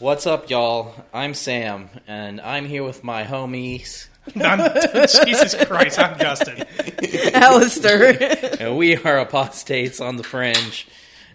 What's 0.00 0.28
up, 0.28 0.48
y'all? 0.48 0.94
I'm 1.12 1.34
Sam, 1.34 1.90
and 2.06 2.40
I'm 2.40 2.66
here 2.66 2.84
with 2.84 3.02
my 3.02 3.24
homies, 3.24 4.06
I'm, 4.36 4.60
Jesus 5.24 5.56
Christ, 5.66 5.98
I'm 5.98 6.16
Justin. 6.20 6.64
Alistair. 7.34 8.16
and 8.60 8.76
we 8.76 8.96
are 8.96 9.18
Apostates 9.18 10.00
on 10.00 10.14
the 10.14 10.22
Fringe, 10.22 10.86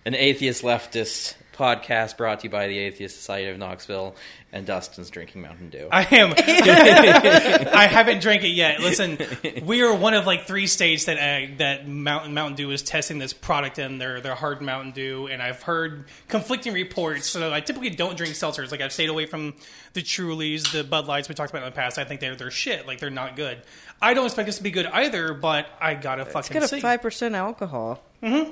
an 0.06 0.16
atheist 0.16 0.64
leftist 0.64 1.36
podcast 1.54 2.18
brought 2.18 2.42
to 2.42 2.48
you 2.48 2.50
by 2.50 2.68
the 2.68 2.78
Atheist 2.78 3.16
Society 3.16 3.50
of 3.50 3.58
Knoxville, 3.58 4.16
and 4.52 4.68
Justin's 4.68 5.10
drinking 5.10 5.42
Mountain 5.42 5.70
Dew. 5.70 5.88
I 5.92 6.04
am. 6.16 6.34
I 7.74 7.88
haven't 7.88 8.22
drank 8.22 8.44
it 8.44 8.50
yet. 8.50 8.80
Listen, 8.80 9.18
we 9.64 9.82
are 9.82 9.94
one 9.96 10.14
of 10.14 10.26
like 10.26 10.46
three 10.46 10.68
states 10.68 11.06
that 11.06 11.18
uh, 11.18 11.54
that 11.58 11.88
Mountain 11.88 12.34
Mountain 12.34 12.56
Dew 12.56 12.72
is 12.72 12.84
testing 12.84 13.20
this 13.20 13.34
product 13.34 13.80
in 13.80 13.98
their 13.98 14.22
their 14.22 14.36
hard 14.36 14.62
Mountain 14.62 14.92
Dew, 14.92 15.28
and 15.28 15.42
I've 15.42 15.64
heard 15.64 16.06
conflicting 16.28 16.74
reports. 16.74 17.28
So 17.28 17.54
I 17.54 17.62
typically 17.62 17.90
don't 17.90 18.18
drink 18.18 18.34
seltzers. 18.36 18.72
Like 18.72 18.82
I've 18.82 18.94
stayed 18.94 19.10
away 19.10 19.26
from 19.26 19.54
the 19.94 20.02
Trulies, 20.02 20.72
the 20.72 20.84
Bud 20.84 21.08
Lights 21.08 21.30
we 21.30 21.36
talked 21.36 21.52
about 21.52 21.64
in 21.64 21.70
the 21.70 21.76
past. 21.76 21.98
I 21.98 22.04
think 22.04 22.20
they're 22.20 22.36
they're 22.36 22.52
shit. 22.52 22.86
Like 22.88 23.00
they're 23.00 23.10
not 23.10 23.36
good. 23.36 23.62
I 24.02 24.14
don't 24.14 24.26
expect 24.26 24.48
this 24.48 24.58
to 24.58 24.64
be 24.64 24.72
good 24.72 24.86
either, 24.88 25.34
but 25.34 25.68
I 25.80 25.96
gotta 25.96 26.26
fucking. 26.26 26.58
It's 26.58 26.72
got 26.72 26.78
a 26.78 26.82
five 26.82 27.02
percent 27.02 27.36
alcohol. 27.36 28.04
Hmm. 28.22 28.52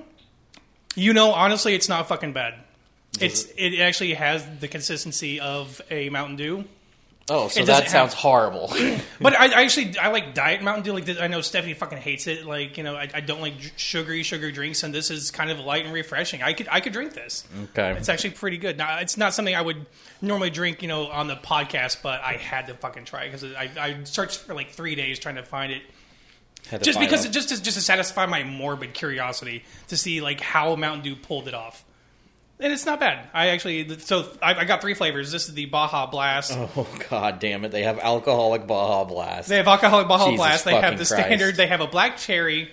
You 0.96 1.14
know, 1.14 1.32
honestly, 1.32 1.74
it's 1.74 1.88
not 1.88 2.08
fucking 2.08 2.34
bad. 2.34 2.56
It's 3.20 3.46
it 3.58 3.80
actually 3.80 4.14
has 4.14 4.46
the 4.60 4.68
consistency 4.68 5.40
of 5.40 5.82
a 5.92 6.10
Mountain 6.10 6.38
Dew. 6.38 6.64
oh, 7.30 7.50
so 7.50 7.62
it 7.62 7.66
that 7.66 7.90
sounds 7.90 8.14
horrible. 8.14 8.74
But 9.20 9.34
I, 9.40 9.46
I 9.48 9.64
actually 9.64 9.98
I 10.00 10.08
like 10.10 10.34
Diet 10.34 10.64
Mountain 10.64 10.84
Dew. 10.84 10.94
Like 10.94 11.08
I 11.22 11.28
know 11.28 11.42
Stephanie 11.42 11.74
fucking 11.76 12.00
hates 12.00 12.26
it. 12.26 12.46
Like 12.46 12.78
you 12.78 12.84
know 12.84 12.96
I, 12.96 13.10
I 13.14 13.20
don't 13.20 13.42
like 13.42 13.54
sugary 13.76 14.24
sugar 14.24 14.50
drinks, 14.52 14.82
and 14.84 14.94
this 14.94 15.12
is 15.12 15.30
kind 15.30 15.52
of 15.52 15.60
light 15.60 15.86
and 15.86 15.94
refreshing. 15.94 16.42
I 16.42 16.54
could 16.54 16.68
I 16.72 16.80
could 16.80 16.94
drink 16.94 17.14
this. 17.14 17.44
okay. 17.66 17.92
It's 17.98 18.10
actually 18.10 18.32
pretty 18.32 18.58
good. 18.58 18.78
Now 18.78 18.98
it's 19.00 19.18
not 19.18 19.34
something 19.34 19.54
I 19.56 19.62
would 19.62 19.86
normally 20.22 20.50
drink, 20.50 20.82
you 20.82 20.88
know, 20.88 21.08
on 21.08 21.28
the 21.28 21.36
podcast, 21.36 22.02
but 22.02 22.22
I 22.22 22.34
had 22.38 22.68
to 22.68 22.74
fucking 22.76 23.06
try 23.06 23.24
it 23.26 23.32
because 23.32 23.44
I, 23.44 23.70
I 23.78 24.04
searched 24.06 24.40
for 24.40 24.54
like 24.56 24.72
three 24.72 24.96
days 24.96 25.20
trying 25.20 25.36
to 25.36 25.44
find 25.44 25.72
it, 25.74 25.82
Had 26.70 26.80
to 26.80 26.86
just 26.86 26.98
find 26.98 27.08
because 27.10 27.26
out. 27.28 27.34
just 27.34 27.50
to, 27.50 27.62
just 27.62 27.78
to 27.78 27.84
satisfy 27.84 28.26
my 28.26 28.44
morbid 28.44 28.94
curiosity 28.94 29.64
to 29.90 29.98
see 29.98 30.22
like 30.22 30.40
how 30.40 30.76
Mountain 30.76 31.04
Dew 31.04 31.16
pulled 31.18 31.48
it 31.50 31.54
off. 31.54 31.84
And 32.62 32.72
it's 32.72 32.86
not 32.86 33.00
bad. 33.00 33.28
I 33.34 33.48
actually 33.48 33.98
so 33.98 34.30
I, 34.42 34.54
I 34.54 34.66
got 34.66 34.82
three 34.82 34.94
flavors. 34.94 35.32
This 35.32 35.50
is 35.50 35.56
the 35.56 35.66
Baja 35.66 36.06
Blast. 36.06 36.56
Oh 36.56 36.88
god 37.10 37.40
damn 37.40 37.66
it! 37.66 37.72
They 37.72 37.84
have 37.84 37.98
alcoholic 37.98 38.68
Baja 38.68 39.04
Blast. 39.04 39.50
They 39.50 39.58
have 39.58 39.68
alcoholic 39.68 40.08
Baja 40.08 40.26
Jesus 40.26 40.38
Blast. 40.38 40.66
They 40.66 40.76
have 40.76 40.94
the 40.94 41.06
Christ. 41.06 41.26
standard. 41.26 41.56
They 41.56 41.66
have 41.66 41.82
a 41.82 41.88
black 41.88 42.18
cherry, 42.18 42.70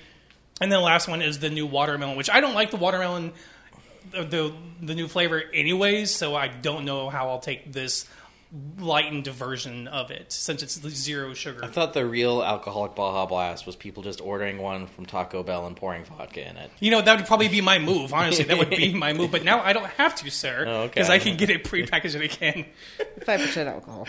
and 0.60 0.70
then 0.70 0.78
the 0.78 0.84
last 0.84 1.08
one 1.08 1.22
is 1.22 1.38
the 1.38 1.48
new 1.48 1.66
watermelon, 1.66 2.18
which 2.18 2.28
I 2.28 2.40
don't 2.40 2.54
like 2.54 2.70
the 2.70 2.76
watermelon, 2.76 3.32
the 4.10 4.24
the, 4.24 4.54
the 4.82 4.94
new 4.94 5.08
flavor, 5.08 5.42
anyways. 5.54 6.14
So 6.14 6.34
I 6.34 6.48
don't 6.48 6.84
know 6.84 7.08
how 7.08 7.30
I'll 7.30 7.40
take 7.40 7.72
this 7.72 8.06
lightened 8.78 9.26
version 9.26 9.86
of 9.88 10.10
it 10.10 10.32
since 10.32 10.62
it's 10.62 10.80
zero 10.88 11.34
sugar. 11.34 11.62
I 11.62 11.66
thought 11.68 11.92
the 11.92 12.06
real 12.06 12.42
alcoholic 12.42 12.94
Baja 12.94 13.26
Blast 13.26 13.66
was 13.66 13.76
people 13.76 14.02
just 14.02 14.20
ordering 14.22 14.56
one 14.58 14.86
from 14.86 15.04
Taco 15.04 15.42
Bell 15.42 15.66
and 15.66 15.76
pouring 15.76 16.04
vodka 16.04 16.48
in 16.48 16.56
it. 16.56 16.70
You 16.80 16.90
know 16.90 17.02
that 17.02 17.16
would 17.18 17.26
probably 17.26 17.48
be 17.48 17.60
my 17.60 17.78
move. 17.78 18.14
Honestly, 18.14 18.44
that 18.44 18.56
would 18.56 18.70
be 18.70 18.94
my 18.94 19.12
move. 19.12 19.30
But 19.30 19.44
now 19.44 19.60
I 19.60 19.72
don't 19.74 19.86
have 19.90 20.14
to, 20.16 20.30
sir, 20.30 20.64
Oh, 20.66 20.70
okay. 20.82 20.88
because 20.94 21.10
I 21.10 21.18
can 21.18 21.36
get 21.36 21.50
it 21.50 21.64
prepackaged 21.64 22.14
and 22.14 22.24
I 22.24 22.28
can. 22.28 22.64
Five 23.26 23.40
percent 23.40 23.68
alcohol. 23.68 24.06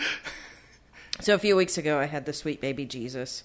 So 1.20 1.34
a 1.34 1.38
few 1.38 1.54
weeks 1.54 1.76
ago, 1.76 1.98
I 1.98 2.06
had 2.06 2.24
the 2.24 2.32
Sweet 2.32 2.62
Baby 2.62 2.86
Jesus, 2.86 3.44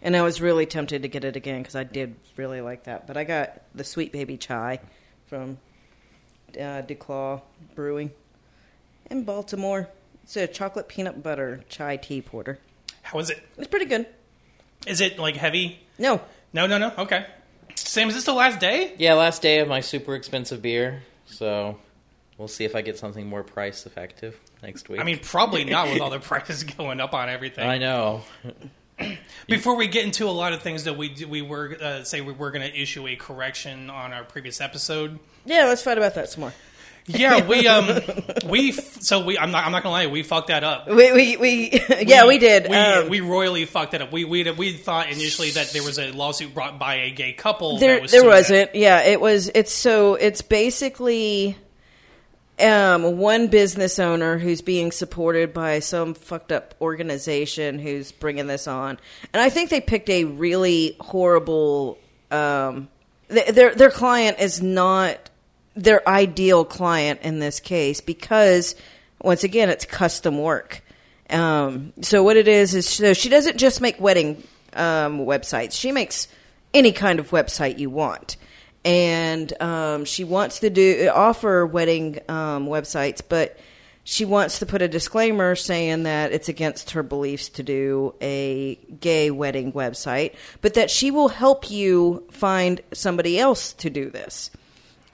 and 0.00 0.16
I 0.16 0.22
was 0.22 0.40
really 0.40 0.64
tempted 0.64 1.02
to 1.02 1.08
get 1.08 1.22
it 1.22 1.36
again 1.36 1.60
because 1.60 1.76
I 1.76 1.84
did 1.84 2.16
really 2.36 2.62
like 2.62 2.84
that. 2.84 3.06
But 3.06 3.18
I 3.18 3.24
got 3.24 3.60
the 3.74 3.84
Sweet 3.84 4.10
Baby 4.10 4.38
Chai 4.38 4.80
from 5.26 5.58
uh, 6.54 6.80
DuClaw 6.80 7.42
Brewing 7.74 8.10
in 9.10 9.24
Baltimore. 9.24 9.90
It's 10.30 10.36
a 10.36 10.46
chocolate 10.46 10.86
peanut 10.86 11.24
butter 11.24 11.64
chai 11.68 11.96
tea 11.96 12.22
porter. 12.22 12.60
How 13.02 13.18
is 13.18 13.30
it? 13.30 13.42
It's 13.58 13.66
pretty 13.66 13.86
good. 13.86 14.06
Is 14.86 15.00
it 15.00 15.18
like 15.18 15.34
heavy? 15.34 15.80
No, 15.98 16.20
No, 16.52 16.68
no, 16.68 16.78
no. 16.78 16.92
Okay. 16.98 17.26
Sam, 17.74 18.08
is 18.08 18.14
this 18.14 18.26
the 18.26 18.32
last 18.32 18.60
day? 18.60 18.94
Yeah, 18.96 19.14
last 19.14 19.42
day 19.42 19.58
of 19.58 19.66
my 19.66 19.80
super 19.80 20.14
expensive 20.14 20.62
beer, 20.62 21.02
so 21.26 21.80
we'll 22.38 22.46
see 22.46 22.64
if 22.64 22.76
I 22.76 22.82
get 22.82 22.96
something 22.96 23.26
more 23.26 23.42
price 23.42 23.86
effective 23.86 24.38
next 24.62 24.88
week. 24.88 25.00
I 25.00 25.02
mean, 25.02 25.18
probably 25.18 25.64
not 25.64 25.88
with 25.88 26.00
all 26.00 26.10
the 26.10 26.20
prices 26.20 26.62
going 26.62 27.00
up 27.00 27.12
on 27.12 27.28
everything. 27.28 27.68
I 27.68 27.78
know. 27.78 28.22
Before 29.48 29.74
we 29.74 29.88
get 29.88 30.04
into 30.04 30.28
a 30.28 30.30
lot 30.30 30.52
of 30.52 30.62
things 30.62 30.84
that 30.84 30.96
we 30.96 31.08
do, 31.08 31.26
we 31.26 31.42
were 31.42 31.76
uh, 31.82 32.04
say 32.04 32.20
we 32.20 32.34
were 32.34 32.52
going 32.52 32.70
to 32.70 32.80
issue 32.80 33.08
a 33.08 33.16
correction 33.16 33.90
on 33.90 34.12
our 34.12 34.22
previous 34.22 34.60
episode. 34.60 35.18
yeah, 35.44 35.64
let's 35.64 35.82
fight 35.82 35.98
about 35.98 36.14
that 36.14 36.28
some 36.28 36.42
more. 36.42 36.54
Yeah, 37.18 37.46
we 37.46 37.66
um 37.74 38.00
we 38.46 38.70
f- 38.70 39.00
so 39.02 39.24
we 39.24 39.38
I'm 39.38 39.50
not 39.50 39.64
I'm 39.66 39.72
not 39.72 39.82
gonna 39.82 39.92
lie 39.92 40.06
we 40.06 40.22
fucked 40.22 40.48
that 40.48 40.64
up. 40.64 40.88
We 40.88 41.12
we, 41.12 41.36
we 41.36 41.82
yeah 42.06 42.26
we, 42.26 42.38
did. 42.38 42.68
We, 42.68 42.76
um, 42.76 43.08
we 43.08 43.20
royally 43.20 43.64
fucked 43.66 43.92
that 43.92 44.02
up. 44.02 44.12
We 44.12 44.24
we 44.24 44.50
we 44.52 44.72
thought 44.72 45.10
initially 45.10 45.50
that 45.52 45.70
there 45.72 45.82
was 45.82 45.98
a 45.98 46.12
lawsuit 46.12 46.54
brought 46.54 46.78
by 46.78 46.94
a 46.96 47.10
gay 47.10 47.32
couple. 47.32 47.78
that 47.78 47.80
there 47.80 48.00
was 48.00 48.10
there 48.12 48.24
wasn't. 48.24 48.74
yeah 48.74 49.00
it 49.02 49.20
was 49.20 49.50
it's 49.54 49.72
so 49.72 50.14
it's 50.14 50.42
basically 50.42 51.56
um, 52.58 53.16
one 53.16 53.46
business 53.46 53.98
owner 53.98 54.36
who's 54.36 54.60
being 54.60 54.92
supported 54.92 55.54
by 55.54 55.78
some 55.78 56.12
fucked 56.12 56.52
up 56.52 56.74
organization 56.80 57.78
who's 57.78 58.12
bringing 58.12 58.46
this 58.46 58.66
on 58.66 58.98
and 59.32 59.40
i 59.40 59.48
think 59.48 59.70
they 59.70 59.80
picked 59.80 60.10
a 60.10 60.24
really 60.24 60.94
horrible 61.00 61.96
um, 62.30 62.88
th- 63.30 63.48
their 63.48 63.74
their 63.74 63.90
client 63.90 64.38
is 64.40 64.60
not 64.62 65.29
their 65.82 66.06
ideal 66.08 66.64
client 66.64 67.20
in 67.22 67.38
this 67.38 67.58
case 67.58 68.00
because 68.00 68.74
once 69.22 69.44
again 69.44 69.68
it's 69.68 69.84
custom 69.84 70.38
work. 70.38 70.82
Um, 71.30 71.92
so 72.02 72.22
what 72.22 72.36
it 72.36 72.48
is 72.48 72.74
is 72.74 72.88
so 72.88 73.14
she 73.14 73.28
doesn't 73.28 73.56
just 73.56 73.80
make 73.80 74.00
wedding 74.00 74.42
um, 74.74 75.20
websites. 75.20 75.72
She 75.72 75.92
makes 75.92 76.28
any 76.74 76.92
kind 76.92 77.18
of 77.18 77.30
website 77.30 77.78
you 77.78 77.90
want. 77.90 78.36
And 78.84 79.52
um, 79.60 80.04
she 80.04 80.24
wants 80.24 80.60
to 80.60 80.70
do 80.70 81.10
offer 81.12 81.66
wedding 81.66 82.18
um, 82.28 82.66
websites 82.66 83.20
but 83.26 83.58
she 84.02 84.24
wants 84.24 84.58
to 84.60 84.66
put 84.66 84.80
a 84.80 84.88
disclaimer 84.88 85.54
saying 85.54 86.04
that 86.04 86.32
it's 86.32 86.48
against 86.48 86.92
her 86.92 87.02
beliefs 87.02 87.50
to 87.50 87.62
do 87.62 88.14
a 88.22 88.76
gay 89.00 89.30
wedding 89.30 89.72
website 89.72 90.34
but 90.62 90.74
that 90.74 90.90
she 90.90 91.10
will 91.10 91.28
help 91.28 91.70
you 91.70 92.26
find 92.30 92.80
somebody 92.92 93.38
else 93.38 93.74
to 93.74 93.90
do 93.90 94.08
this 94.08 94.50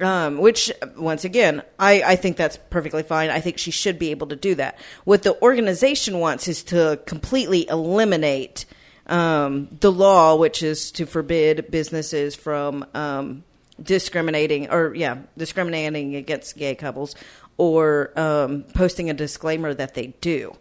um, 0.00 0.38
which 0.38 0.72
once 0.96 1.24
again 1.24 1.62
I, 1.78 2.02
I 2.02 2.16
think 2.16 2.36
that's 2.36 2.58
perfectly 2.70 3.02
fine. 3.02 3.30
I 3.30 3.40
think 3.40 3.58
she 3.58 3.70
should 3.70 3.98
be 3.98 4.10
able 4.10 4.28
to 4.28 4.36
do 4.36 4.54
that. 4.56 4.78
What 5.04 5.22
the 5.22 5.40
organization 5.42 6.18
wants 6.20 6.48
is 6.48 6.62
to 6.64 7.00
completely 7.06 7.68
eliminate 7.68 8.66
um, 9.06 9.68
the 9.80 9.92
law 9.92 10.36
which 10.36 10.62
is 10.62 10.90
to 10.92 11.06
forbid 11.06 11.70
businesses 11.70 12.34
from 12.34 12.84
um, 12.94 13.44
discriminating 13.82 14.70
or 14.70 14.94
yeah 14.94 15.18
discriminating 15.36 16.16
against 16.16 16.56
gay 16.56 16.74
couples 16.74 17.14
or 17.56 18.12
um, 18.18 18.64
posting 18.74 19.10
a 19.10 19.14
disclaimer 19.14 19.72
that 19.74 19.94
they 19.94 20.08
do 20.20 20.56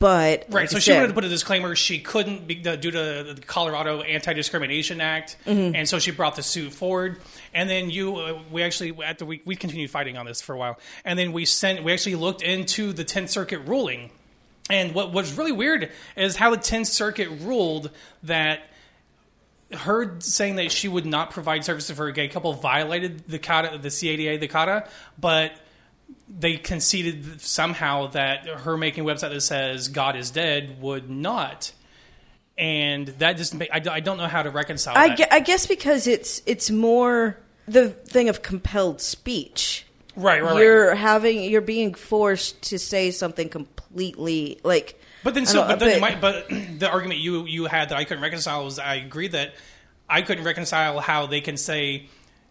but 0.00 0.46
Right, 0.48 0.62
like 0.62 0.70
so 0.70 0.78
she 0.80 0.86
said- 0.90 0.96
wanted 0.96 1.08
to 1.08 1.14
put 1.14 1.24
a 1.24 1.28
disclaimer. 1.28 1.76
She 1.76 2.00
couldn't 2.00 2.48
be, 2.48 2.56
due 2.56 2.76
to 2.90 2.90
the 3.34 3.40
Colorado 3.46 4.00
Anti 4.00 4.32
Discrimination 4.32 5.00
Act, 5.00 5.36
Mm-hmm. 5.46 5.76
and 5.76 5.88
so 5.88 6.00
she 6.00 6.10
brought 6.10 6.34
the 6.34 6.42
suit 6.42 6.72
forward. 6.72 7.20
And 7.54 7.70
then 7.70 7.90
you, 7.90 8.16
uh, 8.16 8.40
we 8.50 8.62
actually 8.64 8.92
after 9.04 9.24
we 9.24 9.42
we 9.44 9.54
continued 9.54 9.90
fighting 9.90 10.16
on 10.16 10.26
this 10.26 10.40
for 10.40 10.54
a 10.54 10.58
while, 10.58 10.80
and 11.04 11.16
then 11.18 11.30
we 11.32 11.44
sent 11.44 11.84
we 11.84 11.92
actually 11.92 12.16
looked 12.16 12.42
into 12.42 12.92
the 12.92 13.04
Tenth 13.04 13.30
Circuit 13.30 13.60
ruling. 13.60 14.10
And 14.70 14.94
what 14.94 15.12
was 15.12 15.36
really 15.36 15.52
weird 15.52 15.90
is 16.16 16.36
how 16.36 16.50
the 16.50 16.56
Tenth 16.56 16.86
Circuit 16.88 17.28
ruled 17.42 17.90
that 18.22 18.60
her 19.72 20.16
saying 20.20 20.56
that 20.56 20.72
she 20.72 20.88
would 20.88 21.06
not 21.06 21.30
provide 21.30 21.64
services 21.64 21.96
for 21.96 22.06
a 22.08 22.12
gay 22.12 22.26
couple 22.28 22.52
violated 22.54 23.28
the 23.28 23.38
CATA, 23.38 23.78
the 23.78 23.90
CADA, 23.90 24.38
the 24.38 24.48
CATA, 24.48 24.88
but 25.18 25.52
they 26.38 26.56
conceded 26.56 27.40
somehow 27.40 28.06
that 28.08 28.46
her 28.46 28.76
making 28.76 29.04
a 29.04 29.06
website 29.12 29.30
that 29.32 29.40
says 29.40 29.88
God 29.88 30.16
is 30.16 30.30
dead 30.30 30.80
would 30.80 31.10
not. 31.10 31.72
And 32.56 33.08
that 33.18 33.36
just 33.36 33.54
ma- 33.54 33.64
I, 33.72 33.80
don't- 33.80 33.94
I 33.94 34.00
don't 34.00 34.18
know 34.18 34.26
how 34.26 34.42
to 34.42 34.50
reconcile 34.50 34.96
I, 34.96 35.14
gue- 35.14 35.26
I 35.30 35.40
guess 35.40 35.66
because 35.66 36.06
it's 36.06 36.42
it's 36.46 36.70
more 36.70 37.38
the 37.66 37.88
thing 37.88 38.28
of 38.28 38.42
compelled 38.42 39.00
speech. 39.00 39.86
right, 40.16 40.42
right, 40.42 40.52
right. 40.52 40.60
You're 40.62 40.94
having 40.94 41.42
you're 41.44 41.60
being 41.62 41.94
forced 41.94 42.60
to 42.64 42.78
say 42.78 43.10
something 43.12 43.48
completely 43.48 44.60
like. 44.62 45.00
But 45.22 45.34
then, 45.34 45.44
so, 45.46 45.66
but 45.66 45.78
then, 45.78 46.00
might, 46.00 46.20
but 46.20 46.48
the 46.78 46.88
argument 46.90 47.20
you 47.20 47.44
you 47.46 47.64
had 47.66 47.90
that 47.90 47.96
I 47.98 48.04
couldn't 48.04 48.22
reconcile 48.22 48.64
was 48.64 48.78
I 48.78 48.96
agree 48.96 49.28
that 49.28 49.54
I 50.08 50.22
couldn't 50.22 50.44
reconcile 50.44 51.00
how 51.00 51.26
they 51.26 51.40
can 51.40 51.56
say 51.56 52.08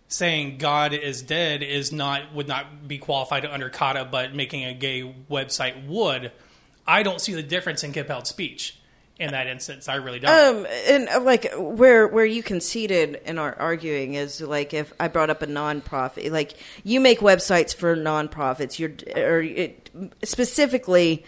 saying 0.09 0.57
God 0.57 0.93
is 0.93 1.21
dead 1.21 1.63
is 1.63 1.93
not 1.93 2.33
would 2.33 2.47
not 2.47 2.87
be 2.87 2.97
qualified 2.97 3.45
under 3.45 3.69
CADA, 3.69 4.09
but 4.11 4.35
making 4.35 4.65
a 4.65 4.73
gay 4.73 5.15
website 5.31 5.87
would. 5.87 6.31
I 6.85 7.03
don't 7.03 7.21
see 7.21 7.33
the 7.33 7.43
difference 7.43 7.83
in 7.83 7.93
compelled 7.93 8.27
speech. 8.27 8.75
in 9.19 9.31
that 9.31 9.47
instance. 9.47 9.89
I 9.89 9.95
really 9.95 10.19
don't. 10.19 10.31
Um, 10.31 10.67
and 10.87 11.09
uh, 11.09 11.21
like 11.21 11.51
where 11.55 12.07
where 12.07 12.25
you 12.25 12.41
conceded 12.41 13.21
in 13.25 13.37
our 13.37 13.53
arguing 13.59 14.15
is 14.15 14.41
like 14.41 14.73
if 14.73 14.93
I 14.99 15.09
brought 15.09 15.29
up 15.29 15.41
a 15.41 15.47
nonprofit, 15.47 16.31
like 16.31 16.53
you 16.83 16.99
make 16.99 17.19
websites 17.19 17.75
for 17.75 17.95
nonprofits, 17.95 18.79
you're 18.79 18.93
or 19.15 19.41
it, 19.41 19.89
specifically 20.23 21.25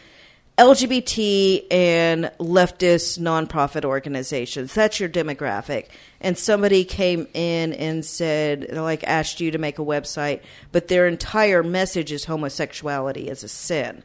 LGBT 0.62 1.66
and 1.72 2.26
leftist 2.40 3.18
nonprofit 3.18 3.84
organizations. 3.84 4.76
That's 4.76 5.00
your 5.00 5.10
demographic. 5.10 5.88
And 6.20 6.38
somebody 6.38 6.86
came 6.86 7.28
in 7.34 7.74
and 7.74 8.06
said, 8.06 8.72
like, 8.72 9.04
asked 9.06 9.40
you 9.40 9.50
to 9.52 9.58
make 9.58 9.80
a 9.80 9.84
website, 9.84 10.42
but 10.72 10.88
their 10.88 11.08
entire 11.08 11.64
message 11.64 12.12
is 12.12 12.26
homosexuality 12.26 13.28
as 13.32 13.44
a 13.44 13.48
sin. 13.48 14.04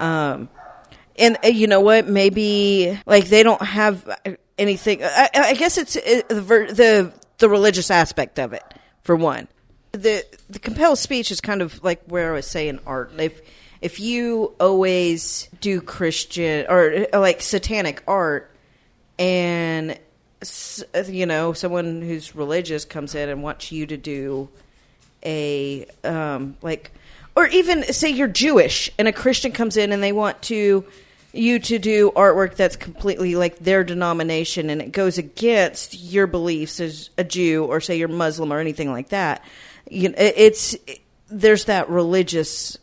Um, 0.00 0.48
and 1.16 1.38
uh, 1.44 1.48
you 1.48 1.68
know 1.68 1.80
what? 1.80 2.08
Maybe 2.08 3.00
like 3.06 3.28
they 3.28 3.44
don't 3.44 3.62
have 3.62 4.18
anything. 4.58 5.04
I, 5.04 5.28
I 5.32 5.54
guess 5.54 5.78
it's 5.78 5.96
uh, 5.96 6.22
the 6.26 6.34
the 6.34 7.12
the 7.38 7.48
religious 7.48 7.92
aspect 7.92 8.40
of 8.40 8.52
it 8.52 8.64
for 9.02 9.14
one. 9.14 9.46
The 9.92 10.24
the 10.50 10.58
compelled 10.58 10.98
speech 10.98 11.30
is 11.30 11.40
kind 11.40 11.62
of 11.62 11.84
like 11.84 12.02
where 12.06 12.32
I 12.32 12.34
was 12.34 12.48
saying 12.48 12.80
art. 12.84 13.12
If 13.16 13.40
if 13.84 14.00
you 14.00 14.54
always 14.58 15.46
do 15.60 15.82
Christian 15.82 16.64
or 16.70 17.06
uh, 17.12 17.20
like 17.20 17.42
satanic 17.42 18.02
art, 18.08 18.50
and 19.18 19.98
you 21.08 21.26
know 21.26 21.52
someone 21.52 22.00
who's 22.00 22.34
religious 22.34 22.86
comes 22.86 23.14
in 23.14 23.28
and 23.28 23.42
wants 23.42 23.70
you 23.70 23.86
to 23.86 23.96
do 23.98 24.48
a 25.24 25.86
um, 26.02 26.56
like 26.62 26.92
or 27.36 27.46
even 27.48 27.82
say 27.92 28.08
you're 28.08 28.26
Jewish 28.26 28.90
and 28.98 29.06
a 29.06 29.12
Christian 29.12 29.52
comes 29.52 29.76
in 29.76 29.92
and 29.92 30.02
they 30.02 30.12
want 30.12 30.40
to 30.42 30.84
you 31.34 31.58
to 31.58 31.78
do 31.78 32.10
artwork 32.12 32.54
that's 32.54 32.76
completely 32.76 33.34
like 33.34 33.58
their 33.58 33.84
denomination 33.84 34.70
and 34.70 34.80
it 34.80 34.92
goes 34.92 35.18
against 35.18 35.98
your 36.00 36.26
beliefs 36.26 36.80
as 36.80 37.10
a 37.18 37.24
Jew 37.24 37.64
or 37.64 37.80
say 37.80 37.98
you're 37.98 38.08
Muslim 38.08 38.50
or 38.52 38.60
anything 38.60 38.90
like 38.92 39.10
that. 39.10 39.42
You 39.90 40.08
know, 40.10 40.14
it- 40.16 40.34
it's 40.38 40.76
there's 41.28 41.64
that 41.66 41.90
religious 41.90 42.78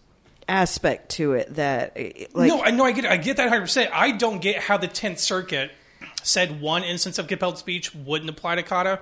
aspect 0.52 1.10
to 1.12 1.34
it 1.34 1.56
that 1.56 1.94
eh, 1.96 2.26
like 2.34 2.50
no, 2.50 2.62
I 2.62 2.72
know 2.72 2.84
I 2.84 2.92
get 2.92 3.06
it. 3.06 3.12
I 3.12 3.18
get 3.18 3.38
that 3.38 3.46
100. 3.46 3.62
percent 3.62 3.92
I 3.94 4.12
don't 4.12 4.42
get 4.42 4.58
how 4.58 4.78
the 4.78 4.88
Tenth 4.88 5.20
Circuit 5.20 5.72
said 6.24 6.62
one 6.62 6.84
instance 6.84 7.18
of 7.18 7.28
compelled 7.28 7.58
speech 7.58 7.96
wouldn't 7.96 8.30
apply 8.30 8.56
to 8.56 8.64
CADA, 8.64 9.00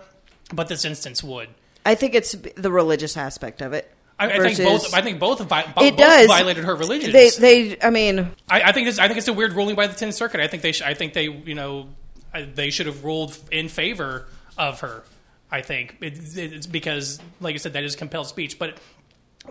but 0.53 0.67
this 0.67 0.85
instance 0.85 1.23
would. 1.23 1.49
I 1.85 1.95
think 1.95 2.13
it's 2.13 2.33
the 2.33 2.71
religious 2.71 3.17
aspect 3.17 3.61
of 3.61 3.73
it. 3.73 3.91
I, 4.19 4.31
I 4.31 4.53
think 4.53 4.57
both. 4.57 4.93
I 4.93 5.01
think 5.01 5.17
both, 5.19 5.39
vi- 5.39 5.73
bo- 5.73 5.83
it 5.83 5.91
both 5.91 5.97
does 5.97 6.27
violated 6.27 6.65
her 6.65 6.75
religion. 6.75 7.11
They, 7.11 7.29
they, 7.29 7.77
I 7.81 7.89
mean, 7.89 8.31
I, 8.49 8.63
I 8.63 8.71
think 8.73 8.87
it's, 8.89 8.99
I 8.99 9.07
think 9.07 9.17
it's 9.17 9.29
a 9.29 9.33
weird 9.33 9.53
ruling 9.53 9.75
by 9.75 9.87
the 9.87 9.93
Tenth 9.95 10.13
Circuit. 10.13 10.41
I 10.41 10.47
think 10.47 10.61
they 10.61 10.73
sh- 10.73 10.81
I 10.81 10.93
think 10.93 11.13
they 11.13 11.23
you 11.23 11.55
know 11.55 11.89
they 12.33 12.69
should 12.69 12.85
have 12.85 13.03
ruled 13.03 13.37
in 13.49 13.69
favor 13.69 14.27
of 14.57 14.81
her. 14.81 15.03
I 15.49 15.61
think 15.61 15.95
it, 16.01 16.37
it's 16.37 16.67
because, 16.67 17.19
like 17.41 17.55
I 17.55 17.57
said, 17.57 17.73
that 17.73 17.83
is 17.83 17.95
compelled 17.95 18.27
speech. 18.27 18.59
But 18.59 18.77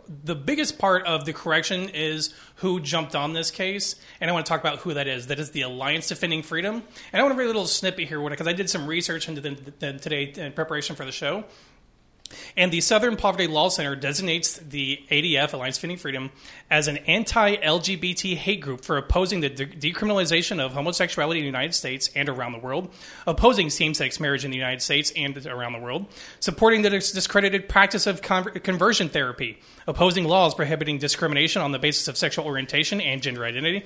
the 0.06 0.34
biggest 0.34 0.78
part 0.78 1.06
of 1.06 1.24
the 1.24 1.32
correction 1.32 1.88
is 1.90 2.34
who 2.56 2.80
jumped 2.80 3.14
on 3.14 3.32
this 3.32 3.50
case, 3.50 3.94
and 4.20 4.30
I 4.30 4.32
want 4.32 4.46
to 4.46 4.50
talk 4.50 4.60
about 4.60 4.80
who 4.80 4.94
that 4.94 5.06
is. 5.06 5.28
That 5.28 5.38
is 5.38 5.50
the 5.52 5.62
Alliance 5.62 6.08
Defending 6.08 6.42
Freedom. 6.42 6.82
And 7.12 7.20
I 7.20 7.22
want 7.22 7.34
to 7.34 7.38
read 7.38 7.44
a 7.44 7.48
little 7.48 7.66
snippet 7.66 8.08
here 8.08 8.20
because 8.28 8.48
I 8.48 8.52
did 8.52 8.68
some 8.68 8.86
research 8.86 9.28
into 9.28 9.40
the, 9.40 9.50
the, 9.78 9.92
today 9.94 10.32
in 10.36 10.52
preparation 10.52 10.96
for 10.96 11.04
the 11.04 11.12
show. 11.12 11.44
And 12.56 12.72
the 12.72 12.80
Southern 12.80 13.16
Poverty 13.16 13.46
Law 13.46 13.68
Center 13.68 13.96
designates 13.96 14.58
the 14.58 15.00
ADF, 15.10 15.52
Alliance 15.52 15.76
Defending 15.76 15.98
Freedom, 15.98 16.30
as 16.70 16.88
an 16.88 16.98
anti 16.98 17.56
LGBT 17.56 18.36
hate 18.36 18.60
group 18.60 18.84
for 18.84 18.96
opposing 18.96 19.40
the 19.40 19.48
de- 19.48 19.66
decriminalization 19.66 20.60
of 20.60 20.72
homosexuality 20.72 21.40
in 21.40 21.44
the 21.44 21.46
United 21.46 21.74
States 21.74 22.10
and 22.14 22.28
around 22.28 22.52
the 22.52 22.58
world, 22.58 22.92
opposing 23.26 23.70
same 23.70 23.94
sex 23.94 24.20
marriage 24.20 24.44
in 24.44 24.50
the 24.50 24.56
United 24.56 24.82
States 24.82 25.12
and 25.16 25.46
around 25.46 25.72
the 25.72 25.78
world, 25.78 26.06
supporting 26.40 26.82
the 26.82 26.90
dis- 26.90 27.12
discredited 27.12 27.68
practice 27.68 28.06
of 28.06 28.22
con- 28.22 28.44
conversion 28.60 29.08
therapy, 29.08 29.58
opposing 29.86 30.24
laws 30.24 30.54
prohibiting 30.54 30.98
discrimination 30.98 31.62
on 31.62 31.72
the 31.72 31.78
basis 31.78 32.08
of 32.08 32.16
sexual 32.16 32.44
orientation 32.44 33.00
and 33.00 33.22
gender 33.22 33.44
identity, 33.44 33.84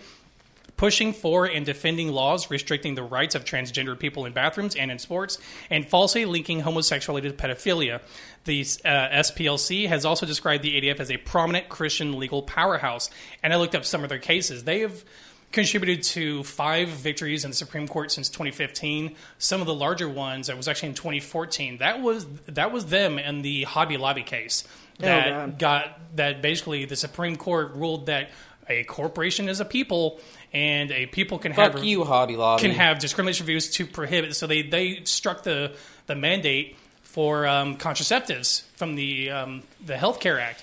pushing 0.83 1.13
for 1.13 1.45
and 1.45 1.65
defending 1.65 2.09
laws 2.09 2.51
restricting 2.51 2.97
the 2.97 3.05
rights 3.05 3.37
of 3.37 3.45
transgender 3.45 3.97
people 3.97 4.27
in 4.27 4.33
bathrooms 4.33 4.75
and 4.75 4.91
in 4.91 4.99
sports, 4.99 5.39
and 5.71 5.89
falsely 5.89 6.25
linking 6.25 6.59
homosexuality 6.59 7.31
to 7.31 7.37
pedophilia. 7.37 8.01
The 8.47 8.63
uh, 8.85 9.21
SPLC 9.21 9.87
has 9.87 10.05
also 10.05 10.27
described 10.27 10.65
the 10.65 10.81
ADF 10.81 10.99
as 10.99 11.09
a 11.13 11.19
prominent 11.19 11.69
Christian 11.69 12.19
legal 12.19 12.43
powerhouse. 12.43 13.11
And 13.45 13.53
I 13.53 13.59
looked 13.59 13.77
up 13.77 13.85
some 13.85 14.03
of 14.03 14.09
their 14.09 14.19
cases. 14.19 14.65
They 14.65 14.81
have 14.81 15.05
contributed 15.53 16.03
to 16.03 16.43
five 16.43 16.89
victories 16.89 17.45
in 17.45 17.53
the 17.53 17.57
Supreme 17.57 17.87
Court 17.87 18.11
since 18.11 18.29
2015. 18.29 19.15
Some 19.39 19.61
of 19.61 19.69
the 19.69 19.75
larger 19.75 20.09
ones, 20.09 20.49
that 20.49 20.57
was 20.57 20.67
actually 20.67 20.89
in 20.89 20.95
2014. 20.97 21.79
That 21.79 22.01
was 22.03 22.27
that 22.47 22.73
was 22.73 22.87
them 22.87 23.21
and 23.21 23.45
the 23.45 23.63
Hobby 23.63 23.99
Lobby 23.99 24.25
case 24.25 24.65
that 24.99 25.29
God. 25.29 25.59
got 25.61 26.17
that 26.17 26.43
basically 26.43 26.87
the 26.87 26.97
Supreme 26.97 27.37
Court 27.37 27.73
ruled 27.77 28.07
that 28.07 28.31
a 28.69 28.85
corporation 28.85 29.49
is 29.49 29.61
a 29.61 29.65
people 29.65 30.21
and 30.53 30.91
a 30.91 31.07
people 31.07 31.39
can 31.39 31.53
Fuck 31.55 31.75
have 31.75 31.85
you, 31.85 32.05
Hobby 32.05 32.37
Lobby. 32.37 32.63
can 32.63 32.73
have 32.73 32.99
discrimination 32.99 33.47
views 33.47 33.71
to 33.73 33.87
prohibit. 33.87 34.37
So 34.37 34.47
they 34.47 34.63
they 34.63 35.03
struck 35.05 35.43
the 35.43 35.73
the 36.07 36.15
mandate 36.15 36.77
for 37.03 37.47
um, 37.47 37.77
contraceptives 37.77 38.63
from 38.77 38.95
the 38.95 39.31
um, 39.31 39.63
the 39.85 39.95
Healthcare 39.95 40.41
Act. 40.41 40.63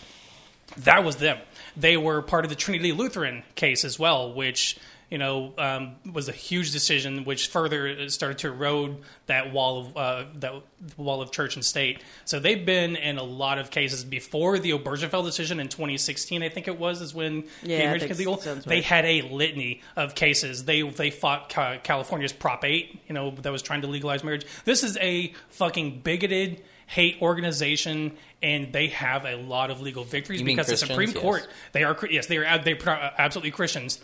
That 0.77 1.03
was 1.03 1.18
them. 1.18 1.38
They 1.75 1.97
were 1.97 2.21
part 2.21 2.45
of 2.45 2.50
the 2.50 2.56
Trinity 2.56 2.91
Lutheran 2.91 3.44
case 3.56 3.83
as 3.86 3.97
well, 3.97 4.33
which 4.33 4.77
you 5.09 5.17
know 5.17 5.53
um, 5.57 5.95
was 6.11 6.29
a 6.29 6.33
huge 6.33 6.71
decision, 6.71 7.25
which 7.25 7.47
further 7.47 8.09
started 8.09 8.38
to 8.39 8.47
erode 8.47 8.97
that 9.25 9.51
wall 9.51 9.79
of 9.79 9.97
uh, 9.97 10.23
that 10.35 10.53
wall 10.97 11.21
of 11.21 11.31
church 11.31 11.56
and 11.56 11.65
state. 11.65 12.01
So 12.25 12.39
they've 12.39 12.65
been 12.65 12.95
in 12.95 13.17
a 13.17 13.23
lot 13.23 13.57
of 13.57 13.71
cases 13.71 14.03
before 14.03 14.59
the 14.59 14.71
Obergefell 14.71 15.23
decision 15.23 15.59
in 15.59 15.67
2016. 15.67 16.44
I 16.44 16.50
think 16.50 16.67
it 16.67 16.79
was 16.79 17.01
is 17.01 17.13
when 17.13 17.44
Yeah, 17.63 17.77
gay 17.77 17.83
I 17.83 17.85
marriage 17.88 18.01
became 18.03 18.17
legal. 18.17 18.38
They 18.38 18.75
right. 18.75 18.83
had 18.83 19.06
a 19.06 19.21
litany 19.23 19.81
of 19.95 20.15
cases. 20.15 20.65
They 20.65 20.81
they 20.81 21.09
fought 21.12 21.50
California's 21.50 22.33
Prop 22.33 22.63
8, 22.63 23.01
you 23.07 23.13
know, 23.13 23.31
that 23.31 23.51
was 23.51 23.62
trying 23.62 23.81
to 23.81 23.88
legalize 23.88 24.23
marriage. 24.23 24.45
This 24.65 24.83
is 24.83 24.97
a 24.97 25.33
fucking 25.50 26.01
bigoted 26.01 26.62
hate 26.88 27.17
organization 27.21 28.17
and 28.41 28.73
they 28.73 28.88
have 28.88 29.23
a 29.25 29.35
lot 29.35 29.69
of 29.69 29.79
legal 29.79 30.03
victories 30.03 30.39
You 30.39 30.45
because 30.45 30.67
the 30.67 30.77
Supreme 30.77 31.12
Yes. 31.12 31.19
Court 31.19 31.47
they 31.71 31.83
are 31.83 31.97
yes, 32.09 32.25
they 32.25 32.38
are 32.38 32.57
they 32.57 32.73
are 32.73 33.12
absolutely 33.17 33.51
Christians. 33.51 34.00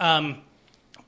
Um 0.00 0.42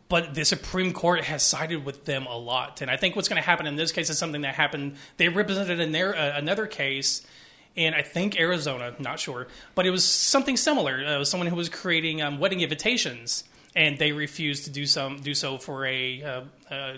but 0.08 0.34
the 0.34 0.44
Supreme 0.44 0.92
Court 0.92 1.24
has 1.24 1.42
sided 1.42 1.84
with 1.84 2.04
them 2.04 2.26
a 2.26 2.36
lot, 2.36 2.82
and 2.82 2.90
I 2.90 2.96
think 2.96 3.16
what's 3.16 3.28
going 3.28 3.40
to 3.40 3.46
happen 3.46 3.66
in 3.66 3.74
this 3.74 3.90
case 3.90 4.10
is 4.10 4.18
something 4.18 4.42
that 4.42 4.54
happened. 4.54 4.96
They 5.16 5.28
represented 5.28 5.80
in 5.80 5.92
their 5.92 6.14
uh, 6.14 6.36
another 6.36 6.66
case 6.66 7.26
in 7.74 7.94
I 7.94 8.02
think 8.02 8.38
Arizona, 8.38 8.94
not 8.98 9.18
sure, 9.18 9.48
but 9.74 9.86
it 9.86 9.90
was 9.90 10.04
something 10.04 10.56
similar. 10.56 11.04
Uh, 11.04 11.16
it 11.16 11.18
was 11.18 11.30
someone 11.30 11.48
who 11.48 11.56
was 11.56 11.68
creating 11.68 12.22
um, 12.22 12.38
wedding 12.38 12.60
invitations, 12.60 13.44
and 13.74 13.98
they 13.98 14.12
refused 14.12 14.64
to 14.64 14.70
do 14.70 14.86
some 14.86 15.20
do 15.20 15.34
so 15.34 15.58
for 15.58 15.86
a 15.86 16.22
uh, 16.22 16.42
uh, 16.70 16.96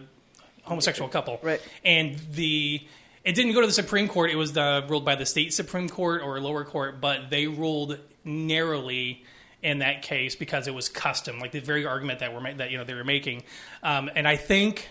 homosexual 0.65 1.09
couple. 1.09 1.39
Right. 1.43 1.61
And 1.85 2.19
the 2.33 2.87
it 3.25 3.35
didn't 3.35 3.55
go 3.55 3.61
to 3.61 3.67
the 3.67 3.73
Supreme 3.73 4.09
Court. 4.09 4.31
It 4.31 4.37
was 4.37 4.57
uh, 4.57 4.87
ruled 4.89 5.05
by 5.05 5.15
the 5.15 5.27
state 5.27 5.55
Supreme 5.55 5.89
Court 5.89 6.23
or 6.23 6.41
lower 6.41 6.65
court, 6.65 7.01
but 7.01 7.31
they 7.31 7.47
ruled 7.47 7.99
narrowly 8.25 9.25
in 9.67 9.81
that 9.81 10.01
case 10.03 10.37
because 10.37 10.69
it 10.69 10.75
was 10.75 10.89
custom, 10.89 11.41
like 11.41 11.51
the 11.51 11.59
very 11.59 11.85
argument 11.85 12.21
that 12.21 12.33
we're 12.33 12.55
that 12.55 12.71
you 12.71 12.79
know 12.79 12.85
they 12.85 12.95
were 12.95 13.05
making. 13.05 13.43
Um, 13.83 14.09
and 14.15 14.27
I 14.27 14.37
think 14.37 14.89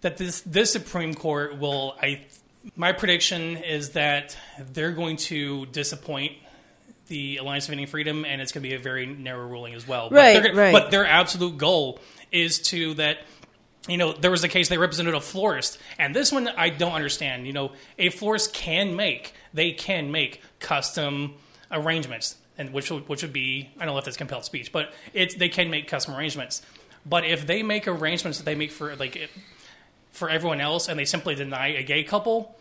that 0.00 0.16
this 0.16 0.40
this 0.40 0.72
Supreme 0.72 1.14
Court 1.14 1.58
will. 1.58 1.94
I 2.02 2.22
my 2.74 2.92
prediction 2.92 3.58
is 3.58 3.90
that 3.90 4.36
they're 4.72 4.92
going 4.92 5.18
to 5.18 5.66
disappoint 5.66 6.32
the 7.08 7.36
Alliance 7.36 7.66
Defending 7.66 7.86
Freedom, 7.86 8.24
and 8.24 8.40
it's 8.40 8.52
going 8.52 8.62
to 8.62 8.68
be 8.68 8.74
a 8.74 8.78
very 8.78 9.04
narrow 9.04 9.46
ruling 9.46 9.74
as 9.74 9.86
well. 9.86 10.08
Right, 10.08 10.42
but 10.42 10.54
right. 10.54 10.72
But 10.72 10.90
their 10.90 11.06
absolute 11.06 11.58
goal 11.58 12.00
is 12.32 12.60
to 12.70 12.94
that 12.94 13.18
you 13.86 13.98
know, 13.98 14.14
there 14.14 14.30
was 14.30 14.42
a 14.42 14.48
case 14.48 14.70
they 14.70 14.78
represented 14.78 15.14
a 15.14 15.20
florist, 15.20 15.78
and 15.98 16.16
this 16.16 16.32
one 16.32 16.48
I 16.48 16.70
don't 16.70 16.92
understand. 16.92 17.46
You 17.46 17.52
know, 17.52 17.72
a 17.98 18.08
florist 18.08 18.54
can 18.54 18.96
make 18.96 19.34
they 19.52 19.72
can 19.72 20.10
make 20.10 20.40
custom 20.60 21.34
arrangements, 21.70 22.36
and 22.58 22.72
which 22.72 22.90
would, 22.90 23.08
which 23.08 23.22
would 23.22 23.32
be 23.32 23.70
I 23.78 23.84
don't 23.84 23.94
know 23.94 23.98
if 23.98 24.04
that's 24.04 24.16
compelled 24.16 24.44
speech, 24.44 24.72
but 24.72 24.92
it's 25.12 25.34
they 25.34 25.48
can 25.48 25.70
make 25.70 25.88
custom 25.88 26.14
arrangements. 26.14 26.62
But 27.06 27.24
if 27.24 27.46
they 27.46 27.62
make 27.62 27.86
arrangements 27.86 28.38
that 28.38 28.44
they 28.44 28.54
make 28.54 28.70
for 28.70 28.96
like 28.96 29.30
for 30.12 30.30
everyone 30.30 30.60
else, 30.60 30.88
and 30.88 30.98
they 30.98 31.04
simply 31.04 31.34
deny 31.34 31.68
a 31.68 31.82
gay 31.82 32.04
couple, 32.04 32.56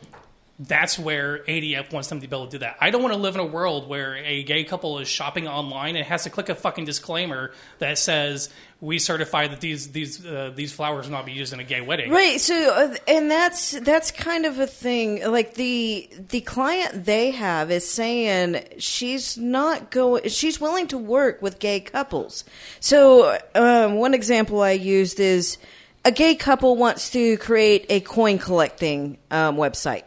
that's 0.60 1.00
where 1.00 1.40
ADF 1.40 1.92
wants 1.92 2.10
them 2.10 2.22
to 2.22 2.28
be 2.28 2.36
able 2.36 2.46
to 2.46 2.52
do 2.52 2.58
that. 2.60 2.78
I 2.80 2.92
don't 2.92 3.02
want 3.02 3.14
to 3.14 3.20
live 3.20 3.34
in 3.34 3.42
a 3.42 3.46
world 3.46 3.90
where 3.90 4.16
a 4.16 4.44
gay 4.44 4.64
couple 4.64 5.00
is 5.00 5.08
shopping 5.08 5.48
online 5.48 5.96
and 5.96 6.06
has 6.06 6.24
to 6.24 6.30
click 6.30 6.48
a 6.48 6.56
fucking 6.56 6.86
disclaimer 6.86 7.52
that 7.80 7.98
says 7.98 8.50
we 8.80 9.00
certify 9.00 9.48
that 9.48 9.62
these 9.62 9.92
these 9.94 10.24
uh, 10.24 10.52
these 10.54 10.72
flowers 10.72 11.08
will 11.08 11.14
not 11.14 11.26
be 11.26 11.32
used 11.32 11.54
in 11.54 11.60
a 11.60 11.64
gay 11.64 11.82
wedding. 11.82 12.12
Right. 12.12 12.40
So, 12.40 12.56
uh, 12.56 12.96
and 13.08 13.32
that's 13.32 13.72
that's 13.80 14.12
kind 14.12 14.46
of 14.46 14.60
a 14.60 14.68
thing. 14.68 15.28
Like 15.28 15.56
the 15.56 16.08
the 16.30 16.42
client 16.42 17.06
they 17.06 17.32
have 17.32 17.72
is 17.72 17.90
saying 17.90 18.64
she's 18.78 19.38
not 19.40 19.90
going. 19.90 20.30
She's 20.30 20.62
willing 20.62 20.88
to 20.90 21.00
work 21.00 21.42
with 21.42 21.58
gay 21.58 21.80
couples. 21.80 22.44
So, 22.80 23.40
um, 23.56 23.96
one 23.96 24.14
example 24.14 24.62
I 24.62 24.72
used 24.72 25.20
is 25.20 25.58
a 26.06 26.12
gay 26.12 26.36
couple 26.36 26.76
wants 26.76 27.10
to 27.12 27.38
create 27.38 27.88
a 27.90 28.02
coin 28.02 28.38
collecting 28.38 29.18
um, 29.32 29.56
website. 29.56 30.04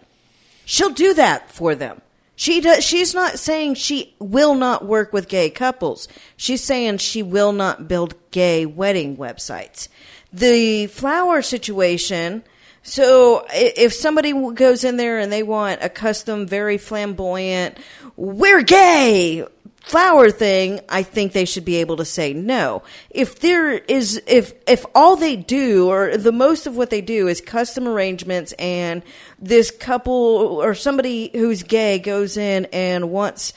She'll 0.67 0.91
do 0.91 1.15
that 1.15 1.51
for 1.53 1.77
them. 1.77 2.03
She 2.35 2.61
does, 2.61 2.85
she's 2.85 3.15
not 3.15 3.39
saying 3.39 3.75
she 3.75 4.15
will 4.19 4.55
not 4.55 4.85
work 4.85 5.13
with 5.13 5.29
gay 5.29 5.49
couples. 5.49 6.09
She's 6.37 6.63
saying 6.63 6.99
she 6.99 7.23
will 7.23 7.53
not 7.53 7.89
build 7.89 8.15
gay 8.33 8.67
wedding 8.67 9.17
websites. 9.17 9.89
The 10.33 10.89
flower 10.89 11.41
situation. 11.41 12.43
So 12.83 13.47
if 13.51 13.95
somebody 13.95 14.33
goes 14.53 14.83
in 14.83 14.97
there 14.97 15.19
and 15.19 15.33
they 15.33 15.45
want 15.45 15.83
a 15.83 15.89
custom, 15.89 16.47
very 16.47 16.79
flamboyant, 16.79 17.79
we're 18.17 18.63
gay 18.63 19.47
flower 19.87 20.33
thing, 20.33 20.81
I 20.89 21.05
think 21.05 21.33
they 21.33 21.45
should 21.45 21.65
be 21.65 21.77
able 21.77 21.97
to 21.99 22.05
say 22.05 22.35
no. 22.35 22.83
If 23.09 23.39
there 23.39 23.73
is, 23.73 24.21
if 24.27 24.53
if 24.67 24.85
all 24.95 25.17
they 25.17 25.37
do, 25.37 25.89
or 25.89 26.17
the 26.17 26.33
most 26.33 26.67
of 26.67 26.77
what 26.77 26.91
they 26.91 27.01
do, 27.01 27.29
is 27.29 27.41
custom 27.41 27.87
arrangements, 27.87 28.53
and 28.59 29.03
this 29.39 29.71
couple 29.71 30.13
or 30.13 30.75
somebody 30.75 31.31
who's 31.33 31.63
gay 31.63 32.01
goes 32.01 32.37
in 32.37 32.67
and 32.73 33.11
wants 33.11 33.53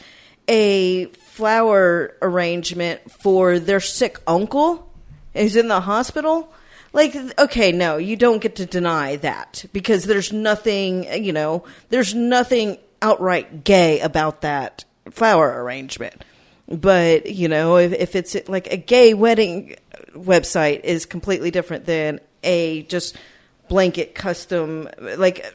a 0.48 1.05
flower 1.05 2.15
arrangement 2.21 3.12
for 3.12 3.59
their 3.59 3.79
sick 3.79 4.19
uncle 4.27 4.91
who's 5.33 5.55
in 5.55 5.67
the 5.67 5.81
hospital. 5.81 6.53
Like, 6.91 7.15
okay, 7.38 7.71
no, 7.71 7.98
you 7.98 8.15
don't 8.15 8.41
get 8.41 8.55
to 8.57 8.65
deny 8.65 9.15
that 9.17 9.65
because 9.74 10.05
there's 10.05 10.33
nothing, 10.33 11.24
you 11.24 11.33
know, 11.33 11.65
there's 11.89 12.15
nothing 12.15 12.77
outright 13.01 13.63
gay 13.63 14.00
about 14.00 14.41
that 14.41 14.86
flower 15.11 15.63
arrangement. 15.63 16.23
But, 16.67 17.31
you 17.31 17.47
know, 17.47 17.77
if, 17.77 17.93
if 17.93 18.15
it's 18.15 18.35
like 18.47 18.71
a 18.71 18.77
gay 18.77 19.13
wedding 19.13 19.75
website 20.13 20.83
is 20.83 21.05
completely 21.05 21.49
different 21.49 21.85
than 21.85 22.19
a 22.43 22.83
just 22.83 23.17
blanket 23.69 24.13
custom, 24.13 24.87
like, 25.17 25.45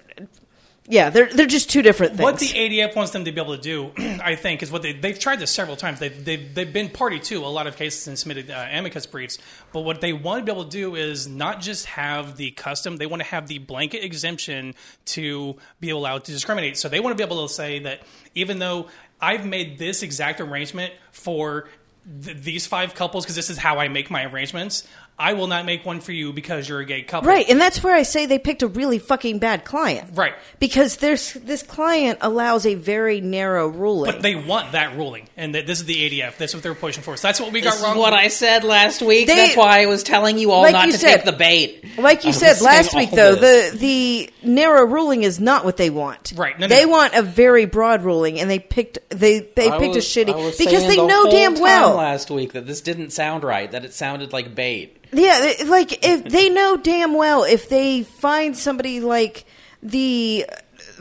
yeah, 0.87 1.08
they're, 1.08 1.32
they're 1.32 1.46
just 1.46 1.70
two 1.70 1.80
different 1.80 2.16
things. 2.16 2.23
What 2.23 2.38
the 2.38 2.49
ADF 2.49 2.94
wants 2.94 3.12
them 3.12 3.25
to 3.25 3.32
be 3.32 3.40
able 3.40 3.56
to 3.56 3.62
do, 3.62 3.90
I 4.23 4.34
think, 4.34 4.62
is 4.62 4.70
what 4.70 4.82
they, 4.82 4.92
they've 4.92 5.18
tried 5.18 5.40
this 5.40 5.50
several 5.50 5.76
times. 5.76 5.99
They've, 5.99 6.25
they've, 6.25 6.54
they've 6.54 6.73
been 6.73 6.90
party 6.90 7.18
to 7.20 7.38
a 7.42 7.46
lot 7.46 7.66
of 7.66 7.76
cases 7.76 8.06
and 8.06 8.18
submitted 8.18 8.50
uh, 8.50 8.66
amicus 8.70 9.06
briefs. 9.06 9.38
But 9.73 9.80
what 9.80 10.02
they 10.02 10.12
want 10.12 10.40
to 10.40 10.44
be 10.44 10.52
able 10.52 10.64
to 10.64 10.70
do 10.70 10.94
is 10.94 11.26
not 11.26 11.62
just 11.62 11.87
have 11.87 12.37
the 12.37 12.50
custom, 12.50 12.99
they 12.99 13.06
want 13.06 13.23
to 13.23 13.28
have 13.28 13.49
the 13.49 13.58
blanket 13.58 14.04
exemption 14.04 14.75
to 15.06 15.56
be 15.80 15.88
allowed 15.88 16.25
to 16.25 16.32
discriminate. 16.32 16.76
So 16.76 16.90
they 16.90 17.00
want 17.00 17.16
to 17.16 17.16
be 17.16 17.25
able 17.25 17.49
to 17.49 17.52
say 17.52 17.78
that 17.78 18.02
even 18.34 18.58
though 18.58 18.88
I've 19.25 19.47
made 19.47 19.78
this 19.78 20.02
exact 20.02 20.40
arrangement 20.40 20.93
for 21.11 21.69
th- 22.25 22.37
these 22.37 22.66
five 22.66 22.95
couples, 22.95 23.25
because 23.25 23.37
this 23.37 23.50
is 23.50 23.59
how 23.59 23.78
I 23.78 23.88
make 23.88 24.11
my 24.11 24.25
arrangements, 24.25 24.87
I 25.16 25.35
will 25.35 25.47
not 25.47 25.64
make 25.64 25.85
one 25.87 26.00
for 26.00 26.11
you 26.11 26.33
because 26.33 26.68
you're 26.68 26.80
a 26.80 26.85
gay 26.85 27.02
couple. 27.02 27.28
Right, 27.28 27.49
and 27.49 27.61
that's 27.61 27.83
where 27.85 27.94
I 27.94 28.02
say 28.02 28.26
they 28.26 28.38
picked 28.40 28.62
a 28.62 28.66
really 28.66 28.99
fucking 28.99 29.38
bad 29.38 29.64
client. 29.64 30.11
Right. 30.14 30.35
Because 30.59 30.97
there's 30.97 31.35
this 31.35 31.62
client 31.62 32.18
allows 32.21 32.66
a 32.66 32.75
very 32.75 33.21
narrow 33.21 33.68
ruling. 33.68 34.11
But 34.11 34.23
they 34.23 34.35
want 34.35 34.73
that 34.73 34.97
ruling, 34.97 35.28
and 35.37 35.54
that 35.54 35.68
this 35.68 35.78
is 35.78 35.85
the 35.87 35.94
ADF. 36.21 36.37
That's 36.37 36.52
what 36.52 36.64
they're 36.64 36.75
pushing 36.75 37.04
for. 37.04 37.16
So 37.16 37.28
that's 37.28 37.38
what 37.40 37.52
we 37.52 37.61
got 37.61 37.71
This 37.71 37.78
is 37.80 37.85
wrong. 37.87 37.97
what 37.99 38.12
I 38.12 38.26
said 38.26 38.64
last 38.64 39.02
week. 39.02 39.28
They- 39.28 39.37
That's 39.37 39.56
why 39.56 39.83
I 39.83 39.87
was 39.87 40.02
telling 40.02 40.37
you 40.37 40.50
all 40.50 40.62
Like 40.62 40.73
not 40.73 40.87
you 40.87 40.92
to 40.92 40.99
said- 40.99 41.16
take 41.18 41.25
the 41.26 41.33
bait. 41.33 41.97
like 41.97 42.25
you 42.25 42.33
said 42.33 42.61
last 42.61 42.92
week, 42.92 43.12
though, 43.12 43.37
this. 43.37 43.71
the 43.73 43.78
the 43.78 44.30
narrow 44.42 44.85
ruling 44.85 45.23
is 45.23 45.38
not 45.38 45.64
what 45.64 45.76
they 45.76 45.90
want. 45.90 46.33
Right, 46.35 46.59
no, 46.59 46.66
no, 46.66 46.75
they 46.75 46.87
no. 46.87 46.90
want 46.90 47.14
a 47.14 47.23
very 47.23 47.66
broad 47.66 48.02
ruling, 48.02 48.40
and 48.40 48.50
they 48.50 48.59
picked 48.59 48.99
they 49.11 49.38
they 49.40 49.68
I 49.68 49.78
picked 49.78 49.94
was- 49.94 50.16
a 50.16 50.21
I 50.21 50.25
shitty 50.25 50.59
because 50.59 50.83
they 50.88 50.97
the 50.97 51.06
know 51.06 51.23
whole 51.23 51.30
damn 51.30 51.54
time 51.54 51.62
well. 51.62 51.94
last 51.94 52.33
week 52.33 52.54
that 52.54 52.66
this 52.66 52.80
didn't 52.80 53.11
sound 53.11 53.44
right. 53.44 53.71
That 53.71 53.85
it 53.85 53.94
sounded 53.94 54.33
like 54.33 54.56
bait. 54.56 55.02
Yeah, 55.14 55.52
like 55.66 56.04
if 56.04 56.25
they 56.30 56.49
know 56.49 56.76
damn 56.76 57.14
well 57.14 57.44
if 57.44 57.68
they 57.68 58.02
find 58.02 58.56
somebody 58.56 59.00
like 59.00 59.44
the 59.83 60.47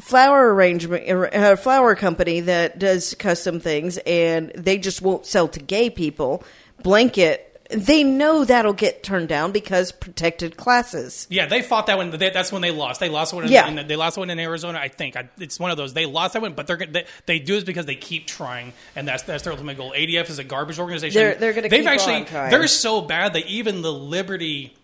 flower 0.01 0.53
arrangement 0.53 1.35
uh, 1.35 1.55
flower 1.55 1.95
company 1.95 2.41
that 2.41 2.79
does 2.79 3.13
custom 3.15 3.59
things 3.59 3.97
and 3.99 4.51
they 4.55 4.77
just 4.77 5.01
won't 5.01 5.25
sell 5.25 5.47
to 5.47 5.59
gay 5.59 5.89
people 5.89 6.43
blanket 6.81 7.52
they 7.75 8.03
know 8.03 8.45
that'll 8.45 8.73
get 8.73 9.03
turned 9.03 9.27
down 9.29 9.51
because 9.51 9.91
protected 9.91 10.55
classes 10.57 11.27
Yeah, 11.29 11.45
they 11.47 11.61
fought 11.61 11.87
that 11.87 11.97
one. 11.97 12.11
They, 12.11 12.29
that's 12.29 12.51
when 12.51 12.61
they 12.61 12.71
lost. 12.71 12.99
They 12.99 13.09
lost 13.09 13.33
one. 13.33 13.45
In, 13.45 13.51
Yeah. 13.51 13.67
in, 13.67 13.87
they 13.87 13.95
lost 13.95 14.17
one 14.17 14.29
in 14.29 14.39
Arizona. 14.39 14.79
I 14.79 14.87
think 14.87 15.15
I, 15.15 15.29
it's 15.39 15.59
one 15.59 15.71
of 15.71 15.77
those. 15.77 15.93
They 15.93 16.05
lost 16.05 16.33
that 16.33 16.41
one, 16.41 16.53
but 16.53 16.67
they're 16.67 16.77
they, 16.77 17.05
they 17.25 17.39
do 17.39 17.55
this 17.55 17.63
because 17.63 17.85
they 17.85 17.95
keep 17.95 18.27
trying, 18.27 18.73
and 18.95 19.07
that's 19.07 19.23
that's 19.23 19.43
their 19.43 19.53
ultimate 19.53 19.77
goal. 19.77 19.93
ADF 19.95 20.29
is 20.29 20.39
a 20.39 20.43
garbage 20.43 20.79
organization. 20.79 21.19
They're- 21.21 21.35
they're 21.35 21.53
gonna 21.53 21.69
They've 21.69 21.81
keep 21.81 21.89
actually 21.89 22.23
they're 22.49 22.67
so 22.67 23.01
bad 23.01 23.33
that 23.33 23.45
even 23.47 23.81
the 23.81 23.91
Liberty. 23.93 24.75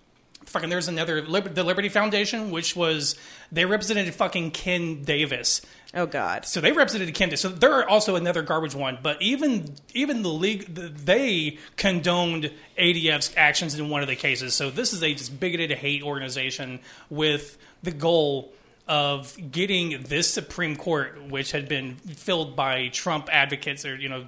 Fucking, 0.46 0.70
there's 0.70 0.88
another 0.88 1.22
the 1.22 1.64
Liberty 1.64 1.90
Foundation, 1.90 2.50
which 2.50 2.76
was 2.76 3.16
they 3.52 3.66
represented 3.66 4.12
fucking 4.16 4.50
Kim 4.52 5.04
Davis, 5.04 5.62
oh 5.94 6.06
god 6.06 6.46
so 6.46 6.62
they 6.62 6.72
represented 6.72 7.14
Kim. 7.14 7.36
So 7.36 7.50
they're 7.50 7.88
also 7.88 8.16
another 8.16 8.42
garbage 8.42 8.76
one. 8.76 8.98
But 9.02 9.22
even 9.22 9.76
even 9.94 10.24
the 10.24 10.30
league, 10.30 10.74
they 10.74 11.58
condoned 11.78 12.52
ADF's 12.78 13.34
actions 13.36 13.78
in 13.78 13.90
one 13.90 14.02
of 14.02 14.08
the 14.08 14.16
cases. 14.16 14.56
So 14.56 14.70
this 14.70 14.94
is 14.94 15.04
a 15.04 15.14
just 15.14 15.40
bigoted 15.40 15.72
hate 15.72 16.02
organization 16.02 16.80
with 17.10 17.58
the 17.84 17.92
goal 17.92 18.54
of 18.88 19.38
getting 19.52 20.02
this 20.04 20.32
Supreme 20.34 20.76
Court, 20.76 21.30
which 21.30 21.52
had 21.52 21.68
been 21.68 21.96
filled 21.96 22.56
by 22.56 22.88
Trump 22.88 23.30
advocates 23.32 23.86
or 23.86 23.96
you 23.96 24.10
know 24.10 24.26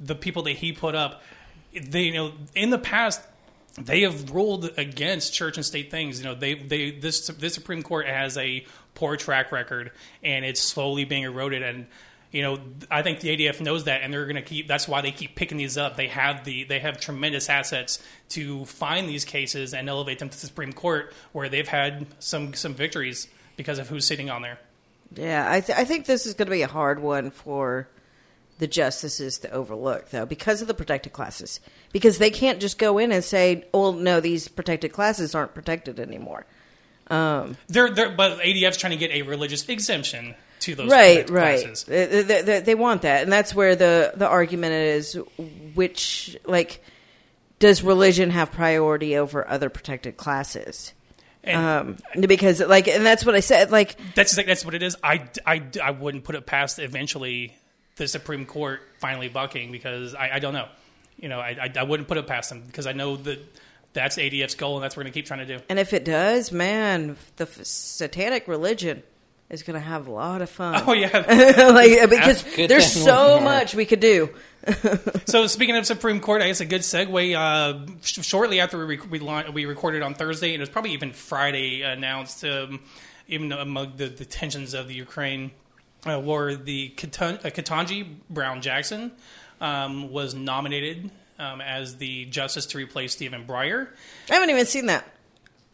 the 0.00 0.14
people 0.14 0.42
that 0.44 0.52
he 0.52 0.72
put 0.72 0.94
up. 0.94 1.22
They 1.72 2.02
you 2.02 2.14
know 2.14 2.32
in 2.54 2.70
the 2.70 2.78
past 2.78 3.20
they 3.78 4.02
have 4.02 4.30
ruled 4.30 4.70
against 4.78 5.34
church 5.34 5.56
and 5.56 5.66
state 5.66 5.90
things. 5.90 6.18
You 6.18 6.24
know, 6.24 6.34
they 6.34 6.54
they 6.54 6.90
this 6.92 7.26
this 7.26 7.54
Supreme 7.54 7.82
Court 7.82 8.06
has 8.06 8.36
a 8.38 8.64
poor 8.96 9.16
track 9.16 9.52
record, 9.52 9.92
and 10.24 10.44
it's 10.44 10.60
slowly 10.60 11.04
being 11.04 11.22
eroded. 11.22 11.62
And 11.62 11.86
you 12.32 12.42
know, 12.42 12.58
I 12.90 13.02
think 13.02 13.20
the 13.20 13.28
ADF 13.28 13.60
knows 13.60 13.84
that, 13.84 14.02
and 14.02 14.12
they're 14.12 14.24
going 14.24 14.34
to 14.36 14.42
keep. 14.42 14.66
That's 14.66 14.88
why 14.88 15.00
they 15.00 15.12
keep 15.12 15.36
picking 15.36 15.58
these 15.58 15.78
up. 15.78 15.96
They 15.96 16.08
have 16.08 16.44
the 16.44 16.64
they 16.64 16.80
have 16.80 16.98
tremendous 16.98 17.48
assets 17.48 18.02
to 18.30 18.64
find 18.64 19.08
these 19.08 19.24
cases 19.24 19.72
and 19.72 19.88
elevate 19.88 20.18
them 20.18 20.28
to 20.28 20.40
the 20.40 20.46
Supreme 20.46 20.72
Court, 20.72 21.12
where 21.30 21.48
they've 21.48 21.68
had 21.68 22.06
some 22.18 22.54
some 22.54 22.74
victories 22.74 23.28
because 23.56 23.78
of 23.78 23.88
who's 23.88 24.04
sitting 24.04 24.28
on 24.28 24.42
there. 24.42 24.58
Yeah, 25.14 25.50
I, 25.50 25.60
th- 25.60 25.78
I 25.78 25.84
think 25.84 26.06
this 26.06 26.26
is 26.26 26.34
going 26.34 26.46
to 26.46 26.52
be 26.52 26.62
a 26.62 26.66
hard 26.66 26.98
one 26.98 27.30
for 27.30 27.88
the 28.58 28.66
justices 28.66 29.38
to 29.38 29.50
overlook, 29.50 30.10
though, 30.10 30.26
because 30.26 30.60
of 30.60 30.68
the 30.68 30.74
protected 30.74 31.12
classes. 31.12 31.60
Because 31.92 32.18
they 32.18 32.30
can't 32.30 32.60
just 32.60 32.78
go 32.78 32.98
in 32.98 33.12
and 33.12 33.22
say, 33.22 33.64
"Oh 33.72 33.92
no, 33.92 34.20
these 34.20 34.48
protected 34.48 34.92
classes 34.92 35.34
aren't 35.34 35.54
protected 35.54 36.00
anymore." 36.00 36.44
They're, 37.08 37.90
they're 37.90 38.10
but 38.10 38.38
ADF's 38.40 38.76
trying 38.76 38.92
to 38.92 38.96
get 38.96 39.10
a 39.12 39.22
religious 39.22 39.68
exemption 39.68 40.34
to 40.60 40.74
those 40.74 40.90
right, 40.90 41.28
right. 41.30 41.60
classes. 41.62 41.84
They, 41.84 42.22
they- 42.22 42.42
they- 42.42 42.60
they 42.60 42.74
want 42.74 43.02
that, 43.02 43.22
and 43.22 43.32
that's 43.32 43.54
where 43.54 43.76
the 43.76 44.12
the 44.16 44.26
argument 44.26 44.72
is: 44.72 45.18
which, 45.74 46.36
like, 46.46 46.82
does 47.58 47.82
religion 47.82 48.30
have 48.30 48.52
priority 48.52 49.16
over 49.16 49.46
other 49.48 49.68
protected 49.70 50.16
classes? 50.16 50.92
And 51.44 51.56
Um, 51.56 52.22
because, 52.26 52.60
like, 52.60 52.88
and 52.88 53.06
that's 53.06 53.24
what 53.24 53.36
I 53.36 53.40
said. 53.40 53.70
Like, 53.70 53.96
That's 54.16 54.34
that's 54.34 54.64
what 54.64 54.74
it 54.74 54.82
is. 54.82 54.96
I, 55.04 55.28
I, 55.46 55.62
I 55.80 55.92
wouldn't 55.92 56.24
put 56.24 56.34
it 56.34 56.44
past 56.44 56.80
eventually 56.80 57.56
the 57.96 58.08
Supreme 58.08 58.46
Court 58.46 58.80
finally 58.98 59.28
bucking 59.28 59.70
because 59.70 60.14
I, 60.14 60.30
I 60.34 60.38
don't 60.40 60.54
know. 60.54 60.66
You 61.18 61.28
know, 61.28 61.38
I, 61.38 61.56
I, 61.62 61.72
I 61.78 61.82
wouldn't 61.84 62.08
put 62.08 62.18
it 62.18 62.26
past 62.26 62.50
them 62.50 62.62
because 62.66 62.86
I 62.88 62.92
know 62.92 63.16
that 63.16 63.38
that's 63.96 64.16
ADF's 64.16 64.54
goal 64.54 64.76
and 64.76 64.84
that's 64.84 64.94
what 64.94 65.00
we're 65.00 65.04
going 65.04 65.12
to 65.14 65.18
keep 65.18 65.26
trying 65.26 65.46
to 65.46 65.58
do. 65.58 65.64
And 65.68 65.78
if 65.80 65.92
it 65.92 66.04
does, 66.04 66.52
man, 66.52 67.16
the 67.36 67.44
f- 67.44 67.64
satanic 67.64 68.46
religion 68.46 69.02
is 69.48 69.62
going 69.62 69.74
to 69.74 69.84
have 69.84 70.06
a 70.06 70.10
lot 70.12 70.42
of 70.42 70.50
fun. 70.50 70.82
Oh 70.86 70.92
yeah. 70.92 71.08
like 71.72 72.10
because 72.10 72.42
good 72.54 72.68
there's 72.68 72.92
so 72.92 73.40
much 73.40 73.74
we 73.74 73.84
could 73.84 74.00
do. 74.00 74.30
so 75.26 75.46
speaking 75.46 75.76
of 75.76 75.86
Supreme 75.86 76.20
Court, 76.20 76.42
I 76.42 76.48
guess 76.48 76.60
a 76.60 76.66
good 76.66 76.82
segue. 76.82 77.36
Uh, 77.36 77.86
sh- 78.02 78.24
shortly 78.24 78.60
after 78.60 78.78
we 78.78 78.96
rec- 78.96 79.10
we, 79.10 79.18
laun- 79.18 79.52
we 79.52 79.64
recorded 79.64 80.02
on 80.02 80.14
Thursday, 80.14 80.48
and 80.48 80.56
it 80.56 80.60
was 80.60 80.68
probably 80.68 80.92
even 80.92 81.12
Friday 81.12 81.82
announced, 81.82 82.44
um, 82.44 82.80
even 83.28 83.52
among 83.52 83.96
the, 83.96 84.08
the 84.08 84.24
tensions 84.24 84.74
of 84.74 84.88
the 84.88 84.94
Ukraine 84.94 85.52
uh, 86.08 86.18
war, 86.20 86.54
the 86.54 86.92
Ketan- 86.96 87.44
uh, 87.44 87.50
Ketanji 87.50 88.16
Brown 88.28 88.60
Jackson 88.60 89.12
um, 89.60 90.10
was 90.10 90.34
nominated 90.34 91.10
um, 91.38 91.60
as 91.60 91.96
the 91.96 92.24
justice 92.26 92.66
to 92.66 92.78
replace 92.78 93.12
Stephen 93.12 93.44
Breyer. 93.46 93.88
I 94.30 94.34
haven't 94.34 94.50
even 94.50 94.66
seen 94.66 94.86
that. 94.86 95.04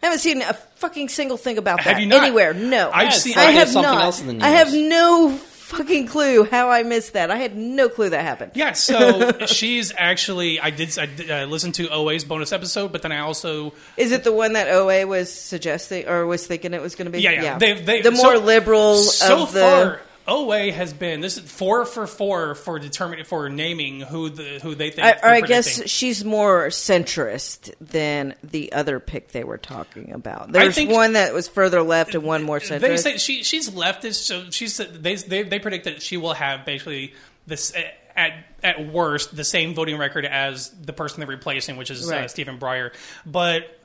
I 0.03 0.07
haven't 0.07 0.19
seen 0.21 0.43
a 0.43 0.53
fucking 0.53 1.09
single 1.11 1.37
thing 1.37 1.59
about 1.59 1.81
Have 1.81 1.95
that 1.97 2.01
you 2.01 2.09
not? 2.09 2.25
anywhere. 2.25 2.53
No, 2.55 2.91
I've 2.93 3.05
Yeah, 3.05 3.11
seen- 3.11 3.39
I 3.39 3.53
have 3.53 3.69
something 3.69 3.93
not. 3.93 4.03
else 4.05 4.21
in 4.21 4.27
the 4.27 4.33
news. 4.33 4.43
I 4.43 4.49
have 4.49 4.73
no 4.75 5.31
fucking 5.37 6.09
clue 6.09 6.45
how 6.45 6.69
I 6.71 6.83
missed 6.83 7.13
that. 7.15 7.31
I 7.31 7.37
had 7.37 7.57
no 7.57 7.89
clue 7.89 8.11
that 8.11 8.23
happened. 8.23 8.53
Yeah, 8.57 8.73
so 8.73 9.31
she's 9.47 9.93
actually 9.97 10.59
I 10.61 10.71
did 10.71 10.99
I 10.99 11.07
did, 11.07 11.31
uh, 11.31 11.45
listen 11.45 11.71
to 11.73 11.89
OA's 11.89 12.25
bonus 12.25 12.51
episode, 12.53 12.91
but 12.93 13.03
then 13.03 13.13
I 13.13 13.21
also 13.21 13.73
Is 13.97 14.11
it 14.13 14.25
the 14.25 14.33
one 14.33 14.55
that 14.55 14.67
OA 14.69 15.07
was 15.07 15.33
suggesting 15.33 16.09
or 16.09 16.27
was 16.27 16.47
thinking 16.47 16.75
it 16.75 16.83
was 16.83 16.97
going 16.97 17.07
to 17.07 17.13
be? 17.13 17.21
Yeah, 17.23 17.31
yeah. 17.41 17.59
They've- 17.59 17.87
they- 17.87 18.03
the 18.03 18.11
more 18.11 18.35
so- 18.35 18.41
liberal 18.43 18.97
so 18.99 19.45
of 19.45 19.53
the. 19.53 19.61
far 19.61 20.01
OA 20.29 20.71
has 20.71 20.93
been 20.93 21.21
this 21.21 21.37
is 21.37 21.51
four 21.51 21.85
for 21.85 22.07
four 22.07 22.55
for 22.55 22.79
determining 22.79 23.25
for 23.25 23.49
naming 23.49 24.01
who 24.01 24.31
the 24.31 24.61
who 24.63 24.75
they 24.75 24.91
think. 24.91 25.07
I, 25.07 25.13
or 25.23 25.35
I 25.35 25.41
guess 25.41 25.89
she's 25.89 26.25
more 26.25 26.69
centrist 26.69 27.73
than 27.81 28.35
the 28.45 28.73
other 28.73 29.01
pick 29.01 29.33
they 29.33 29.45
were 29.45 29.59
talking 29.59 30.13
about. 30.13 30.53
There's 30.53 30.79
one 30.85 31.15
that 31.15 31.35
was 31.35 31.49
further 31.49 31.83
left 31.83 32.15
and 32.15 32.23
one 32.23 32.43
more 32.43 32.61
centrist. 32.61 32.81
They 32.81 32.97
say 32.97 33.17
she 33.17 33.43
she's 33.43 33.71
leftist, 33.71 34.25
so 34.25 34.51
she's 34.51 34.77
they 34.77 35.17
they 35.17 35.43
they 35.43 35.59
predict 35.59 35.85
that 35.85 36.03
she 36.03 36.17
will 36.17 36.35
have 36.35 36.65
basically 36.65 37.15
this 37.47 37.75
at 38.15 38.35
at 38.63 38.87
worst 38.93 39.35
the 39.35 39.45
same 39.45 39.75
voting 39.75 39.99
record 39.99 40.25
as 40.25 40.71
the 40.71 40.93
person 40.93 41.21
they're 41.21 41.29
replacing, 41.29 41.77
which 41.77 41.91
is 41.91 42.11
uh, 42.11 42.29
Stephen 42.29 42.59
Breyer. 42.59 42.93
But 43.27 43.79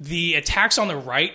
the 0.00 0.34
attacks 0.34 0.78
on 0.78 0.88
the 0.88 0.96
right 0.96 1.32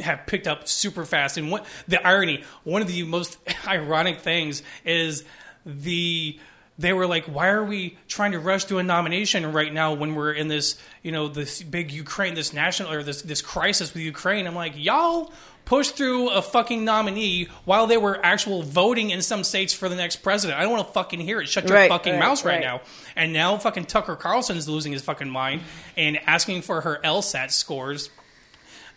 have 0.00 0.26
picked 0.26 0.46
up 0.46 0.68
super 0.68 1.04
fast, 1.04 1.36
and 1.38 1.50
what 1.50 1.66
the 1.86 2.04
irony, 2.06 2.44
one 2.64 2.82
of 2.82 2.88
the 2.88 3.02
most 3.04 3.38
ironic 3.66 4.20
things 4.20 4.62
is 4.84 5.24
the 5.66 6.38
they 6.78 6.92
were 6.92 7.08
like, 7.08 7.24
why 7.24 7.48
are 7.48 7.64
we 7.64 7.98
trying 8.06 8.30
to 8.32 8.38
rush 8.38 8.66
to 8.66 8.78
a 8.78 8.84
nomination 8.84 9.52
right 9.52 9.72
now 9.72 9.94
when 9.94 10.14
we're 10.14 10.32
in 10.32 10.46
this, 10.46 10.78
you 11.02 11.10
know, 11.10 11.26
this 11.26 11.60
big 11.60 11.90
Ukraine, 11.90 12.34
this 12.34 12.52
national 12.52 12.92
or 12.92 13.02
this 13.02 13.22
this 13.22 13.42
crisis 13.42 13.92
with 13.92 14.02
Ukraine? 14.04 14.46
I'm 14.46 14.54
like, 14.54 14.74
y'all 14.76 15.32
pushed 15.64 15.96
through 15.96 16.30
a 16.30 16.40
fucking 16.40 16.84
nominee 16.84 17.48
while 17.64 17.86
they 17.88 17.96
were 17.98 18.24
actual 18.24 18.62
voting 18.62 19.10
in 19.10 19.20
some 19.20 19.42
states 19.44 19.74
for 19.74 19.88
the 19.88 19.96
next 19.96 20.16
president. 20.22 20.58
I 20.58 20.62
don't 20.62 20.70
want 20.72 20.86
to 20.86 20.92
fucking 20.94 21.20
hear 21.20 21.40
it. 21.40 21.48
Shut 21.48 21.68
your 21.68 21.76
Right, 21.76 21.90
fucking 21.90 22.14
right, 22.14 22.20
mouth 22.20 22.42
right, 22.44 22.52
right. 22.54 22.60
now. 22.62 22.80
And 23.16 23.32
now 23.32 23.58
fucking 23.58 23.84
Tucker 23.86 24.16
Carlson's 24.16 24.68
losing 24.68 24.92
his 24.92 25.02
fucking 25.02 25.28
mind 25.28 25.62
and 25.96 26.16
asking 26.26 26.62
for 26.62 26.80
her 26.82 27.00
LSAT 27.04 27.50
scores 27.50 28.08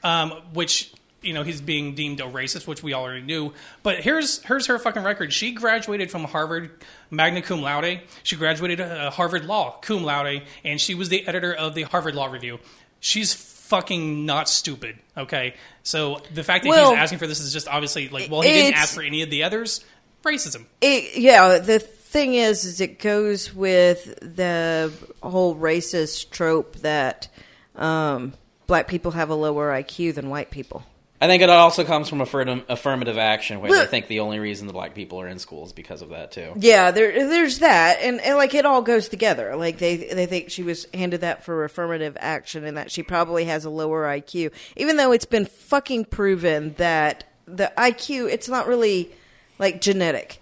um, 0.03 0.31
which 0.53 0.93
you 1.21 1.33
know 1.33 1.43
he's 1.43 1.61
being 1.61 1.95
deemed 1.95 2.19
a 2.19 2.23
racist, 2.23 2.67
which 2.67 2.83
we 2.83 2.93
already 2.93 3.21
knew. 3.21 3.53
But 3.83 3.99
here's 3.99 4.41
here's 4.43 4.67
her 4.67 4.79
fucking 4.79 5.03
record. 5.03 5.33
She 5.33 5.51
graduated 5.51 6.11
from 6.11 6.23
Harvard 6.23 6.71
magna 7.09 7.41
cum 7.41 7.61
laude. 7.61 8.01
She 8.23 8.35
graduated 8.35 8.81
uh, 8.81 9.11
Harvard 9.11 9.45
Law 9.45 9.77
cum 9.81 10.03
laude, 10.03 10.43
and 10.63 10.79
she 10.79 10.95
was 10.95 11.09
the 11.09 11.27
editor 11.27 11.53
of 11.53 11.75
the 11.75 11.83
Harvard 11.83 12.15
Law 12.15 12.27
Review. 12.27 12.59
She's 12.99 13.33
fucking 13.33 14.25
not 14.25 14.49
stupid. 14.49 14.97
Okay, 15.17 15.55
so 15.83 16.21
the 16.33 16.43
fact 16.43 16.63
that 16.63 16.69
Well, 16.69 16.91
he's 16.91 16.99
asking 16.99 17.19
for 17.19 17.27
this 17.27 17.39
is 17.39 17.53
just 17.53 17.67
obviously 17.67 18.09
like, 18.09 18.29
well, 18.29 18.41
he 18.41 18.49
didn't 18.49 18.75
ask 18.75 18.93
for 18.93 19.01
any 19.01 19.21
of 19.21 19.29
the 19.29 19.43
others. 19.43 19.83
Racism. 20.23 20.65
It, 20.81 21.17
yeah, 21.17 21.57
the 21.57 21.79
thing 21.79 22.35
is, 22.35 22.65
is 22.65 22.81
it 22.81 22.99
goes 22.99 23.55
with 23.55 24.19
the 24.21 24.91
whole 25.23 25.55
racist 25.55 26.29
trope 26.29 26.75
that 26.77 27.27
um, 27.75 28.33
black 28.71 28.87
people 28.87 29.11
have 29.11 29.29
a 29.29 29.35
lower 29.35 29.69
IQ 29.69 30.15
than 30.15 30.29
white 30.29 30.49
people. 30.49 30.81
I 31.19 31.27
think 31.27 31.43
it 31.43 31.49
also 31.49 31.83
comes 31.83 32.07
from 32.07 32.21
affirmative, 32.21 32.63
affirmative 32.69 33.17
action, 33.17 33.59
where 33.59 33.69
they 33.69 33.79
Look- 33.79 33.89
think 33.89 34.07
the 34.07 34.21
only 34.21 34.39
reason 34.39 34.65
the 34.65 34.71
black 34.71 34.95
people 34.95 35.19
are 35.19 35.27
in 35.27 35.39
school 35.39 35.65
is 35.65 35.73
because 35.73 36.01
of 36.01 36.11
that 36.11 36.31
too. 36.31 36.53
Yeah, 36.55 36.91
there, 36.91 37.11
there's 37.27 37.59
that, 37.59 37.99
and, 38.01 38.21
and 38.21 38.37
like 38.37 38.55
it 38.55 38.65
all 38.65 38.81
goes 38.81 39.09
together. 39.09 39.57
Like 39.57 39.77
they, 39.77 39.97
they 39.97 40.25
think 40.25 40.51
she 40.51 40.63
was 40.63 40.87
handed 40.93 41.19
that 41.19 41.43
for 41.43 41.65
affirmative 41.65 42.15
action, 42.17 42.63
and 42.63 42.77
that 42.77 42.91
she 42.91 43.03
probably 43.03 43.43
has 43.43 43.65
a 43.65 43.69
lower 43.69 44.05
IQ, 44.05 44.53
even 44.77 44.95
though 44.95 45.11
it's 45.11 45.25
been 45.25 45.47
fucking 45.47 46.05
proven 46.05 46.73
that 46.77 47.25
the 47.45 47.73
IQ 47.77 48.31
it's 48.31 48.47
not 48.47 48.67
really 48.67 49.11
like 49.59 49.81
genetic. 49.81 50.39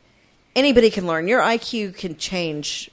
Anybody 0.55 0.91
can 0.91 1.07
learn. 1.07 1.27
Your 1.27 1.41
IQ 1.41 1.97
can 1.97 2.15
change 2.15 2.91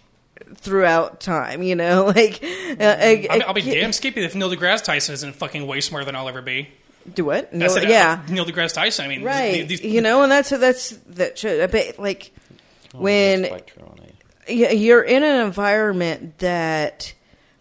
throughout 0.55 1.21
time. 1.21 1.63
You 1.63 1.75
know, 1.77 2.05
like 2.17 2.41
uh, 2.43 2.97
a- 2.99 3.29
I'll, 3.29 3.41
a 3.41 3.45
I'll 3.47 3.55
be 3.55 3.63
kid- 3.63 3.81
damn 3.81 3.93
skippy 3.93 4.23
if 4.25 4.35
Neil 4.35 4.51
deGrasse 4.51 4.85
Tyson 4.85 5.15
isn't 5.15 5.35
fucking 5.37 5.67
way 5.67 5.81
smarter 5.81 6.05
than 6.07 6.17
I'll 6.17 6.29
ever 6.29 6.43
be. 6.43 6.69
Do 7.15 7.25
what? 7.25 7.51
I 7.53 7.57
No, 7.57 7.69
said, 7.69 7.85
uh, 7.85 7.89
yeah. 7.89 8.23
Neil 8.29 8.45
deGrasse 8.45 8.75
Tyson. 8.75 9.05
I 9.05 9.09
mean, 9.09 9.23
right 9.23 9.67
these- 9.69 9.83
you 9.85 10.01
know 10.01 10.23
and 10.23 10.33
that's 10.33 10.51
that's 10.51 10.91
that 11.11 11.39
should 11.39 11.61
a 11.61 11.69
bit 11.69 11.99
like 11.99 12.33
when 12.95 13.43
That's 13.43 13.73
true 13.73 13.85
on 13.85 13.99
it. 14.03 14.15
y- 14.49 14.73
you're 14.75 15.03
in 15.03 15.23
an 15.23 15.45
environment 15.47 16.39
that 16.39 17.13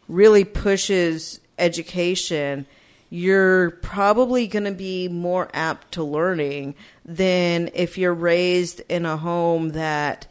really 0.08 0.44
pushes 0.46 1.40
education 1.60 2.66
you're 3.12 3.70
probably 3.72 4.48
going 4.48 4.66
to 4.66 4.72
be 4.72 5.08
more 5.08 5.48
apt 5.54 5.94
to 5.94 6.04
learning 6.04 6.74
than 7.06 7.70
if 7.74 7.98
you're 8.00 8.14
raised 8.14 8.82
in 8.90 9.06
a 9.06 9.16
home 9.16 9.70
that 9.70 10.26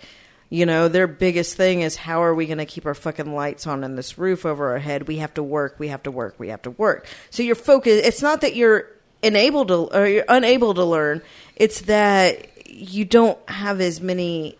you 0.55 0.67
know 0.67 0.87
their 0.87 1.09
biggest 1.09 1.57
thing 1.57 1.81
is 1.81 1.97
how 1.97 2.23
are 2.23 2.33
we 2.33 2.47
going 2.47 2.59
to 2.59 2.65
keep 2.65 2.87
our 2.87 2.95
fucking 2.95 3.35
lights 3.35 3.67
on 3.67 3.83
and 3.83 3.99
this 3.99 4.17
roof 4.17 4.47
over 4.47 4.71
our 4.71 4.79
head? 4.79 5.09
We 5.09 5.17
have 5.17 5.35
to 5.35 5.43
work 5.43 5.81
we 5.81 5.89
have 5.89 6.05
to 6.05 6.13
work 6.13 6.37
we 6.39 6.49
have 6.49 6.63
to 6.63 6.71
work. 6.71 7.09
So 7.31 7.43
your 7.43 7.57
focus, 7.57 8.07
it's 8.07 8.23
not 8.23 8.43
that 8.43 8.55
you're 8.55 8.89
unable 9.21 9.67
to 9.67 9.75
or 9.99 10.07
you're 10.07 10.25
unable 10.29 10.75
to 10.75 10.85
learn 10.85 11.23
it's 11.57 11.83
that 11.83 12.69
you 12.69 13.05
don't 13.05 13.39
have 13.49 13.81
as 13.81 14.01
many 14.01 14.57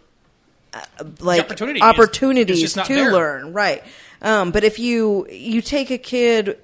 uh, 0.73 0.81
like 1.21 1.43
opportunity 1.43 1.81
opportunities 1.81 2.63
is 2.63 2.73
to 2.75 2.83
there. 2.89 3.13
learn 3.13 3.53
right. 3.53 3.85
Um, 4.21 4.51
but 4.51 4.65
if 4.65 4.81
you 4.81 5.29
you 5.31 5.63
take 5.63 5.93
a 5.93 5.99
kid 5.99 6.59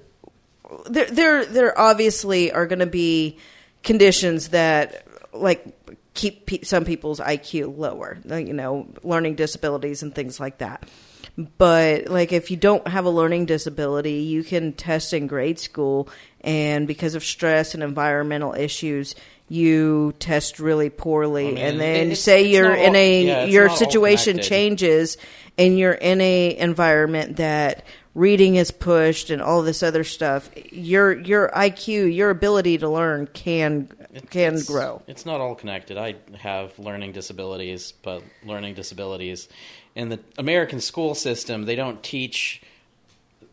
there 0.89 1.09
there 1.09 1.45
there 1.45 1.79
obviously 1.79 2.51
are 2.51 2.65
going 2.65 2.79
to 2.79 2.85
be 2.85 3.37
conditions 3.81 4.49
that 4.49 5.07
like 5.31 5.65
keep 6.13 6.45
pe- 6.45 6.61
some 6.61 6.85
people's 6.85 7.19
IQ 7.19 7.77
lower, 7.77 8.17
you 8.25 8.53
know, 8.53 8.87
learning 9.03 9.35
disabilities 9.35 10.03
and 10.03 10.13
things 10.13 10.39
like 10.39 10.57
that. 10.59 10.87
But 11.57 12.07
like 12.07 12.33
if 12.33 12.51
you 12.51 12.57
don't 12.57 12.85
have 12.87 13.05
a 13.05 13.09
learning 13.09 13.45
disability, 13.45 14.15
you 14.23 14.43
can 14.43 14.73
test 14.73 15.13
in 15.13 15.27
grade 15.27 15.59
school 15.59 16.09
and 16.41 16.87
because 16.87 17.15
of 17.15 17.23
stress 17.23 17.73
and 17.73 17.81
environmental 17.83 18.53
issues, 18.53 19.15
you 19.47 20.13
test 20.19 20.59
really 20.59 20.89
poorly 20.89 21.49
I 21.49 21.51
mean, 21.51 21.57
and 21.57 21.79
then 21.79 22.15
say 22.15 22.43
you're 22.43 22.73
in 22.73 22.95
a 22.95 23.23
yeah, 23.23 23.43
your 23.45 23.69
situation 23.69 24.39
changes 24.39 25.17
and 25.57 25.77
you're 25.77 25.93
in 25.93 26.21
a 26.21 26.57
environment 26.57 27.37
that 27.37 27.85
reading 28.15 28.55
is 28.55 28.71
pushed 28.71 29.29
and 29.29 29.41
all 29.41 29.61
this 29.61 29.83
other 29.83 30.03
stuff 30.03 30.49
your 30.71 31.17
your 31.19 31.49
IQ 31.49 32.13
your 32.13 32.29
ability 32.29 32.77
to 32.77 32.89
learn 32.89 33.27
can 33.27 33.89
can 34.29 34.53
It's- 34.55 34.63
grow 34.65 35.01
It's 35.07 35.25
not 35.25 35.39
all 35.41 35.55
connected. 35.55 35.97
I 35.97 36.15
have 36.39 36.77
learning 36.77 37.13
disabilities, 37.13 37.93
but 38.01 38.21
learning 38.43 38.73
disabilities 38.75 39.47
in 39.95 40.09
the 40.09 40.19
American 40.37 40.79
school 40.81 41.15
system, 41.15 41.65
they 41.65 41.75
don't 41.75 42.01
teach. 42.03 42.61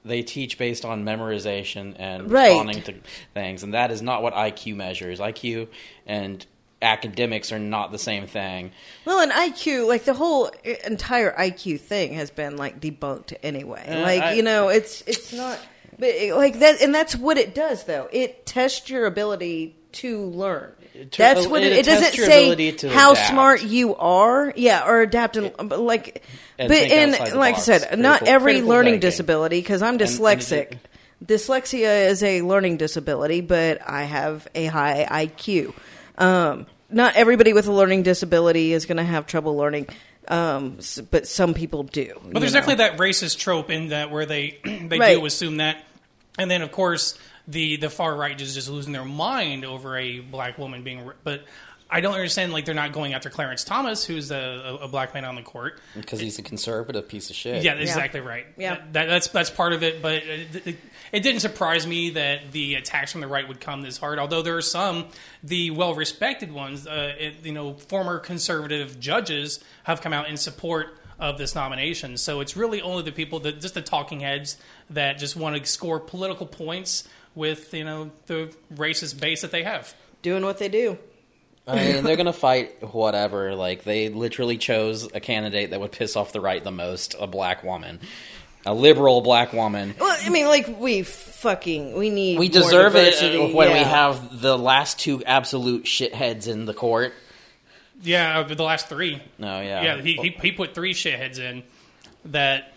They 0.04 0.22
teach 0.22 0.56
based 0.58 0.84
on 0.84 1.04
memorization 1.04 1.94
and 1.98 2.30
Right. 2.30 2.48
responding 2.48 2.82
to 2.82 2.94
things, 3.34 3.62
and 3.62 3.74
that 3.74 3.90
is 3.90 4.00
not 4.00 4.22
what 4.22 4.32
IQ 4.34 4.74
measures. 4.76 5.18
IQ 5.20 5.68
and 6.06 6.46
academics 6.80 7.50
are 7.50 7.58
not 7.58 7.90
the 7.90 7.98
same 7.98 8.26
thing. 8.28 8.70
well 9.04 9.18
and 9.18 9.32
IQ 9.32 9.86
like 9.88 10.04
the 10.04 10.14
whole 10.14 10.48
entire 10.86 11.32
IQ 11.36 11.80
thing 11.80 12.12
has 12.14 12.30
been 12.30 12.56
like 12.56 12.78
debunked 12.80 13.34
anyway 13.42 13.84
Uh, 13.88 14.00
like 14.00 14.22
I- 14.22 14.32
you 14.34 14.42
know 14.44 14.68
it's 14.68 15.02
it's 15.08 15.32
not 15.32 15.58
but 15.98 16.10
it- 16.10 16.34
like 16.36 16.60
that 16.60 16.80
and 16.80 16.94
that's 16.94 17.16
what 17.16 17.36
it 17.36 17.52
does 17.52 17.82
though 17.84 18.08
it 18.12 18.46
tests 18.46 18.88
your 18.88 19.06
ability 19.06 19.74
to 19.92 20.22
learn 20.26 20.72
To- 21.12 21.18
that's 21.18 21.46
what 21.46 21.62
it, 21.62 21.72
it 21.72 21.78
it 21.78 21.84
doesn't 21.86 22.14
say 22.14 22.88
how 22.88 23.12
adapt. 23.12 23.28
smart 23.28 23.62
you 23.62 23.94
are 23.96 24.52
yeah 24.56 24.86
or 24.86 25.00
adapt 25.00 25.36
and 25.36 25.52
but 25.56 25.80
like 25.80 26.22
And 26.58 26.68
but 26.68 26.76
think 26.78 26.92
in 26.92 27.36
like 27.38 27.54
box. 27.54 27.68
i 27.68 27.78
said 27.78 27.98
not 27.98 28.22
every 28.24 28.60
learning 28.62 28.94
thinking. 28.94 29.08
disability 29.08 29.60
because 29.60 29.80
i'm 29.82 29.94
and 29.94 30.02
it- 30.02 30.08
dyslexic 30.08 30.78
dyslexia 31.24 32.06
is 32.08 32.22
a 32.22 32.42
learning 32.42 32.76
disability 32.76 33.40
but 33.40 33.80
i 33.88 34.04
have 34.04 34.46
a 34.54 34.66
high 34.66 35.06
iq 35.26 35.72
um, 36.18 36.66
not 36.90 37.14
everybody 37.16 37.52
with 37.52 37.66
a 37.68 37.72
learning 37.72 38.02
disability 38.02 38.72
is 38.72 38.86
going 38.86 38.96
to 38.96 39.04
have 39.04 39.26
trouble 39.26 39.56
learning 39.56 39.86
um, 40.28 40.76
s- 40.78 41.00
but 41.00 41.26
some 41.26 41.54
people 41.54 41.84
do 41.84 42.12
But 42.32 42.40
there's 42.40 42.52
definitely 42.52 42.84
that 42.84 42.98
racist 42.98 43.38
trope 43.38 43.70
in 43.70 43.88
that 43.88 44.10
where 44.10 44.26
they 44.26 44.58
they 44.64 44.98
Right. 44.98 45.16
do 45.18 45.24
assume 45.26 45.56
that, 45.58 45.84
and 46.38 46.50
then 46.50 46.60
of 46.62 46.70
course 46.72 47.16
the 47.48 47.76
the 47.78 47.90
far 47.90 48.14
right 48.14 48.40
is 48.40 48.54
just 48.54 48.68
losing 48.68 48.92
their 48.92 49.04
mind 49.04 49.64
over 49.64 49.96
a 49.96 50.20
black 50.20 50.58
woman 50.58 50.84
being. 50.84 51.10
But 51.24 51.44
I 51.90 52.02
don't 52.02 52.12
understand 52.12 52.52
like 52.52 52.66
they're 52.66 52.74
not 52.74 52.92
going 52.92 53.14
after 53.14 53.30
Clarence 53.30 53.64
Thomas, 53.64 54.04
who's 54.04 54.30
a, 54.30 54.36
a, 54.36 54.74
a 54.84 54.88
black 54.88 55.14
man 55.14 55.24
on 55.24 55.36
the 55.36 55.42
court. 55.42 55.80
Because 55.96 56.20
he's 56.20 56.38
a 56.38 56.42
conservative 56.42 57.08
piece 57.08 57.30
of 57.30 57.36
shit. 57.36 57.62
Yeah, 57.64 57.72
exactly 57.74 58.20
right. 58.20 58.44
Yeah. 58.58 58.74
That- 58.74 58.92
that, 58.92 59.06
that's 59.06 59.28
that's 59.28 59.48
part 59.50 59.72
of 59.72 59.82
it. 59.82 60.02
But 60.02 60.16
it, 60.16 60.66
it, 60.66 60.76
it 61.12 61.20
didn't 61.20 61.40
surprise 61.40 61.86
me 61.86 62.10
that 62.10 62.52
the 62.52 62.74
attacks 62.74 63.12
from 63.12 63.22
the 63.22 63.26
right 63.26 63.48
would 63.48 63.60
come 63.60 63.80
this 63.80 63.96
hard. 63.96 64.18
Although 64.18 64.42
there 64.42 64.58
are 64.58 64.62
some, 64.62 65.06
the 65.42 65.70
well-respected 65.70 66.52
ones, 66.52 66.86
uh, 66.86 67.14
it, 67.18 67.36
you 67.42 67.52
know, 67.52 67.72
former 67.72 68.18
conservative 68.18 69.00
judges 69.00 69.58
have 69.84 70.02
come 70.02 70.12
out 70.12 70.28
in 70.28 70.36
support 70.36 70.88
of 71.18 71.38
this 71.38 71.54
nomination. 71.54 72.18
So 72.18 72.40
it's 72.40 72.54
really 72.56 72.82
only 72.82 73.02
the 73.02 73.12
people 73.12 73.40
that 73.40 73.60
just 73.62 73.72
the 73.74 73.80
talking 73.82 74.20
heads 74.20 74.56
that 74.90 75.18
just 75.18 75.34
want 75.36 75.56
to 75.56 75.64
score 75.66 75.98
political 75.98 76.46
points 76.46 77.08
with 77.38 77.72
you 77.72 77.84
know 77.84 78.10
the 78.26 78.52
racist 78.74 79.18
base 79.18 79.40
that 79.40 79.50
they 79.50 79.62
have. 79.62 79.94
doing 80.22 80.44
what 80.44 80.58
they 80.58 80.68
do 80.68 80.98
I 81.66 81.74
mean, 81.76 82.04
they're 82.04 82.16
gonna 82.16 82.32
fight 82.32 82.94
whatever. 82.94 83.54
Like 83.54 83.84
they 83.84 84.08
literally 84.08 84.56
chose 84.56 85.06
a 85.12 85.20
candidate 85.20 85.70
that 85.70 85.80
would 85.80 85.92
piss 85.92 86.16
off 86.16 86.32
the 86.32 86.40
right 86.40 86.64
the 86.64 86.70
most, 86.70 87.14
a 87.20 87.26
black 87.26 87.62
woman, 87.62 88.00
a 88.64 88.72
liberal 88.72 89.20
black 89.20 89.52
woman. 89.52 89.94
well 90.00 90.18
i 90.24 90.30
mean 90.30 90.46
like 90.46 90.80
we 90.80 91.02
fucking 91.02 91.94
we 91.94 92.10
need 92.10 92.38
We 92.38 92.48
more 92.48 92.62
deserve 92.62 92.96
it 92.96 93.12
diversity, 93.12 93.52
uh, 93.52 93.54
when 93.54 93.72
we 93.72 93.78
have 93.80 94.40
the 94.40 94.56
last 94.58 94.98
two 94.98 95.22
absolute 95.24 95.84
shitheads 95.84 96.48
in 96.48 96.64
the 96.64 96.74
court. 96.74 97.12
Yeah, 98.00 98.42
the 98.44 98.62
last 98.62 98.88
three. 98.88 99.20
No, 99.38 99.60
yeah, 99.60 99.82
Yeah, 99.82 100.00
he, 100.00 100.14
he, 100.14 100.28
he 100.40 100.52
put 100.52 100.74
three 100.74 100.94
shitheads 100.94 101.38
in 101.38 101.64
that 102.26 102.72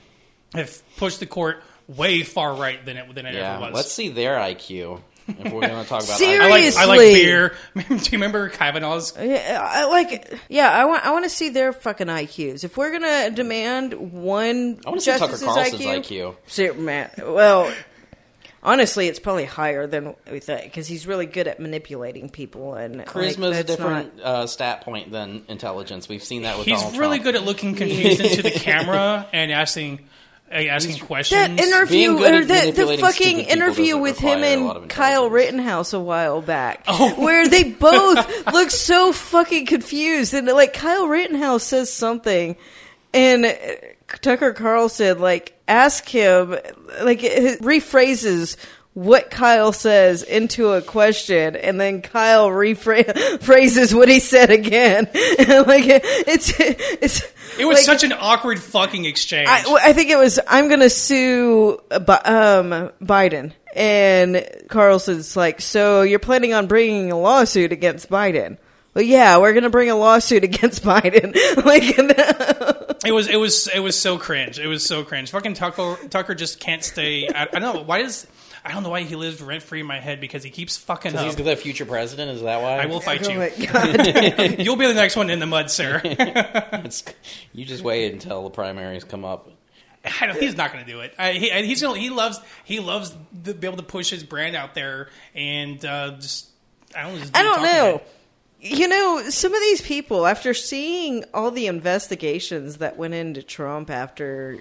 have 0.54 0.82
pushed 0.98 1.20
the 1.20 1.26
court 1.28 1.64
way 1.88 2.24
far 2.24 2.56
right 2.56 2.84
than 2.86 2.98
it 2.98 3.14
than 3.14 3.26
it 3.26 3.36
yeah. 3.36 3.56
ever 3.56 3.62
was. 3.62 3.74
Let's 3.74 3.92
see 3.92 4.10
their 4.10 4.36
IQ 4.36 5.02
if 5.28 5.52
we're 5.52 5.62
going 5.62 5.84
to 5.84 5.90
talk 5.90 6.04
about. 6.04 6.18
Seriously. 6.18 6.46
I 6.46 6.50
like 6.50 6.76
I 6.76 6.86
like 6.86 7.00
beer. 7.00 7.56
Do 7.76 7.96
you 7.96 8.02
remember 8.14 8.50
Kavanaugh's? 8.50 9.14
Yeah, 9.20 9.60
I 9.62 9.86
like. 9.86 10.40
Yeah, 10.50 10.70
I 10.70 10.86
want. 10.86 11.06
I 11.06 11.12
want 11.12 11.26
to 11.26 11.30
see 11.30 11.50
their 11.50 11.74
fucking 11.74 12.08
IQs. 12.08 12.64
If 12.64 12.78
we're 12.78 12.92
gonna 12.92 13.32
demand 13.32 13.94
one 13.94 14.80
I 14.86 14.90
want 14.90 15.02
to 15.02 15.12
see 15.12 15.18
Tucker 15.18 15.38
Carlson's 15.38 15.82
IQ, 15.82 16.04
IQ. 16.04 16.36
Ser- 16.48 16.74
man, 16.74 17.12
well, 17.18 17.72
honestly, 18.64 19.08
it's 19.08 19.20
probably 19.20 19.46
higher 19.46 19.88
than 19.88 20.16
we 20.32 20.40
think 20.40 20.64
because 20.64 20.88
he's 20.88 21.08
really 21.08 21.26
good 21.26 21.48
at 21.48 21.60
manipulating 21.60 22.30
people 22.30 22.76
and 22.76 22.98
like, 22.98 23.08
Charisma 23.08 23.52
is 23.52 23.60
a 23.60 23.64
different 23.64 24.18
not- 24.18 24.26
uh, 24.26 24.48
stat 24.48 24.82
point 24.82 25.12
than 25.12 25.44
intelligence. 25.48 26.10
We've 26.10 26.24
seen 26.24 26.44
that 26.44 26.58
with 26.58 26.68
He's 26.68 26.80
Donald 26.80 26.98
really 26.98 27.20
Trump. 27.20 27.24
good 27.24 27.36
at 27.36 27.44
looking 27.44 27.76
confused 27.76 28.22
into 28.22 28.42
the 28.42 28.52
camera 28.52 29.28
and 29.34 29.52
asking 29.52 30.08
asking 30.52 31.00
questions. 31.06 31.40
That 31.58 31.60
interview, 31.60 32.14
or 32.18 32.44
the, 32.46 32.72
the 32.76 32.98
fucking 33.00 33.40
interview 33.40 33.98
with 33.98 34.20
him 34.20 34.40
require 34.42 34.58
a 34.58 34.64
lot 34.64 34.78
of 34.78 34.82
and 34.84 34.92
Kyle. 34.92 35.30
Rittenhouse 35.30 35.94
a 35.94 36.00
while 36.00 36.42
back, 36.42 36.84
Oh. 36.88 37.14
where 37.22 37.48
they 37.48 37.64
both 37.72 38.46
look 38.54 38.70
so 38.72 39.12
fucking 39.14 39.66
confused, 39.66 40.34
and 40.34 40.48
like 40.48 40.74
Kyle 40.74 41.08
Rittenhouse 41.08 41.64
says 41.64 41.92
something, 41.92 42.56
and 43.14 43.46
uh, 43.46 43.54
Tucker 44.22 44.54
Carlson 44.54 45.20
like 45.20 45.58
ask 45.68 46.08
him 46.08 46.52
like 47.02 47.20
rephrases 47.22 48.58
what 48.94 49.32
Kyle 49.32 49.72
says 49.72 50.22
into 50.22 50.74
a 50.74 50.82
question, 50.82 51.56
and 51.56 51.80
then 51.80 52.02
Kyle 52.02 52.50
rephrases 52.50 53.94
what 53.98 54.10
he 54.10 54.20
said 54.20 54.50
again. 54.50 55.06
like 55.14 55.86
it's 55.86 56.54
it's 56.60 57.22
it 57.58 57.66
was 57.66 57.78
like, 57.78 57.86
such 57.86 58.04
an 58.04 58.12
awkward 58.14 58.60
fucking 58.60 59.06
exchange. 59.06 59.48
I, 59.50 59.64
I 59.82 59.94
think 59.94 60.10
it 60.10 60.18
was 60.18 60.40
I'm 60.48 60.68
going 60.68 60.82
to 60.82 60.90
sue 60.90 61.80
um, 61.92 62.92
Biden, 63.02 63.54
and 63.76 64.46
Carlson's 64.70 65.38
like, 65.38 65.62
so 65.62 66.02
you're 66.02 66.20
planning 66.20 66.54
on 66.54 66.68
bringing 66.68 67.12
a 67.12 67.20
lawsuit 67.20 67.72
against 67.72 68.10
Biden? 68.10 68.58
Well, 68.94 69.06
yeah, 69.06 69.38
we're 69.38 69.54
going 69.54 69.64
to 69.64 69.70
bring 69.70 69.90
a 69.90 69.96
lawsuit 69.96 70.44
against 70.44 70.84
Biden. 70.84 71.34
like, 71.64 71.98
It 73.06 73.14
was 73.14 73.28
it 73.28 73.38
was 73.38 73.68
it 73.74 73.80
was 73.80 73.98
so 73.98 74.18
cringe. 74.18 74.60
It 74.60 74.68
was 74.68 74.86
so 74.86 75.04
cringe. 75.04 75.32
Fucking 75.32 75.54
Tucker 75.54 75.98
Tucker 76.10 76.36
just 76.36 76.60
can't 76.60 76.84
stay. 76.84 77.28
I, 77.30 77.44
I 77.44 77.60
don't 77.60 77.76
know 77.76 77.84
why 77.84 78.02
does 78.02 78.28
I 78.64 78.72
don't 78.72 78.84
know 78.84 78.90
why 78.90 79.02
he 79.04 79.16
lives 79.16 79.42
rent 79.42 79.64
free 79.64 79.80
in 79.80 79.88
my 79.88 80.00
head 80.00 80.22
because 80.22 80.44
he 80.44 80.52
keeps 80.52 80.78
fucking 80.78 81.12
He's 81.12 81.38
up. 81.40 81.44
the 81.44 81.56
future 81.56 81.86
president. 81.86 82.32
Is 82.32 82.44
that 82.44 82.62
why? 82.62 82.78
I 82.78 82.86
will 82.86 83.00
fight 83.00 83.28
oh 83.28 83.32
you. 83.32 84.56
You'll 84.64 84.76
be 84.76 84.88
the 84.88 84.94
next 84.94 85.16
one 85.16 85.30
in 85.30 85.40
the 85.40 85.48
mud, 85.48 85.72
sir. 85.72 86.02
It's, 86.84 87.04
you 87.54 87.66
just 87.66 87.84
wait 87.84 88.14
until 88.14 88.44
the 88.44 88.50
primaries 88.50 89.04
come 89.04 89.26
up. 89.26 89.50
I 90.20 90.26
don't, 90.26 90.40
he's 90.40 90.58
not 90.58 90.74
going 90.74 90.84
to 90.86 90.92
do 90.92 91.02
it. 91.02 91.14
I, 91.18 91.34
he, 91.34 91.50
he's 91.64 91.82
gonna, 91.82 92.00
he 92.00 92.10
loves 92.10 92.40
he 92.64 92.80
loves 92.80 93.16
to 93.44 93.54
be 93.54 93.68
able 93.68 93.78
to 93.78 93.84
push 93.84 94.10
his 94.10 94.24
brand 94.24 94.56
out 94.56 94.74
there 94.74 95.10
and 95.36 95.84
uh, 95.86 96.12
just 96.20 96.50
I 96.96 97.04
don't. 97.04 97.20
Just 97.20 97.34
do 97.34 97.40
I 97.40 97.44
don't 97.44 97.62
know. 97.64 98.02
You 98.64 98.88
know, 98.88 99.30
some 99.30 99.54
of 99.54 99.60
these 99.60 99.82
people, 99.82 100.28
after 100.28 100.54
seeing 100.54 101.24
all 101.34 101.50
the 101.50 101.66
investigations 101.68 102.78
that 102.78 102.96
went 102.98 103.14
into 103.16 103.42
Trump 103.42 103.90
after 103.90 104.60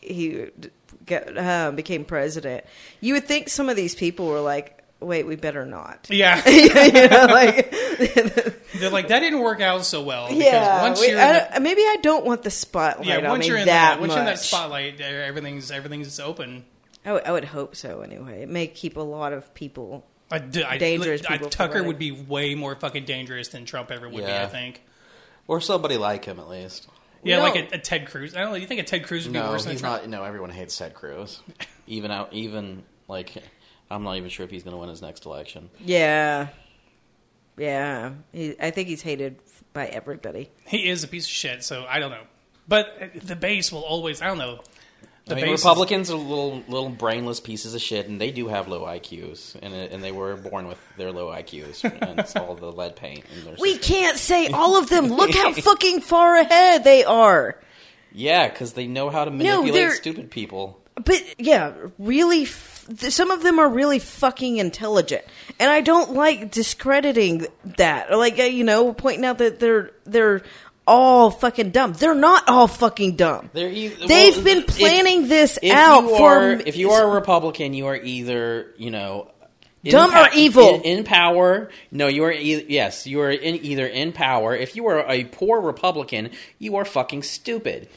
he 0.00 0.46
d- 0.58 0.70
get, 1.06 1.36
uh, 1.38 1.70
became 1.72 2.04
president, 2.04 2.64
you 3.00 3.14
would 3.14 3.24
think 3.24 3.48
some 3.48 3.68
of 3.68 3.76
these 3.76 3.94
people 3.94 4.26
were 4.26 4.40
like, 4.40 4.82
"Wait, 5.00 5.26
we 5.26 5.36
better 5.36 5.64
not." 5.64 6.06
Yeah, 6.10 6.46
you 6.48 7.08
know, 7.08 7.26
like, 7.30 7.70
they're 8.78 8.90
like 8.90 9.08
that 9.08 9.20
didn't 9.20 9.40
work 9.40 9.60
out 9.60 9.84
so 9.84 10.02
well. 10.02 10.28
Because 10.28 10.44
yeah, 10.44 10.82
once 10.82 11.00
we- 11.00 11.08
you're 11.08 11.18
I 11.20 11.38
in 11.38 11.52
don't- 11.52 11.62
maybe 11.62 11.80
I 11.82 11.96
don't 12.02 12.24
want 12.26 12.42
the 12.42 12.50
spotlight 12.50 13.06
yeah, 13.06 13.28
once 13.30 13.40
me 13.42 13.48
you're 13.48 13.58
in 13.58 13.66
that 13.66 13.94
that 13.94 14.00
once 14.00 14.12
you're 14.12 14.20
in 14.20 14.26
that 14.26 14.38
spotlight, 14.38 15.00
everything's 15.00 15.70
everything's 15.70 16.18
open. 16.20 16.64
I 17.04 17.30
would, 17.30 17.44
hope 17.44 17.76
so. 17.76 18.00
Anyway, 18.00 18.42
it 18.42 18.48
may 18.48 18.66
keep 18.66 18.96
a 18.96 19.00
lot 19.00 19.32
of 19.32 19.54
people. 19.54 20.04
I, 20.28 20.40
d- 20.40 20.64
I- 20.64 20.76
Dangerous 20.76 21.24
I- 21.24 21.34
people 21.34 21.50
for 21.50 21.52
Tucker 21.56 21.82
would 21.84 21.98
be 22.00 22.10
way 22.10 22.56
more 22.56 22.74
fucking 22.74 23.04
dangerous 23.04 23.46
than 23.48 23.64
Trump 23.64 23.92
ever 23.92 24.08
would 24.08 24.26
be. 24.26 24.32
I 24.32 24.46
think. 24.46 24.82
Or 25.46 25.60
somebody 25.60 25.96
like 25.98 26.24
him, 26.24 26.40
at 26.40 26.48
least. 26.48 26.88
Yeah, 27.22 27.38
No. 27.38 27.42
like 27.44 27.72
a, 27.72 27.76
a 27.76 27.78
Ted 27.78 28.06
Cruz. 28.06 28.34
I 28.36 28.40
don't 28.40 28.50
know. 28.50 28.56
You 28.56 28.66
think 28.66 28.80
a 28.80 28.84
Ted 28.84 29.04
Cruz 29.04 29.24
would 29.24 29.32
be 29.32 29.38
No, 29.38 29.50
worse 29.50 29.64
than 29.64 29.72
he's 29.72 29.80
Trump? 29.80 30.02
not. 30.02 30.08
No, 30.10 30.24
everyone 30.24 30.50
hates 30.50 30.76
Ted 30.76 30.94
Cruz. 30.94 31.40
Even 31.88 32.10
out, 32.10 32.32
even 32.32 32.82
like, 33.06 33.32
I'm 33.90 34.02
not 34.02 34.16
even 34.16 34.28
sure 34.28 34.44
if 34.44 34.50
he's 34.50 34.64
going 34.64 34.72
to 34.74 34.78
win 34.78 34.88
his 34.88 35.00
next 35.02 35.24
election. 35.24 35.70
Yeah, 35.84 36.48
yeah. 37.56 38.10
He, 38.32 38.56
I 38.60 38.70
think 38.70 38.88
he's 38.88 39.02
hated 39.02 39.36
by 39.72 39.86
everybody. 39.86 40.50
He 40.66 40.88
is 40.88 41.04
a 41.04 41.08
piece 41.08 41.24
of 41.26 41.30
shit. 41.30 41.62
So 41.64 41.86
I 41.88 41.98
don't 42.00 42.10
know. 42.10 42.24
But 42.68 43.12
the 43.22 43.36
base 43.36 43.70
will 43.70 43.84
always. 43.84 44.20
I 44.20 44.26
don't 44.26 44.38
know. 44.38 44.60
The 45.26 45.32
I 45.32 45.36
mean, 45.36 45.44
base 45.46 45.58
is- 45.60 45.64
Republicans 45.64 46.10
are 46.10 46.16
little, 46.16 46.62
little 46.68 46.88
brainless 46.88 47.40
pieces 47.40 47.74
of 47.74 47.82
shit, 47.82 48.06
and 48.08 48.20
they 48.20 48.30
do 48.30 48.46
have 48.46 48.68
low 48.68 48.82
IQs, 48.86 49.56
and 49.60 49.74
and 49.74 50.02
they 50.04 50.12
were 50.12 50.36
born 50.36 50.68
with 50.68 50.78
their 50.96 51.10
low 51.10 51.28
IQs, 51.32 51.82
and 51.84 52.20
it's 52.20 52.36
all 52.36 52.54
the 52.54 52.70
lead 52.70 52.94
paint. 52.94 53.24
In 53.36 53.44
their 53.44 53.56
We 53.58 53.74
system. 53.74 53.94
can't 53.94 54.16
say 54.18 54.46
all 54.48 54.76
of 54.78 54.88
them. 54.88 55.08
Look 55.08 55.32
how 55.34 55.52
fucking 55.70 56.02
far 56.02 56.36
ahead 56.36 56.84
they 56.84 57.02
are. 57.04 57.60
Yeah, 58.12 58.48
because 58.48 58.74
they 58.74 58.86
know 58.86 59.10
how 59.10 59.24
to 59.24 59.30
manipulate 59.32 59.72
they're- 59.72 59.90
stupid 59.94 60.30
people. 60.30 60.80
But 61.04 61.22
yeah, 61.38 61.72
really, 61.98 62.44
f- 62.44 62.86
th- 63.00 63.12
some 63.12 63.30
of 63.30 63.42
them 63.42 63.58
are 63.58 63.68
really 63.68 63.98
fucking 63.98 64.56
intelligent, 64.56 65.24
and 65.60 65.70
I 65.70 65.82
don't 65.82 66.14
like 66.14 66.50
discrediting 66.52 67.46
that. 67.76 68.10
Like 68.16 68.38
uh, 68.38 68.44
you 68.44 68.64
know, 68.64 68.94
pointing 68.94 69.24
out 69.26 69.36
that 69.38 69.58
they're 69.60 69.90
they're 70.04 70.42
all 70.86 71.30
fucking 71.30 71.70
dumb. 71.70 71.92
They're 71.94 72.14
not 72.14 72.48
all 72.48 72.68
fucking 72.68 73.16
dumb. 73.16 73.50
They're 73.52 73.68
e- 73.70 73.88
They've 73.88 74.34
well, 74.36 74.44
been 74.44 74.58
if- 74.58 74.66
planning 74.68 75.28
this 75.28 75.58
if 75.62 75.72
out 75.72 76.04
you 76.04 76.16
for 76.16 76.32
are, 76.32 76.50
if 76.52 76.76
you 76.76 76.90
are 76.90 77.10
a 77.10 77.14
Republican, 77.14 77.74
you 77.74 77.86
are 77.86 77.96
either 77.96 78.72
you 78.76 78.90
know 78.90 79.30
Dumb 79.84 80.12
or 80.16 80.28
evil. 80.34 80.76
In, 80.76 80.98
in 80.98 81.04
power, 81.04 81.70
no, 81.92 82.08
you 82.08 82.24
are. 82.24 82.32
E- 82.32 82.66
yes, 82.68 83.06
you 83.06 83.20
are 83.20 83.30
in 83.30 83.64
either 83.64 83.86
in 83.86 84.12
power. 84.12 84.54
If 84.56 84.74
you 84.74 84.86
are 84.88 85.08
a 85.08 85.24
poor 85.24 85.60
Republican, 85.60 86.30
you 86.58 86.76
are 86.76 86.84
fucking 86.84 87.22
stupid. 87.22 87.88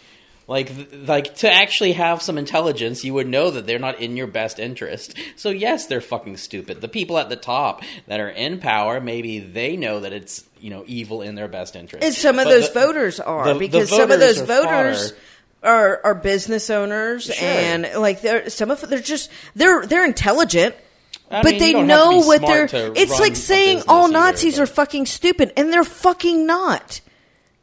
Like, 0.50 0.76
th- 0.76 1.08
like 1.08 1.36
to 1.38 1.52
actually 1.52 1.92
have 1.94 2.22
some 2.24 2.38
intelligence, 2.40 3.04
you 3.06 3.14
would 3.14 3.28
know 3.28 3.52
that 3.52 3.68
they're 3.68 3.78
not 3.78 4.00
in 4.00 4.18
your 4.18 4.26
best 4.26 4.58
interest. 4.60 5.16
So 5.36 5.52
yes, 5.52 5.86
they're 5.86 6.02
fucking 6.02 6.38
stupid. 6.38 6.82
The 6.82 6.88
people 6.88 7.20
at 7.20 7.30
the 7.30 7.36
top 7.36 7.84
that 8.08 8.20
are 8.20 8.30
in 8.30 8.60
power, 8.60 9.00
maybe 9.00 9.38
they 9.40 9.78
know 9.78 10.00
that 10.00 10.12
it's 10.12 10.44
you 10.60 10.72
know 10.72 10.84
evil 10.88 11.22
in 11.22 11.36
their 11.36 11.48
best 11.48 11.76
interest. 11.76 12.04
And 12.04 12.14
some 12.16 12.40
of 12.40 12.46
But 12.46 12.50
those 12.50 12.74
the- 12.74 12.80
voters 12.80 13.20
are 13.20 13.46
the- 13.46 13.54
the 13.54 13.60
because 13.60 13.90
some 13.90 14.10
of 14.12 14.20
those 14.20 14.42
voters 14.42 15.12
fodder. 15.12 15.22
are 15.64 16.02
are 16.04 16.16
business 16.16 16.70
owners 16.72 17.26
Sure. 17.26 17.36
and 17.48 17.88
like 17.98 18.22
they're 18.22 18.50
some 18.50 18.72
of 18.72 18.82
they're 18.90 19.00
just 19.00 19.30
they're 19.56 19.86
they're 19.86 20.04
intelligent. 20.06 20.74
I 21.32 21.44
but 21.44 21.52
mean, 21.52 21.60
they 21.60 21.68
you 21.68 21.74
don't 21.74 21.90
have 21.90 22.00
to 22.00 22.10
know 22.10 22.26
what 22.26 22.42
they're. 22.42 22.68
It's 22.96 23.20
like 23.20 23.36
saying 23.36 23.84
all 23.88 24.08
Nazis 24.10 24.56
but- 24.58 24.64
are 24.64 24.66
fucking 24.66 25.06
stupid, 25.06 25.54
and 25.56 25.72
they're 25.72 25.84
fucking 25.84 26.48
not. 26.48 27.02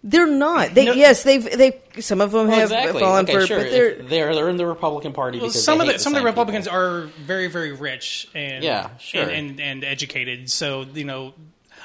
They're 0.09 0.27
not. 0.29 0.73
They 0.73 0.85
No. 0.85 0.93
yes, 0.93 1.25
they've 1.25 1.43
they 1.45 1.81
some 2.01 2.21
of 2.21 2.31
them 2.31 2.47
Well, 2.47 2.57
have 2.61 2.71
exactly. 2.71 3.01
fallen 3.03 3.25
okay, 3.25 3.33
for, 3.35 3.47
sure. 3.47 3.59
but 3.59 3.71
they're 3.71 3.95
they're 3.97 4.35
they're 4.37 4.49
in 4.49 4.57
the 4.57 4.65
Republican 4.67 5.13
Party 5.13 5.39
Well, 5.39 5.49
because 5.49 5.65
some 5.65 5.79
they 5.79 5.83
of 5.83 5.87
the 5.89 5.93
hate 5.95 6.01
some 6.01 6.15
of 6.15 6.21
the 6.21 6.25
Republicans 6.25 6.67
people. 6.67 6.79
are 6.79 7.01
very 7.25 7.49
very 7.49 7.73
rich 7.73 8.29
and 8.33 8.63
Yeah, 8.63 8.97
sure. 8.99 9.23
and, 9.23 9.31
and 9.33 9.61
and 9.61 9.85
educated. 9.85 10.49
So 10.49 10.83
you 10.95 11.03
know, 11.05 11.35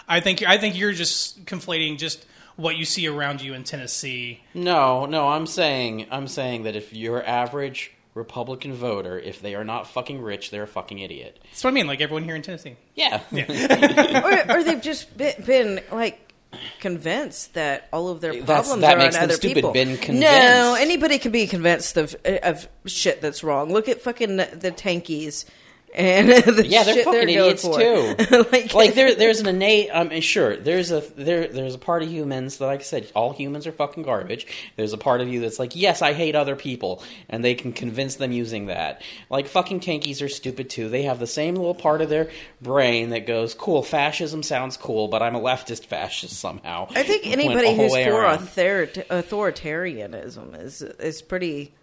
I 0.08 0.20
think 0.20 0.44
I 0.48 0.60
think 0.60 0.78
you're 0.78 0.94
just 0.94 1.46
conflating 1.46 1.98
just 1.98 2.24
what 2.58 2.76
you 2.76 2.86
see 2.86 3.08
around 3.08 3.42
you 3.42 3.56
in 3.56 3.64
Tennessee. 3.64 4.42
No, 4.54 5.08
no. 5.08 5.30
I'm 5.30 5.48
saying 5.48 6.06
I'm 6.12 6.28
saying 6.28 6.64
that 6.64 6.76
if 6.76 6.94
your 6.94 7.26
average 7.26 7.92
Republican 8.14 8.74
voter, 8.74 9.18
if 9.18 9.42
they 9.42 9.56
are 9.56 9.64
not 9.64 9.88
fucking 9.88 10.22
rich, 10.22 10.52
they're 10.52 10.64
a 10.64 10.68
fucking 10.68 11.00
idiot. 11.00 11.40
That's 11.46 11.64
what 11.64 11.72
I 11.72 11.74
mean. 11.74 11.88
Like 11.88 12.02
everyone 12.02 12.24
here 12.26 12.36
in 12.36 12.42
Tennessee. 12.44 12.76
Yeah. 12.94 13.22
or, 14.52 14.58
or 14.58 14.64
they've 14.64 14.82
just 14.82 15.18
been, 15.18 15.34
been 15.46 15.82
like 15.92 16.31
convinced 16.80 17.54
that 17.54 17.88
all 17.94 18.10
of 18.10 18.22
their 18.22 18.44
problems 18.44 18.82
that 18.82 18.96
are 18.96 18.98
makes 18.98 19.16
on 19.16 19.22
them 19.22 19.30
other 19.30 19.36
stupid, 19.36 19.56
people. 19.56 19.72
been 19.72 19.98
convinced. 19.98 20.22
No, 20.22 20.76
anybody 20.80 21.18
can 21.18 21.32
be 21.32 21.48
convinced 21.48 21.98
of 21.98 22.16
of 22.26 22.68
shit 22.86 23.22
that's 23.22 23.44
wrong. 23.44 23.72
Look 23.72 23.88
at 23.90 24.02
fucking 24.02 24.38
the 24.38 24.74
tankies 24.76 25.46
and 25.94 26.30
the 26.56 26.66
Yeah, 26.68 26.84
they're 26.84 27.04
fucking 27.04 27.12
going 27.12 27.30
idiots 27.30 27.64
too. 27.64 28.16
like, 28.52 28.74
like 28.74 28.94
there, 28.96 29.16
there's 29.16 29.40
an 29.40 29.48
innate. 29.48 29.90
I 29.90 30.02
um, 30.02 30.10
mean, 30.10 30.22
sure, 30.22 30.56
there's 30.56 30.92
a 30.92 31.02
there, 31.16 31.48
there's 31.48 31.76
a 31.76 31.80
part 31.80 32.04
of 32.04 32.10
humans 32.10 32.58
that, 32.58 32.66
like 32.66 32.80
I 32.80 32.84
said, 32.84 33.12
all 33.16 33.34
humans 33.34 33.68
are 33.68 33.72
fucking 33.72 34.04
garbage. 34.04 34.48
There's 34.76 34.94
a 34.94 34.98
part 34.98 35.22
of 35.22 35.28
you 35.28 35.42
that's 35.42 35.60
like, 35.60 35.76
yes, 35.76 36.02
I 36.02 36.14
hate 36.14 36.36
other 36.36 36.56
people, 36.56 37.04
and 37.30 37.44
they 37.44 37.56
can 37.56 37.74
convince 37.74 38.16
them 38.16 38.32
using 38.32 38.68
that. 38.68 39.02
Like 39.30 39.48
fucking 39.48 39.82
tankies 39.82 40.24
are 40.24 40.30
stupid 40.30 40.70
too. 40.70 40.90
They 40.90 41.04
have 41.04 41.20
the 41.20 41.28
same 41.28 41.56
little 41.56 41.76
part 41.76 42.02
of 42.02 42.10
their 42.10 42.30
brain 42.62 43.10
that 43.10 43.28
goes, 43.28 43.54
"Cool, 43.54 43.84
fascism 43.84 44.44
sounds 44.44 44.78
cool, 44.78 45.08
but 45.08 45.22
I'm 45.22 45.36
a 45.36 45.42
leftist 45.42 45.86
fascist 45.86 46.40
somehow." 46.40 46.88
I 46.96 47.04
think 47.04 47.28
anybody 47.28 47.76
who's 47.76 47.92
for 47.92 48.22
around. 48.22 48.40
authoritarianism 48.40 50.62
is 50.62 50.82
is 50.82 51.22
pretty. 51.22 51.74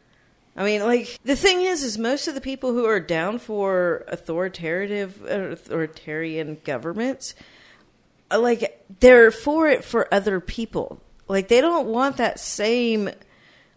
I 0.59 0.65
mean, 0.65 0.83
like 0.83 1.19
the 1.25 1.37
thing 1.37 1.63
is, 1.63 1.85
is 1.85 1.97
most 1.97 2.27
of 2.27 2.35
the 2.35 2.41
people 2.41 2.73
who 2.73 2.85
are 2.85 2.99
down 3.01 3.39
for 3.39 4.05
authoritative 4.09 5.25
authoritarian 5.25 6.59
governments 6.65 7.35
uh, 8.31 8.41
like 8.41 8.85
they're 9.01 9.31
for 9.31 9.69
it 9.69 9.85
for 9.85 10.13
other 10.13 10.41
people. 10.41 11.01
Like 11.29 11.47
they 11.49 11.61
don't 11.61 11.87
want 11.87 12.17
that 12.17 12.41
same 12.41 13.09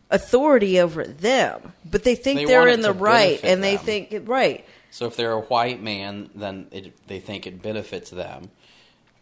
authority 0.10 0.80
over 0.80 1.04
them, 1.06 1.74
but 1.90 2.04
they 2.04 2.16
think 2.16 2.40
They 2.40 2.46
they 2.46 2.56
are 2.56 2.68
in 2.68 2.82
the 2.82 2.94
right, 2.94 3.40
benefit 3.42 3.50
and 3.52 3.64
they 3.64 3.76
them. 3.76 3.86
think 3.86 4.12
it 4.12 4.28
right. 4.28 4.66
So 4.90 5.06
if 5.06 5.16
they're 5.16 5.32
a 5.32 5.40
white 5.42 5.82
man, 5.82 6.30
then 6.36 6.68
it, 6.72 7.08
they 7.08 7.20
think 7.20 7.48
it 7.48 7.62
benefits 7.62 8.10
them. 8.10 8.50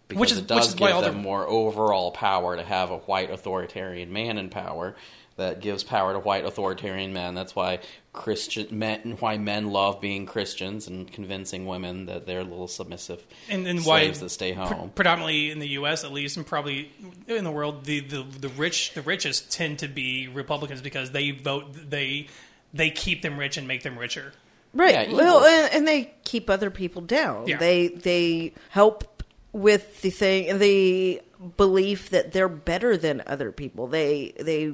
Because 0.07 0.19
Which 0.19 0.31
is- 0.31 0.37
it 0.39 0.47
does 0.47 0.57
which 0.67 0.75
is 0.75 0.81
why 0.81 0.87
give 0.87 0.95
all 0.95 1.01
them 1.03 1.15
the- 1.17 1.21
more 1.21 1.47
overall 1.47 2.11
power 2.11 2.55
to 2.55 2.63
have 2.63 2.89
a 2.89 2.97
white 2.99 3.29
authoritarian 3.29 4.11
man 4.11 4.37
in 4.39 4.49
power. 4.49 4.95
That 5.39 5.61
gives 5.61 5.83
power 5.83 6.13
to 6.13 6.19
white 6.19 6.45
authoritarian 6.45 7.13
men. 7.13 7.33
That's 7.33 7.55
why 7.55 7.79
Christian 8.13 8.67
men, 8.77 9.01
and 9.03 9.21
why 9.21 9.37
men 9.37 9.69
love 9.69 10.01
being 10.01 10.25
Christians 10.25 10.87
and 10.87 11.11
convincing 11.11 11.65
women 11.65 12.05
that 12.07 12.25
they're 12.25 12.41
a 12.41 12.43
little 12.43 12.67
submissive 12.67 13.25
and, 13.49 13.65
and 13.65 13.79
why 13.79 14.03
slaves 14.03 14.19
that 14.19 14.29
stay 14.29 14.53
pre- 14.53 14.65
home. 14.65 14.91
predominantly 14.93 15.51
in 15.51 15.59
the 15.59 15.69
U.S. 15.69 16.03
at 16.03 16.11
least, 16.11 16.37
and 16.37 16.45
probably 16.45 16.91
in 17.27 17.43
the 17.43 17.51
world, 17.51 17.85
the, 17.85 18.01
the 18.01 18.23
the 18.23 18.49
rich 18.49 18.93
the 18.93 19.01
richest 19.01 19.51
tend 19.51 19.79
to 19.79 19.87
be 19.87 20.27
Republicans 20.27 20.81
because 20.81 21.11
they 21.11 21.31
vote 21.31 21.65
they 21.89 22.27
they 22.73 22.89
keep 22.89 23.21
them 23.21 23.37
rich 23.39 23.57
and 23.57 23.67
make 23.67 23.83
them 23.83 23.97
richer. 23.97 24.33
Right. 24.73 25.09
Yeah, 25.09 25.15
well, 25.15 25.45
and, 25.45 25.73
and 25.73 25.87
they 25.87 26.13
keep 26.23 26.49
other 26.49 26.69
people 26.69 27.01
down. 27.01 27.47
Yeah. 27.47 27.57
They 27.57 27.87
they 27.87 28.53
help 28.69 29.23
with 29.51 30.01
the 30.01 30.09
thing, 30.09 30.59
the 30.59 31.21
belief 31.57 32.09
that 32.09 32.31
they're 32.31 32.49
better 32.49 32.97
than 32.97 33.23
other 33.25 33.51
people. 33.51 33.87
They 33.87 34.33
they 34.39 34.73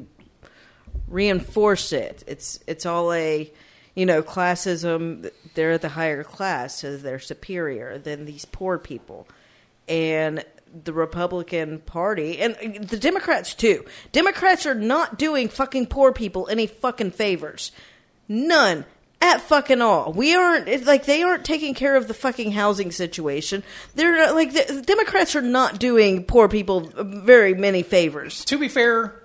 reinforce 1.08 1.92
it. 1.92 2.24
It's 2.28 2.60
it's 2.68 2.86
all 2.86 3.12
a 3.14 3.52
you 3.96 4.06
know 4.06 4.22
classism. 4.22 5.32
They're 5.54 5.78
the 5.78 5.90
higher 5.90 6.24
class, 6.24 6.80
so 6.80 6.98
they're 6.98 7.20
superior 7.20 7.98
than 7.98 8.26
these 8.26 8.46
poor 8.46 8.78
people, 8.78 9.28
and 9.88 10.44
the 10.84 10.94
Republican 10.94 11.80
Party 11.80 12.40
and 12.40 12.56
the 12.88 12.98
Democrats 12.98 13.54
too. 13.54 13.86
Democrats 14.12 14.66
are 14.66 14.76
not 14.76 15.18
doing 15.18 15.48
fucking 15.48 15.88
poor 15.88 16.12
people 16.12 16.48
any 16.50 16.68
fucking 16.68 17.12
favors. 17.12 17.72
None. 18.28 18.86
At 19.22 19.42
fucking 19.42 19.82
all. 19.82 20.12
We 20.12 20.36
aren't 20.36 20.86
like 20.86 21.06
they 21.06 21.24
aren't 21.24 21.46
taking 21.46 21.74
care 21.74 21.96
of 21.96 22.08
the 22.08 22.14
fucking 22.14 22.52
housing 22.52 22.92
situation. 22.92 23.64
They're 23.96 24.32
like 24.34 24.54
the 24.54 24.84
Democrats 24.86 25.36
are 25.36 25.42
not 25.42 25.80
doing 25.80 26.26
poor 26.26 26.48
people 26.48 26.92
very 26.94 27.54
many 27.56 27.82
favors. 27.82 28.46
To 28.46 28.60
be 28.60 28.68
fair, 28.68 29.16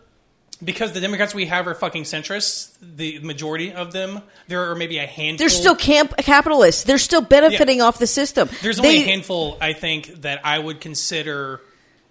because 0.62 0.92
the 0.92 1.00
Democrats 1.00 1.34
we 1.34 1.46
have 1.46 1.66
are 1.66 1.74
fucking 1.74 2.02
centrists, 2.04 2.70
the 2.82 3.18
majority 3.20 3.72
of 3.72 3.92
them, 3.92 4.22
there 4.48 4.70
are 4.70 4.74
maybe 4.74 4.98
a 4.98 5.06
handful. 5.06 5.38
They're 5.38 5.48
still 5.48 5.76
camp 5.76 6.14
capitalists. 6.18 6.84
They're 6.84 6.98
still 6.98 7.22
benefiting 7.22 7.80
off 7.80 7.98
the 7.98 8.06
system. 8.06 8.48
There's 8.62 8.78
only 8.78 8.98
They- 8.98 9.02
a 9.04 9.06
handful, 9.06 9.56
I 9.60 9.72
think, 9.72 10.22
that 10.22 10.40
I 10.44 10.58
would 10.58 10.80
consider 10.80 11.60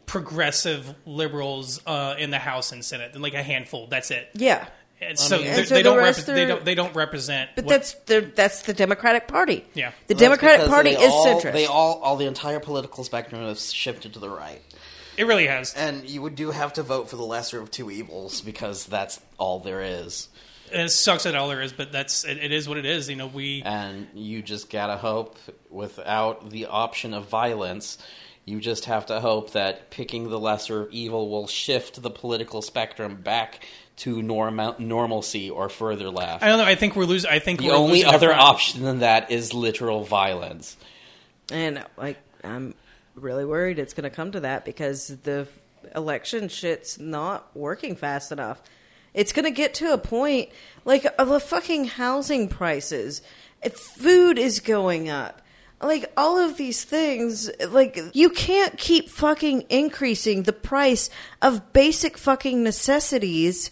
progressive 0.06 0.96
liberals 1.06 1.80
uh, 1.86 2.16
in 2.18 2.32
the 2.32 2.40
House 2.40 2.72
and 2.72 2.84
Senate. 2.84 3.20
Like 3.20 3.34
a 3.36 3.44
handful. 3.44 3.88
That's 3.88 4.10
it. 4.12 4.30
Yeah. 4.34 4.66
And 5.02 5.18
so, 5.18 5.38
mean- 5.38 5.46
they're- 5.46 5.60
And 5.60 5.68
so 5.68 5.76
they 5.76 5.80
the 5.82 5.90
don't 5.90 5.98
rest 6.00 6.22
repre- 6.28 6.34
they 6.34 6.46
don't 6.46 6.66
they 6.66 6.76
don't 6.76 6.96
represent. 6.96 7.52
But 7.56 7.66
what- 7.66 7.70
that's 7.72 7.94
the 8.06 8.22
that's 8.36 8.64
the 8.64 8.74
Democratic 8.74 9.28
Party. 9.28 9.66
Yeah. 9.74 9.92
The 10.08 10.16
Well, 10.16 10.20
Democratic 10.20 10.68
Party 10.68 10.90
is 10.92 11.12
all, 11.12 11.26
centrist. 11.42 11.54
They 11.54 11.68
all, 11.68 12.02
all 12.02 12.16
the 12.18 12.26
entire 12.26 12.60
political 12.60 13.04
spectrum 13.04 13.42
has 13.44 13.72
shifted 13.72 14.14
to 14.14 14.20
the 14.20 14.30
right. 14.30 14.62
It 15.20 15.28
really 15.28 15.48
has. 15.48 15.74
And 15.74 16.10
you 16.10 16.22
would 16.22 16.36
do 16.36 16.52
have 16.52 16.72
to 16.74 16.84
vote 16.84 17.10
for 17.10 17.18
the 17.18 17.26
lesser 17.26 17.60
of 17.60 17.70
two 17.70 17.92
evils 17.92 18.40
because 18.40 18.86
that's 18.86 19.20
all 19.38 19.60
there 19.60 19.82
is. 19.82 20.30
And 20.72 20.84
it 20.84 20.90
sucks 20.92 21.24
that 21.24 21.36
all 21.36 21.50
there 21.50 21.62
is, 21.62 21.74
but 21.74 21.92
that's 21.92 22.24
it, 22.24 22.38
it 22.38 22.54
is 22.54 22.70
what 22.70 22.78
it 22.78 22.86
is. 22.86 23.10
You 23.10 23.18
know, 23.18 23.28
we 23.28 23.62
And 23.62 24.08
you 24.14 24.42
just 24.42 24.70
gotta 24.70 24.96
hope, 24.96 25.38
without 25.70 26.52
the 26.52 26.68
option 26.68 27.14
of 27.14 27.28
violence, 27.28 27.98
you 28.46 28.62
just 28.62 28.86
have 28.86 29.08
to 29.08 29.20
hope 29.20 29.52
that 29.52 29.90
picking 29.90 30.30
the 30.30 30.40
lesser 30.40 30.84
of 30.84 30.94
evil 30.94 31.30
will 31.30 31.48
shift 31.48 32.02
the 32.02 32.10
political 32.10 32.62
spectrum 32.62 33.18
back 33.18 33.66
to 33.98 34.22
normal 34.22 34.78
normalcy 34.80 35.50
or 35.50 35.68
further 35.68 36.10
left. 36.10 36.44
I 36.46 36.48
don't 36.48 36.60
know. 36.60 36.64
I 36.64 36.76
think 36.76 36.96
we're 36.96 37.04
losing. 37.04 37.30
I 37.30 37.40
think 37.40 37.60
the 37.60 37.68
we're 37.68 37.76
only 37.76 38.04
losing 38.04 38.14
other 38.14 38.28
front. 38.28 38.42
option 38.42 38.84
than 38.84 39.00
that 39.00 39.32
is 39.32 39.54
literal 39.54 40.06
violence. 40.06 40.78
And 41.52 41.84
like 41.98 42.20
I'm 42.42 42.74
really 43.16 43.46
worried 43.46 43.80
it's 43.80 43.94
going 43.94 44.10
to 44.10 44.16
come 44.16 44.32
to 44.32 44.40
that 44.42 44.66
because 44.66 45.08
the 45.24 45.48
election 45.96 46.50
shit's 46.50 47.00
not 47.00 47.56
working 47.56 47.96
fast 47.96 48.32
enough. 48.32 48.62
It's 49.14 49.34
going 49.34 49.46
to 49.46 49.52
get 49.52 49.74
to 49.76 49.94
a 49.94 49.98
point 49.98 50.50
like 50.86 51.06
uh, 51.18 51.26
the 51.26 51.40
fucking 51.40 51.86
housing 51.86 52.48
prices, 52.48 53.22
if 53.64 53.76
food 53.76 54.38
is 54.38 54.60
going 54.60 55.10
up. 55.10 55.42
Like 55.82 56.12
all 56.18 56.38
of 56.38 56.58
these 56.58 56.84
things, 56.84 57.50
like 57.70 57.98
you 58.14 58.30
can't 58.30 58.78
keep 58.78 59.10
fucking 59.10 59.66
increasing 59.70 60.44
the 60.44 60.54
price 60.54 61.10
of 61.42 61.72
basic 61.72 62.18
fucking 62.18 62.64
necessities 62.64 63.72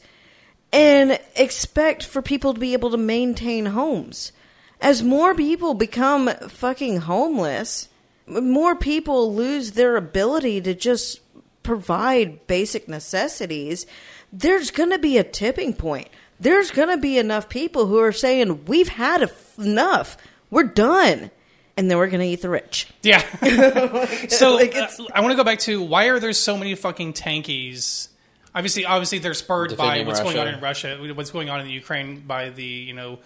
and 0.71 1.19
expect 1.35 2.05
for 2.05 2.21
people 2.21 2.53
to 2.53 2.59
be 2.59 2.73
able 2.73 2.91
to 2.91 2.97
maintain 2.97 3.67
homes. 3.67 4.31
As 4.79 5.03
more 5.03 5.35
people 5.35 5.73
become 5.73 6.29
fucking 6.47 7.01
homeless, 7.01 7.89
more 8.27 8.75
people 8.75 9.33
lose 9.33 9.71
their 9.71 9.95
ability 9.95 10.61
to 10.61 10.73
just 10.73 11.21
provide 11.63 12.45
basic 12.47 12.87
necessities. 12.87 13.85
There's 14.31 14.71
going 14.71 14.91
to 14.91 14.99
be 14.99 15.17
a 15.17 15.23
tipping 15.23 15.73
point. 15.73 16.09
There's 16.39 16.71
going 16.71 16.89
to 16.89 16.97
be 16.97 17.17
enough 17.17 17.49
people 17.49 17.87
who 17.87 17.99
are 17.99 18.11
saying, 18.11 18.65
We've 18.65 18.89
had 18.89 19.23
f- 19.23 19.59
enough. 19.59 20.17
We're 20.49 20.63
done. 20.63 21.31
And 21.75 21.91
then 21.91 21.97
we're 21.99 22.07
going 22.07 22.21
to 22.21 22.25
eat 22.25 22.41
the 22.41 22.49
rich. 22.49 22.87
Yeah. 23.03 23.19
so 24.29 24.55
Like, 24.55 24.75
uh, 24.75 24.87
I 25.13 25.21
want 25.21 25.31
to 25.31 25.37
go 25.37 25.43
back 25.43 25.59
to 25.59 25.81
why 25.81 26.05
are 26.05 26.19
there 26.19 26.33
so 26.33 26.57
many 26.57 26.73
fucking 26.73 27.13
tankies? 27.13 28.07
Obviously, 28.55 28.85
obviously 28.85 29.19
they're 29.19 29.35
spurred 29.35 29.77
by 29.77 29.99
Defending 29.99 30.07
what's 30.07 30.19
going 30.21 30.39
on 30.39 30.47
in 30.47 30.59
Russia, 30.59 30.97
what's 31.13 31.29
going 31.29 31.49
on 31.51 31.59
in 31.59 31.67
the 31.67 31.71
Ukraine 31.71 32.21
by 32.21 32.49
the 32.49 32.63
you 32.63 32.93
know 32.93 33.19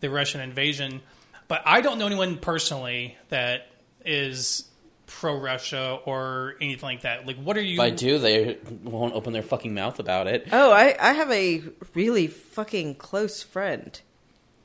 the 0.00 0.08
Russian 0.08 0.40
invasion. 0.40 1.02
But 1.48 1.62
I 1.66 1.82
don't 1.82 1.98
know 1.98 2.06
anyone 2.06 2.38
personally 2.38 3.18
that 3.28 3.66
is 4.08 4.64
pro 5.06 5.38
Russia 5.38 5.98
or 6.04 6.54
anything 6.60 6.82
like 6.86 7.02
that. 7.02 7.26
Like, 7.26 7.36
what 7.36 7.56
are 7.56 7.62
you? 7.62 7.74
If 7.74 7.80
I 7.80 7.90
do, 7.90 8.18
they 8.18 8.58
won't 8.82 9.14
open 9.14 9.32
their 9.32 9.42
fucking 9.42 9.74
mouth 9.74 9.98
about 9.98 10.26
it. 10.26 10.48
Oh, 10.52 10.70
I, 10.72 10.96
I 11.00 11.12
have 11.12 11.30
a 11.30 11.62
really 11.94 12.26
fucking 12.26 12.96
close 12.96 13.42
friend. 13.42 14.00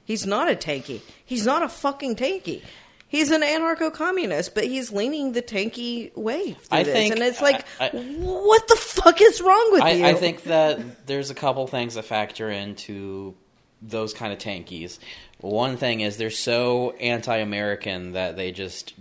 He's 0.06 0.26
not 0.26 0.52
a 0.52 0.56
tanky. 0.56 1.02
He's 1.26 1.46
not 1.46 1.64
a 1.64 1.70
fucking 1.70 2.18
tanky. 2.18 2.62
He's 3.08 3.30
an 3.32 3.42
anarcho 3.42 3.94
communist, 3.94 4.56
but 4.56 4.64
he's 4.66 4.92
leaning 4.92 5.34
the 5.34 5.42
tanky 5.42 6.16
way 6.18 6.54
through 6.54 6.78
I 6.80 6.84
this. 6.84 6.94
think- 6.94 7.14
and 7.14 7.24
it's 7.24 7.42
like, 7.42 7.64
I- 7.80 7.88
I- 7.88 7.90
what 7.92 8.68
the 8.68 8.76
fuck 8.76 9.22
is 9.22 9.40
wrong 9.40 9.70
with 9.72 9.84
you? 9.98 10.04
I, 10.06 10.10
I 10.10 10.14
think 10.16 10.44
that 10.44 11.06
there's 11.06 11.30
a 11.30 11.36
couple 11.36 11.66
things 11.68 11.94
that 11.96 12.06
factor 12.06 12.50
into 12.50 13.36
those 13.82 14.14
kind 14.14 14.34
of 14.34 14.40
tankies. 14.40 14.98
One 15.40 15.78
thing 15.78 16.02
is 16.02 16.18
they're 16.18 16.32
so 16.32 16.92
anti-American 17.00 18.14
that 18.14 18.36
they 18.36 18.52
just 18.52 18.94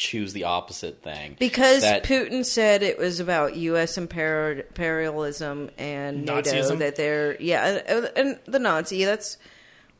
choose 0.00 0.32
the 0.32 0.44
opposite 0.44 1.02
thing. 1.02 1.36
because 1.38 1.82
that, 1.82 2.04
Putin 2.04 2.44
said 2.44 2.82
it 2.82 2.98
was 2.98 3.20
about 3.20 3.54
U.S. 3.54 3.98
imperialism 3.98 5.70
and 5.76 6.24
NATO 6.24 6.50
Nazism? 6.50 6.78
that 6.78 6.96
they're 6.96 7.40
yeah, 7.40 7.82
and, 7.86 8.10
and 8.16 8.40
the 8.46 8.58
Nazi. 8.58 9.04
That's 9.04 9.36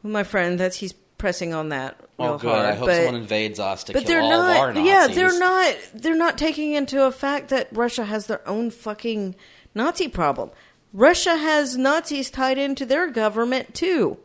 my 0.02 0.24
friend. 0.24 0.58
That's 0.58 0.76
he's 0.76 0.94
pressing 1.18 1.52
on 1.52 1.68
that 1.68 2.00
oh, 2.18 2.24
real 2.24 2.34
oh 2.34 2.38
good, 2.38 2.50
hard. 2.50 2.66
I 2.66 2.74
hope 2.74 2.86
but, 2.88 2.96
someone 2.96 3.14
invades 3.16 3.60
us 3.60 3.84
to 3.84 3.92
but 3.92 4.00
kill 4.00 4.08
they're 4.08 4.22
all 4.22 4.30
not. 4.30 4.50
of 4.50 4.56
our 4.56 4.72
Nazis. 4.72 4.86
Yeah, 4.86 5.06
they're 5.08 5.38
not. 5.38 5.76
They're 5.94 6.16
not 6.16 6.38
taking 6.38 6.72
into 6.72 7.04
a 7.04 7.12
fact 7.12 7.50
that 7.50 7.68
Russia 7.70 8.06
has 8.06 8.26
their 8.26 8.46
own 8.48 8.70
fucking 8.70 9.36
Nazi 9.74 10.08
problem. 10.08 10.50
Russia 10.94 11.36
has 11.36 11.76
Nazis 11.76 12.30
tied 12.30 12.56
into 12.56 12.86
their 12.86 13.10
government 13.10 13.74
too. 13.74 14.18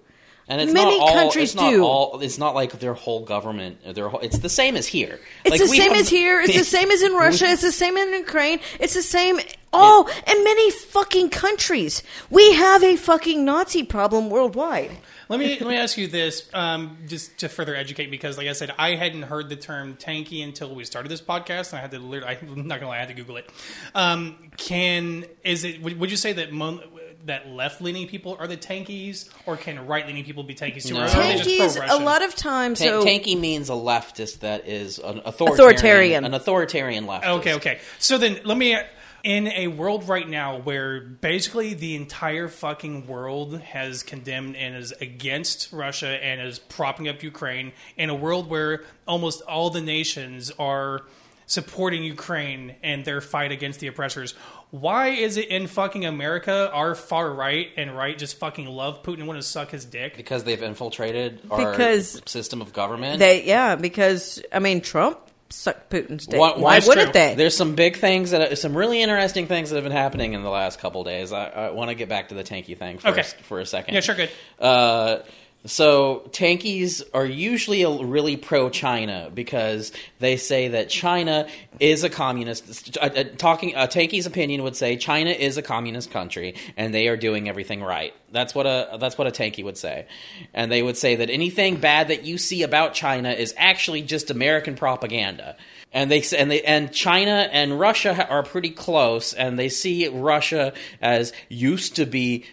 And 0.48 0.62
it's 0.62 0.72
Many 0.72 1.00
not 1.00 1.10
all, 1.10 1.14
countries 1.16 1.50
it's 1.50 1.56
not 1.56 1.72
do. 1.72 1.84
All, 1.84 2.20
it's 2.22 2.38
not 2.38 2.54
like 2.54 2.74
their 2.74 2.94
whole 2.94 3.26
government. 3.26 3.80
Their 3.96 4.10
whole, 4.10 4.20
it's 4.20 4.38
the 4.38 4.50
same 4.50 4.76
as 4.78 4.86
here. 4.86 5.20
It's 5.44 5.52
Like, 5.52 5.60
the 5.60 5.68
we 5.72 5.78
same 5.78 5.92
have- 5.92 6.02
as 6.02 6.10
here. 6.10 6.40
It's 6.40 6.56
the 6.56 6.64
same 6.78 6.92
as 6.92 7.02
in 7.02 7.14
Russia. 7.14 7.46
It's 7.48 7.64
the 7.64 7.72
same 7.72 7.98
in 7.98 8.14
Ukraine. 8.14 8.60
It's 8.80 8.94
the 8.94 9.02
same 9.02 9.40
all 9.74 10.08
in 10.08 10.44
many 10.44 10.70
fucking 10.72 11.30
countries. 11.32 12.04
We 12.30 12.54
have 12.54 12.84
a 12.84 12.96
fucking 12.96 13.44
Nazi 13.44 13.82
problem 13.84 14.30
worldwide. 14.30 14.92
Let 15.30 15.40
me 15.40 15.58
let 15.60 15.68
me 15.68 15.76
ask 15.78 15.98
you 15.98 16.06
this, 16.06 16.48
um, 16.54 17.00
just 17.08 17.40
to 17.40 17.50
further 17.50 17.76
educate, 17.76 18.12
because 18.12 18.38
like 18.38 18.46
I 18.48 18.54
said, 18.54 18.72
I 18.78 18.94
hadn't 18.94 19.24
heard 19.24 19.50
the 19.50 19.56
term 19.56 19.96
tanky 19.96 20.44
until 20.44 20.76
we 20.76 20.86
started 20.86 21.10
this 21.10 21.22
podcast, 21.22 21.72
and 21.72 21.80
I 21.80 21.82
had 21.82 21.90
to. 21.92 21.98
literally- 22.00 22.38
I'm 22.44 22.68
not 22.68 22.80
gonna 22.80 22.90
lie, 22.90 22.98
I 22.98 23.00
had 23.00 23.08
to 23.08 23.16
Google 23.16 23.38
it. 23.38 23.50
Um, 23.96 24.36
can 24.58 25.26
is 25.44 25.64
it? 25.64 25.82
Would, 25.82 26.00
would 26.00 26.12
you 26.12 26.18
say 26.18 26.34
that 26.34 26.52
mon, 26.54 26.80
that 27.26 27.48
left 27.50 27.82
leaning 27.82 28.08
people 28.08 28.38
are 28.40 28.48
the 28.48 28.58
tankies, 28.58 29.30
or 29.46 29.58
can 29.58 29.86
right 29.88 30.06
leaning 30.08 30.24
people 30.24 30.44
be 30.44 30.56
tankies 30.56 30.88
too? 30.88 30.94
No. 30.94 31.02
Or 31.02 31.04
are 31.04 31.10
they 31.10 31.38
just 31.42 31.78
Tankies, 31.78 31.90
a 31.90 32.04
lot 32.04 32.24
of 32.24 32.36
times. 32.36 32.80
Ta- 32.80 32.86
So 32.86 33.06
tanky 33.06 33.40
means 33.40 33.70
a 33.70 33.74
leftist 33.74 34.40
that 34.40 34.68
is 34.68 35.00
an 35.00 35.22
authoritarian, 35.26 35.76
Authoritarian. 35.76 36.26
an 36.26 36.34
authoritarian 36.34 37.06
leftist. 37.08 37.38
Okay, 37.40 37.54
okay. 37.56 37.80
So 38.00 38.18
then 38.18 38.40
let 38.46 38.58
me 38.58 38.78
in 39.24 39.48
a 39.48 39.68
world 39.70 40.08
right 40.08 40.30
now 40.30 40.60
where 40.60 41.00
basically 41.02 41.74
the 41.74 41.96
entire 41.96 42.48
fucking 42.48 43.08
world 43.08 43.60
has 43.60 44.04
condemned 44.04 44.56
and 44.56 44.76
is 44.76 44.92
against 45.02 45.74
Russia 45.74 46.24
and 46.24 46.40
is 46.40 46.60
propping 46.60 47.08
up 47.08 47.24
Ukraine, 47.24 47.72
in 47.98 48.12
a 48.12 48.16
world 48.16 48.48
where 48.48 48.84
almost 49.08 49.42
all 49.42 49.72
the 49.72 49.82
nations 49.82 50.52
are 50.60 51.02
supporting 51.48 52.04
Ukraine 52.04 52.76
and 52.84 53.04
their 53.06 53.22
fight 53.22 53.52
against 53.52 53.80
the 53.80 53.88
oppressors. 53.88 54.34
Why 54.72 55.10
is 55.10 55.38
it 55.38 55.48
in 55.50 55.68
fucking 55.68 56.06
America 56.06 56.70
our 56.74 56.96
far 56.96 57.32
right 57.32 57.70
and 57.78 57.96
right 57.96 58.18
just 58.18 58.38
fucking 58.40 58.66
love 58.68 59.04
Putin 59.04 59.20
and 59.20 59.28
want 59.28 59.40
to 59.40 59.48
suck 59.48 59.72
his 59.72 59.86
dick? 59.86 60.18
because 60.18 60.44
they've 60.44 60.62
infiltrated 60.62 61.40
our 61.50 61.72
Because 61.72 62.22
system 62.26 62.62
of 62.62 62.74
government. 62.74 63.20
They 63.20 63.44
yeah, 63.46 63.76
because 63.76 64.42
I 64.52 64.60
mean 64.60 64.82
Trump 64.82 65.20
sucked 65.50 65.90
Putin's 65.92 66.26
dick. 66.26 66.40
What- 66.40 66.58
Why 66.60 66.76
what's 66.76 66.88
wouldn't 66.88 67.14
true. 67.14 67.22
they? 67.22 67.36
There's 67.36 67.56
some 67.56 67.76
big 67.76 67.98
things 67.98 68.32
that 68.32 68.58
some 68.58 68.76
really 68.76 69.02
interesting 69.02 69.48
things 69.48 69.70
that 69.70 69.76
have 69.78 69.84
been 69.86 69.92
happening 69.94 70.34
in 70.34 70.42
the 70.44 70.50
last 70.50 70.80
couple 70.80 71.04
days. 71.06 71.32
I, 71.32 71.46
I 71.48 71.70
want 71.72 71.90
to 71.90 71.96
get 71.96 72.10
back 72.10 72.30
to 72.30 72.36
the 72.36 72.44
tanky 72.44 72.78
thing 72.78 72.98
first 72.98 73.36
Okay. 73.36 73.44
for 73.44 73.60
a 73.60 73.66
second. 73.66 73.94
Yeah, 73.94 74.00
sure, 74.02 74.16
good. 74.16 74.32
Uh, 74.60 75.20
so 75.66 76.30
tankies 76.32 77.04
are 77.14 77.26
usually 77.26 77.82
a- 77.82 77.90
really 77.90 78.38
pro 78.38 78.70
China 78.70 79.32
because 79.34 79.92
they 80.20 80.38
say 80.38 80.70
that 80.70 80.90
China 80.90 81.48
is 81.80 82.04
a 82.04 82.10
communist. 82.10 82.98
Uh, 82.98 83.06
uh, 83.06 83.24
talking 83.38 83.74
a 83.76 83.88
tanky's 83.88 84.26
opinion 84.26 84.64
would 84.64 84.76
say 84.76 84.96
China 84.96 85.32
is 85.32 85.58
a 85.58 85.62
communist 85.62 86.12
country 86.12 86.56
and 86.78 86.94
they 86.94 87.08
are 87.08 87.18
doing 87.18 87.50
everything 87.50 87.84
right. 87.84 88.14
That's 88.32 88.54
what 88.54 88.66
a 88.66 88.98
that's 89.00 89.18
what 89.18 89.28
a 89.28 89.32
tanky 89.32 89.64
would 89.64 89.78
say, 89.78 90.08
and 90.54 90.72
they 90.72 90.84
would 90.84 90.98
say 90.98 91.16
that 91.16 91.30
anything 91.30 91.78
bad 91.78 92.10
that 92.10 92.26
you 92.26 92.38
see 92.38 92.64
about 92.64 92.94
China 92.94 93.32
is 93.32 93.54
actually 93.58 94.02
just 94.02 94.30
American 94.30 94.76
propaganda. 94.76 95.56
And 95.94 96.12
they 96.12 96.22
and 96.38 96.52
they 96.52 96.62
and 96.62 96.92
China 96.92 97.48
and 97.52 97.80
Russia 97.80 98.28
are 98.30 98.44
pretty 98.44 98.72
close, 98.72 99.34
and 99.34 99.58
they 99.58 99.70
see 99.70 100.08
Russia 100.10 100.74
as 101.02 101.32
used 101.48 101.96
to 101.96 102.06
be 102.06 102.46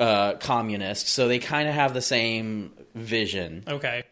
uh, 0.00 0.32
communist, 0.38 1.06
so 1.08 1.28
they 1.28 1.38
kind 1.38 1.68
of 1.68 1.74
have 1.74 1.94
the 1.94 2.02
same 2.02 2.72
vision. 2.94 3.62
Okay. 3.68 4.02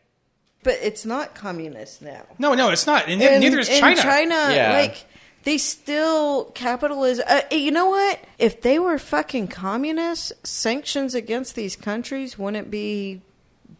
but 0.62 0.74
it's 0.82 1.04
not 1.06 1.34
communist 1.34 2.02
now. 2.02 2.22
No, 2.38 2.54
no, 2.54 2.70
it's 2.70 2.86
not. 2.86 3.08
And, 3.08 3.20
And- 3.22 3.40
neither 3.42 3.58
is 3.58 3.68
China. 3.68 4.00
China, 4.00 4.34
Yeah. 4.54 4.72
like 4.72 5.06
they 5.44 5.56
still 5.56 6.46
capitalism. 6.46 7.24
Uh, 7.26 7.40
you 7.50 7.70
know 7.70 7.88
what? 7.88 8.20
If 8.38 8.60
they 8.60 8.78
were 8.78 8.98
fucking 8.98 9.48
communists, 9.48 10.32
sanctions 10.44 11.14
against 11.14 11.54
these 11.54 11.74
countries 11.74 12.38
wouldn't 12.38 12.70
be 12.70 13.22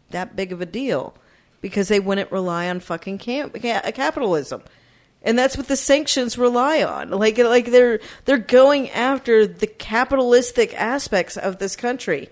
that 0.09 0.35
big 0.35 0.51
of 0.51 0.61
a 0.61 0.65
deal 0.65 1.13
because 1.61 1.89
they 1.89 1.99
wouldn't 1.99 2.31
rely 2.31 2.67
on 2.69 2.79
fucking 2.79 3.19
cam- 3.19 3.51
capitalism. 3.51 4.63
And 5.21 5.37
that's 5.37 5.57
what 5.57 5.67
the 5.67 5.75
sanctions 5.75 6.37
rely 6.37 6.83
on. 6.83 7.09
Like, 7.11 7.37
like 7.37 7.71
they're 7.71 7.99
they're 8.25 8.37
going 8.37 8.89
after 8.91 9.45
the 9.45 9.67
capitalistic 9.67 10.73
aspects 10.79 11.35
of 11.35 11.59
this 11.59 11.75
country. 11.75 12.29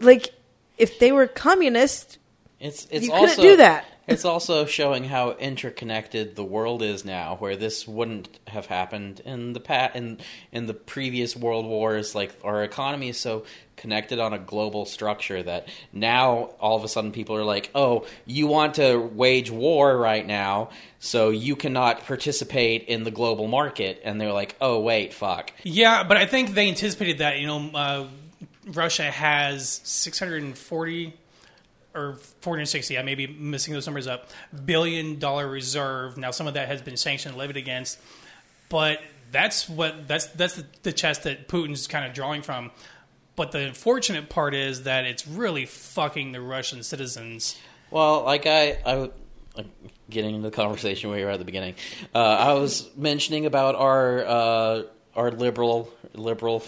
Like, 0.00 0.34
if 0.76 0.98
they 0.98 1.12
were 1.12 1.26
communist, 1.26 2.18
It's 2.58 2.86
it's 2.90 3.06
You 3.06 3.12
couldn't 3.12 3.40
do 3.40 3.56
that. 3.58 3.84
It's 4.10 4.24
also 4.24 4.66
showing 4.66 5.04
how 5.04 5.30
interconnected 5.32 6.34
the 6.34 6.44
world 6.44 6.82
is 6.82 7.04
now, 7.04 7.36
where 7.36 7.56
this 7.56 7.86
wouldn't 7.86 8.28
have 8.48 8.66
happened 8.66 9.20
in 9.24 9.52
the 9.52 9.60
past 9.60 9.96
in 9.96 10.18
in 10.52 10.66
the 10.66 10.74
previous 10.74 11.36
world 11.36 11.64
wars. 11.64 12.14
Like 12.14 12.32
our 12.42 12.64
economy 12.64 13.10
is 13.10 13.18
so 13.18 13.44
connected 13.76 14.18
on 14.18 14.34
a 14.34 14.38
global 14.38 14.84
structure 14.84 15.42
that 15.42 15.68
now 15.92 16.50
all 16.60 16.76
of 16.76 16.84
a 16.84 16.88
sudden 16.88 17.12
people 17.12 17.36
are 17.36 17.44
like, 17.44 17.70
"Oh, 17.74 18.06
you 18.26 18.46
want 18.48 18.74
to 18.74 18.98
wage 18.98 19.50
war 19.50 19.96
right 19.96 20.26
now, 20.26 20.70
so 20.98 21.30
you 21.30 21.54
cannot 21.54 22.04
participate 22.04 22.84
in 22.88 23.04
the 23.04 23.10
global 23.12 23.46
market." 23.46 24.00
And 24.04 24.20
they're 24.20 24.32
like, 24.32 24.56
"Oh, 24.60 24.80
wait, 24.80 25.14
fuck." 25.14 25.52
Yeah, 25.62 26.02
but 26.02 26.16
I 26.16 26.26
think 26.26 26.54
they 26.54 26.68
anticipated 26.68 27.18
that. 27.18 27.38
You 27.38 27.46
know, 27.46 27.70
uh, 27.74 28.06
Russia 28.66 29.10
has 29.10 29.80
640 29.84 31.14
or 31.94 32.14
460. 32.40 32.98
I 32.98 33.02
may 33.02 33.14
be 33.14 33.26
missing 33.26 33.74
those 33.74 33.86
numbers 33.86 34.06
up. 34.06 34.30
Billion 34.64 35.18
dollar 35.18 35.46
reserve. 35.48 36.16
Now, 36.16 36.30
some 36.30 36.46
of 36.46 36.54
that 36.54 36.68
has 36.68 36.82
been 36.82 36.96
sanctioned, 36.96 37.36
levied 37.36 37.56
against, 37.56 37.98
but 38.68 39.00
that's 39.32 39.68
what 39.68 40.08
that's 40.08 40.26
that's 40.26 40.62
the, 40.82 40.92
chest 40.92 41.24
that 41.24 41.48
Putin's 41.48 41.86
kind 41.86 42.04
of 42.04 42.12
drawing 42.12 42.42
from. 42.42 42.70
But 43.36 43.52
the 43.52 43.60
unfortunate 43.60 44.28
part 44.28 44.54
is 44.54 44.82
that 44.82 45.04
it's 45.04 45.26
really 45.26 45.66
fucking 45.66 46.32
the 46.32 46.40
Russian 46.40 46.82
citizens. 46.82 47.56
Well, 47.90 48.22
like 48.24 48.46
I, 48.46 48.78
I 48.84 49.10
getting 50.10 50.34
into 50.34 50.50
the 50.50 50.54
conversation 50.54 51.10
we 51.10 51.24
were 51.24 51.30
at 51.30 51.38
the 51.38 51.44
beginning. 51.44 51.74
Uh, 52.14 52.18
I 52.18 52.52
was 52.54 52.88
mentioning 52.96 53.46
about 53.46 53.76
our 53.76 54.24
uh, 54.24 54.82
our 55.16 55.30
liberal 55.30 55.92
liberal 56.14 56.62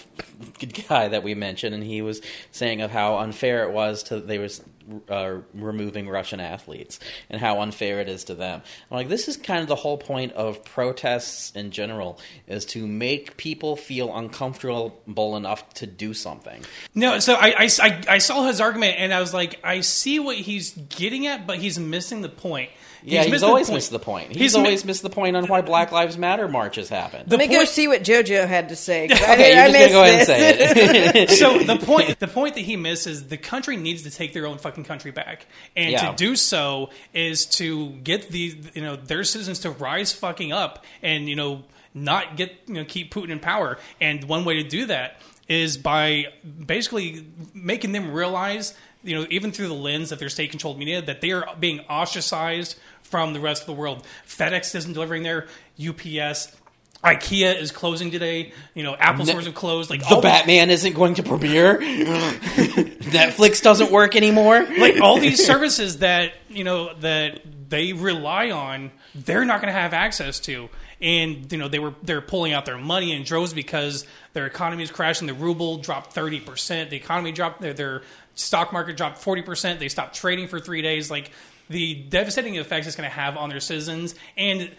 guy 0.88 1.08
that 1.08 1.22
we 1.22 1.34
mentioned, 1.34 1.74
and 1.74 1.84
he 1.84 2.02
was 2.02 2.20
saying 2.52 2.80
of 2.80 2.90
how 2.90 3.18
unfair 3.18 3.64
it 3.64 3.72
was 3.72 4.04
to 4.04 4.20
they 4.20 4.38
was 4.38 4.62
uh, 5.08 5.36
removing 5.54 6.08
Russian 6.08 6.40
athletes 6.40 6.98
and 7.30 7.40
how 7.40 7.60
unfair 7.60 8.00
it 8.00 8.08
is 8.08 8.24
to 8.24 8.34
them. 8.34 8.62
I'm 8.90 8.96
like, 8.96 9.08
this 9.08 9.28
is 9.28 9.36
kind 9.36 9.60
of 9.60 9.68
the 9.68 9.76
whole 9.76 9.98
point 9.98 10.32
of 10.32 10.64
protests 10.64 11.52
in 11.52 11.70
general 11.70 12.18
is 12.46 12.64
to 12.66 12.86
make 12.86 13.36
people 13.36 13.76
feel 13.76 14.14
uncomfortable 14.14 15.36
enough 15.36 15.72
to 15.74 15.86
do 15.86 16.14
something. 16.14 16.64
No, 16.94 17.18
so 17.18 17.34
I, 17.34 17.64
I, 17.64 17.68
I, 17.80 18.02
I 18.08 18.18
saw 18.18 18.46
his 18.46 18.60
argument 18.60 18.96
and 18.98 19.12
I 19.12 19.20
was 19.20 19.32
like, 19.34 19.60
I 19.64 19.80
see 19.80 20.18
what 20.18 20.36
he's 20.36 20.72
getting 20.72 21.26
at, 21.26 21.46
but 21.46 21.58
he's 21.58 21.78
missing 21.78 22.22
the 22.22 22.28
point. 22.28 22.70
Yeah, 23.04 23.22
he's, 23.22 23.30
missing 23.32 23.48
always 23.48 23.66
point. 23.68 23.76
missed 23.76 23.90
the 23.90 23.98
point. 23.98 24.28
He's, 24.28 24.38
He's 24.38 24.54
mi- 24.54 24.60
always 24.60 24.84
missed 24.84 25.02
the 25.02 25.10
point 25.10 25.36
on 25.36 25.46
why 25.46 25.60
Black 25.60 25.90
Lives 25.92 26.16
Matter 26.16 26.46
marches 26.48 26.88
happen. 26.88 27.24
The 27.26 27.36
let 27.36 27.48
me 27.48 27.54
go 27.54 27.64
see 27.64 27.88
what 27.88 28.02
JoJo 28.02 28.46
had 28.46 28.68
to 28.68 28.76
say. 28.76 29.08
'cause 29.08 29.20
I- 29.26 29.32
okay, 29.34 29.58
I 29.58 29.66
you're 29.66 29.78
just 29.78 29.92
gonna 29.92 29.92
go 29.92 30.02
ahead 30.02 30.18
and 30.18 30.26
say 30.26 31.22
it. 31.22 31.30
so 31.38 31.58
the 31.58 31.76
point 31.84 32.18
the 32.20 32.28
point 32.28 32.54
that 32.54 32.60
he 32.62 32.76
misses 32.76 33.26
the 33.28 33.36
country 33.36 33.76
needs 33.76 34.02
to 34.02 34.10
take 34.10 34.32
their 34.32 34.46
own 34.46 34.58
fucking 34.58 34.84
country 34.84 35.10
back 35.10 35.46
and 35.76 35.90
Yeah. 35.92 36.10
to 36.10 36.16
do 36.16 36.36
so 36.36 36.90
is 37.12 37.46
to 37.46 37.90
get 37.90 38.28
these 38.30 38.56
you 38.74 38.82
know 38.82 38.96
their 38.96 39.24
citizens 39.24 39.60
to 39.60 39.70
rise 39.70 40.12
fucking 40.12 40.52
up 40.52 40.84
and 41.02 41.28
you 41.28 41.36
know 41.36 41.64
not 41.94 42.36
get 42.36 42.52
you 42.66 42.74
know 42.74 42.84
keep 42.84 43.12
Putin 43.12 43.30
in 43.30 43.40
power 43.40 43.78
and 44.00 44.24
one 44.24 44.44
way 44.44 44.62
to 44.62 44.68
do 44.68 44.86
that 44.86 45.16
is 45.48 45.76
by 45.76 46.26
basically 46.66 47.26
making 47.52 47.92
them 47.92 48.12
realize 48.12 48.74
you 49.04 49.16
know 49.18 49.26
even 49.30 49.50
through 49.52 49.66
the 49.68 49.74
lens 49.74 50.12
of 50.12 50.18
their 50.18 50.28
state 50.28 50.50
controlled 50.50 50.78
media 50.78 51.02
that 51.02 51.20
they 51.20 51.32
are 51.32 51.46
being 51.58 51.80
ostracized 51.90 52.76
from 53.12 53.32
the 53.32 53.40
rest 53.40 53.62
of 53.62 53.66
the 53.66 53.74
world 53.74 54.04
FedEx 54.26 54.74
isn't 54.74 54.94
delivering 54.94 55.22
their 55.22 55.46
UPS 55.78 56.56
IKEA 57.04 57.60
is 57.60 57.72
closing 57.72 58.10
today. 58.10 58.52
You 58.74 58.84
know, 58.84 58.94
Apple 58.94 59.26
stores 59.26 59.46
have 59.46 59.54
closed. 59.54 59.90
Like 59.90 60.08
the 60.08 60.20
Batman 60.20 60.70
isn't 60.70 60.92
going 60.92 61.14
to 61.14 61.22
premiere. 61.22 61.78
Netflix 61.80 63.60
doesn't 63.60 63.90
work 63.90 64.14
anymore. 64.14 64.64
like 64.78 65.00
all 65.00 65.18
these 65.18 65.44
services 65.44 65.98
that 65.98 66.32
you 66.48 66.62
know 66.64 66.94
that 67.00 67.40
they 67.68 67.92
rely 67.92 68.50
on, 68.50 68.92
they're 69.14 69.44
not 69.44 69.60
going 69.60 69.72
to 69.72 69.78
have 69.78 69.92
access 69.92 70.38
to. 70.40 70.68
And 71.00 71.50
you 71.50 71.58
know 71.58 71.66
they 71.66 71.80
were 71.80 71.94
they're 72.04 72.20
pulling 72.20 72.52
out 72.52 72.66
their 72.66 72.78
money 72.78 73.10
in 73.10 73.24
droves 73.24 73.52
because 73.52 74.06
their 74.32 74.46
economy 74.46 74.84
is 74.84 74.92
crashing. 74.92 75.26
The 75.26 75.34
ruble 75.34 75.78
dropped 75.78 76.12
thirty 76.12 76.38
percent. 76.38 76.90
The 76.90 76.96
economy 76.96 77.32
dropped. 77.32 77.60
Their, 77.60 77.74
their 77.74 78.02
stock 78.36 78.72
market 78.72 78.96
dropped 78.96 79.18
forty 79.18 79.42
percent. 79.42 79.80
They 79.80 79.88
stopped 79.88 80.14
trading 80.14 80.46
for 80.46 80.60
three 80.60 80.82
days. 80.82 81.10
Like 81.10 81.32
the 81.68 81.94
devastating 81.94 82.56
effects 82.56 82.86
it's 82.86 82.96
going 82.96 83.08
to 83.08 83.14
have 83.14 83.36
on 83.36 83.48
their 83.48 83.60
citizens 83.60 84.14
and 84.36 84.70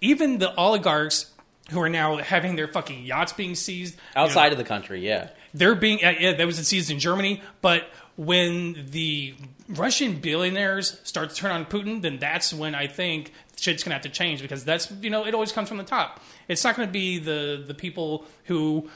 even 0.00 0.38
the 0.38 0.54
oligarchs 0.56 1.32
who 1.70 1.80
are 1.80 1.88
now 1.88 2.16
having 2.18 2.56
their 2.56 2.68
fucking 2.68 3.04
yachts 3.04 3.32
being 3.32 3.54
seized 3.54 3.94
you 3.94 4.00
know, 4.14 4.22
Outside 4.22 4.52
of 4.52 4.58
the 4.58 4.64
country, 4.64 5.00
yeah. 5.04 5.30
they're 5.54 5.74
being 5.74 6.04
uh, 6.04 6.14
yeah, 6.18 6.34
that 6.34 6.46
was 6.46 6.56
seized 6.66 6.90
in 6.90 6.98
Germany. 6.98 7.42
But 7.60 7.88
when 8.16 8.86
the 8.90 9.34
Russian 9.68 10.20
billionaires 10.20 11.00
start 11.02 11.30
to 11.30 11.36
turn 11.36 11.50
on 11.50 11.64
Putin, 11.66 12.02
then 12.02 12.18
that's 12.18 12.54
when 12.54 12.74
I 12.74 12.86
think 12.86 13.32
shit's 13.56 13.82
gonna 13.82 13.94
have 13.94 14.02
to 14.02 14.08
change 14.08 14.42
because 14.42 14.64
that's 14.64 14.90
you 15.00 15.10
know 15.10 15.26
it 15.26 15.34
always 15.34 15.52
comes 15.52 15.68
from 15.68 15.78
the 15.78 15.84
top. 15.84 16.20
It's 16.48 16.62
not 16.62 16.76
gonna 16.76 16.90
be 16.90 17.18
the 17.18 17.62
the 17.66 17.74
people 17.74 18.26
who 18.44 18.88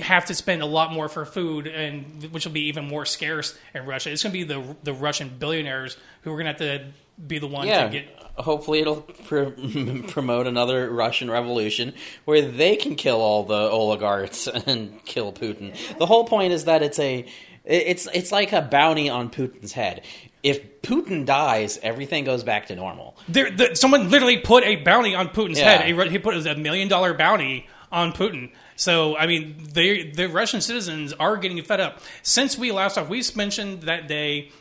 have 0.00 0.26
to 0.26 0.34
spend 0.34 0.62
a 0.62 0.66
lot 0.66 0.92
more 0.92 1.08
for 1.08 1.24
food 1.24 1.66
and 1.66 2.24
which 2.30 2.44
will 2.44 2.52
be 2.52 2.68
even 2.68 2.86
more 2.86 3.04
scarce 3.04 3.56
in 3.74 3.84
Russia. 3.86 4.10
It's 4.10 4.22
gonna 4.22 4.32
be 4.32 4.44
the 4.44 4.76
the 4.82 4.92
Russian 4.92 5.28
billionaires 5.38 5.96
who 6.22 6.32
are 6.32 6.36
gonna 6.36 6.50
have 6.50 6.58
to 6.58 6.86
be 7.26 7.38
the 7.38 7.46
ones 7.48 7.68
Yeah. 7.68 7.84
to 7.84 7.90
get 7.90 8.08
Hopefully, 8.36 8.78
it'll 8.78 9.00
pr- 9.00 9.46
promote 10.08 10.46
another 10.46 10.88
Russian 10.92 11.28
revolution 11.28 11.92
where 12.24 12.40
they 12.40 12.76
can 12.76 12.94
kill 12.94 13.20
all 13.20 13.42
the 13.42 13.68
oligarchs 13.68 14.46
and 14.66 15.04
kill 15.04 15.32
Putin. 15.32 15.74
The 15.98 16.06
whole 16.06 16.24
point 16.24 16.52
is 16.52 16.66
that 16.66 16.82
it's 16.84 17.00
a 17.00 17.26
it's 17.64 18.06
it's 18.14 18.30
like 18.30 18.52
a 18.52 18.62
bounty 18.62 19.10
on 19.10 19.30
Putin's 19.30 19.72
head. 19.72 20.02
If 20.44 20.82
Putin 20.82 21.26
dies, 21.26 21.80
everything 21.82 22.22
goes 22.24 22.44
back 22.44 22.66
to 22.68 22.76
normal. 22.76 23.16
There, 23.28 23.50
the, 23.50 23.74
someone 23.74 24.08
literally 24.08 24.38
put 24.38 24.62
a 24.62 24.76
bounty 24.76 25.16
on 25.16 25.30
Putin's 25.30 25.58
Yeah. 25.58 25.78
head. 25.82 26.08
He 26.12 26.18
put 26.18 26.36
a 26.46 26.54
million 26.54 26.86
dollar 26.86 27.14
bounty 27.14 27.66
on 27.90 28.12
Putin. 28.12 28.52
So 28.78 29.16
I 29.16 29.26
mean, 29.26 29.56
they, 29.72 30.04
the 30.04 30.28
Russian 30.28 30.60
citizens 30.60 31.12
are 31.12 31.36
getting 31.36 31.60
fed 31.62 31.80
up. 31.80 32.00
Since 32.22 32.56
we 32.56 32.70
last 32.70 32.94
talked, 32.94 33.10
we 33.10 33.22
mentioned 33.34 33.82
that 33.82 34.06
day 34.06 34.52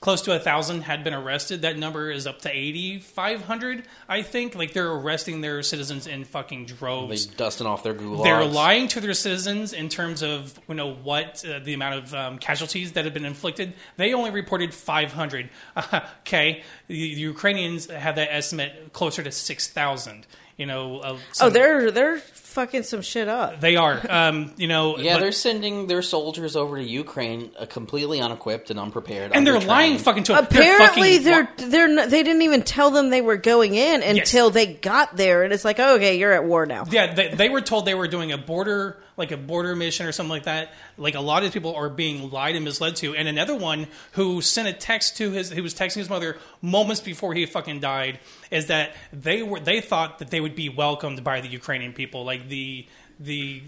close 0.00 0.22
to 0.22 0.34
a 0.34 0.38
thousand 0.38 0.80
had 0.80 1.04
been 1.04 1.12
arrested. 1.12 1.60
That 1.60 1.76
number 1.76 2.10
is 2.10 2.26
up 2.26 2.40
to 2.40 2.50
eighty 2.50 2.98
five 2.98 3.42
hundred. 3.42 3.84
I 4.08 4.22
think 4.22 4.54
like 4.54 4.72
they're 4.72 4.90
arresting 4.90 5.42
their 5.42 5.62
citizens 5.62 6.06
in 6.06 6.24
fucking 6.24 6.64
They 6.64 6.72
droves. 6.72 7.26
dusting 7.26 7.66
off 7.66 7.82
their 7.82 7.92
gulags. 7.92 8.24
They're 8.24 8.46
lying 8.46 8.88
to 8.88 9.00
their 9.00 9.12
citizens 9.12 9.74
in 9.74 9.90
terms 9.90 10.22
of 10.22 10.58
you 10.66 10.74
know 10.74 10.94
what 10.94 11.44
uh, 11.44 11.58
the 11.58 11.74
amount 11.74 11.96
of 11.96 12.14
um, 12.14 12.38
casualties 12.38 12.92
that 12.92 13.04
have 13.04 13.12
been 13.12 13.26
inflicted. 13.26 13.74
They 13.98 14.14
only 14.14 14.30
reported 14.30 14.72
500. 14.72 15.50
okay, 16.22 16.62
the, 16.86 16.94
the 16.94 17.20
Ukrainians 17.20 17.90
have 17.90 18.16
that 18.16 18.32
estimate 18.32 18.94
closer 18.94 19.22
to 19.22 19.30
6,000. 19.30 20.26
You 20.56 20.66
know, 20.66 20.98
uh, 21.00 21.18
Oh, 21.40 21.48
they're 21.50 21.90
they're 21.90 22.18
fucking 22.50 22.82
some 22.82 23.02
shit 23.02 23.28
up. 23.28 23.60
they 23.60 23.76
are. 23.76 24.00
Um, 24.08 24.52
you 24.56 24.66
know, 24.68 24.98
Yeah, 24.98 25.14
but- 25.14 25.20
they're 25.20 25.32
sending 25.32 25.86
their 25.86 26.02
soldiers 26.02 26.56
over 26.56 26.76
to 26.76 26.82
Ukraine 26.84 27.50
uh, 27.58 27.66
completely 27.66 28.20
unequipped 28.20 28.70
and 28.70 28.78
unprepared, 28.78 29.32
and 29.34 29.46
they're 29.46 29.54
undertrained. 29.54 29.66
lying 29.66 29.98
fucking 29.98 30.24
to 30.24 30.34
'em. 30.36 30.44
Apparently, 30.44 31.18
they're, 31.18 31.42
they're 31.42 31.46
fucking, 31.46 31.70
they're 31.70 31.88
not, 31.88 32.10
they 32.10 32.22
didn't 32.22 32.42
even 32.42 32.62
tell 32.62 32.90
them 32.90 33.10
they 33.10 33.22
were 33.22 33.36
going 33.36 33.74
in 33.74 34.00
Yes. 34.02 34.18
until 34.18 34.50
they 34.50 34.66
got 34.74 35.16
there, 35.16 35.42
and 35.44 35.52
it's 35.52 35.64
like, 35.64 35.78
oh, 35.78 35.96
okay, 35.96 36.18
you're 36.18 36.32
at 36.32 36.44
war 36.44 36.66
now. 36.66 36.84
Yeah, 36.90 37.14
they, 37.14 37.28
they 37.34 37.48
were 37.48 37.60
told 37.60 37.86
they 37.86 37.94
were 37.94 38.08
doing 38.08 38.32
a 38.32 38.38
border, 38.38 38.98
like 39.16 39.30
a 39.32 39.36
border 39.36 39.76
mission 39.76 40.06
or 40.06 40.12
something 40.12 40.30
like 40.30 40.44
that. 40.44 40.72
Like 40.96 41.14
a 41.14 41.20
lot 41.20 41.44
of 41.44 41.52
people 41.52 41.74
are 41.74 41.88
being 41.90 42.30
lied 42.30 42.56
and 42.56 42.64
misled 42.64 42.96
to. 42.96 43.14
And 43.14 43.28
another 43.28 43.54
one 43.54 43.86
who 44.12 44.40
sent 44.40 44.66
a 44.68 44.72
text 44.72 45.16
to 45.18 45.30
his, 45.30 45.50
he 45.50 45.60
was 45.60 45.74
texting 45.74 45.96
his 45.96 46.08
mother 46.10 46.36
moments 46.62 47.00
before 47.00 47.34
he 47.34 47.44
fucking 47.46 47.80
died, 47.80 48.18
is 48.50 48.66
that 48.68 48.92
they 49.12 49.42
were 49.42 49.60
they 49.60 49.80
thought 49.80 50.18
that 50.20 50.30
they 50.30 50.40
would 50.40 50.54
be 50.54 50.68
welcomed 50.68 51.22
by 51.22 51.40
the 51.40 51.48
Ukrainian 51.48 51.92
people. 51.92 52.24
Like 52.24 52.39
the 52.48 52.86
the 53.18 53.62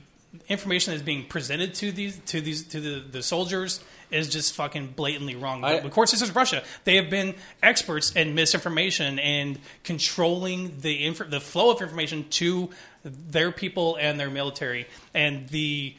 information 0.48 0.92
that's 0.92 1.02
being 1.02 1.26
presented 1.26 1.74
to 1.74 1.92
these 1.92 2.18
to 2.26 2.40
these 2.40 2.64
to 2.64 2.80
the, 2.80 3.00
the 3.00 3.22
soldiers 3.22 3.80
is 4.10 4.28
just 4.28 4.54
fucking 4.54 4.88
blatantly 4.88 5.34
wrong. 5.36 5.64
I- 5.64 5.74
of 5.74 5.90
course, 5.90 6.10
this 6.10 6.22
is 6.22 6.34
Russia. 6.34 6.62
They 6.84 6.96
have 6.96 7.10
been 7.10 7.34
experts 7.62 8.12
in 8.12 8.34
misinformation 8.34 9.18
and 9.18 9.58
controlling 9.84 10.80
the 10.80 11.04
inf- 11.04 11.28
the 11.30 11.40
flow 11.40 11.70
of 11.70 11.80
information 11.82 12.26
to 12.30 12.70
their 13.04 13.52
people 13.52 13.96
and 13.96 14.18
their 14.18 14.30
military. 14.30 14.86
And 15.12 15.48
the 15.48 15.96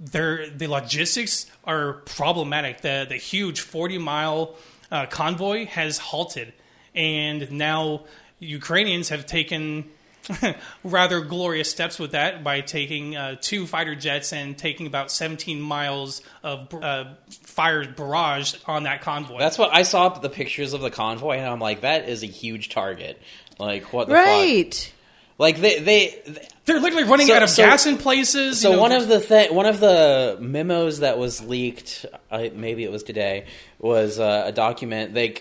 their 0.00 0.48
the 0.48 0.66
logistics 0.68 1.46
are 1.64 1.94
problematic. 2.04 2.80
The 2.80 3.06
the 3.08 3.16
huge 3.16 3.60
forty 3.60 3.98
mile 3.98 4.56
uh, 4.90 5.06
convoy 5.06 5.66
has 5.66 5.98
halted, 5.98 6.52
and 6.94 7.50
now 7.52 8.04
Ukrainians 8.38 9.10
have 9.10 9.26
taken. 9.26 9.90
rather 10.84 11.20
glorious 11.20 11.70
steps 11.70 11.98
with 11.98 12.12
that 12.12 12.42
by 12.42 12.60
taking 12.60 13.16
uh, 13.16 13.36
two 13.40 13.66
fighter 13.66 13.94
jets 13.94 14.32
and 14.32 14.56
taking 14.56 14.86
about 14.86 15.10
17 15.10 15.60
miles 15.60 16.22
of 16.42 16.72
uh, 16.74 17.04
fire 17.30 17.86
barrage 17.90 18.54
on 18.66 18.84
that 18.84 19.02
convoy. 19.02 19.38
That's 19.38 19.58
what 19.58 19.72
I 19.72 19.82
saw 19.82 20.08
the 20.08 20.30
pictures 20.30 20.72
of 20.72 20.80
the 20.80 20.90
convoy, 20.90 21.36
and 21.36 21.46
I'm 21.46 21.60
like, 21.60 21.82
that 21.82 22.08
is 22.08 22.22
a 22.22 22.26
huge 22.26 22.68
target. 22.70 23.20
Like 23.58 23.92
what 23.92 24.08
the 24.08 24.14
fuck? 24.14 24.26
Right. 24.26 24.92
Like 25.38 25.60
they 25.60 25.78
they. 25.80 26.40
They're 26.64 26.80
literally 26.80 27.04
running 27.04 27.28
So- 27.28 27.34
out 27.34 27.42
of 27.42 27.50
so- 27.50 27.62
gas 27.64 27.86
in 27.86 27.96
places. 27.98 28.60
So 28.60 28.70
you 28.70 28.76
know, 28.76 28.82
one 28.82 28.92
of 28.92 29.06
the 29.06 29.20
th- 29.20 29.50
one 29.52 29.66
of 29.66 29.80
the 29.80 30.36
memos 30.40 31.00
that 31.00 31.18
was 31.18 31.42
leaked, 31.42 32.04
I, 32.30 32.50
maybe 32.54 32.82
it 32.84 32.90
was 32.90 33.02
today, 33.02 33.46
was 33.78 34.18
uh, 34.18 34.44
a 34.46 34.52
document 34.52 35.14
they 35.14 35.36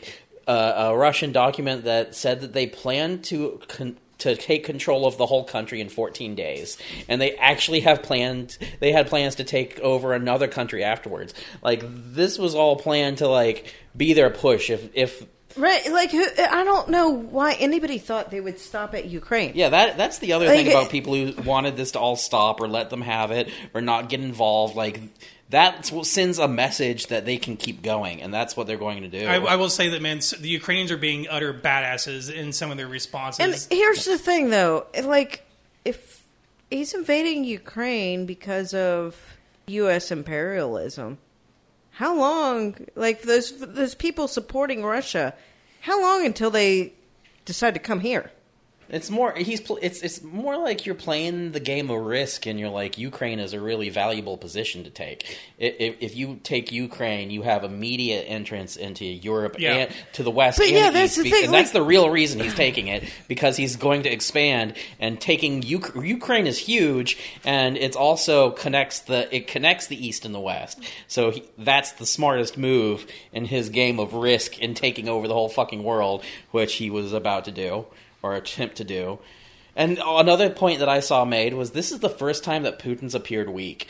uh, 0.48 0.90
a 0.92 0.98
Russian 0.98 1.32
document 1.32 1.86
that 1.86 2.14
said 2.14 2.42
that 2.42 2.54
they 2.54 2.68
plan 2.68 3.22
to. 3.24 3.60
Con- 3.68 3.98
to 4.20 4.36
take 4.36 4.64
control 4.64 5.06
of 5.06 5.18
the 5.18 5.26
whole 5.26 5.44
country 5.44 5.82
in 5.82 5.90
14 5.90 6.36
days, 6.36 6.78
and 7.08 7.20
they 7.20 7.36
actually 7.36 7.82
have 7.82 8.04
planned. 8.04 8.58
They 8.80 8.92
had 8.92 9.08
plans 9.08 9.36
to 9.36 9.44
take 9.44 9.80
over 9.80 10.14
another 10.14 10.48
country 10.48 10.84
afterwards. 10.84 11.34
Like 11.62 11.84
this 11.86 12.38
was 12.38 12.56
all 12.56 12.76
planned 12.76 13.20
to 13.20 13.28
like 13.28 13.74
be 13.96 14.14
their 14.14 14.30
push. 14.30 14.70
If 14.70 14.90
if 14.94 15.26
Right. 15.58 15.90
Like, 15.90 16.12
who, 16.12 16.26
I 16.38 16.64
don't 16.66 16.90
know 16.90 17.10
why 17.12 17.54
anybody 17.54 17.98
thought 17.98 18.30
they 18.30 18.42
would 18.42 18.60
stop 18.60 18.94
at 18.94 19.06
Ukraine. 19.06 19.54
Yeah, 19.56 19.70
that 19.70 19.98
that's 19.98 20.20
the 20.20 20.34
other 20.34 20.48
Like, 20.48 20.58
thing 20.58 20.68
about 20.68 20.90
people 20.90 21.16
who 21.16 21.42
wanted 21.44 21.78
this 21.78 21.92
to 21.92 22.00
all 22.00 22.18
stop 22.18 22.60
or 22.60 22.68
let 22.68 22.90
them 22.90 23.02
have 23.02 23.32
it 23.32 23.50
or 23.74 23.82
not 23.82 24.10
get 24.10 24.20
involved. 24.20 24.76
Like 24.76 25.00
that 25.50 25.86
sends 26.04 26.40
a 26.40 26.48
message 26.48 27.08
that 27.08 27.26
they 27.26 27.38
can 27.38 27.56
keep 27.56 27.84
going, 27.84 28.22
and 28.22 28.34
that's 28.34 28.58
what 28.58 28.66
they're 28.66 28.78
going 28.78 29.04
to 29.04 29.08
do. 29.08 29.28
I, 29.28 29.36
I 29.36 29.56
will 29.56 29.70
say 29.70 29.90
that, 29.90 30.02
man, 30.02 30.20
the 30.40 30.50
Ukrainians 30.50 30.92
are 30.92 30.98
being 30.98 31.28
utter 31.30 31.54
badasses 31.54 32.34
in 32.34 32.52
some 32.52 32.72
of 32.72 32.78
their 32.78 32.88
responses. 32.88 33.68
And 33.70 33.80
here's 33.80 34.06
the 34.06 34.18
thing, 34.18 34.50
though. 34.50 34.88
Like, 35.04 35.46
if 35.84 36.24
he's 36.72 36.94
invading 36.94 37.44
Ukraine 37.44 38.26
because 38.26 38.74
of 38.74 39.38
U.S. 39.68 40.12
imperialism, 40.12 41.20
how 41.92 42.18
long? 42.18 42.76
Like 42.96 43.22
those 43.22 43.58
those 43.60 43.96
people 43.96 44.28
supporting 44.28 44.84
Russia, 44.84 45.34
how 45.82 46.02
long 46.02 46.26
until 46.26 46.50
they 46.50 46.94
decide 47.46 47.76
to 47.76 47.80
come 47.80 48.02
here? 48.02 48.32
It's 48.90 49.10
more 49.10 49.34
he's 49.34 49.62
pl- 49.62 49.80
it's 49.82 50.02
it's 50.02 50.22
more 50.22 50.58
like 50.58 50.86
you're 50.86 50.96
playing 50.96 51.52
the 51.54 51.60
game 51.60 51.90
of 51.90 52.00
risk, 52.04 52.46
and 52.46 52.60
you're 52.60 52.70
like 52.70 52.98
Ukraine 52.98 53.40
is 53.40 53.54
a 53.54 53.60
really 53.60 53.90
valuable 53.90 54.38
position 54.38 54.84
to 54.84 54.90
take. 54.90 55.38
If, 55.58 55.96
if 56.02 56.16
you 56.16 56.40
take 56.44 56.72
Ukraine, 56.72 57.32
you 57.32 57.42
have 57.42 57.64
immediate 57.64 58.24
entrance 58.28 58.76
into 58.76 59.04
Europe 59.06 59.56
Yeah. 59.60 59.74
and 59.74 59.96
to 60.14 60.24
the 60.24 60.32
west. 60.32 60.60
But 60.60 60.68
and 60.68 60.76
yeah, 60.76 60.90
that's 60.92 61.18
east, 61.18 61.24
the 61.24 61.32
thing, 61.32 61.46
and 61.46 61.54
that's 61.54 61.72
the 61.72 61.82
real 61.82 62.10
reason 62.10 62.40
he's 62.40 62.54
taking 62.54 62.88
it 62.88 63.04
because 63.28 63.58
he's 63.58 63.76
going 63.76 64.04
to 64.04 64.10
expand 64.10 64.76
and 65.00 65.20
taking 65.20 65.64
Uk- 65.76 65.96
Ukraine 66.04 66.46
is 66.46 66.58
huge, 66.60 67.18
and 67.44 67.78
it's 67.78 67.96
also 67.98 68.52
connects 68.52 69.00
the 69.02 69.34
it 69.36 69.48
connects 69.48 69.88
the 69.88 70.06
east 70.08 70.26
and 70.26 70.36
the 70.36 70.40
west. 70.40 70.80
So 71.08 71.32
he, 71.32 71.44
that's 71.58 71.94
the 71.94 72.06
smartest 72.06 72.58
move 72.58 73.08
in 73.32 73.46
his 73.46 73.70
game 73.70 74.00
of 74.00 74.14
risk 74.14 74.60
in 74.60 74.74
taking 74.76 75.10
over 75.10 75.28
the 75.28 75.34
whole 75.34 75.50
fucking 75.50 75.84
world, 75.84 76.24
which 76.52 76.76
he 76.76 76.90
was 76.92 77.14
about 77.14 77.46
to 77.46 77.52
do 77.52 77.86
or 78.26 78.36
attempt 78.36 78.78
to 78.78 78.84
do. 78.84 79.20
And 79.76 80.00
another 80.04 80.50
point 80.50 80.80
that 80.80 80.90
I 80.90 81.00
saw 81.00 81.26
made 81.26 81.54
was 81.54 81.72
this 81.72 81.92
is 81.92 82.00
the 82.00 82.10
first 82.10 82.44
time 82.44 82.64
that 82.64 82.80
Putin's 82.80 83.14
appeared 83.14 83.50
weak. 83.50 83.88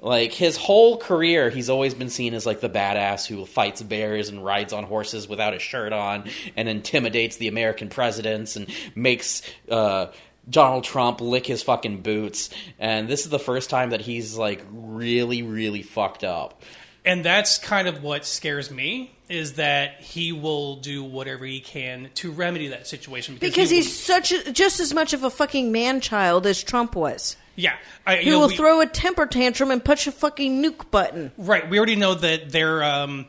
Like 0.00 0.32
his 0.32 0.56
whole 0.56 0.98
career, 0.98 1.50
he's 1.50 1.68
always 1.68 1.94
been 1.94 2.10
seen 2.10 2.32
as 2.32 2.46
like 2.46 2.60
the 2.60 2.68
badass 2.70 3.26
who 3.26 3.44
fights 3.44 3.82
bears 3.82 4.28
and 4.28 4.44
rides 4.44 4.72
on 4.72 4.84
horses 4.84 5.28
without 5.28 5.54
a 5.54 5.58
shirt 5.58 5.92
on 5.92 6.30
and 6.56 6.68
intimidates 6.68 7.36
the 7.36 7.48
American 7.48 7.88
presidents 7.88 8.56
and 8.56 8.68
makes 8.94 9.42
uh, 9.70 10.06
Donald 10.48 10.84
Trump 10.84 11.20
lick 11.20 11.46
his 11.46 11.62
fucking 11.62 12.02
boots. 12.02 12.50
And 12.78 13.08
this 13.08 13.24
is 13.24 13.30
the 13.30 13.38
first 13.38 13.68
time 13.68 13.90
that 13.90 14.00
he's 14.00 14.36
like 14.36 14.64
really, 14.70 15.42
really 15.42 15.82
fucked 15.82 16.24
up. 16.24 16.62
And 17.06 17.24
that's 17.24 17.56
kind 17.58 17.88
of 17.88 18.02
what 18.02 18.26
scares 18.26 18.70
me 18.70 19.12
is 19.28 19.54
that 19.54 20.00
he 20.00 20.30
will 20.32 20.76
do 20.76 21.02
whatever 21.02 21.44
he 21.46 21.60
can 21.60 22.10
to 22.14 22.30
remedy 22.30 22.68
that 22.68 22.86
situation 22.86 23.36
Because 23.40 23.70
he 23.70 23.76
he's 23.76 23.98
such 23.98 24.30
a, 24.32 24.52
just 24.52 24.78
as 24.80 24.92
much 24.92 25.12
of 25.14 25.24
a 25.24 25.30
fucking 25.30 25.72
man 25.72 26.00
child 26.00 26.46
as 26.46 26.62
Trump 26.62 26.94
was. 26.94 27.36
yeah 27.56 27.74
I, 28.06 28.18
you 28.18 28.24
He 28.24 28.30
know, 28.30 28.40
will 28.40 28.48
we- 28.48 28.56
throw 28.56 28.80
a 28.80 28.86
temper 28.86 29.26
tantrum 29.26 29.70
and 29.70 29.84
push 29.84 30.06
a 30.06 30.12
fucking 30.12 30.62
nuke 30.62 30.90
button. 30.90 31.32
right 31.38 31.68
we 31.68 31.78
already 31.78 31.96
know 31.96 32.14
that 32.14 32.50
there 32.50 32.84
um, 32.84 33.26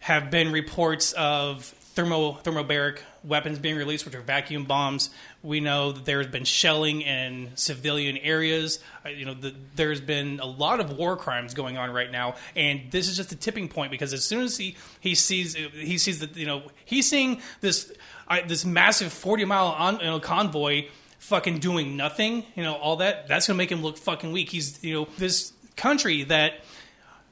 have 0.00 0.30
been 0.30 0.52
reports 0.52 1.12
of 1.12 1.64
thermo 1.64 2.32
thermobaric 2.44 2.98
weapons 3.24 3.58
being 3.58 3.76
released 3.76 4.04
which 4.04 4.14
are 4.14 4.20
vacuum 4.20 4.64
bombs. 4.64 5.10
We 5.42 5.60
know 5.60 5.92
that 5.92 6.04
there's 6.04 6.26
been 6.26 6.44
shelling 6.44 7.02
in 7.02 7.50
civilian 7.54 8.16
areas. 8.18 8.80
Uh, 9.04 9.10
you 9.10 9.24
know 9.24 9.34
the, 9.34 9.54
there's 9.76 10.00
been 10.00 10.40
a 10.40 10.46
lot 10.46 10.80
of 10.80 10.96
war 10.96 11.16
crimes 11.16 11.54
going 11.54 11.76
on 11.76 11.90
right 11.90 12.10
now. 12.10 12.34
And 12.56 12.90
this 12.90 13.08
is 13.08 13.16
just 13.16 13.32
a 13.32 13.36
tipping 13.36 13.68
point 13.68 13.90
because 13.90 14.12
as 14.12 14.24
soon 14.24 14.44
as 14.44 14.56
he 14.56 14.76
he 15.00 15.14
sees 15.14 15.54
he 15.54 15.98
sees 15.98 16.20
that 16.20 16.36
you 16.36 16.46
know 16.46 16.62
he's 16.84 17.08
seeing 17.08 17.40
this 17.60 17.92
uh, 18.28 18.38
this 18.46 18.64
massive 18.64 19.12
40 19.12 19.44
mile 19.46 19.68
on, 19.68 20.00
you 20.00 20.06
know, 20.06 20.20
convoy 20.20 20.86
fucking 21.18 21.58
doing 21.58 21.96
nothing 21.96 22.44
you 22.54 22.62
know 22.62 22.74
all 22.74 22.96
that 22.96 23.26
that's 23.26 23.46
gonna 23.46 23.56
make 23.56 23.70
him 23.72 23.82
look 23.82 23.96
fucking 23.96 24.32
weak. 24.32 24.48
He's 24.50 24.82
you 24.82 24.94
know 24.94 25.08
this 25.18 25.52
country 25.78 26.24
that 26.24 26.54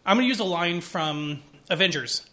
i'm 0.06 0.16
gonna 0.16 0.26
use 0.26 0.38
a 0.38 0.44
line 0.44 0.80
from 0.80 1.42
avengers 1.68 2.24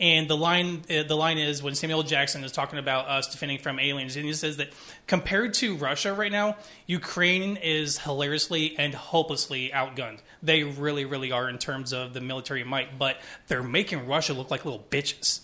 and 0.00 0.28
the 0.28 0.36
line 0.36 0.82
uh, 0.90 1.04
the 1.04 1.14
line 1.16 1.38
is 1.38 1.62
when 1.62 1.74
Samuel 1.74 2.02
Jackson 2.02 2.42
is 2.42 2.50
talking 2.50 2.78
about 2.78 3.06
us 3.06 3.28
defending 3.28 3.58
from 3.58 3.78
aliens, 3.78 4.16
and 4.16 4.24
he 4.24 4.32
says 4.32 4.56
that 4.56 4.72
compared 5.06 5.54
to 5.54 5.76
Russia 5.76 6.12
right 6.12 6.32
now, 6.32 6.56
Ukraine 6.86 7.56
is 7.56 7.98
hilariously 7.98 8.76
and 8.76 8.92
hopelessly 8.94 9.70
outgunned. 9.72 10.18
They 10.42 10.64
really, 10.64 11.04
really 11.04 11.30
are 11.30 11.48
in 11.48 11.58
terms 11.58 11.92
of 11.92 12.12
the 12.12 12.20
military 12.20 12.64
might, 12.64 12.98
but 12.98 13.18
they're 13.46 13.62
making 13.62 14.06
Russia 14.06 14.32
look 14.32 14.50
like 14.50 14.64
little 14.64 14.84
bitches. 14.90 15.40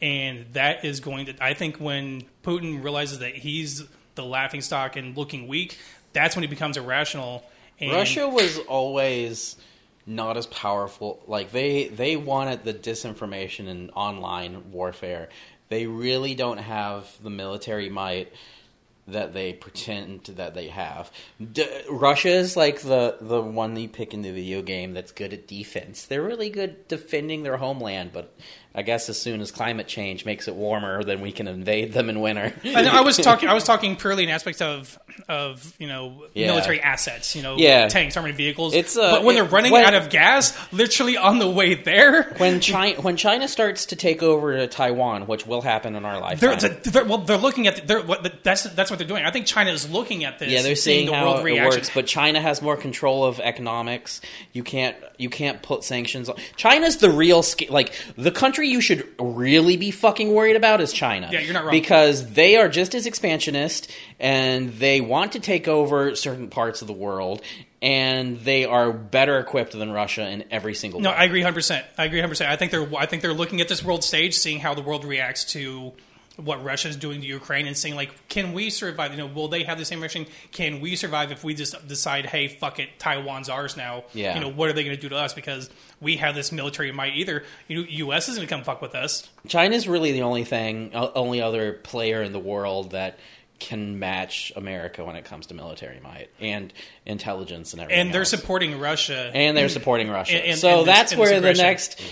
And 0.00 0.46
that 0.54 0.84
is 0.84 0.98
going 1.00 1.26
to, 1.26 1.34
I 1.40 1.54
think, 1.54 1.76
when 1.76 2.24
Putin 2.42 2.82
realizes 2.82 3.20
that 3.20 3.36
he's 3.36 3.84
the 4.14 4.24
laughing 4.24 4.60
stock 4.60 4.96
and 4.96 5.16
looking 5.16 5.46
weak, 5.46 5.78
that's 6.12 6.34
when 6.34 6.42
he 6.42 6.48
becomes 6.48 6.76
irrational. 6.76 7.44
And 7.78 7.92
Russia 7.92 8.28
was 8.28 8.58
always 8.60 9.56
not 10.06 10.36
as 10.36 10.46
powerful. 10.46 11.22
Like 11.26 11.52
they 11.52 11.88
they 11.88 12.16
wanted 12.16 12.64
the 12.64 12.74
disinformation 12.74 13.68
and 13.68 13.90
online 13.94 14.72
warfare. 14.72 15.28
They 15.68 15.86
really 15.86 16.34
don't 16.34 16.58
have 16.58 17.10
the 17.22 17.30
military 17.30 17.88
might 17.88 18.32
that 19.08 19.32
they 19.32 19.52
pretend 19.52 20.24
that 20.24 20.54
they 20.54 20.68
have. 20.68 21.10
D- 21.52 21.66
Russia 21.90 22.28
is 22.28 22.56
like 22.56 22.80
the 22.80 23.16
the 23.20 23.40
one 23.40 23.76
you 23.76 23.88
pick 23.88 24.14
in 24.14 24.22
the 24.22 24.30
video 24.30 24.62
game 24.62 24.94
that's 24.94 25.12
good 25.12 25.32
at 25.32 25.46
defense. 25.46 26.04
They're 26.04 26.22
really 26.22 26.50
good 26.50 26.86
defending 26.88 27.42
their 27.42 27.56
homeland, 27.56 28.10
but 28.12 28.34
I 28.74 28.82
guess 28.82 29.08
as 29.08 29.20
soon 29.20 29.40
as 29.40 29.50
climate 29.50 29.86
change 29.86 30.24
makes 30.24 30.48
it 30.48 30.54
warmer, 30.54 31.04
then 31.04 31.20
we 31.20 31.30
can 31.32 31.46
invade 31.46 31.92
them 31.92 32.08
in 32.08 32.20
winter. 32.20 32.54
I, 32.64 33.02
was 33.02 33.16
talking. 33.18 33.48
I 33.48 33.54
was 33.54 33.64
talking 33.64 33.96
purely 33.96 34.24
in 34.24 34.30
aspects 34.30 34.60
of 34.62 34.98
of 35.28 35.74
you 35.78 35.86
know 35.86 36.24
Yeah. 36.32 36.46
military 36.46 36.80
assets. 36.80 37.36
You 37.36 37.42
know, 37.42 37.56
Yeah. 37.58 37.86
tanks, 37.88 38.16
armored 38.16 38.34
vehicles. 38.34 38.72
It's, 38.74 38.96
uh, 38.96 39.10
but 39.10 39.24
when 39.24 39.34
it- 39.36 39.40
they're 39.40 39.48
running 39.50 39.72
when- 39.72 39.84
out 39.84 39.92
of 39.94 40.08
gas, 40.08 40.56
literally 40.72 41.18
on 41.18 41.38
the 41.38 41.48
way 41.50 41.74
there, 41.74 42.22
when 42.38 42.60
China 42.60 43.00
when 43.02 43.16
China 43.18 43.46
starts 43.46 43.86
to 43.86 43.96
take 43.96 44.22
over 44.22 44.66
Taiwan, 44.66 45.26
which 45.26 45.46
will 45.46 45.60
happen 45.60 45.94
in 45.94 46.06
our 46.06 46.14
they're, 46.36 46.52
lifetime. 46.52 46.78
they're 46.84 47.04
well, 47.04 47.18
they're 47.18 47.36
looking 47.36 47.66
at 47.66 47.76
the, 47.76 47.82
they're, 47.82 48.00
what, 48.02 48.42
that's 48.42 48.62
that's 48.62 48.90
what 48.90 48.98
they're 48.98 49.06
doing. 49.08 49.24
I 49.24 49.30
think 49.30 49.44
China 49.44 49.70
is 49.70 49.90
looking 49.90 50.24
at 50.24 50.38
this. 50.38 50.50
yeah, 50.50 50.62
they're 50.62 50.76
seeing 50.76 51.06
the 51.08 51.14
how 51.14 51.32
world 51.32 51.44
reaction. 51.44 51.70
works, 51.80 51.90
but 51.94 52.06
China 52.06 52.40
has 52.40 52.62
more 52.62 52.78
control 52.78 53.24
of 53.26 53.38
economics. 53.38 54.22
You 54.54 54.62
can't 54.64 54.96
you 55.18 55.28
can't 55.28 55.60
put 55.62 55.84
sanctions 55.84 56.28
on 56.30 56.36
China's 56.56 56.96
the 56.96 57.10
real 57.10 57.44
like 57.68 57.92
the 58.16 58.30
country 58.30 58.61
you 58.62 58.80
should 58.80 59.08
really 59.18 59.76
be 59.76 59.90
fucking 59.90 60.32
worried 60.32 60.56
about 60.56 60.80
is 60.80 60.92
China. 60.92 61.28
Yeah, 61.32 61.40
you're 61.40 61.52
not 61.54 61.64
wrong. 61.64 61.72
because 61.72 62.32
they 62.32 62.56
are 62.56 62.68
just 62.68 62.94
as 62.94 63.06
expansionist 63.06 63.90
and 64.20 64.72
they 64.74 65.00
want 65.00 65.32
to 65.32 65.40
take 65.40 65.68
over 65.68 66.14
certain 66.14 66.48
parts 66.48 66.80
of 66.82 66.86
the 66.88 66.92
world 66.94 67.42
and 67.80 68.38
they 68.40 68.64
are 68.64 68.92
better 68.92 69.38
equipped 69.38 69.72
than 69.72 69.90
Russia 69.90 70.28
in 70.28 70.44
every 70.50 70.74
single 70.74 71.00
No, 71.00 71.10
way. 71.10 71.16
I 71.16 71.24
agree 71.24 71.40
100. 71.40 71.54
percent 71.54 71.86
I 71.98 72.04
agree 72.04 72.18
100. 72.18 72.28
percent 72.30 72.50
I 72.50 72.56
think 72.56 72.70
they're 72.70 72.88
I 72.96 73.06
think 73.06 73.22
they're 73.22 73.32
looking 73.32 73.60
at 73.60 73.68
this 73.68 73.82
world 73.84 74.04
stage, 74.04 74.34
seeing 74.34 74.60
how 74.60 74.74
the 74.74 74.82
world 74.82 75.04
reacts 75.04 75.44
to 75.52 75.92
what 76.36 76.64
Russia 76.64 76.88
is 76.88 76.96
doing 76.96 77.20
to 77.20 77.26
Ukraine, 77.26 77.66
and 77.66 77.76
saying 77.76 77.94
like, 77.94 78.28
can 78.28 78.52
we 78.54 78.70
survive? 78.70 79.10
You 79.12 79.18
know, 79.18 79.26
will 79.26 79.48
they 79.48 79.64
have 79.64 79.78
the 79.78 79.84
same 79.84 80.00
reaction? 80.00 80.26
Can 80.50 80.80
we 80.80 80.96
survive 80.96 81.30
if 81.30 81.44
we 81.44 81.54
just 81.54 81.86
decide, 81.86 82.24
hey, 82.26 82.48
fuck 82.48 82.78
it, 82.78 82.98
Taiwan's 82.98 83.48
ours 83.48 83.76
now? 83.76 84.04
Yeah. 84.14 84.34
You 84.34 84.40
know, 84.40 84.48
what 84.50 84.70
are 84.70 84.72
they 84.72 84.82
going 84.84 84.96
to 84.96 85.00
do 85.00 85.10
to 85.10 85.16
us 85.16 85.34
because 85.34 85.68
we 86.00 86.16
have 86.16 86.34
this 86.34 86.50
military 86.50 86.90
might? 86.90 87.14
Either 87.14 87.44
you 87.68 87.82
know, 87.82 87.86
U.S. 87.88 88.28
is 88.28 88.36
going 88.36 88.48
to 88.48 88.54
come 88.54 88.64
fuck 88.64 88.80
with 88.80 88.94
us. 88.94 89.28
China's 89.46 89.86
really 89.86 90.12
the 90.12 90.22
only 90.22 90.44
thing, 90.44 90.92
only 90.94 91.42
other 91.42 91.74
player 91.74 92.22
in 92.22 92.32
the 92.32 92.38
world 92.40 92.92
that 92.92 93.18
can 93.58 93.98
match 94.00 94.52
America 94.56 95.04
when 95.04 95.14
it 95.14 95.24
comes 95.24 95.46
to 95.46 95.54
military 95.54 96.00
might 96.00 96.30
and 96.40 96.72
intelligence 97.06 97.72
and 97.72 97.80
everything. 97.82 98.00
And 98.06 98.12
they're 98.14 98.22
else. 98.22 98.30
supporting 98.30 98.80
Russia. 98.80 99.30
and 99.32 99.56
they're 99.56 99.68
supporting 99.68 100.10
Russia. 100.10 100.36
And- 100.38 100.46
and- 100.52 100.58
so 100.58 100.80
and 100.80 100.88
that's 100.88 101.14
where 101.14 101.40
the 101.40 101.54
next 101.54 102.02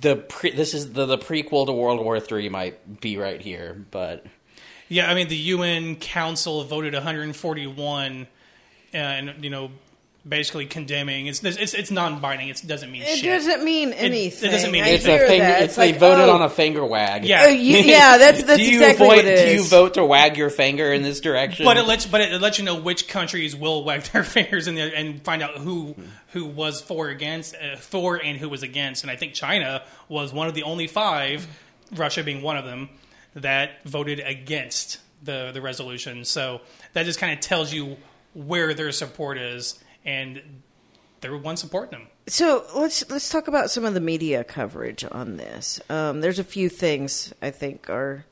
the 0.00 0.16
pre, 0.16 0.50
this 0.50 0.74
is 0.74 0.92
the 0.92 1.06
the 1.06 1.18
prequel 1.18 1.66
to 1.66 1.72
World 1.72 2.04
War 2.04 2.20
Three 2.20 2.48
might 2.48 3.00
be 3.00 3.16
right 3.16 3.40
here, 3.40 3.84
but 3.90 4.24
Yeah, 4.88 5.10
I 5.10 5.14
mean 5.14 5.28
the 5.28 5.36
UN 5.36 5.96
Council 5.96 6.64
voted 6.64 6.94
141, 6.94 8.26
uh, 8.92 8.96
and 8.96 9.44
you 9.44 9.50
know, 9.50 9.70
basically 10.28 10.66
condemning. 10.66 11.26
It's 11.26 11.42
it's, 11.42 11.74
it's 11.74 11.90
non-binding. 11.90 12.48
It 12.48 12.62
doesn't 12.66 12.90
mean 12.90 13.02
It 13.02 13.18
shit. 13.18 13.24
doesn't 13.24 13.64
mean 13.64 13.92
anything. 13.92 14.48
It, 14.48 14.52
doesn't 14.52 14.70
mean 14.70 14.84
I 14.84 14.88
it's 14.88 15.04
anything. 15.04 15.24
a 15.24 15.28
finger. 15.28 15.44
that. 15.44 15.62
It's, 15.62 15.76
they 15.76 15.92
like, 15.92 16.00
voted 16.00 16.28
oh, 16.28 16.34
on 16.34 16.42
a 16.42 16.50
finger 16.50 16.84
wag. 16.84 17.24
Yeah. 17.24 17.46
you- 17.48 17.78
yeah, 17.78 18.18
that's 18.18 18.42
that's 18.42 18.58
do 18.58 18.64
you 18.64 18.80
exactly 18.80 19.06
vote, 19.06 19.16
what 19.16 19.24
it 19.24 19.46
Do 19.46 19.54
you 19.54 19.62
vote 19.64 19.94
to 19.94 20.04
wag 20.04 20.36
your 20.36 20.50
finger 20.50 20.92
in 20.92 21.02
this 21.02 21.20
direction? 21.20 21.64
But 21.64 21.76
it 21.76 21.84
lets 21.84 22.06
but 22.06 22.20
it 22.20 22.40
lets 22.40 22.58
you 22.58 22.64
know 22.64 22.80
which 22.80 23.08
countries 23.08 23.56
will 23.56 23.84
wag 23.84 24.02
their 24.04 24.24
fingers 24.24 24.68
in 24.68 24.74
there 24.74 24.92
and 24.94 25.22
find 25.22 25.42
out 25.42 25.56
who 25.56 25.96
who 26.32 26.46
was 26.46 26.80
for 26.80 27.08
against 27.08 27.54
uh, 27.56 27.76
for 27.76 28.22
and 28.22 28.36
who 28.38 28.48
was 28.48 28.62
against. 28.62 29.04
And 29.04 29.10
I 29.10 29.16
think 29.16 29.34
China 29.34 29.82
was 30.08 30.32
one 30.32 30.48
of 30.48 30.54
the 30.54 30.62
only 30.64 30.86
five, 30.86 31.46
Russia 31.94 32.22
being 32.22 32.42
one 32.42 32.56
of 32.56 32.64
them, 32.64 32.90
that 33.34 33.82
voted 33.84 34.20
against 34.20 34.98
the 35.22 35.50
the 35.52 35.60
resolution. 35.60 36.24
So 36.24 36.60
that 36.92 37.04
just 37.06 37.18
kind 37.18 37.32
of 37.32 37.40
tells 37.40 37.72
you 37.72 37.96
where 38.34 38.74
their 38.74 38.92
support 38.92 39.38
is, 39.38 39.78
and 40.04 40.62
they're 41.20 41.36
one 41.36 41.56
supporting 41.56 41.98
them. 41.98 42.08
So 42.26 42.64
let's 42.74 43.08
let's 43.10 43.28
talk 43.28 43.48
about 43.48 43.70
some 43.70 43.84
of 43.84 43.94
the 43.94 44.00
media 44.00 44.44
coverage 44.44 45.04
on 45.10 45.36
this. 45.36 45.80
Um, 45.90 46.20
there's 46.20 46.38
a 46.38 46.44
few 46.44 46.68
things 46.68 47.32
I 47.42 47.50
think 47.50 47.90
are 47.90 48.24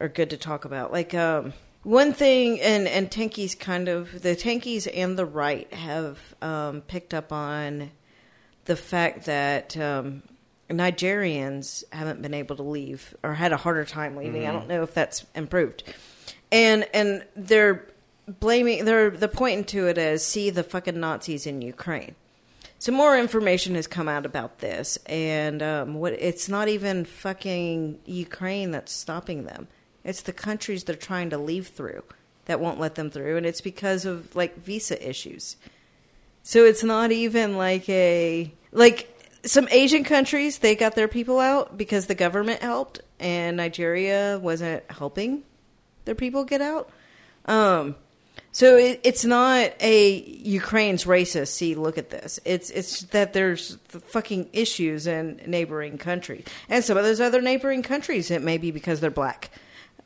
are 0.00 0.08
good 0.08 0.30
to 0.30 0.36
talk 0.36 0.64
about. 0.64 0.92
Like 0.92 1.14
um, 1.14 1.54
one 1.82 2.12
thing, 2.12 2.60
and 2.60 2.86
and 2.86 3.10
Tankies 3.10 3.58
kind 3.58 3.88
of 3.88 4.22
the 4.22 4.36
Tankies 4.36 4.88
and 4.92 5.18
the 5.18 5.26
right 5.26 5.72
have 5.72 6.18
um, 6.42 6.82
picked 6.82 7.14
up 7.14 7.32
on 7.32 7.90
the 8.64 8.76
fact 8.76 9.26
that 9.26 9.76
um, 9.76 10.22
Nigerians 10.68 11.84
haven't 11.92 12.22
been 12.22 12.34
able 12.34 12.56
to 12.56 12.62
leave 12.62 13.14
or 13.22 13.34
had 13.34 13.52
a 13.52 13.56
harder 13.56 13.84
time 13.84 14.16
leaving. 14.16 14.46
I 14.46 14.52
don't 14.52 14.68
know 14.68 14.82
if 14.82 14.94
that's 14.94 15.24
improved, 15.34 15.84
and 16.52 16.86
and 16.92 17.24
they're 17.36 17.86
blaming 18.26 18.84
they're 18.84 19.10
they're 19.10 19.28
pointing 19.28 19.64
to 19.64 19.86
it 19.86 19.98
as 19.98 20.24
see 20.24 20.50
the 20.50 20.62
fucking 20.62 20.98
Nazis 20.98 21.46
in 21.46 21.62
Ukraine. 21.62 22.14
So 22.78 22.92
more 22.92 23.18
information 23.18 23.76
has 23.76 23.86
come 23.86 24.08
out 24.08 24.26
about 24.26 24.58
this, 24.58 24.98
and 25.06 25.62
um, 25.62 25.94
what 25.94 26.12
it's 26.14 26.48
not 26.48 26.68
even 26.68 27.04
fucking 27.04 27.98
Ukraine 28.04 28.72
that's 28.72 28.92
stopping 28.92 29.44
them. 29.44 29.68
It's 30.02 30.22
the 30.22 30.34
countries 30.34 30.84
they're 30.84 30.96
trying 30.96 31.30
to 31.30 31.38
leave 31.38 31.68
through 31.68 32.02
that 32.44 32.60
won't 32.60 32.80
let 32.80 32.94
them 32.94 33.10
through, 33.10 33.36
and 33.38 33.46
it's 33.46 33.62
because 33.62 34.04
of 34.04 34.34
like 34.36 34.56
visa 34.56 35.08
issues. 35.08 35.56
So 36.42 36.64
it's 36.66 36.84
not 36.84 37.10
even 37.10 37.56
like 37.56 37.88
a 37.88 38.52
like 38.72 39.08
some 39.44 39.68
Asian 39.70 40.04
countries 40.04 40.58
they 40.58 40.74
got 40.74 40.94
their 40.94 41.08
people 41.08 41.38
out 41.38 41.78
because 41.78 42.06
the 42.06 42.14
government 42.14 42.60
helped, 42.60 43.00
and 43.18 43.56
Nigeria 43.56 44.38
wasn't 44.42 44.84
helping 44.90 45.42
their 46.04 46.14
people 46.14 46.44
get 46.44 46.60
out. 46.60 46.90
Um, 47.46 47.96
so 48.54 48.76
it, 48.76 49.00
it's 49.02 49.24
not 49.24 49.72
a 49.80 50.22
Ukraine's 50.22 51.06
racist. 51.06 51.48
See, 51.48 51.74
look 51.74 51.98
at 51.98 52.10
this. 52.10 52.38
It's 52.44 52.70
it's 52.70 53.00
that 53.06 53.32
there's 53.32 53.78
the 53.88 53.98
fucking 53.98 54.50
issues 54.52 55.08
in 55.08 55.42
neighboring 55.44 55.98
countries, 55.98 56.44
and 56.68 56.84
some 56.84 56.96
of 56.96 57.02
those 57.02 57.20
other 57.20 57.42
neighboring 57.42 57.82
countries. 57.82 58.30
It 58.30 58.42
may 58.42 58.58
be 58.58 58.70
because 58.70 59.00
they're 59.00 59.10
black. 59.10 59.50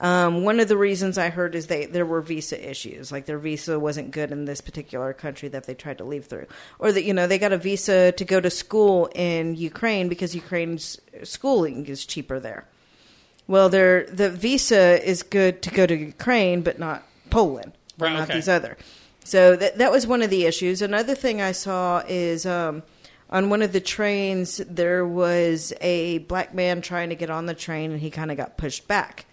Um, 0.00 0.44
one 0.44 0.60
of 0.60 0.68
the 0.68 0.78
reasons 0.78 1.18
I 1.18 1.28
heard 1.28 1.54
is 1.54 1.66
they 1.66 1.84
there 1.84 2.06
were 2.06 2.22
visa 2.22 2.70
issues, 2.70 3.12
like 3.12 3.26
their 3.26 3.38
visa 3.38 3.78
wasn't 3.78 4.12
good 4.12 4.32
in 4.32 4.46
this 4.46 4.62
particular 4.62 5.12
country 5.12 5.50
that 5.50 5.64
they 5.64 5.74
tried 5.74 5.98
to 5.98 6.04
leave 6.04 6.24
through, 6.24 6.46
or 6.78 6.90
that 6.90 7.04
you 7.04 7.12
know 7.12 7.26
they 7.26 7.38
got 7.38 7.52
a 7.52 7.58
visa 7.58 8.12
to 8.12 8.24
go 8.24 8.40
to 8.40 8.48
school 8.48 9.10
in 9.14 9.56
Ukraine 9.56 10.08
because 10.08 10.34
Ukraine's 10.34 10.98
schooling 11.22 11.84
is 11.84 12.06
cheaper 12.06 12.40
there. 12.40 12.66
Well, 13.46 13.68
their 13.68 14.06
the 14.06 14.30
visa 14.30 15.06
is 15.06 15.22
good 15.22 15.60
to 15.62 15.70
go 15.70 15.84
to 15.84 15.94
Ukraine, 15.94 16.62
but 16.62 16.78
not 16.78 17.02
Poland, 17.28 17.72
Right, 17.98 18.12
not 18.12 18.24
okay. 18.24 18.34
these 18.34 18.48
other. 18.48 18.76
So 19.24 19.56
that 19.56 19.78
that 19.78 19.92
was 19.92 20.06
one 20.06 20.22
of 20.22 20.30
the 20.30 20.44
issues. 20.46 20.80
Another 20.80 21.14
thing 21.14 21.42
I 21.42 21.52
saw 21.52 22.02
is 22.08 22.46
um, 22.46 22.82
on 23.30 23.50
one 23.50 23.62
of 23.62 23.72
the 23.72 23.80
trains 23.80 24.58
there 24.68 25.06
was 25.06 25.72
a 25.80 26.18
black 26.18 26.54
man 26.54 26.80
trying 26.80 27.10
to 27.10 27.14
get 27.14 27.30
on 27.30 27.46
the 27.46 27.54
train, 27.54 27.90
and 27.90 28.00
he 28.00 28.10
kind 28.10 28.30
of 28.30 28.36
got 28.36 28.56
pushed 28.56 28.88
back. 28.88 29.26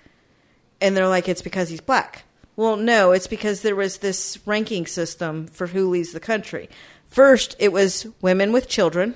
And 0.82 0.98
they're 0.98 1.08
like, 1.08 1.30
it's 1.30 1.42
because 1.42 1.70
he's 1.70 1.82
black. 1.82 2.24
Well, 2.58 2.78
no, 2.78 3.12
it's 3.12 3.28
because 3.28 3.62
there 3.62 3.76
was 3.76 3.98
this 3.98 4.40
ranking 4.46 4.86
system 4.86 5.48
for 5.48 5.68
who 5.68 5.90
leaves 5.90 6.12
the 6.12 6.20
country. 6.20 6.70
First, 7.08 7.56
it 7.60 7.72
was 7.72 8.08
women 8.22 8.52
with 8.52 8.68
children. 8.68 9.16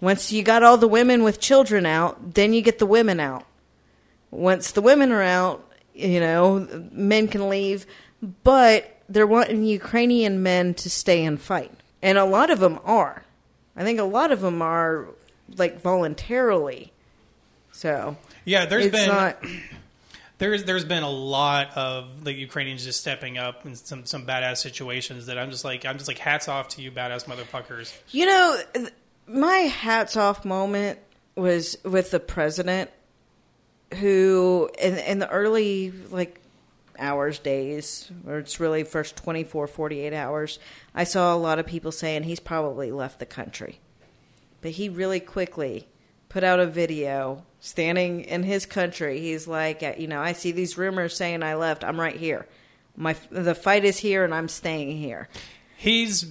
Once 0.00 0.30
you 0.30 0.42
got 0.42 0.62
all 0.62 0.76
the 0.76 0.88
women 0.88 1.22
with 1.22 1.40
children 1.40 1.86
out, 1.86 2.34
then 2.34 2.52
you 2.52 2.62
get 2.62 2.78
the 2.78 2.86
women 2.86 3.18
out. 3.18 3.44
Once 4.30 4.72
the 4.72 4.80
women 4.80 5.10
are 5.10 5.22
out, 5.22 5.68
you 5.94 6.20
know, 6.20 6.68
men 6.92 7.26
can 7.26 7.48
leave, 7.48 7.86
but 8.44 9.00
they're 9.08 9.26
wanting 9.26 9.64
Ukrainian 9.64 10.42
men 10.42 10.74
to 10.74 10.90
stay 10.90 11.24
and 11.24 11.40
fight. 11.40 11.72
And 12.02 12.18
a 12.18 12.24
lot 12.24 12.50
of 12.50 12.58
them 12.58 12.78
are. 12.84 13.24
I 13.76 13.84
think 13.84 13.98
a 13.98 14.04
lot 14.04 14.32
of 14.32 14.40
them 14.40 14.62
are 14.62 15.06
like 15.56 15.80
voluntarily. 15.80 16.92
So, 17.72 18.16
Yeah, 18.44 18.66
there's 18.66 18.88
been 18.88 19.08
not 19.08 19.38
there's 20.38 20.64
there's 20.64 20.84
been 20.84 21.02
a 21.02 21.10
lot 21.10 21.76
of 21.76 22.24
the 22.24 22.32
Ukrainians 22.32 22.84
just 22.84 23.00
stepping 23.00 23.38
up 23.38 23.64
in 23.66 23.74
some 23.74 24.04
some 24.06 24.26
badass 24.26 24.58
situations 24.58 25.26
that 25.26 25.38
I'm 25.38 25.50
just 25.50 25.64
like 25.64 25.84
I'm 25.84 25.98
just 25.98 26.08
like 26.08 26.18
hats 26.18 26.48
off 26.48 26.68
to 26.70 26.82
you 26.82 26.90
badass 26.90 27.26
motherfuckers. 27.26 27.94
You 28.10 28.26
know, 28.26 28.60
my 29.26 29.56
hats 29.56 30.16
off 30.16 30.44
moment 30.44 30.98
was 31.34 31.76
with 31.84 32.10
the 32.10 32.20
president 32.20 32.90
who 33.94 34.70
in 34.78 34.98
in 34.98 35.18
the 35.18 35.28
early 35.30 35.92
like 36.10 36.40
hours 36.98 37.38
days 37.38 38.10
or 38.26 38.38
it's 38.38 38.60
really 38.60 38.84
first 38.84 39.16
24 39.16 39.66
48 39.66 40.12
hours. 40.12 40.58
I 40.94 41.04
saw 41.04 41.34
a 41.34 41.36
lot 41.36 41.58
of 41.58 41.66
people 41.66 41.92
saying 41.92 42.24
he's 42.24 42.40
probably 42.40 42.90
left 42.90 43.18
the 43.18 43.26
country. 43.26 43.80
But 44.60 44.72
he 44.72 44.88
really 44.88 45.20
quickly 45.20 45.86
put 46.28 46.44
out 46.44 46.60
a 46.60 46.66
video 46.66 47.44
standing 47.60 48.22
in 48.22 48.42
his 48.42 48.66
country. 48.66 49.20
He's 49.20 49.46
like 49.46 49.82
uh, 49.82 49.92
you 49.96 50.06
know 50.06 50.20
i 50.20 50.32
see 50.32 50.52
these 50.52 50.78
rumors 50.78 51.16
saying 51.16 51.42
i 51.42 51.54
left. 51.54 51.84
I'm 51.84 52.00
right 52.00 52.16
here. 52.16 52.46
My 52.96 53.16
the 53.30 53.54
fight 53.54 53.84
is 53.84 53.98
here 53.98 54.24
and 54.24 54.34
i'm 54.34 54.48
staying 54.48 54.96
here. 54.96 55.28
He's 55.76 56.26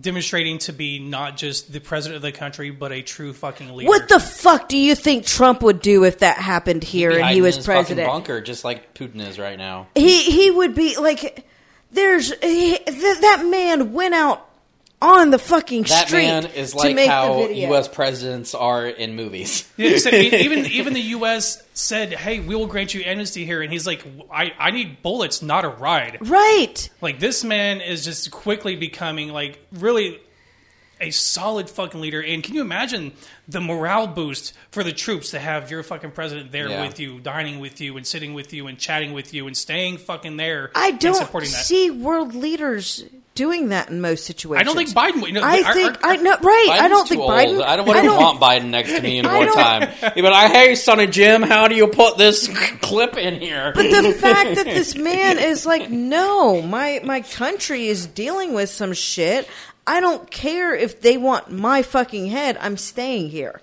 demonstrating 0.00 0.58
to 0.58 0.72
be 0.72 0.98
not 0.98 1.36
just 1.36 1.72
the 1.72 1.80
president 1.80 2.16
of 2.16 2.22
the 2.22 2.32
country, 2.32 2.70
but 2.70 2.92
a 2.92 3.02
true 3.02 3.32
fucking 3.32 3.74
leader. 3.74 3.88
What 3.88 4.08
the 4.08 4.20
fuck 4.20 4.68
do 4.68 4.76
you 4.76 4.94
think 4.94 5.26
Trump 5.26 5.62
would 5.62 5.80
do 5.80 6.04
if 6.04 6.18
that 6.18 6.36
happened 6.36 6.82
here 6.84 7.10
and 7.10 7.30
he 7.30 7.42
was 7.42 7.56
his 7.56 7.66
fucking 7.66 7.82
president? 7.82 8.08
bunker, 8.08 8.40
just 8.40 8.64
like 8.64 8.94
Putin 8.94 9.20
is 9.20 9.38
right 9.38 9.58
now. 9.58 9.88
He 9.94 10.22
he 10.30 10.50
would 10.50 10.74
be 10.74 10.96
like, 10.96 11.46
there's 11.90 12.32
he, 12.40 12.78
th- 12.78 13.20
that 13.20 13.46
man 13.46 13.92
went 13.92 14.14
out 14.14 14.48
on 15.02 15.30
the 15.30 15.38
fucking 15.38 15.82
That 15.82 16.06
street 16.08 16.22
man 16.26 16.46
is 16.46 16.70
to 16.72 16.78
like 16.78 16.94
make 16.94 17.08
how. 17.10 17.48
U.S. 17.48 17.88
presidents 17.88 18.54
are 18.54 18.86
in 18.86 19.16
movies. 19.16 19.68
Yeah, 19.76 19.96
so 19.98 20.10
even 20.14 20.66
even 20.66 20.92
the 20.94 21.00
U.S. 21.18 21.62
said, 21.74 22.12
"Hey, 22.12 22.38
we 22.40 22.54
will 22.54 22.66
grant 22.68 22.94
you 22.94 23.02
amnesty 23.04 23.44
here," 23.44 23.60
and 23.62 23.72
he's 23.72 23.86
like, 23.86 24.04
"I 24.32 24.52
I 24.58 24.70
need 24.70 25.02
bullets, 25.02 25.42
not 25.42 25.64
a 25.64 25.68
ride." 25.68 26.18
right. 26.20 26.88
Like 27.00 27.18
this 27.18 27.42
man 27.42 27.80
is 27.80 28.04
just 28.04 28.30
quickly 28.30 28.76
becoming 28.76 29.28
like 29.32 29.58
really 29.72 30.20
a 31.00 31.10
solid 31.10 31.68
fucking 31.68 32.00
leader. 32.00 32.22
And 32.22 32.44
can 32.44 32.54
you 32.54 32.60
imagine 32.60 33.12
the 33.48 33.60
morale 33.60 34.06
boost 34.06 34.52
for 34.70 34.84
the 34.84 34.92
troops 34.92 35.32
to 35.32 35.40
have 35.40 35.68
your 35.68 35.82
fucking 35.82 36.12
president 36.12 36.52
there 36.52 36.68
Yeah. 36.68 36.86
with 36.86 37.00
you, 37.00 37.18
dining 37.18 37.58
with 37.58 37.80
you, 37.80 37.96
and 37.96 38.06
sitting 38.06 38.34
with 38.34 38.52
you, 38.52 38.68
and 38.68 38.78
chatting 38.78 39.12
with 39.12 39.34
you, 39.34 39.48
and 39.48 39.56
staying 39.56 39.98
fucking 39.98 40.36
there? 40.36 40.70
I 40.76 40.92
don't 40.92 41.16
supporting 41.16 41.50
that. 41.50 41.64
see 41.64 41.90
world 41.90 42.36
leaders 42.36 43.04
doing 43.34 43.70
that 43.70 43.88
in 43.88 44.00
most 44.00 44.24
situations. 44.26 44.60
I 44.60 44.64
don't 44.64 44.76
think 44.76 44.90
Biden. 44.96 45.22
would. 45.22 45.32
Know, 45.34 45.40
I 45.42 45.62
our- 45.62 45.74
think 45.74 46.04
our- 46.04 46.12
I 46.12 46.16
know 46.16 46.36
right. 46.42 46.68
I 46.80 46.88
don't 46.88 47.08
think 47.08 47.20
old. 47.22 47.30
Biden. 47.30 47.62
I 47.62 47.76
don't 47.76 47.86
want 47.86 48.04
to 48.04 48.10
want 48.10 48.40
Biden 48.40 48.70
next 48.70 48.90
to 48.92 49.00
me 49.00 49.18
in 49.18 49.26
I 49.26 49.36
wartime. 49.36 49.80
don't- 50.00 50.14
But 50.14 50.24
like, 50.32 50.52
hey, 50.52 50.74
Sonny 50.74 51.06
Jim, 51.06 51.42
how 51.42 51.68
do 51.68 51.74
you 51.74 51.86
put 51.86 52.18
this 52.18 52.48
clip 52.82 53.16
in 53.16 53.40
here? 53.40 53.72
But 53.74 53.90
the 53.90 54.12
fact 54.20 54.56
that 54.56 54.66
this 54.66 54.94
man 54.96 55.38
is 55.38 55.64
like, 55.66 55.88
no, 55.90 56.60
my 56.62 57.00
my 57.04 57.20
country 57.22 57.86
is 57.86 58.06
dealing 58.06 58.52
with 58.54 58.68
some 58.70 58.92
shit. 58.92 59.48
I 59.86 60.00
don't 60.00 60.30
care 60.30 60.74
if 60.76 61.00
they 61.00 61.16
want 61.16 61.50
my 61.50 61.82
fucking 61.82 62.26
head. 62.26 62.56
I'm 62.60 62.76
staying 62.76 63.30
here. 63.30 63.60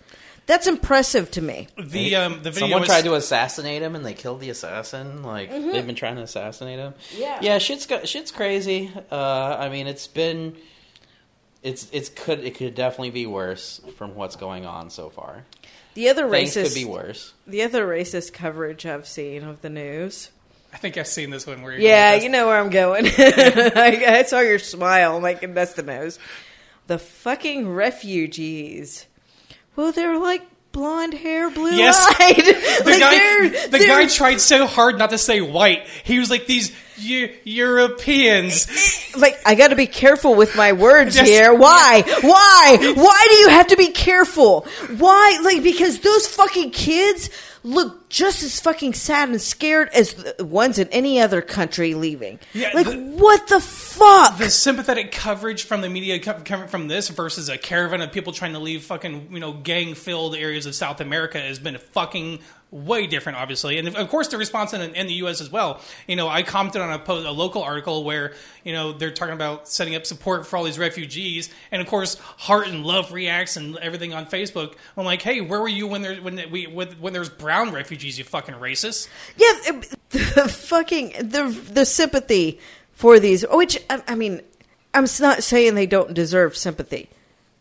That's 0.50 0.66
impressive 0.66 1.30
to 1.32 1.44
me. 1.44 1.68
the 1.78 2.16
um, 2.16 2.34
the 2.42 2.50
video 2.50 2.62
Someone 2.62 2.80
was, 2.82 2.90
tried 2.90 3.04
to 3.04 3.14
assassinate 3.14 3.84
him, 3.84 3.96
and 3.96 4.04
they 4.04 4.16
killed 4.16 4.40
the 4.40 4.50
assassin. 4.50 5.22
Like 5.22 5.52
they've 5.52 5.86
been 5.86 5.94
trying 5.94 6.16
to 6.16 6.24
assassinate 6.24 6.80
him. 6.80 6.94
Mm-hmm. 6.94 7.22
Yeah. 7.22 7.38
yeah, 7.40 7.58
shit's 7.60 7.86
go- 7.86 8.04
shit's 8.04 8.32
crazy. 8.32 8.92
Uh, 9.12 9.58
I 9.60 9.70
mean, 9.70 9.86
it's 9.86 10.08
been, 10.08 10.56
it's 11.62 11.88
it's 11.92 12.10
could 12.10 12.40
it 12.40 12.56
could 12.56 12.74
definitely 12.74 13.12
be 13.12 13.28
worse 13.28 13.80
from 13.96 14.16
what's 14.16 14.36
going 14.38 14.66
on 14.66 14.90
so 14.90 15.12
far. 15.12 15.46
The 15.94 16.10
other 16.10 16.28
Things 16.28 16.56
racist, 16.56 16.64
could 16.64 16.74
be 16.74 16.86
worse. 16.86 17.34
the 17.46 17.62
other 17.62 17.88
racist 17.88 18.34
coverage 18.34 18.88
I've 18.88 19.08
seen 19.08 19.44
of 19.44 19.62
the 19.62 19.70
news. 19.70 20.32
I 20.74 20.78
think 20.78 20.98
I've 20.98 21.06
seen 21.08 21.30
this 21.30 21.46
one 21.46 21.62
where 21.62 21.74
you're 21.74 21.82
Yeah, 21.82 22.14
going 22.14 22.24
you 22.24 22.30
know 22.30 22.48
where 22.48 22.60
I'm 22.60 22.72
going. 22.72 23.06
I, 23.18 24.04
I 24.08 24.24
saw 24.24 24.40
your 24.40 24.58
smile. 24.58 25.16
I'm 25.16 25.22
like, 25.22 25.54
that's 25.54 25.74
the 25.74 25.84
nose. 25.84 26.18
The 26.88 26.98
fucking 26.98 27.70
refugees. 27.70 29.06
Well, 29.76 29.92
they're 29.92 30.18
like 30.18 30.42
blonde 30.72 31.14
hair, 31.14 31.50
blue 31.50 31.72
Yes. 31.76 31.98
eyed. 32.20 32.36
the 32.84 32.90
like 32.92 33.00
guy. 33.00 33.10
they're- 33.18 33.50
The 33.50 33.78
they're- 33.78 33.88
guy 33.88 34.08
tried 34.08 34.42
so 34.42 34.66
hard 34.68 34.98
not 34.98 35.10
to 35.12 35.18
say 35.18 35.42
white. 35.42 35.88
He 36.04 36.20
was 36.20 36.30
like 36.30 36.46
these 36.48 36.72
Eu- 36.98 37.30
Europeans. 37.44 38.68
Eh, 38.70 39.20
like 39.20 39.38
I 39.46 39.56
got 39.56 39.70
to 39.70 39.76
be 39.76 39.88
careful 39.88 40.36
with 40.36 40.56
my 40.56 40.74
words 40.74 41.16
Yes. 41.16 41.28
here. 41.28 41.54
Why? 41.54 42.04
Why? 42.22 42.94
Why 42.96 43.28
do 43.30 43.36
you 43.38 43.50
have 43.50 43.68
to 43.68 43.78
be 43.78 43.88
careful? 43.92 44.68
Why? 44.98 45.40
Like 45.44 45.64
because 45.64 46.00
those 46.00 46.28
fucking 46.28 46.72
kids 46.72 47.30
look 47.64 47.99
just 48.10 48.42
as 48.44 48.60
fucking 48.60 48.94
sad 48.94 49.30
and 49.30 49.40
scared 49.42 49.90
as 49.90 50.14
the 50.14 50.44
ones 50.44 50.80
in 50.80 50.88
any 50.90 51.22
other 51.22 51.42
country 51.42 51.94
leaving. 51.94 52.40
Yeah, 52.54 52.72
like 52.74 52.88
the- 52.88 52.98
what 52.98 53.48
the 53.48 53.60
fuck? 53.60 54.38
the 54.38 54.50
sympathetic 54.50 55.12
coverage 55.12 55.64
from 55.64 55.82
the 55.82 55.90
media 55.90 56.20
coming 56.20 56.68
from 56.68 56.88
this 56.88 57.10
versus 57.10 57.50
a 57.50 57.58
caravan 57.58 58.02
of 58.02 58.12
people 58.12 58.34
trying 58.34 58.54
to 58.54 58.60
leave 58.60 58.84
fucking 58.84 59.30
you 59.32 59.40
know 59.40 59.54
gang 59.54 59.94
filled 59.94 60.36
areas 60.36 60.66
of 60.66 60.74
South 60.76 61.00
America 61.02 61.40
has 61.40 61.60
been 61.60 61.78
fucking 61.78 62.40
way 62.72 63.08
different, 63.08 63.38
obviously, 63.38 63.78
and 63.78 63.88
of 63.96 64.10
course 64.10 64.28
the 64.28 64.38
response 64.38 64.74
in, 64.74 64.82
in 64.96 65.08
the 65.08 65.14
U.S. 65.16 65.42
as 65.42 65.52
well. 65.52 65.82
You 66.08 66.16
know, 66.16 66.28
I 66.28 66.44
commented 66.44 66.82
on 66.82 66.92
a, 66.92 67.00
post, 67.00 67.26
a 67.26 67.32
local 67.32 67.64
article 67.64 68.04
where 68.04 68.34
you 68.64 68.74
know 68.74 68.94
they're 68.94 69.12
talking 69.12 69.34
about 69.34 69.68
setting 69.68 69.96
up 69.96 70.06
support 70.06 70.46
for 70.46 70.58
all 70.58 70.64
these 70.64 70.78
refugees, 70.78 71.50
and 71.72 71.82
of 71.82 71.88
course 71.88 72.16
Heart 72.16 72.68
and 72.68 72.86
Love 72.86 73.12
reacts 73.12 73.58
and 73.58 73.78
everything 73.78 74.14
on 74.14 74.26
Facebook. 74.28 74.76
I'm 74.96 75.06
like, 75.06 75.22
hey, 75.22 75.42
where 75.42 75.60
were 75.60 75.68
you 75.68 75.88
when 75.88 76.02
there 76.02 76.16
when 76.22 76.40
we 76.52 76.68
when, 76.68 76.90
when 77.00 77.14
there's 77.14 77.30
brown 77.30 77.72
refugees? 77.72 78.18
You 78.18 78.24
fucking 78.24 78.56
racist. 78.56 79.08
Yeah, 79.36 79.82
the 80.10 80.48
fucking 80.48 81.30
the 81.30 81.50
the 81.72 81.86
sympathy 81.86 82.60
for 82.92 83.20
these, 83.20 83.46
which 83.50 83.82
I, 83.90 84.04
I 84.10 84.16
mean, 84.16 84.42
I'm 84.94 85.08
not 85.20 85.44
saying 85.44 85.76
they 85.76 85.88
don't 85.88 86.14
deserve 86.14 86.56
sympathy. 86.56 87.10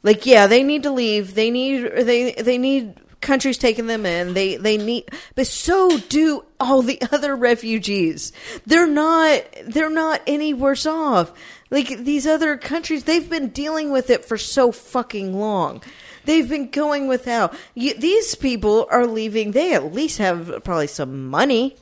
Like, 0.02 0.26
yeah, 0.26 0.46
they 0.46 0.62
need 0.62 0.82
to 0.84 0.90
leave. 0.90 1.34
They 1.34 1.50
need 1.50 1.90
they 1.96 2.32
they 2.32 2.58
need 2.58 2.94
countries 3.20 3.58
taking 3.58 3.86
them 3.86 4.06
in. 4.06 4.34
They 4.34 4.56
they 4.56 4.76
need, 4.76 5.10
but 5.34 5.46
so 5.46 5.98
do 5.98 6.44
all 6.60 6.82
the 6.82 7.00
other 7.12 7.34
refugees. 7.36 8.32
They're 8.66 8.86
not 8.86 9.42
they're 9.64 9.90
not 9.90 10.22
any 10.26 10.54
worse 10.54 10.86
off. 10.86 11.32
Like 11.70 11.88
these 11.98 12.26
other 12.26 12.56
countries, 12.56 13.04
they've 13.04 13.28
been 13.28 13.48
dealing 13.48 13.90
with 13.90 14.08
it 14.10 14.24
for 14.24 14.38
so 14.38 14.72
fucking 14.72 15.38
long. 15.38 15.82
They've 16.24 16.48
been 16.48 16.70
going 16.70 17.08
without. 17.08 17.54
You, 17.74 17.94
these 17.94 18.34
people 18.34 18.86
are 18.90 19.06
leaving. 19.06 19.52
They 19.52 19.72
at 19.74 19.92
least 19.94 20.18
have 20.18 20.62
probably 20.64 20.86
some 20.86 21.28
money. 21.28 21.76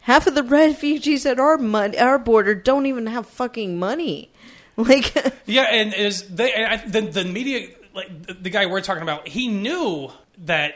Half 0.00 0.26
of 0.26 0.34
the 0.34 0.42
refugees 0.62 1.24
at 1.26 1.38
our 1.38 1.56
mon- 1.58 1.96
our 1.98 2.18
border 2.18 2.54
don't 2.54 2.86
even 2.86 3.06
have 3.06 3.26
fucking 3.26 3.78
money. 3.78 4.30
Like, 4.76 5.14
Yeah, 5.46 5.62
and 5.70 5.94
is 5.94 6.22
they 6.34 6.52
and 6.52 6.64
I, 6.66 6.76
the 6.84 7.02
the 7.02 7.24
media 7.24 7.68
like 7.94 8.26
the, 8.26 8.34
the 8.34 8.50
guy 8.50 8.66
we're 8.66 8.80
talking 8.80 9.04
about? 9.04 9.28
He 9.28 9.46
knew 9.46 10.10
that 10.38 10.74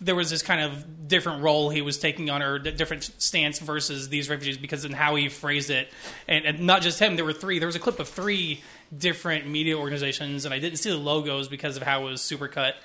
there 0.00 0.14
was 0.14 0.30
this 0.30 0.42
kind 0.42 0.60
of 0.60 1.08
different 1.08 1.42
role 1.42 1.70
he 1.70 1.82
was 1.82 1.98
taking 1.98 2.30
on 2.30 2.42
or 2.42 2.58
different 2.58 3.10
stance 3.18 3.58
versus 3.58 4.08
these 4.08 4.30
refugees 4.30 4.56
because 4.56 4.84
in 4.84 4.92
how 4.92 5.16
he 5.16 5.28
phrased 5.28 5.70
it, 5.70 5.88
and, 6.28 6.44
and 6.44 6.60
not 6.60 6.82
just 6.82 6.98
him. 6.98 7.16
There 7.16 7.24
were 7.24 7.32
three. 7.32 7.58
There 7.58 7.66
was 7.66 7.76
a 7.76 7.80
clip 7.80 7.98
of 7.98 8.08
three 8.08 8.62
different 8.96 9.48
media 9.48 9.76
organizations, 9.76 10.44
and 10.44 10.54
I 10.54 10.58
didn't 10.58 10.78
see 10.78 10.90
the 10.90 10.96
logos 10.96 11.48
because 11.48 11.76
of 11.76 11.82
how 11.82 12.02
it 12.02 12.10
was 12.10 12.22
super 12.22 12.48
cut. 12.48 12.76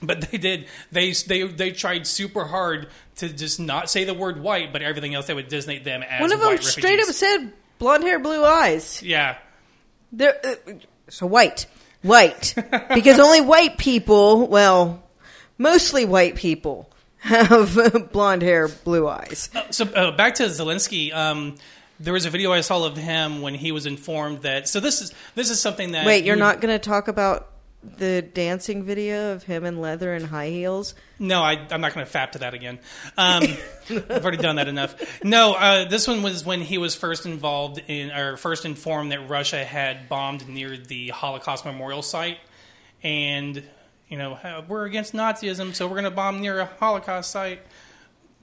But 0.00 0.30
they 0.30 0.38
did. 0.38 0.66
They 0.92 1.12
they 1.12 1.42
they 1.44 1.72
tried 1.72 2.06
super 2.06 2.44
hard 2.44 2.88
to 3.16 3.28
just 3.28 3.58
not 3.58 3.90
say 3.90 4.04
the 4.04 4.14
word 4.14 4.40
white, 4.40 4.72
but 4.72 4.82
everything 4.82 5.14
else 5.14 5.26
they 5.26 5.34
would 5.34 5.48
designate 5.48 5.84
them 5.84 6.02
as 6.02 6.20
one 6.20 6.32
of 6.32 6.40
them 6.40 6.48
white 6.48 6.62
straight 6.62 7.00
up 7.00 7.06
said 7.06 7.52
blonde 7.78 8.04
hair, 8.04 8.18
blue 8.18 8.44
eyes. 8.44 9.02
Yeah, 9.02 9.38
uh, 10.20 10.32
so 11.08 11.26
white, 11.26 11.66
white, 12.02 12.54
because 12.94 13.18
only 13.18 13.40
white 13.40 13.76
people, 13.76 14.46
well, 14.46 15.02
mostly 15.58 16.04
white 16.04 16.36
people, 16.36 16.88
have 17.18 18.10
blonde 18.12 18.42
hair, 18.42 18.68
blue 18.68 19.08
eyes. 19.08 19.50
So 19.70 19.84
uh, 19.84 20.12
back 20.12 20.36
to 20.36 20.44
Zelensky. 20.44 21.12
Um, 21.12 21.56
there 22.00 22.12
was 22.12 22.26
a 22.26 22.30
video 22.30 22.52
I 22.52 22.60
saw 22.60 22.84
of 22.86 22.96
him 22.96 23.42
when 23.42 23.54
he 23.54 23.72
was 23.72 23.84
informed 23.84 24.42
that. 24.42 24.68
So 24.68 24.80
this 24.80 25.02
is 25.02 25.12
this 25.34 25.50
is 25.50 25.60
something 25.60 25.92
that. 25.92 26.06
Wait, 26.06 26.24
you're 26.24 26.36
you- 26.36 26.40
not 26.40 26.60
going 26.60 26.74
to 26.74 26.78
talk 26.78 27.08
about 27.08 27.50
the 27.98 28.22
dancing 28.22 28.82
video 28.82 29.32
of 29.32 29.44
him 29.44 29.64
in 29.64 29.80
leather 29.80 30.12
and 30.12 30.26
high 30.26 30.50
heels? 30.50 30.94
No, 31.18 31.42
I, 31.42 31.64
I'm 31.70 31.80
not 31.80 31.94
going 31.94 32.04
to 32.04 32.12
fap 32.12 32.32
to 32.32 32.38
that 32.40 32.52
again. 32.54 32.80
Um, 33.16 33.44
I've 33.90 34.10
already 34.10 34.36
done 34.36 34.56
that 34.56 34.66
enough. 34.68 35.22
No, 35.24 35.54
uh, 35.54 35.84
this 35.88 36.08
one 36.08 36.22
was 36.22 36.44
when 36.44 36.60
he 36.60 36.78
was 36.78 36.96
first 36.96 37.24
involved 37.24 37.80
in, 37.86 38.10
or 38.10 38.36
first 38.36 38.64
informed 38.64 39.12
that 39.12 39.28
Russia 39.28 39.64
had 39.64 40.08
bombed 40.08 40.48
near 40.48 40.76
the 40.76 41.08
Holocaust 41.10 41.64
Memorial 41.64 42.02
Site, 42.02 42.38
and 43.02 43.62
you 44.08 44.18
know 44.18 44.64
we're 44.68 44.86
against 44.86 45.12
Nazism, 45.12 45.74
so 45.74 45.86
we're 45.86 45.94
going 45.94 46.04
to 46.04 46.10
bomb 46.10 46.40
near 46.40 46.60
a 46.60 46.66
Holocaust 46.66 47.30
site. 47.30 47.60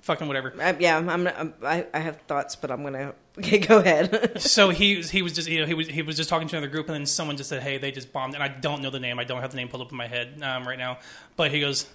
Fucking 0.01 0.27
whatever. 0.27 0.53
Uh, 0.61 0.73
yeah, 0.79 0.97
I'm, 0.97 1.09
I'm, 1.09 1.53
I, 1.63 1.87
I 1.91 1.99
have 1.99 2.21
thoughts, 2.27 2.55
but 2.55 2.69
I'm 2.69 2.83
going 2.83 2.93
to 2.93 3.15
okay, 3.39 3.59
go 3.59 3.79
ahead. 3.79 4.41
so 4.41 4.69
he 4.69 5.01
he 5.01 5.21
was 5.21 5.33
just 5.33 5.49
you 5.49 5.61
know 5.61 5.65
he 5.65 5.73
was 5.73 5.87
he 5.87 6.01
was 6.01 6.15
just 6.15 6.29
talking 6.29 6.47
to 6.47 6.57
another 6.57 6.71
group 6.71 6.87
and 6.87 6.95
then 6.95 7.05
someone 7.05 7.37
just 7.37 7.49
said 7.49 7.61
hey 7.61 7.77
they 7.77 7.91
just 7.91 8.11
bombed 8.13 8.33
and 8.33 8.43
I 8.43 8.47
don't 8.47 8.81
know 8.81 8.89
the 8.89 8.99
name 8.99 9.19
I 9.19 9.23
don't 9.23 9.41
have 9.41 9.51
the 9.51 9.57
name 9.57 9.67
pulled 9.67 9.81
up 9.81 9.91
in 9.91 9.97
my 9.97 10.07
head 10.07 10.41
um, 10.41 10.67
right 10.67 10.77
now 10.77 10.99
but 11.35 11.51
he 11.51 11.59
goes 11.59 11.87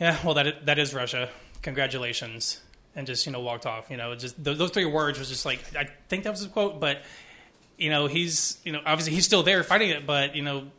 yeah 0.00 0.18
well 0.24 0.34
that 0.34 0.46
is, 0.46 0.54
that 0.64 0.78
is 0.78 0.94
Russia 0.94 1.28
congratulations 1.62 2.60
and 2.94 3.06
just 3.06 3.26
you 3.26 3.32
know 3.32 3.40
walked 3.40 3.66
off 3.66 3.90
you 3.90 3.96
know 3.96 4.14
just 4.14 4.42
those, 4.42 4.58
those 4.58 4.70
three 4.70 4.84
words 4.84 5.18
was 5.18 5.28
just 5.28 5.46
like 5.46 5.60
I 5.76 5.88
think 6.08 6.24
that 6.24 6.30
was 6.30 6.40
his 6.40 6.48
quote 6.48 6.80
but 6.80 7.02
you 7.78 7.90
know 7.90 8.06
he's 8.06 8.58
you 8.64 8.72
know 8.72 8.80
obviously 8.84 9.14
he's 9.14 9.24
still 9.24 9.42
there 9.42 9.62
fighting 9.62 9.90
it 9.90 10.06
but 10.06 10.36
you 10.36 10.42
know 10.42 10.70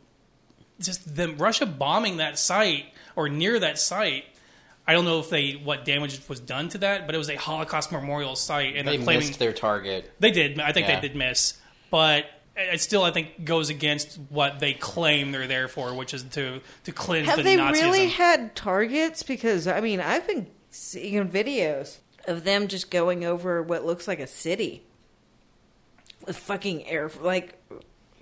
just 0.80 1.14
the 1.16 1.28
Russia 1.34 1.66
bombing 1.66 2.16
that 2.18 2.38
site 2.38 2.86
or 3.16 3.28
near 3.28 3.58
that 3.60 3.78
site. 3.78 4.24
I 4.86 4.92
don't 4.92 5.04
know 5.06 5.18
if 5.20 5.30
they 5.30 5.52
what 5.52 5.84
damage 5.84 6.20
was 6.28 6.40
done 6.40 6.68
to 6.70 6.78
that, 6.78 7.06
but 7.06 7.14
it 7.14 7.18
was 7.18 7.30
a 7.30 7.36
Holocaust 7.36 7.90
memorial 7.92 8.36
site, 8.36 8.76
and 8.76 8.86
They 8.86 8.96
they're 8.96 9.04
claiming 9.04 9.26
missed 9.28 9.38
their 9.38 9.52
target. 9.52 10.12
they 10.20 10.30
did. 10.30 10.60
I 10.60 10.72
think 10.72 10.86
Yeah. 10.88 11.00
they 11.00 11.08
did 11.08 11.16
miss, 11.16 11.54
but 11.90 12.26
it 12.56 12.80
still 12.80 13.02
I 13.02 13.10
think 13.10 13.44
goes 13.44 13.68
against 13.70 14.18
what 14.28 14.58
they 14.60 14.74
claim 14.74 15.32
they're 15.32 15.46
there 15.46 15.68
for, 15.68 15.94
which 15.94 16.12
is 16.12 16.22
to 16.32 16.60
to 16.84 16.92
cleanse 16.92 17.28
Have 17.28 17.38
the 17.38 17.42
they 17.44 17.56
Nazism. 17.56 17.72
really 17.82 18.08
had 18.08 18.54
targets? 18.54 19.22
Because 19.22 19.66
I 19.66 19.80
mean, 19.80 20.00
I've 20.00 20.26
been 20.26 20.48
seeing 20.70 21.28
videos 21.30 21.98
of 22.26 22.44
them 22.44 22.68
just 22.68 22.90
going 22.90 23.24
over 23.24 23.62
what 23.62 23.86
looks 23.86 24.06
like 24.06 24.18
a 24.20 24.26
city 24.26 24.82
with 26.26 26.36
fucking 26.38 26.86
air, 26.86 27.10
like 27.20 27.58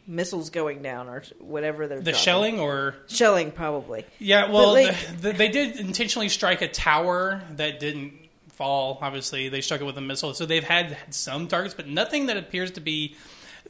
missiles 0.06 0.50
going 0.50 0.82
down 0.82 1.08
or 1.08 1.22
whatever 1.38 1.86
they're 1.86 1.98
the 1.98 2.10
dropping. 2.12 2.24
shelling, 2.24 2.60
or 2.60 2.94
shelling 3.08 3.50
probably. 3.52 4.04
yeah, 4.18 4.50
well, 4.50 4.72
like- 4.72 4.96
the, 5.18 5.28
the, 5.28 5.32
they 5.32 5.48
did 5.48 5.76
intentionally 5.76 6.28
strike 6.28 6.62
a 6.62 6.68
tower 6.68 7.42
that 7.56 7.78
didn't 7.80 8.12
fall. 8.48 8.98
Obviously, 9.00 9.48
they 9.48 9.60
struck 9.60 9.80
it 9.80 9.84
with 9.84 9.96
a 9.98 10.02
missile, 10.02 10.34
so 10.34 10.44
they've 10.46 10.64
had 10.64 10.96
some 11.10 11.48
targets, 11.48 11.74
but 11.74 11.88
nothing 11.88 12.26
that 12.26 12.36
appears 12.36 12.70
to 12.72 12.80
be 12.80 13.16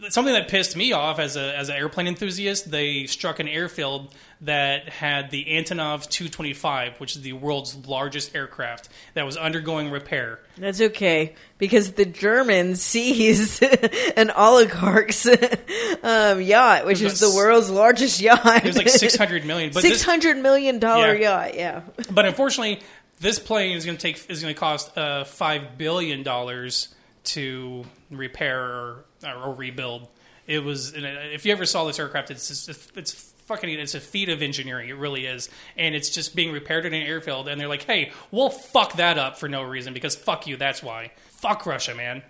something 0.09 0.35
that 0.35 0.49
pissed 0.49 0.77
me 0.77 0.93
off 0.93 1.19
as 1.19 1.37
a 1.37 1.57
as 1.57 1.69
an 1.69 1.77
airplane 1.77 2.07
enthusiast. 2.07 2.71
They 2.71 3.07
struck 3.07 3.39
an 3.41 3.49
airfield 3.49 4.13
that 4.41 4.89
had 4.89 5.31
the 5.31 5.45
Antonov 5.45 6.09
225, 6.09 6.99
which 6.99 7.15
is 7.15 7.23
the 7.23 7.33
world's 7.35 7.77
largest 7.87 8.35
aircraft 8.35 8.89
that 9.15 9.25
was 9.25 9.37
undergoing 9.37 9.91
repair. 9.91 10.41
That's 10.59 10.81
okay 10.81 11.35
because 11.59 11.93
the 11.93 12.05
Germans 12.05 12.83
seized 12.83 13.63
an 14.17 14.31
oligarch's 14.33 15.27
um, 16.03 16.41
yacht, 16.41 16.87
which 16.87 17.01
is 17.01 17.21
the 17.21 17.31
world's 17.31 17.71
largest 17.71 18.21
yacht. 18.21 18.57
It 18.57 18.65
was 18.65 18.77
like 18.77 18.89
600 18.91 19.45
million, 19.45 19.71
but 19.73 19.83
this, 19.83 19.93
Six 19.93 20.03
hundred 20.05 20.39
million 20.39 20.79
dollar 20.81 21.15
Yeah. 21.15 21.47
yacht. 21.47 21.55
Yeah. 21.55 21.81
but 22.11 22.27
unfortunately, 22.27 22.81
this 23.21 23.39
plane 23.39 23.77
is 23.77 23.85
going 23.87 23.97
to 23.97 24.03
take 24.03 24.29
is 24.29 24.43
going 24.43 24.53
to 24.53 24.59
cost 24.59 24.97
uh, 24.99 25.23
five 25.25 25.79
billion 25.79 26.25
dollars 26.25 26.93
to 27.25 27.85
repair 28.11 28.61
or, 28.61 29.05
or 29.25 29.55
rebuild. 29.55 30.09
It 30.47 30.65
was 30.65 30.93
if 30.95 31.47
you 31.47 31.53
ever 31.53 31.67
saw 31.67 31.85
this 31.85 31.99
aircraft, 31.99 32.31
it's 32.31 32.49
just, 32.49 32.97
it's 32.97 33.33
fucking 33.47 33.71
it's 33.71 33.95
a 33.95 34.01
feat 34.01 34.29
of 34.29 34.43
engineering. 34.43 34.89
It 34.89 34.97
really 34.97 35.27
is, 35.27 35.49
and 35.77 35.95
it's 35.95 36.11
just 36.11 36.35
being 36.35 36.53
repaired 36.53 36.87
in 36.87 36.95
an 36.95 37.03
airfield. 37.03 37.49
And 37.49 37.61
they're 37.61 37.69
like, 37.69 37.85
hey, 37.85 38.13
we'll 38.31 38.51
fuck 38.51 38.95
that 38.95 39.19
up 39.19 39.39
for 39.39 39.49
no 39.49 39.63
reason 39.63 39.95
because 39.95 40.17
fuck 40.17 40.47
you. 40.47 40.57
That's 40.57 40.83
why. 40.83 41.13
Fuck 41.29 41.67
Russia, 41.67 41.95
man. 41.95 42.23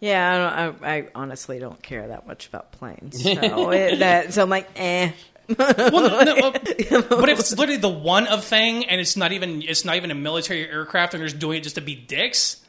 Yeah, 0.00 0.52
I, 0.52 0.64
don't, 0.64 0.82
I, 0.82 0.96
I 0.96 1.08
honestly 1.14 1.60
don't 1.60 1.80
care 1.80 2.08
that 2.08 2.26
much 2.26 2.48
about 2.48 2.72
planes. 2.72 3.22
So, 3.22 3.30
it, 3.70 4.00
that, 4.00 4.34
so 4.34 4.42
I'm 4.42 4.50
like, 4.50 4.68
eh. 4.74 5.12
well, 5.56 6.24
no, 6.24 6.34
no, 6.34 6.48
uh, 6.48 6.52
but 7.08 7.28
if 7.28 7.38
it's 7.38 7.56
literally 7.56 7.80
the 7.80 7.88
one 7.88 8.26
of 8.26 8.44
thing, 8.44 8.84
and 8.86 9.00
it's 9.00 9.16
not 9.16 9.32
even 9.32 9.62
it's 9.62 9.84
not 9.84 9.96
even 9.96 10.10
a 10.10 10.14
military 10.14 10.68
aircraft, 10.68 11.14
and 11.14 11.20
they're 11.20 11.28
just 11.28 11.40
doing 11.40 11.58
it 11.58 11.62
just 11.62 11.76
to 11.76 11.80
be 11.80 11.94
dicks. 11.94 12.60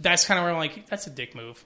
That's 0.00 0.24
kind 0.24 0.38
of 0.38 0.44
where 0.44 0.52
I'm 0.52 0.58
like, 0.58 0.86
that's 0.86 1.06
a 1.06 1.10
dick 1.10 1.34
move. 1.34 1.64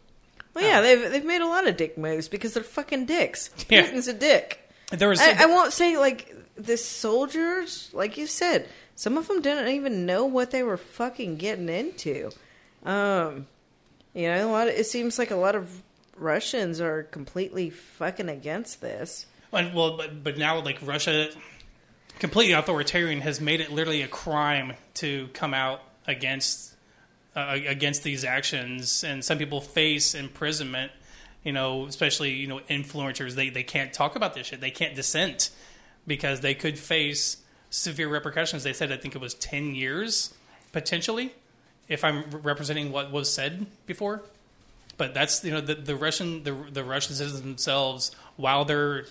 Well, 0.58 0.66
yeah, 0.66 0.80
they've 0.80 1.10
they've 1.10 1.24
made 1.24 1.40
a 1.40 1.46
lot 1.46 1.66
of 1.66 1.76
dick 1.76 1.96
moves 1.96 2.28
because 2.28 2.54
they're 2.54 2.62
fucking 2.62 3.06
dicks. 3.06 3.50
Yeah. 3.68 3.86
Putin's 3.86 4.08
a 4.08 4.14
dick. 4.14 4.70
There 4.90 5.08
was 5.08 5.20
I, 5.20 5.42
I 5.42 5.46
won't 5.46 5.72
say 5.72 5.96
like 5.98 6.34
the 6.56 6.76
soldiers, 6.76 7.90
like 7.92 8.16
you 8.16 8.26
said, 8.26 8.68
some 8.94 9.16
of 9.16 9.28
them 9.28 9.42
didn't 9.42 9.68
even 9.68 10.06
know 10.06 10.24
what 10.24 10.50
they 10.50 10.62
were 10.62 10.76
fucking 10.76 11.36
getting 11.36 11.68
into. 11.68 12.30
Um, 12.84 13.46
you 14.14 14.28
know, 14.28 14.48
a 14.48 14.50
lot. 14.50 14.68
Of, 14.68 14.74
it 14.74 14.86
seems 14.86 15.18
like 15.18 15.30
a 15.30 15.36
lot 15.36 15.54
of 15.54 15.82
Russians 16.16 16.80
are 16.80 17.04
completely 17.04 17.70
fucking 17.70 18.28
against 18.28 18.80
this. 18.80 19.26
And, 19.52 19.74
well, 19.74 19.96
but, 19.96 20.22
but 20.22 20.36
now 20.36 20.60
like 20.60 20.78
Russia, 20.82 21.30
completely 22.18 22.54
authoritarian, 22.54 23.20
has 23.20 23.40
made 23.40 23.60
it 23.60 23.70
literally 23.70 24.02
a 24.02 24.08
crime 24.08 24.74
to 24.94 25.28
come 25.32 25.54
out 25.54 25.80
against 26.06 26.74
uh, 27.36 27.58
against 27.66 28.02
these 28.02 28.24
actions, 28.24 29.04
and 29.04 29.24
some 29.24 29.38
people 29.38 29.60
face 29.60 30.14
imprisonment. 30.14 30.92
You 31.44 31.52
know, 31.52 31.86
especially 31.86 32.32
you 32.32 32.46
know 32.46 32.60
influencers, 32.68 33.34
they 33.34 33.48
they 33.48 33.62
can't 33.62 33.92
talk 33.92 34.16
about 34.16 34.34
this 34.34 34.48
shit. 34.48 34.60
They 34.60 34.70
can't 34.70 34.94
dissent 34.94 35.50
because 36.06 36.40
they 36.40 36.54
could 36.54 36.78
face 36.78 37.38
severe 37.70 38.08
repercussions. 38.08 38.64
They 38.64 38.72
said 38.72 38.90
I 38.90 38.96
think 38.96 39.14
it 39.14 39.20
was 39.20 39.34
ten 39.34 39.74
years 39.74 40.34
potentially, 40.72 41.34
if 41.88 42.04
I'm 42.04 42.24
representing 42.30 42.92
what 42.92 43.10
was 43.12 43.32
said 43.32 43.66
before. 43.86 44.22
But 44.96 45.14
that's 45.14 45.44
you 45.44 45.52
know 45.52 45.60
the, 45.60 45.76
the 45.76 45.96
Russian 45.96 46.42
the 46.42 46.52
the 46.52 46.82
Russian 46.82 47.14
citizens 47.14 47.42
themselves, 47.42 48.10
while 48.36 48.64
they're 48.64 49.04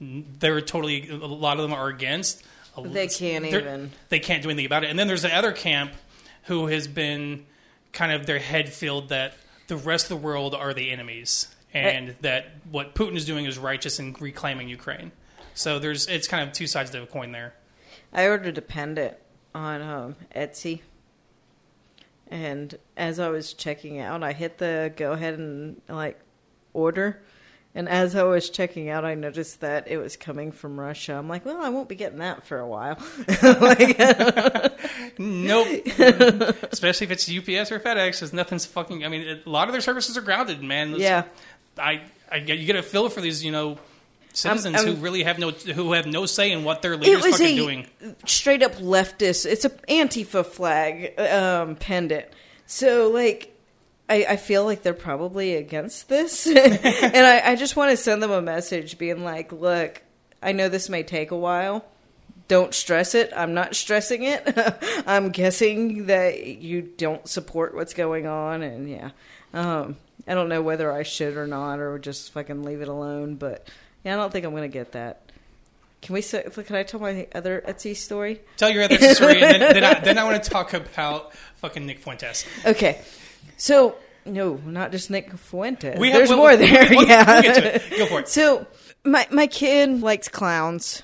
they're 0.00 0.62
totally 0.62 1.10
a 1.10 1.16
lot 1.16 1.58
of 1.58 1.62
them 1.62 1.72
are 1.72 1.88
against. 1.88 2.42
They 2.76 3.08
can't 3.08 3.44
even. 3.44 3.90
They 4.08 4.20
can't 4.20 4.42
do 4.42 4.48
anything 4.48 4.66
about 4.66 4.84
it. 4.84 4.90
And 4.90 4.98
then 4.98 5.08
there's 5.08 5.22
the 5.22 5.36
other 5.36 5.52
camp 5.52 5.92
who 6.44 6.66
has 6.66 6.88
been 6.88 7.46
kind 7.92 8.12
of 8.12 8.26
their 8.26 8.38
head 8.38 8.72
filled 8.72 9.08
that 9.08 9.34
the 9.66 9.76
rest 9.76 10.10
of 10.10 10.20
the 10.20 10.24
world 10.24 10.54
are 10.54 10.74
the 10.74 10.90
enemies, 10.90 11.48
and 11.72 12.16
that 12.20 12.50
what 12.70 12.94
Putin 12.94 13.16
is 13.16 13.24
doing 13.24 13.44
is 13.44 13.58
righteous 13.58 13.98
in 13.98 14.16
reclaiming 14.18 14.68
Ukraine. 14.68 15.12
So 15.54 15.78
there's 15.78 16.06
it's 16.08 16.26
kind 16.26 16.46
of 16.46 16.52
two 16.52 16.66
sides 16.66 16.90
to 16.90 17.00
the 17.00 17.06
coin 17.06 17.32
there. 17.32 17.54
I 18.12 18.26
ordered 18.26 18.58
a 18.58 18.62
pendant 18.62 19.16
on 19.54 19.82
um, 19.82 20.16
Etsy, 20.34 20.80
and 22.28 22.76
as 22.96 23.20
I 23.20 23.28
was 23.28 23.52
checking 23.52 24.00
out, 24.00 24.22
I 24.22 24.32
hit 24.32 24.58
the 24.58 24.92
go 24.96 25.12
ahead 25.12 25.34
and 25.34 25.80
like 25.88 26.18
order. 26.72 27.22
And 27.72 27.88
as 27.88 28.16
I 28.16 28.24
was 28.24 28.50
checking 28.50 28.88
out, 28.90 29.04
I 29.04 29.14
noticed 29.14 29.60
that 29.60 29.86
it 29.86 29.96
was 29.98 30.16
coming 30.16 30.50
from 30.50 30.78
Russia. 30.80 31.14
I'm 31.14 31.28
like, 31.28 31.46
well, 31.46 31.60
I 31.62 31.68
won't 31.68 31.88
be 31.88 31.94
getting 31.94 32.18
that 32.18 32.42
for 32.44 32.58
a 32.58 32.66
while. 32.66 32.98
like, 33.42 33.96
Nope. 35.18 35.68
Especially 36.72 37.04
if 37.06 37.10
it's 37.10 37.28
UPS 37.28 37.70
or 37.72 37.78
FedEx, 37.78 38.06
because 38.12 38.32
nothing's 38.32 38.66
fucking. 38.66 39.04
I 39.04 39.08
mean, 39.08 39.40
a 39.44 39.48
lot 39.48 39.68
of 39.68 39.72
their 39.72 39.80
services 39.80 40.16
are 40.16 40.20
grounded, 40.20 40.62
man. 40.62 40.92
Let's- 40.92 41.02
yeah, 41.02 41.24
I, 41.78 42.02
I 42.30 42.40
get 42.40 42.58
you 42.58 42.66
get 42.66 42.76
a 42.76 42.82
feel 42.82 43.08
for 43.08 43.20
these, 43.20 43.44
you 43.44 43.52
know, 43.52 43.78
citizens 44.32 44.76
I'm- 44.76 44.86
who 44.86 44.94
really 44.94 45.22
have 45.22 45.38
no 45.38 45.50
who 45.50 45.92
have 45.92 46.06
no 46.06 46.26
say 46.26 46.50
in 46.52 46.64
what 46.64 46.82
their 46.82 46.96
leaders 46.96 47.24
it 47.24 47.28
was 47.30 47.38
fucking 47.38 47.58
a 47.58 47.60
doing. 47.60 47.86
straight 48.26 48.62
up 48.62 48.72
leftist. 48.76 49.46
It's 49.46 49.64
a 49.64 49.70
Antifa 49.70 50.44
flag 50.44 51.18
um, 51.20 51.76
pendant. 51.76 52.26
So 52.66 53.10
like, 53.10 53.49
I, 54.10 54.26
I 54.30 54.36
feel 54.36 54.64
like 54.64 54.82
they're 54.82 54.92
probably 54.92 55.54
against 55.54 56.08
this, 56.08 56.46
and 56.48 56.56
I, 57.26 57.52
I 57.52 57.56
just 57.56 57.76
want 57.76 57.90
to 57.92 57.96
send 57.96 58.22
them 58.22 58.30
a 58.32 58.42
message, 58.42 58.98
being 58.98 59.22
like, 59.24 59.52
"Look, 59.52 60.02
I 60.42 60.52
know 60.52 60.68
this 60.68 60.88
may 60.88 61.02
take 61.04 61.30
a 61.30 61.36
while." 61.36 61.84
Don't 62.48 62.74
stress 62.74 63.14
it. 63.14 63.32
I'm 63.36 63.54
not 63.54 63.76
stressing 63.76 64.24
it. 64.24 64.42
I'm 65.06 65.28
guessing 65.30 66.06
that 66.06 66.44
you 66.44 66.82
don't 66.82 67.28
support 67.28 67.74
what's 67.76 67.94
going 67.94 68.26
on, 68.26 68.62
and 68.62 68.90
yeah, 68.90 69.10
um, 69.54 69.96
I 70.26 70.34
don't 70.34 70.48
know 70.48 70.60
whether 70.60 70.90
I 70.92 71.04
should 71.04 71.36
or 71.36 71.46
not, 71.46 71.78
or 71.78 71.96
just 72.00 72.32
fucking 72.32 72.64
leave 72.64 72.80
it 72.82 72.88
alone. 72.88 73.36
But 73.36 73.68
yeah, 74.04 74.14
I 74.14 74.16
don't 74.16 74.32
think 74.32 74.44
I'm 74.44 74.52
gonna 74.54 74.66
get 74.66 74.92
that. 74.92 75.22
Can 76.02 76.14
we? 76.14 76.22
say- 76.22 76.42
Can 76.42 76.74
I 76.74 76.82
tell 76.82 76.98
my 76.98 77.28
other 77.36 77.62
Etsy 77.68 77.94
story? 77.94 78.40
Tell 78.56 78.70
your 78.70 78.82
other 78.82 78.98
story, 79.14 79.40
and 79.42 79.62
then, 79.62 79.74
then, 79.74 79.84
I, 79.84 80.00
then 80.00 80.18
I 80.18 80.24
want 80.24 80.42
to 80.42 80.50
talk 80.50 80.72
about 80.74 81.32
fucking 81.56 81.86
Nick 81.86 82.00
Fuentes. 82.00 82.44
Okay, 82.66 83.00
so 83.60 83.94
no, 84.26 84.54
not 84.66 84.90
just 84.92 85.10
Nick 85.10 85.32
Fuentes. 85.36 85.98
We 85.98 86.08
have- 86.10 86.16
There's 86.18 86.28
we'll- 86.30 86.38
more 86.38 86.56
there. 86.56 86.86
we'll- 86.90 87.06
yeah, 87.06 87.32
we'll 87.32 87.42
get 87.42 87.54
to 87.56 87.74
it. 87.94 87.98
Go 87.98 88.06
for 88.06 88.20
it. 88.20 88.28
So 88.40 88.66
my 89.04 89.26
my 89.30 89.46
kid 89.46 90.00
likes 90.00 90.28
clowns. 90.28 91.02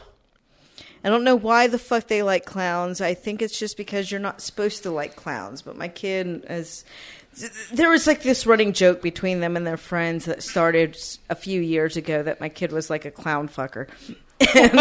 I 1.04 1.08
don't 1.08 1.22
know 1.24 1.36
why 1.36 1.68
the 1.68 1.78
fuck 1.78 2.08
they 2.08 2.22
like 2.22 2.44
clowns. 2.44 3.00
I 3.00 3.14
think 3.14 3.40
it's 3.40 3.58
just 3.58 3.76
because 3.76 4.10
you're 4.10 4.20
not 4.20 4.40
supposed 4.40 4.82
to 4.82 4.90
like 4.90 5.14
clowns. 5.16 5.62
But 5.62 5.76
my 5.76 5.88
kid 5.88 6.44
is. 6.50 6.84
There 7.72 7.90
was 7.90 8.06
like 8.06 8.22
this 8.22 8.46
running 8.46 8.72
joke 8.72 9.02
between 9.02 9.40
them 9.40 9.56
and 9.56 9.66
their 9.66 9.76
friends 9.76 10.24
that 10.24 10.42
started 10.42 10.96
a 11.28 11.34
few 11.34 11.60
years 11.60 11.96
ago 11.96 12.22
that 12.22 12.40
my 12.40 12.48
kid 12.48 12.72
was 12.72 12.88
like 12.90 13.04
a 13.04 13.10
clown 13.10 13.46
fucker. 13.48 13.88
yeah, 14.54 14.74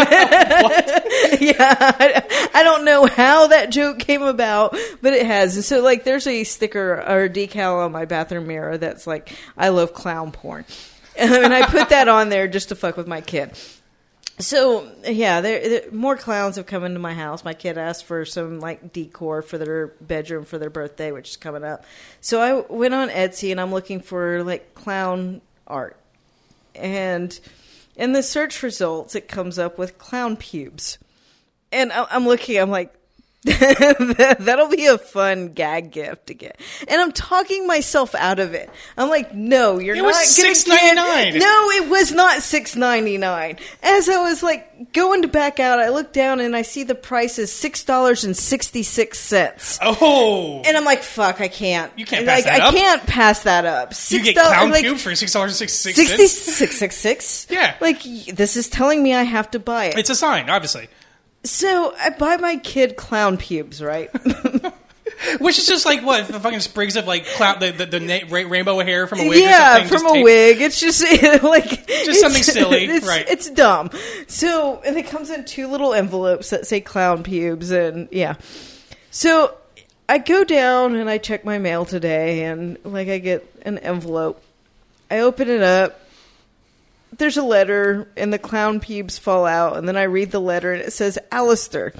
I, 1.98 2.50
I 2.54 2.62
don't 2.62 2.84
know 2.84 3.06
how 3.06 3.46
that 3.46 3.70
joke 3.70 3.98
came 3.98 4.22
about, 4.22 4.76
but 5.00 5.14
it 5.14 5.24
has. 5.24 5.56
And 5.56 5.64
so, 5.64 5.80
like, 5.82 6.04
there's 6.04 6.26
a 6.26 6.44
sticker 6.44 6.96
or 6.96 7.24
a 7.24 7.28
decal 7.30 7.84
on 7.84 7.90
my 7.90 8.04
bathroom 8.04 8.46
mirror 8.46 8.76
that's 8.76 9.06
like, 9.06 9.32
"I 9.56 9.70
love 9.70 9.94
clown 9.94 10.30
porn," 10.30 10.66
and 11.16 11.54
I 11.54 11.66
put 11.68 11.88
that 11.88 12.06
on 12.06 12.28
there 12.28 12.48
just 12.48 12.68
to 12.68 12.74
fuck 12.74 12.98
with 12.98 13.06
my 13.06 13.22
kid. 13.22 13.52
So 14.38 14.92
yeah, 15.04 15.40
there, 15.40 15.66
there 15.66 15.90
more 15.90 16.16
clowns 16.16 16.56
have 16.56 16.66
come 16.66 16.84
into 16.84 16.98
my 16.98 17.14
house. 17.14 17.42
My 17.42 17.54
kid 17.54 17.78
asked 17.78 18.04
for 18.04 18.26
some 18.26 18.60
like 18.60 18.92
decor 18.92 19.40
for 19.40 19.56
their 19.56 19.86
bedroom 19.86 20.44
for 20.44 20.58
their 20.58 20.68
birthday, 20.68 21.12
which 21.12 21.30
is 21.30 21.36
coming 21.38 21.64
up. 21.64 21.84
So 22.20 22.40
I 22.40 22.72
went 22.72 22.92
on 22.92 23.08
Etsy 23.08 23.50
and 23.50 23.60
I'm 23.60 23.72
looking 23.72 24.00
for 24.00 24.42
like 24.42 24.74
clown 24.74 25.40
art, 25.66 25.96
and 26.74 27.38
in 27.96 28.12
the 28.12 28.22
search 28.22 28.62
results, 28.62 29.14
it 29.14 29.28
comes 29.28 29.58
up 29.58 29.78
with 29.78 29.98
clown 29.98 30.36
pubes, 30.36 30.98
and 31.72 31.92
I'm 31.92 32.26
looking. 32.26 32.58
I'm 32.58 32.70
like. 32.70 32.92
That'll 34.40 34.68
be 34.68 34.86
a 34.86 34.98
fun 34.98 35.48
gag 35.52 35.90
gift 35.92 36.26
to 36.26 36.34
get, 36.34 36.58
and 36.88 37.00
I'm 37.00 37.12
talking 37.12 37.66
myself 37.66 38.14
out 38.14 38.38
of 38.38 38.54
it. 38.54 38.68
I'm 38.96 39.08
like, 39.08 39.34
no, 39.34 39.78
you're 39.78 39.94
It 39.96 39.98
not 40.02 40.06
was 40.06 40.36
gonna 40.36 40.50
$6.99. 40.50 41.32
get- 41.32 41.40
No, 41.40 41.70
it 41.70 41.88
was 41.88 42.12
not 42.12 42.42
six 42.42 42.76
ninety 42.76 43.18
nine. 43.18 43.56
As 43.82 44.08
I 44.08 44.18
was 44.22 44.42
like 44.42 44.92
going 44.92 45.22
to 45.22 45.28
back 45.28 45.60
out, 45.60 45.78
I 45.78 45.90
look 45.90 46.12
down 46.12 46.40
and 46.40 46.56
I 46.56 46.62
see 46.62 46.82
the 46.82 46.94
price 46.94 47.38
is 47.38 47.52
six 47.52 47.84
dollars 47.84 48.24
and 48.24 48.36
sixty 48.36 48.82
six 48.82 49.18
cents. 49.18 49.78
Oh, 49.82 50.62
And 50.64 50.76
I'm 50.76 50.84
like, 50.84 51.02
fuck, 51.02 51.40
I 51.40 51.48
can't. 51.48 51.92
You 51.98 52.04
can't 52.04 52.26
like, 52.26 52.44
pass 52.44 52.44
that 52.44 52.60
I 52.62 52.66
up. 52.66 52.74
can't 52.74 53.06
pass 53.06 53.42
that 53.44 53.64
up. 53.64 53.90
you 53.90 53.94
Six 53.94 54.24
get 54.24 54.34
dollars, 54.36 54.48
clown 54.56 54.70
like, 54.70 54.82
cube 54.82 54.98
for 54.98 55.14
six 55.14 55.32
dollars 55.32 55.56
sixty 55.56 55.76
six 55.92 55.96
sixty 55.96 56.26
cents. 56.26 56.56
six 56.56 56.78
six 56.78 56.96
six. 56.96 57.46
Yeah. 57.50 57.76
like 57.80 58.02
this 58.02 58.56
is 58.56 58.68
telling 58.68 59.02
me 59.02 59.14
I 59.14 59.22
have 59.22 59.50
to 59.52 59.58
buy 59.58 59.86
it. 59.86 59.98
It's 59.98 60.10
a 60.10 60.14
sign, 60.16 60.50
obviously, 60.50 60.88
so 61.48 61.94
I 61.98 62.10
buy 62.10 62.36
my 62.36 62.56
kid 62.56 62.96
clown 62.96 63.36
pubes, 63.36 63.82
right? 63.82 64.10
which 65.38 65.58
is 65.58 65.66
just 65.66 65.86
like 65.86 66.02
what 66.02 66.26
the 66.28 66.40
fucking 66.40 66.60
sprigs 66.60 66.96
of 66.96 67.06
like 67.06 67.26
cloud, 67.26 67.60
the 67.60 67.70
the, 67.70 67.86
the 67.86 68.00
na- 68.00 68.26
ra- 68.28 68.48
rainbow 68.48 68.78
hair 68.80 69.06
from 69.06 69.20
a 69.20 69.28
wig. 69.28 69.38
or 69.38 69.40
yeah, 69.40 69.84
from 69.84 70.06
a 70.06 70.22
wig. 70.22 70.60
It's 70.60 70.80
just 70.80 71.02
like 71.42 71.86
just 71.86 72.20
something 72.20 72.42
silly, 72.42 72.84
it's, 72.86 73.06
right. 73.06 73.24
It's 73.28 73.48
dumb. 73.50 73.90
So 74.26 74.80
and 74.84 74.96
it 74.96 75.06
comes 75.06 75.30
in 75.30 75.44
two 75.44 75.68
little 75.68 75.94
envelopes 75.94 76.50
that 76.50 76.66
say 76.66 76.80
clown 76.80 77.22
pubes, 77.22 77.70
and 77.70 78.08
yeah. 78.10 78.34
So 79.10 79.56
I 80.08 80.18
go 80.18 80.44
down 80.44 80.94
and 80.94 81.08
I 81.08 81.18
check 81.18 81.44
my 81.44 81.58
mail 81.58 81.84
today, 81.84 82.44
and 82.44 82.78
like 82.84 83.08
I 83.08 83.18
get 83.18 83.50
an 83.62 83.78
envelope, 83.78 84.42
I 85.10 85.20
open 85.20 85.48
it 85.48 85.62
up. 85.62 86.00
There's 87.18 87.36
a 87.36 87.42
letter, 87.42 88.08
and 88.16 88.32
the 88.32 88.38
clown 88.38 88.80
pubes 88.80 89.18
fall 89.18 89.46
out. 89.46 89.76
And 89.76 89.88
then 89.88 89.96
I 89.96 90.02
read 90.04 90.30
the 90.30 90.40
letter, 90.40 90.72
and 90.72 90.82
it 90.82 90.92
says, 90.92 91.18
Alistair, 91.32 91.92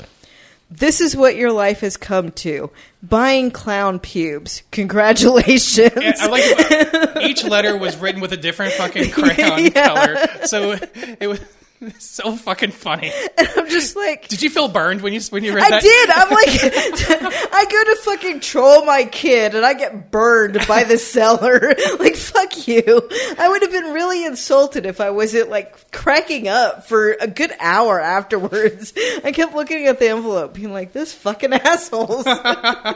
this 0.70 1.00
is 1.00 1.16
what 1.16 1.36
your 1.36 1.52
life 1.52 1.80
has 1.80 1.96
come 1.96 2.32
to 2.32 2.70
buying 3.02 3.50
clown 3.50 3.98
pubes. 4.00 4.62
Congratulations. 4.72 5.92
Yeah, 5.96 6.12
I 6.18 6.26
like 6.26 6.42
it. 6.44 7.22
each 7.30 7.44
letter 7.44 7.76
was 7.76 7.96
written 7.96 8.20
with 8.20 8.32
a 8.32 8.36
different 8.36 8.72
fucking 8.72 9.10
crayon 9.12 9.64
Yeah. 9.66 9.70
color, 9.88 10.46
so 10.46 10.76
it 11.20 11.26
was 11.28 11.40
so 11.99 12.37
fucking 12.37 12.70
funny. 12.72 13.12
And 13.39 13.49
I'm 13.57 13.68
just 13.68 13.97
like, 13.97 14.29
Did 14.29 14.41
you 14.43 14.49
feel 14.49 14.68
burned 14.68 15.03
when 15.03 15.12
you 15.12 15.20
when 15.31 15.45
you 15.45 15.55
read 15.55 15.64
it? 15.66 15.66
I 15.66 15.70
that? 15.70 15.83
did. 15.83 16.11
I'm 16.11 16.31
like, 16.31 17.51
I 17.53 17.64
go 17.64 17.85
to 17.85 17.97
fucking 18.03 18.41
troll 18.41 18.85
my 18.87 19.05
kid 19.05 19.55
and 19.55 19.64
I 19.64 19.74
get 19.74 20.11
burned 20.11 20.59
by 20.66 20.85
the 20.85 20.97
seller. 20.97 21.74
like, 21.99 22.16
fuck 22.16 22.66
you. 22.66 23.09
I 23.39 23.49
would 23.49 23.61
have 23.62 23.70
been 23.72 23.93
really 23.93 24.24
insulted 24.24 24.87
if 24.87 25.01
I 25.01 25.11
wasn't 25.11 25.51
like 25.51 25.91
cracking 25.93 26.49
up 26.49 26.87
for 26.89 27.12
a 27.20 27.27
good 27.27 27.53
hour 27.61 28.01
afterwards. 28.01 28.95
I 29.22 29.33
kept 29.33 29.55
looking 29.55 29.87
at 29.87 29.99
the 29.99 30.09
envelope, 30.09 30.55
being 30.55 30.72
like, 30.72 30.93
this 30.93 31.12
fucking 31.12 31.53
assholes. 31.53 32.27
Uh, 32.27 32.95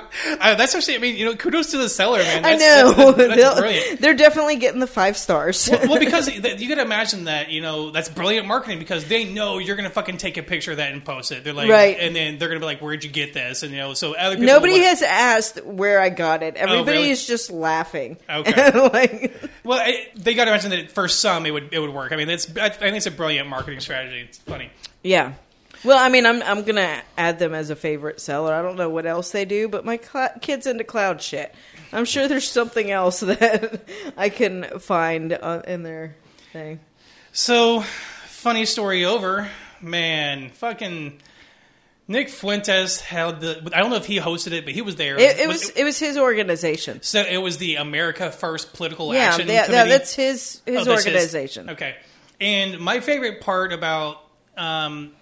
that's 0.55 0.75
actually, 0.75 0.95
I 0.95 0.99
mean, 0.99 1.17
you 1.17 1.27
know, 1.27 1.35
kudos 1.37 1.73
to 1.73 1.79
the 1.79 1.89
seller, 1.89 2.19
man. 2.19 2.45
I 2.45 2.57
That's, 2.57 2.63
know. 2.99 3.13
That's, 3.13 3.17
that's 3.29 3.37
They'll- 3.43 3.57
brilliant. 3.57 4.01
They're 4.01 4.15
definitely 4.15 4.57
getting 4.57 4.81
the 4.81 4.87
five 4.87 5.17
stars. 5.17 5.69
well, 5.71 5.99
because 5.99 6.27
th- 6.29 6.61
you 6.61 6.69
got 6.69 6.77
to 6.77 6.83
imagine 6.83 7.25
that 7.25 7.51
you 7.51 7.61
know 7.61 7.91
that's 7.91 8.09
brilliant 8.09 8.47
marketing 8.47 8.70
because 8.79 9.05
they 9.07 9.25
know 9.25 9.59
you're 9.59 9.77
gonna 9.77 9.91
fucking 9.91 10.17
take 10.19 10.37
a 10.37 10.43
picture 10.43 10.71
of 10.71 10.77
that 10.77 10.93
and 10.93 11.05
post 11.05 11.33
it. 11.33 11.43
They're 11.45 11.53
like, 11.53 11.69
Right. 11.69 11.97
and 11.99 12.15
then 12.15 12.39
they're 12.39 12.49
gonna 12.49 12.61
be 12.61 12.67
like, 12.67 12.81
"Where'd 12.81 13.03
you 13.05 13.11
get 13.11 13.33
this?" 13.35 13.63
And 13.63 13.73
you 13.73 13.79
know, 13.79 13.95
so 13.95 14.15
other 14.15 14.37
people 14.37 14.47
Nobody 14.55 14.79
has 14.81 15.03
asked 15.03 15.65
where 15.65 16.01
I 16.01 16.09
got 16.11 16.43
it. 16.43 16.57
Everybody 16.57 16.99
really? 16.99 17.11
is 17.11 17.27
just 17.27 17.51
laughing. 17.51 18.17
Okay. 18.29 18.71
like, 18.93 19.41
Well, 19.65 19.79
I, 19.79 20.09
they 20.15 20.35
got 20.35 20.45
to 20.47 20.51
imagine 20.53 20.71
that 20.71 20.91
for 20.93 21.09
some 21.09 21.45
it 21.47 21.51
would 21.51 21.69
it 21.73 21.79
would 21.79 21.91
work. 21.91 22.13
I 22.13 22.17
mean, 22.17 22.29
it's 22.31 22.55
I, 22.57 22.67
I 22.67 22.69
think 22.71 22.97
it's 22.97 23.07
a 23.07 23.11
brilliant 23.11 23.49
marketing 23.49 23.81
strategy. 23.81 24.21
It's 24.21 24.39
funny. 24.39 24.71
Yeah. 25.03 25.33
Well, 25.83 25.99
I 25.99 26.11
mean, 26.11 26.27
I'm 26.27 26.43
I'm 26.43 26.63
gonna 26.65 27.01
add 27.17 27.39
them 27.39 27.55
as 27.55 27.71
a 27.71 27.77
favorite 27.77 28.21
seller. 28.21 28.53
I 28.53 28.61
don't 28.61 28.77
know 28.77 28.91
what 28.91 29.07
else 29.07 29.31
they 29.31 29.47
do, 29.47 29.67
but 29.69 29.85
my 29.85 29.97
cl- 29.99 30.35
kid's 30.43 30.67
into 30.67 30.85
cloud 30.85 31.23
shit. 31.23 31.55
I'm 31.93 32.05
sure 32.05 32.29
there's 32.29 32.49
something 32.49 32.91
else 32.91 33.21
that 33.21 33.81
I 34.17 34.29
can 34.29 34.79
find 34.79 35.33
uh, 35.33 35.63
in 35.67 35.83
their 35.83 36.17
thing. 36.53 36.81
So, 37.33 37.85
funny 38.41 38.65
story 38.67 39.05
over. 39.05 39.49
Man, 39.81 40.51
fucking 40.51 41.21
Nick 42.09 42.29
Fuentes 42.29 43.01
held 43.01 43.41
the. 43.41 43.71
I 43.75 43.79
don't 43.81 43.91
know 43.91 43.97
if 43.97 44.07
he 44.07 44.19
hosted 44.19 44.53
it, 44.53 44.65
but 44.65 44.75
he 44.75 44.83
was 44.83 44.97
there. 44.97 45.19
It, 45.19 45.39
it 45.39 45.49
was 45.49 45.71
it 45.71 45.85
was 45.85 45.99
his 45.99 46.19
organization. 46.19 47.01
so 47.03 47.23
it 47.23 47.39
was 47.39 47.59
the 47.59 47.77
America 47.77 48.31
First 48.31 48.73
Political 48.75 49.15
Yeah, 49.15 49.21
Action 49.21 49.47
that- 49.49 49.69
that- 49.71 49.89
that's 49.89 50.15
his 50.15 50.61
his 50.67 50.77
Oh, 50.81 50.85
that's 50.85 51.05
his- 51.05 51.15
organization. 51.15 51.71
Okay. 51.71 51.95
And 52.41 52.79
my 52.81 53.01
favorite 53.01 53.41
part 53.41 53.73
about 53.73 54.19
um 54.57 55.13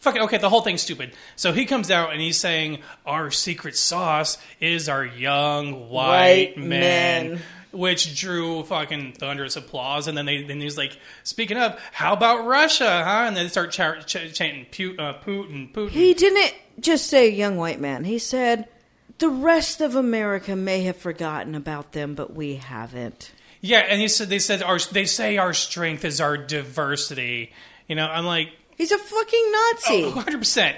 fuck 0.00 0.16
it, 0.16 0.22
okay, 0.22 0.38
the 0.38 0.48
whole 0.48 0.62
thing's 0.62 0.82
stupid. 0.82 1.12
So 1.36 1.52
he 1.52 1.64
comes 1.64 1.90
out 1.90 2.10
and 2.12 2.20
he's 2.20 2.38
saying 2.40 2.78
our 3.06 3.30
secret 3.30 3.76
sauce 3.76 4.36
is 4.58 4.88
our 4.88 5.04
young 5.04 5.88
white, 5.90 6.56
White 6.56 6.58
men. 6.58 7.30
men. 7.30 7.42
Which 7.72 8.20
drew 8.20 8.62
fucking 8.64 9.14
thunderous 9.14 9.56
applause, 9.56 10.06
and 10.06 10.16
then 10.16 10.26
they 10.26 10.42
then 10.42 10.60
he's 10.60 10.76
like, 10.76 10.98
"Speaking 11.24 11.56
of, 11.56 11.80
how 11.92 12.12
about 12.12 12.46
Russia, 12.46 13.02
huh?" 13.04 13.24
And 13.26 13.36
they 13.36 13.48
start 13.48 13.70
ch- 13.70 14.06
ch- 14.06 14.34
chanting 14.34 14.66
Pu- 14.70 14.96
uh, 14.98 15.18
Putin, 15.22 15.72
Putin. 15.72 15.88
He 15.90 16.12
didn't 16.12 16.54
just 16.80 17.06
say 17.06 17.30
young 17.30 17.56
white 17.56 17.80
man. 17.80 18.04
He 18.04 18.18
said 18.18 18.68
the 19.18 19.30
rest 19.30 19.80
of 19.80 19.96
America 19.96 20.54
may 20.54 20.82
have 20.82 20.96
forgotten 20.96 21.54
about 21.54 21.92
them, 21.92 22.14
but 22.14 22.34
we 22.34 22.56
haven't. 22.56 23.32
yeah, 23.60 23.78
and 23.78 24.00
he 24.00 24.08
said 24.08 24.28
they 24.28 24.38
said 24.38 24.62
our 24.62 24.78
they 24.78 25.06
say 25.06 25.38
our 25.38 25.54
strength 25.54 26.04
is 26.04 26.20
our 26.20 26.36
diversity. 26.36 27.52
You 27.88 27.96
know, 27.96 28.06
I'm 28.06 28.26
like, 28.26 28.48
He's 28.82 28.90
a 28.90 28.98
fucking 28.98 29.52
Nazi. 29.52 30.04
Oh, 30.06 30.10
hundred 30.10 30.38
percent. 30.38 30.76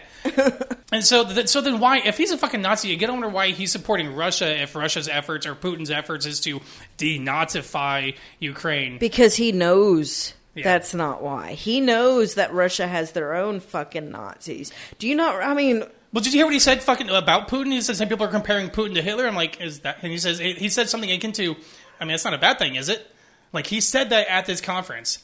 And 0.92 1.02
so, 1.02 1.24
th- 1.24 1.48
so 1.48 1.60
then 1.62 1.80
why? 1.80 1.98
If 2.00 2.18
he's 2.18 2.32
a 2.32 2.36
fucking 2.38 2.60
Nazi, 2.60 2.88
you 2.88 2.96
get 2.96 3.06
to 3.06 3.12
wonder 3.12 3.28
why 3.30 3.48
he's 3.52 3.72
supporting 3.72 4.14
Russia. 4.14 4.60
If 4.62 4.74
Russia's 4.74 5.08
efforts 5.08 5.46
or 5.46 5.54
Putin's 5.54 5.90
efforts 5.90 6.26
is 6.26 6.40
to 6.40 6.60
denazify 6.98 8.14
Ukraine, 8.40 8.98
Because 8.98 9.36
he 9.36 9.52
knows 9.52 10.34
Yeah. 10.54 10.64
that's 10.64 10.94
not 10.94 11.22
why. 11.22 11.52
He 11.54 11.80
knows 11.80 12.34
that 12.34 12.52
Russia 12.52 12.86
has 12.86 13.12
their 13.12 13.34
own 13.34 13.60
fucking 13.60 14.10
Nazis. 14.10 14.70
Do 14.98 15.08
you 15.08 15.14
not? 15.14 15.42
I 15.42 15.54
mean, 15.54 15.80
well, 16.12 16.22
did 16.22 16.32
you 16.32 16.38
hear 16.40 16.46
what 16.46 16.52
he 16.54 16.60
said? 16.60 16.82
Fucking 16.82 17.08
about 17.10 17.48
Putin. 17.48 17.72
He 17.72 17.80
said 17.80 17.96
some 17.96 18.08
people 18.08 18.26
are 18.26 18.30
comparing 18.30 18.68
Putin 18.70 18.94
to 18.94 19.02
Hitler. 19.02 19.26
I'm 19.26 19.34
like, 19.34 19.60
is 19.60 19.80
that? 19.80 19.98
And 20.02 20.12
he 20.12 20.18
says 20.18 20.38
he 20.38 20.68
said 20.68 20.88
something 20.88 21.10
akin 21.10 21.32
to, 21.32 21.56
I 22.00 22.04
mean, 22.04 22.10
that's 22.12 22.24
not 22.24 22.34
a 22.34 22.38
bad 22.38 22.58
thing, 22.58 22.74
is 22.76 22.88
it? 22.88 23.10
Like 23.52 23.66
he 23.66 23.80
said 23.80 24.10
that 24.10 24.28
at 24.28 24.46
this 24.46 24.60
conference. 24.60 25.18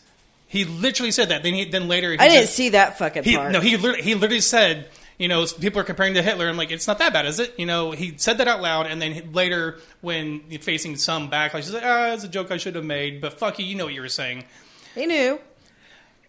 He 0.50 0.64
literally 0.64 1.12
said 1.12 1.28
that. 1.30 1.42
Then 1.44 1.54
he 1.54 1.64
then 1.64 1.86
later 1.88 2.10
he 2.12 2.18
I 2.18 2.28
didn't 2.28 2.46
said- 2.46 2.54
see 2.54 2.68
that 2.70 2.98
fucking 2.98 3.22
He, 3.22 3.36
part. 3.36 3.52
no, 3.52 3.60
he 3.60 3.76
literally, 3.76 4.02
he 4.02 4.14
literally 4.14 4.40
said, 4.40 4.88
you 5.16 5.28
know, 5.28 5.46
people 5.46 5.80
are 5.80 5.84
comparing 5.84 6.14
to 6.14 6.22
Hitler. 6.22 6.48
I'm 6.48 6.56
like, 6.56 6.70
it's 6.72 6.86
not 6.88 6.98
that 6.98 7.12
bad, 7.12 7.24
is 7.26 7.38
it? 7.38 7.54
You 7.56 7.66
know, 7.66 7.92
he 7.92 8.14
said 8.16 8.38
that 8.38 8.48
out 8.48 8.60
loud, 8.60 8.86
and 8.86 9.00
then 9.00 9.12
he- 9.12 9.20
later, 9.20 9.78
when 10.00 10.40
facing 10.60 10.96
some 10.96 11.30
backlash, 11.30 11.56
he's 11.64 11.72
like, 11.72 11.84
ah, 11.84 12.12
it's 12.14 12.24
a 12.24 12.28
joke 12.28 12.50
I 12.50 12.56
should 12.56 12.74
have 12.74 12.84
made, 12.84 13.20
but 13.20 13.34
fuck 13.34 13.58
you, 13.60 13.64
you 13.66 13.76
know 13.76 13.84
what 13.84 13.94
you 13.94 14.00
were 14.02 14.08
saying. 14.08 14.44
he 14.94 15.06
knew. 15.06 15.38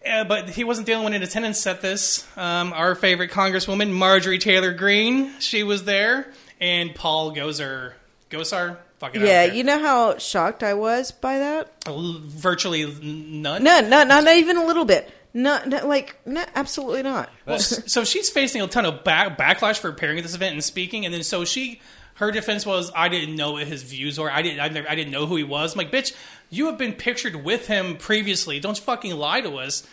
Uh, 0.08 0.24
but 0.24 0.50
he 0.50 0.62
wasn't 0.64 0.86
the 0.86 0.92
only 0.92 1.04
one 1.04 1.12
in 1.14 1.22
attendance 1.22 1.66
at 1.66 1.80
this. 1.80 2.26
Um, 2.36 2.72
our 2.72 2.94
favorite 2.94 3.30
Congresswoman, 3.30 3.90
Marjorie 3.92 4.38
Taylor 4.38 4.72
Greene, 4.72 5.32
she 5.40 5.62
was 5.62 5.84
there, 5.84 6.32
and 6.60 6.94
Paul 6.94 7.34
Gosar, 7.34 7.92
Gosar, 8.30 8.76
fuck 9.02 9.14
it, 9.16 9.22
I 9.22 9.26
Yeah, 9.26 9.44
you 9.44 9.64
know 9.64 9.78
how 9.78 10.18
shocked 10.18 10.62
I 10.62 10.74
was 10.74 11.12
by 11.12 11.38
that? 11.38 11.72
Virtually 11.86 12.86
none. 13.02 13.62
No, 13.62 13.80
no, 13.80 14.04
not, 14.04 14.24
not 14.24 14.36
even 14.36 14.56
a 14.56 14.64
little 14.64 14.84
bit. 14.84 15.12
Not, 15.34 15.68
not 15.68 15.88
like, 15.88 16.18
no, 16.26 16.44
absolutely 16.54 17.02
not. 17.02 17.30
Well, 17.46 17.58
so 17.58 18.04
she's 18.04 18.30
facing 18.30 18.62
a 18.62 18.66
ton 18.66 18.84
of 18.84 19.02
back, 19.02 19.38
backlash 19.38 19.78
for 19.78 19.88
appearing 19.88 20.18
at 20.18 20.24
this 20.24 20.34
event 20.34 20.52
and 20.52 20.62
speaking, 20.62 21.04
and 21.04 21.12
then 21.12 21.22
so 21.22 21.44
she, 21.44 21.80
her 22.14 22.30
defense 22.30 22.64
was, 22.66 22.92
I 22.94 23.08
didn't 23.08 23.34
know 23.34 23.52
what 23.52 23.66
his 23.66 23.82
views 23.82 24.18
were. 24.18 24.30
I 24.30 24.42
didn't, 24.42 24.60
I, 24.60 24.68
never, 24.68 24.88
I 24.88 24.94
didn't 24.94 25.10
know 25.10 25.26
who 25.26 25.36
he 25.36 25.44
was. 25.44 25.72
I'm 25.72 25.78
like, 25.78 25.90
bitch, 25.90 26.14
you 26.50 26.66
have 26.66 26.78
been 26.78 26.92
pictured 26.92 27.36
with 27.36 27.66
him 27.66 27.96
previously. 27.96 28.60
Don't 28.60 28.78
fucking 28.78 29.14
lie 29.14 29.40
to 29.40 29.56
us. 29.56 29.86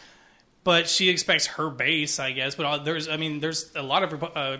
But 0.65 0.89
she 0.89 1.09
expects 1.09 1.47
her 1.47 1.69
base, 1.69 2.19
I 2.19 2.33
guess. 2.33 2.55
But 2.55 2.65
uh, 2.65 2.77
there's, 2.79 3.07
I 3.07 3.15
mean, 3.15 3.39
there's 3.39 3.73
a 3.75 3.81
lot 3.81 4.03
of 4.03 4.23
uh, 4.35 4.57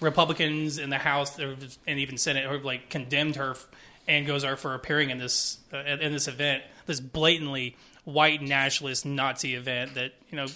Republicans 0.00 0.78
in 0.78 0.90
the 0.90 0.98
House 0.98 1.38
and 1.38 1.98
even 1.98 2.18
Senate 2.18 2.50
have 2.50 2.64
like 2.64 2.90
condemned 2.90 3.36
her 3.36 3.56
and 4.08 4.26
Gosar 4.26 4.56
for 4.56 4.74
appearing 4.74 5.10
in 5.10 5.18
this 5.18 5.58
uh, 5.72 5.78
in 5.78 6.12
this 6.12 6.28
event, 6.28 6.62
this 6.86 7.00
blatantly 7.00 7.76
white 8.04 8.40
nationalist 8.40 9.04
Nazi 9.04 9.54
event 9.54 9.94
that 9.94 10.12
you 10.30 10.36
know 10.36 10.46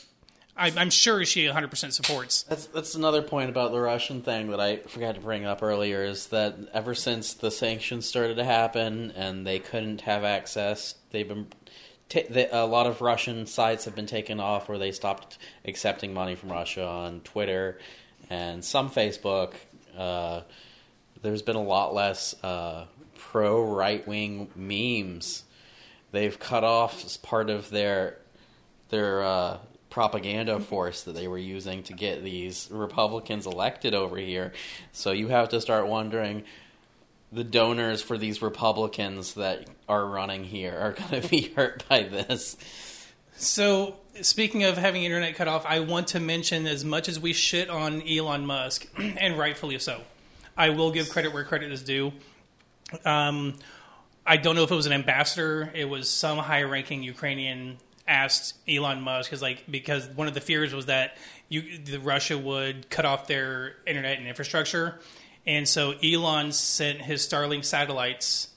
I, 0.56 0.72
I'm 0.76 0.90
sure 0.90 1.24
she 1.24 1.46
100% 1.46 1.92
supports. 1.92 2.42
That's 2.44 2.66
that's 2.66 2.94
another 2.94 3.22
point 3.22 3.50
about 3.50 3.72
the 3.72 3.80
Russian 3.80 4.22
thing 4.22 4.50
that 4.50 4.60
I 4.60 4.76
forgot 4.76 5.14
to 5.14 5.20
bring 5.20 5.46
up 5.46 5.62
earlier 5.62 6.04
is 6.04 6.26
that 6.28 6.56
ever 6.72 6.94
since 6.94 7.32
the 7.32 7.50
sanctions 7.50 8.06
started 8.06 8.36
to 8.36 8.44
happen 8.44 9.10
and 9.12 9.46
they 9.46 9.58
couldn't 9.58 10.02
have 10.02 10.22
access, 10.22 10.96
they've 11.10 11.26
been 11.26 11.48
ta 12.08 12.20
the, 12.28 12.54
a 12.56 12.66
lot 12.66 12.86
of 12.86 13.00
Russian 13.00 13.46
sites 13.46 13.86
have 13.86 13.94
been 13.94 14.06
taken 14.06 14.38
off 14.38 14.68
where 14.68 14.78
they 14.78 14.92
stopped 14.92 15.38
accepting 15.64 16.12
money 16.12 16.34
from 16.34 16.52
Russia 16.52 16.86
on 16.86 17.20
Twitter 17.20 17.78
and 18.30 18.64
some 18.64 18.88
Facebook. 18.88 19.54
Uh, 19.96 20.42
there's 21.20 21.42
been 21.42 21.56
a 21.56 21.62
lot 21.62 21.92
less 21.92 22.34
uh, 22.42 22.86
pro 23.18 23.62
right 23.62 24.06
wing 24.06 24.48
memes. 24.56 25.44
They've 26.12 26.38
cut 26.38 26.64
off 26.64 27.20
part 27.22 27.50
of 27.50 27.70
their 27.70 28.16
their 28.88 29.22
uh, 29.22 29.58
propaganda 29.90 30.60
force 30.60 31.02
that 31.02 31.14
they 31.14 31.28
were 31.28 31.38
using 31.38 31.82
to 31.84 31.92
get 31.92 32.24
these 32.24 32.68
Republicans 32.70 33.46
elected 33.46 33.94
over 33.94 34.16
here. 34.16 34.52
So 34.92 35.10
you 35.10 35.28
have 35.28 35.50
to 35.50 35.60
start 35.60 35.86
wondering 35.86 36.44
the 37.32 37.44
donors 37.44 38.02
for 38.02 38.18
these 38.18 38.42
Republicans 38.42 39.34
that 39.34 39.68
are 39.88 40.04
running 40.04 40.44
here 40.44 40.76
are 40.78 40.92
going 41.10 41.22
to 41.22 41.28
be 41.28 41.52
hurt 41.54 41.84
by 41.88 42.04
this. 42.04 42.56
So, 43.36 43.96
speaking 44.22 44.64
of 44.64 44.76
having 44.76 45.04
internet 45.04 45.34
cut 45.34 45.48
off, 45.48 45.64
I 45.66 45.80
want 45.80 46.08
to 46.08 46.20
mention 46.20 46.66
as 46.66 46.84
much 46.84 47.08
as 47.08 47.18
we 47.18 47.32
shit 47.32 47.70
on 47.70 48.02
Elon 48.02 48.46
Musk, 48.46 48.86
and 48.98 49.38
rightfully 49.38 49.78
so, 49.78 50.02
I 50.56 50.70
will 50.70 50.90
give 50.90 51.08
credit 51.10 51.32
where 51.32 51.44
credit 51.44 51.72
is 51.72 51.82
due. 51.82 52.12
Um, 53.04 53.54
I 54.26 54.36
don't 54.36 54.54
know 54.54 54.64
if 54.64 54.70
it 54.70 54.74
was 54.74 54.86
an 54.86 54.92
ambassador. 54.92 55.70
It 55.74 55.86
was 55.88 56.08
some 56.08 56.38
high-ranking 56.38 57.02
Ukrainian 57.02 57.78
asked 58.06 58.56
Elon 58.68 59.00
Musk 59.00 59.30
because, 59.30 59.42
like, 59.42 59.64
because 59.70 60.06
one 60.08 60.26
of 60.28 60.34
the 60.34 60.40
fears 60.40 60.74
was 60.74 60.86
that 60.86 61.16
you, 61.48 61.78
the 61.78 61.98
Russia 61.98 62.36
would 62.36 62.90
cut 62.90 63.04
off 63.04 63.26
their 63.26 63.76
internet 63.86 64.18
and 64.18 64.26
infrastructure, 64.26 64.98
and 65.46 65.66
so 65.66 65.94
Elon 66.02 66.52
sent 66.52 67.00
his 67.00 67.26
Starlink 67.26 67.64
satellites. 67.64 68.48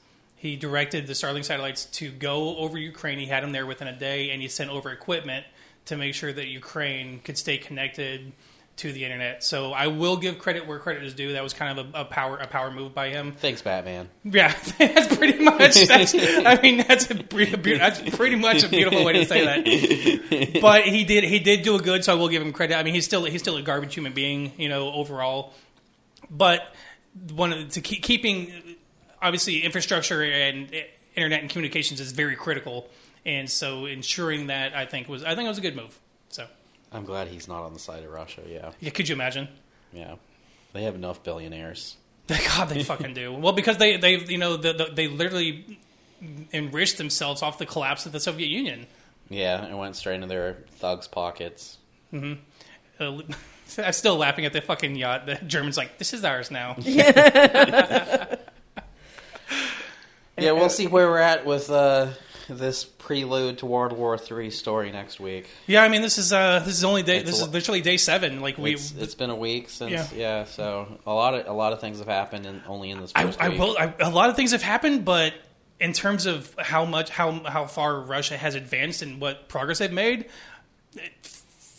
He 0.43 0.57
directed 0.57 1.07
the 1.07 1.13
Starlink 1.13 1.45
satellites 1.45 1.85
to 1.85 2.11
go 2.11 2.57
over 2.57 2.77
Ukraine. 2.77 3.17
He 3.17 3.27
had 3.27 3.43
them 3.43 3.53
there 3.53 3.65
within 3.65 3.87
a 3.87 3.97
day, 3.97 4.31
and 4.31 4.41
he 4.41 4.49
sent 4.49 4.69
over 4.69 4.91
equipment 4.91 5.45
to 5.85 5.95
make 5.95 6.13
sure 6.13 6.33
that 6.33 6.47
Ukraine 6.47 7.21
could 7.21 7.37
stay 7.37 7.57
connected 7.57 8.33
to 8.75 8.91
the 8.91 9.05
internet. 9.05 9.41
So 9.45 9.71
I 9.71 9.87
will 9.87 10.17
give 10.17 10.39
credit 10.39 10.67
where 10.67 10.79
credit 10.79 11.05
is 11.05 11.13
due. 11.13 11.31
That 11.31 11.43
was 11.43 11.53
kind 11.53 11.79
of 11.79 11.95
a, 11.95 12.01
a 12.01 12.03
power 12.03 12.35
a 12.35 12.45
power 12.45 12.71
move 12.71 12.93
by 12.93 13.07
him. 13.07 13.31
Thanks, 13.31 13.61
Batman. 13.61 14.09
Yeah, 14.25 14.53
that's 14.77 15.15
pretty 15.15 15.41
much. 15.41 15.75
That's, 15.87 16.13
I 16.13 16.59
mean, 16.61 16.83
that's 16.89 17.09
a, 17.09 17.13
that's 17.13 18.01
pretty 18.17 18.35
much 18.35 18.65
a 18.65 18.67
beautiful 18.67 19.05
way 19.05 19.13
to 19.13 19.25
say 19.25 19.45
that. 19.45 20.59
But 20.61 20.83
he 20.83 21.05
did 21.05 21.23
he 21.23 21.39
did 21.39 21.61
do 21.61 21.75
a 21.75 21.79
good, 21.79 22.03
so 22.03 22.11
I 22.11 22.15
will 22.17 22.27
give 22.27 22.41
him 22.41 22.51
credit. 22.51 22.75
I 22.75 22.83
mean, 22.83 22.95
he's 22.95 23.05
still 23.05 23.23
he's 23.23 23.39
still 23.39 23.55
a 23.55 23.61
garbage 23.61 23.95
human 23.95 24.11
being, 24.11 24.51
you 24.57 24.67
know, 24.67 24.91
overall. 24.91 25.53
But 26.29 26.75
one 27.33 27.53
of 27.53 27.59
the, 27.59 27.65
to 27.75 27.81
keep 27.81 28.03
keeping 28.03 28.51
obviously 29.23 29.63
infrastructure 29.63 30.21
and 30.21 30.69
internet 31.15 31.41
and 31.41 31.49
communications 31.49 31.99
is 31.99 32.11
very 32.11 32.35
critical, 32.35 32.89
and 33.25 33.49
so 33.49 33.85
ensuring 33.85 34.47
that 34.47 34.75
I 34.75 34.85
think 34.85 35.07
was 35.07 35.23
I 35.23 35.33
think 35.35 35.45
it 35.45 35.49
was 35.49 35.57
a 35.57 35.61
good 35.61 35.75
move. 35.75 35.97
So 36.29 36.45
I'm 36.91 37.05
glad 37.05 37.29
he's 37.29 37.47
not 37.47 37.63
on 37.63 37.73
the 37.73 37.79
side 37.79 38.03
of 38.03 38.11
Russia. 38.11 38.41
Yeah, 38.47 38.71
yeah, 38.79 38.91
could 38.91 39.09
you 39.09 39.15
imagine? 39.15 39.47
yeah. 39.91 40.15
They 40.73 40.83
have 40.83 40.95
enough 40.95 41.23
billionaires. 41.23 41.97
God, 42.27 42.69
they 42.69 42.83
fucking 42.83 43.13
do. 43.13 43.31
Well, 43.31 43.53
because 43.53 43.77
they 43.77 43.97
they 43.97 44.17
you 44.17 44.37
know 44.39 44.57
the, 44.57 44.73
the, 44.73 44.85
they 44.93 45.07
literally 45.07 45.79
enriched 46.51 46.97
themselves 46.97 47.41
off 47.41 47.57
the 47.57 47.65
collapse 47.65 48.05
of 48.05 48.11
the 48.11 48.19
Soviet 48.19 48.47
Union. 48.47 48.87
Yeah, 49.29 49.65
it 49.65 49.75
went 49.75 49.95
straight 49.95 50.15
into 50.15 50.27
their 50.27 50.57
thugs' 50.71 51.07
pockets. 51.07 51.77
Uh, 52.13 52.25
I'm 53.77 53.93
still 53.93 54.17
laughing 54.17 54.45
at 54.45 54.53
the 54.53 54.61
fucking 54.61 54.95
yacht. 54.95 55.25
The 55.25 55.35
Germans 55.35 55.77
like 55.77 55.97
this 55.97 56.13
is 56.13 56.23
ours 56.23 56.49
now. 56.51 56.75
Yeah, 60.37 60.51
we'll 60.53 60.69
see 60.69 60.87
where 60.87 61.07
we're 61.07 61.19
at 61.19 61.45
with 61.45 61.69
uh, 61.69 62.09
this 62.49 62.83
prelude 62.83 63.59
to 63.59 63.65
World 63.65 63.93
War 63.93 64.17
III 64.17 64.49
story 64.49 64.91
next 64.91 65.19
week. 65.19 65.47
Yeah, 65.67 65.83
I 65.83 65.89
mean 65.89 66.01
this 66.01 66.17
is 66.17 66.33
uh 66.33 66.59
this 66.59 66.75
is 66.75 66.83
only 66.83 67.03
day 67.03 67.17
It's 67.17 67.29
this 67.29 67.41
a 67.41 67.45
is 67.45 67.49
literally 67.53 67.81
day 67.81 67.97
seven. 67.97 68.41
Like 68.41 68.57
we, 68.57 68.73
It's, 68.73 68.93
it's 68.93 69.15
been 69.15 69.29
a 69.29 69.35
week 69.35 69.69
since 69.69 69.91
yeah. 69.91 70.07
Yeah. 70.15 70.43
so 70.45 70.99
a 71.05 71.13
lot 71.13 71.35
of 71.35 71.47
a 71.47 71.53
lot 71.53 71.73
of 71.73 71.81
things 71.81 71.99
have 71.99 72.07
happened 72.07 72.45
in, 72.45 72.61
only 72.67 72.89
in 72.89 72.99
this 72.99 73.11
I, 73.15 73.25
first 73.25 73.41
I 73.41 73.49
week. 73.49 73.59
will. 73.59 73.77
I, 73.79 73.93
a 73.99 74.09
lot 74.09 74.29
of 74.29 74.35
things 74.35 74.51
have 74.51 74.63
happened, 74.63 75.05
but 75.05 75.33
in 75.79 75.93
terms 75.93 76.25
of 76.25 76.53
how 76.57 76.85
much 76.85 77.09
how 77.09 77.43
how 77.43 77.65
far 77.65 77.99
Russia 77.99 78.37
has 78.37 78.55
advanced 78.55 79.01
and 79.01 79.21
what 79.21 79.47
progress 79.49 79.79
they've 79.79 79.91
made, 79.91 80.25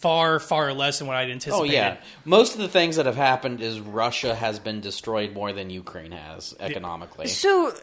far 0.05 0.39
far 0.39 0.73
less 0.73 0.99
than 0.99 1.09
what 1.09 1.17
I'd 1.17 1.31
anticipated. 1.31 1.71
Oh 1.71 1.73
yeah, 1.73 1.97
most 2.25 2.55
of 2.55 2.61
the 2.61 2.69
things 2.69 2.97
that 2.97 3.07
have 3.07 3.17
happened 3.17 3.61
is 3.63 3.81
Russia 3.81 4.35
has 4.35 4.59
been 4.59 4.81
destroyed 4.81 5.33
more 5.33 5.53
than 5.53 5.71
Ukraine 5.71 6.13
has 6.13 6.55
economically. 6.61 7.27
So, 7.29 7.75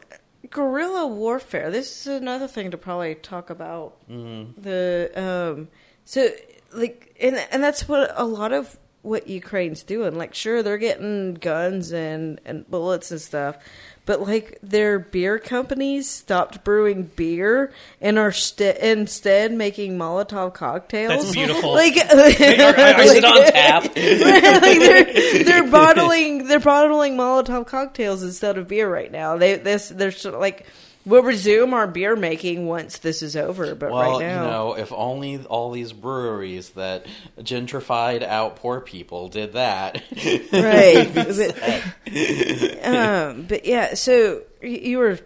guerrilla 0.50 1.08
warfare. 1.08 1.70
This 1.72 2.02
is 2.02 2.08
another 2.08 2.48
thing 2.48 2.72
to 2.72 2.78
probably 2.78 3.16
talk 3.16 3.50
about. 3.50 3.98
Mm-hmm. 4.10 4.62
The 4.62 5.12
um, 5.16 5.68
so 6.06 6.30
like, 6.74 7.16
and 7.20 7.36
and 7.52 7.64
that's 7.64 7.88
what 7.88 8.12
a 8.16 8.26
lot 8.26 8.52
of 8.52 8.78
what 9.02 9.28
Ukraine's 9.28 9.84
doing. 9.84 10.16
Like, 10.16 10.34
sure, 10.34 10.64
they're 10.64 10.78
getting 10.78 11.36
guns 11.36 11.92
and 11.92 12.40
and 12.46 12.70
bullets 12.70 13.12
and 13.12 13.22
stuff, 13.22 13.58
but 14.06 14.22
like 14.22 14.58
their 14.64 14.98
beer 15.00 15.38
companies 15.40 16.10
stopped 16.10 16.64
brewing 16.64 17.04
beer 17.16 17.72
and 18.02 18.18
are 18.18 18.32
st- 18.32 18.78
instead 18.78 19.52
making 19.54 19.98
Molotov 19.98 20.54
cocktails. 20.54 21.10
That's 21.24 21.32
beautiful. 21.34 21.72
Like, 21.82 21.96
are- 21.98 22.18
are- 22.18 23.02
Is 23.02 23.14
it 23.14 23.24
on 23.24 23.46
tap? 23.52 23.84
like 23.86 23.94
they're 23.96 25.44
they're 25.44 25.72
bottling 25.72 26.48
they're 26.48 26.60
bottling 26.60 27.16
Molotov 27.16 27.68
cocktails 27.68 28.24
instead 28.24 28.58
of 28.58 28.68
beer 28.68 28.92
right 28.92 29.12
now. 29.12 29.38
They 29.38 29.56
this 29.56 29.90
they're 29.90 30.12
like 30.32 30.66
we'll 31.06 31.24
resume 31.24 31.74
our 31.74 31.88
beer 31.88 32.16
making 32.16 32.68
once 32.68 33.00
this 33.00 33.22
is 33.22 33.36
over, 33.36 33.76
but 33.76 33.92
Well, 33.92 34.20
right 34.20 34.26
now 34.26 34.44
you 34.44 34.50
know, 34.50 34.74
if 34.74 34.92
only 34.92 35.44
all 35.46 35.72
these 35.72 35.94
breweries 35.94 36.72
that 36.72 37.06
gentrified 37.40 38.24
out 38.24 38.58
poor 38.58 38.82
people 38.82 39.30
did 39.30 39.54
that. 39.54 40.02
right. 40.52 41.12
but, 41.14 42.86
um, 42.86 43.44
but 43.44 43.66
yeah, 43.66 43.94
so 43.94 44.42
you 44.62 44.98
were 44.98 45.20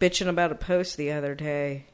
bitching 0.00 0.28
about 0.28 0.52
a 0.52 0.56
post 0.56 0.96
the 0.96 1.12
other 1.12 1.34
day. 1.34 1.86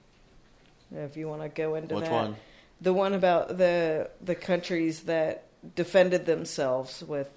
If 0.92 1.16
you 1.16 1.28
want 1.28 1.42
to 1.42 1.48
go 1.48 1.76
into 1.76 1.94
Which 1.94 2.04
that, 2.06 2.12
one? 2.12 2.36
the 2.80 2.92
one 2.92 3.14
about 3.14 3.56
the 3.58 4.10
the 4.20 4.34
countries 4.34 5.02
that 5.02 5.44
defended 5.76 6.26
themselves 6.26 7.02
with 7.02 7.30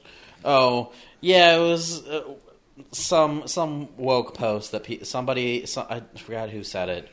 Oh, 0.46 0.92
yeah, 1.22 1.56
it 1.56 1.60
was 1.60 2.06
uh, 2.08 2.24
some 2.92 3.48
some 3.48 3.96
woke 3.98 4.34
post 4.34 4.72
that 4.72 4.84
pe- 4.84 5.04
somebody 5.04 5.66
some, 5.66 5.86
I 5.90 6.02
forgot 6.18 6.50
who 6.50 6.64
said 6.64 6.90
it. 6.90 7.10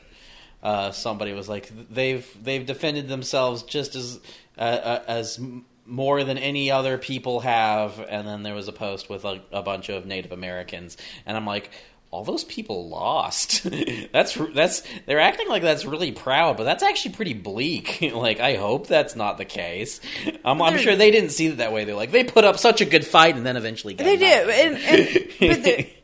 Uh, 0.63 0.91
somebody 0.91 1.33
was 1.33 1.49
like 1.49 1.71
they've 1.89 2.27
they've 2.41 2.65
defended 2.65 3.07
themselves 3.07 3.63
just 3.63 3.95
as 3.95 4.19
uh, 4.57 4.99
as 5.07 5.39
more 5.85 6.23
than 6.23 6.37
any 6.37 6.71
other 6.71 6.97
people 6.97 7.41
have, 7.41 7.99
and 8.07 8.27
then 8.27 8.43
there 8.43 8.53
was 8.53 8.67
a 8.67 8.71
post 8.73 9.09
with 9.09 9.25
a, 9.25 9.41
a 9.51 9.61
bunch 9.63 9.89
of 9.89 10.05
Native 10.05 10.31
Americans, 10.31 10.97
and 11.25 11.37
I'm 11.37 11.45
like. 11.45 11.71
All 12.11 12.25
those 12.25 12.43
people 12.43 12.89
lost. 12.89 13.65
that's 14.11 14.37
that's 14.53 14.83
they're 15.05 15.21
acting 15.21 15.47
like 15.47 15.61
that's 15.63 15.85
really 15.85 16.11
proud, 16.11 16.57
but 16.57 16.65
that's 16.65 16.83
actually 16.83 17.13
pretty 17.13 17.33
bleak. 17.33 18.11
like 18.13 18.41
I 18.41 18.55
hope 18.55 18.87
that's 18.87 19.15
not 19.15 19.37
the 19.37 19.45
case. 19.45 20.01
I'm, 20.43 20.61
I'm 20.61 20.77
sure 20.77 20.95
they 20.97 21.09
didn't 21.09 21.29
see 21.29 21.47
it 21.47 21.57
that 21.57 21.71
way. 21.71 21.85
They're 21.85 21.95
like 21.95 22.11
they 22.11 22.25
put 22.25 22.43
up 22.43 22.59
such 22.59 22.81
a 22.81 22.85
good 22.85 23.07
fight 23.07 23.37
and 23.37 23.45
then 23.45 23.55
eventually 23.55 23.93
got 23.93 24.03
they 24.03 24.17
knocked. 24.17 24.49
and, 24.49 24.77
and 24.77 25.63
but 25.63 25.85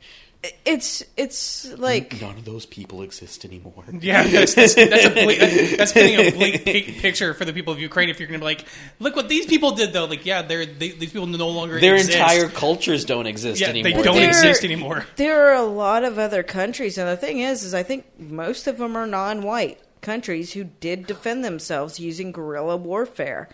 it's 0.65 1.03
it's 1.15 1.71
like 1.77 2.21
None 2.21 2.37
of 2.37 2.45
those 2.45 2.65
people 2.65 3.01
exist 3.01 3.45
anymore. 3.45 3.83
Yeah, 3.99 4.23
that's, 4.27 4.53
that's, 4.55 4.75
that's 4.75 5.05
a 5.05 5.09
bleak, 5.09 5.39
that's, 5.39 5.77
that's 5.77 5.91
painting 5.93 6.27
a 6.27 6.31
bleak 6.31 6.65
pi- 6.65 6.99
picture 7.01 7.33
for 7.33 7.45
the 7.45 7.53
people 7.53 7.73
of 7.73 7.79
Ukraine. 7.79 8.09
If 8.09 8.19
you're 8.19 8.27
going 8.27 8.39
to 8.39 8.43
be 8.43 8.45
like, 8.45 8.65
look 8.99 9.15
what 9.15 9.27
these 9.29 9.45
people 9.45 9.71
did, 9.71 9.93
though. 9.93 10.05
Like, 10.05 10.25
yeah, 10.25 10.41
they're 10.43 10.65
they, 10.65 10.89
these 10.89 11.11
people 11.11 11.27
no 11.27 11.49
longer 11.49 11.77
exist. 11.77 11.81
Their 11.81 11.95
exist. 11.95 12.17
entire 12.17 12.49
cultures 12.49 13.05
don't 13.05 13.25
exist 13.27 13.61
yeah, 13.61 13.69
anymore. 13.69 13.91
they 13.97 14.03
don't 14.03 14.15
They're- 14.15 14.27
exist 14.29 14.63
anymore. 14.63 15.05
there 15.15 15.47
are 15.49 15.55
a 15.55 15.63
lot 15.65 16.03
of 16.03 16.19
other 16.19 16.43
countries, 16.43 16.97
and 16.97 17.07
the 17.07 17.17
thing 17.17 17.39
is, 17.39 17.63
is 17.63 17.73
I 17.73 17.83
think 17.83 18.05
most 18.19 18.67
of 18.67 18.77
them 18.77 18.95
are 18.95 19.07
non-white 19.07 19.79
countries 20.01 20.53
who 20.53 20.63
did 20.65 21.07
defend 21.07 21.43
themselves 21.43 21.99
using 21.99 22.31
guerrilla 22.31 22.77
warfare, 22.77 23.49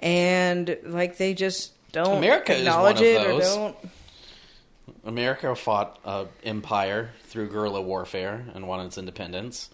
and 0.00 0.76
like 0.84 1.16
they 1.18 1.34
just 1.34 1.72
don't 1.92 2.18
America 2.18 2.52
is 2.52 2.60
acknowledge 2.60 2.96
one 2.96 3.04
of 3.04 3.10
it 3.10 3.26
or 3.26 3.32
those. 3.32 3.54
don't. 3.54 3.76
America 5.08 5.54
fought 5.56 5.98
uh, 6.04 6.26
empire 6.44 7.10
through 7.24 7.48
guerrilla 7.48 7.80
warfare 7.80 8.44
and 8.54 8.68
won 8.68 8.84
its 8.86 8.98
independence. 8.98 9.70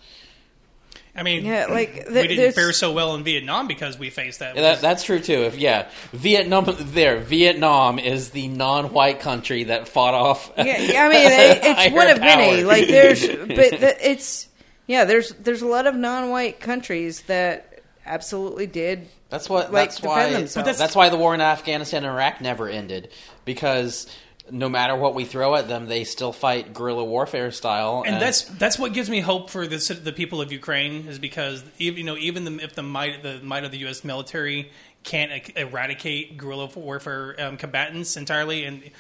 I 1.17 1.23
mean, 1.23 1.45
Yeah, 1.45 1.67
like 1.71 2.07
we 2.09 2.15
didn't 2.15 2.37
there's- 2.37 2.55
fare 2.55 2.73
so 2.73 2.93
well 2.93 3.15
in 3.15 3.23
Vietnam 3.25 3.67
because 3.69 3.99
we 3.99 4.11
faced 4.11 4.41
that. 4.41 4.57
Yeah, 4.57 4.63
that, 4.63 4.81
that's 4.81 5.05
true 5.05 5.21
too. 5.21 5.43
If 5.45 5.57
yeah, 5.57 5.89
Vietnam 6.13 6.67
there, 6.79 7.19
Vietnam 7.19 7.99
is 8.01 8.31
the 8.31 8.49
non-white 8.49 9.21
country 9.21 9.65
that 9.65 9.87
fought 9.89 10.15
off. 10.15 10.53
Yeah, 10.59 10.79
yeah, 10.79 11.05
I 11.05 11.09
mean, 11.09 11.27
it, 11.27 11.59
it's 11.65 11.67
higher 11.79 11.95
one 11.95 12.11
of 12.11 12.21
many. 12.21 12.65
Like 12.65 12.87
there's, 12.89 13.27
but 13.27 13.47
the, 13.81 13.97
it's 14.11 14.49
yeah, 14.87 15.05
there's 15.05 15.31
there's 15.35 15.63
a 15.63 15.67
lot 15.67 15.87
of 15.87 15.95
non-white 15.95 16.59
countries 16.61 17.23
that 17.23 17.81
absolutely 18.07 18.67
did. 18.67 19.07
That's 19.31 19.49
what. 19.49 19.73
like, 19.73 19.89
that's 19.91 19.97
defend 19.97 20.11
why. 20.13 20.31
themselves. 20.33 20.79
That's, 20.79 20.95
why 20.97 21.09
the 21.11 21.17
war 21.17 21.35
in 21.35 21.41
Afghanistan 21.41 22.05
and 22.05 22.13
Iraq 22.13 22.41
never 22.41 22.69
ended 22.69 23.11
because 23.45 24.07
no 24.51 24.69
matter 24.69 24.95
what 24.95 25.15
we 25.15 25.25
throw 25.25 25.55
at 25.55 25.69
them, 25.69 25.87
they 25.87 26.05
still 26.05 26.33
fight 26.33 26.75
guerrilla 26.75 27.05
warfare 27.05 27.51
style. 27.51 28.05
and 28.07 28.21
that's 28.21 28.43
that's 28.43 28.79
what 28.79 28.93
gives 28.93 29.09
me 29.09 29.21
hope 29.21 29.51
for 29.51 29.67
the 29.67 30.01
the 30.03 30.13
people 30.13 30.41
of 30.41 30.53
Ukraine 30.53 31.07
is 31.09 31.19
because 31.19 31.65
even 31.79 31.99
you 31.99 32.05
know 32.05 32.17
even 32.17 32.45
the, 32.45 32.65
if 32.65 32.75
the 32.75 32.83
might 32.83 33.23
the 33.23 33.41
might 33.43 33.65
of 33.65 33.71
the 33.71 33.79
U.S. 33.79 34.05
military 34.05 34.71
can't 35.03 35.51
eradicate 35.57 36.37
guerrilla 36.37 36.67
warfare 36.75 37.37
um, 37.39 37.57
combatants 37.57 38.17
entirely, 38.17 38.65
and 38.65 38.91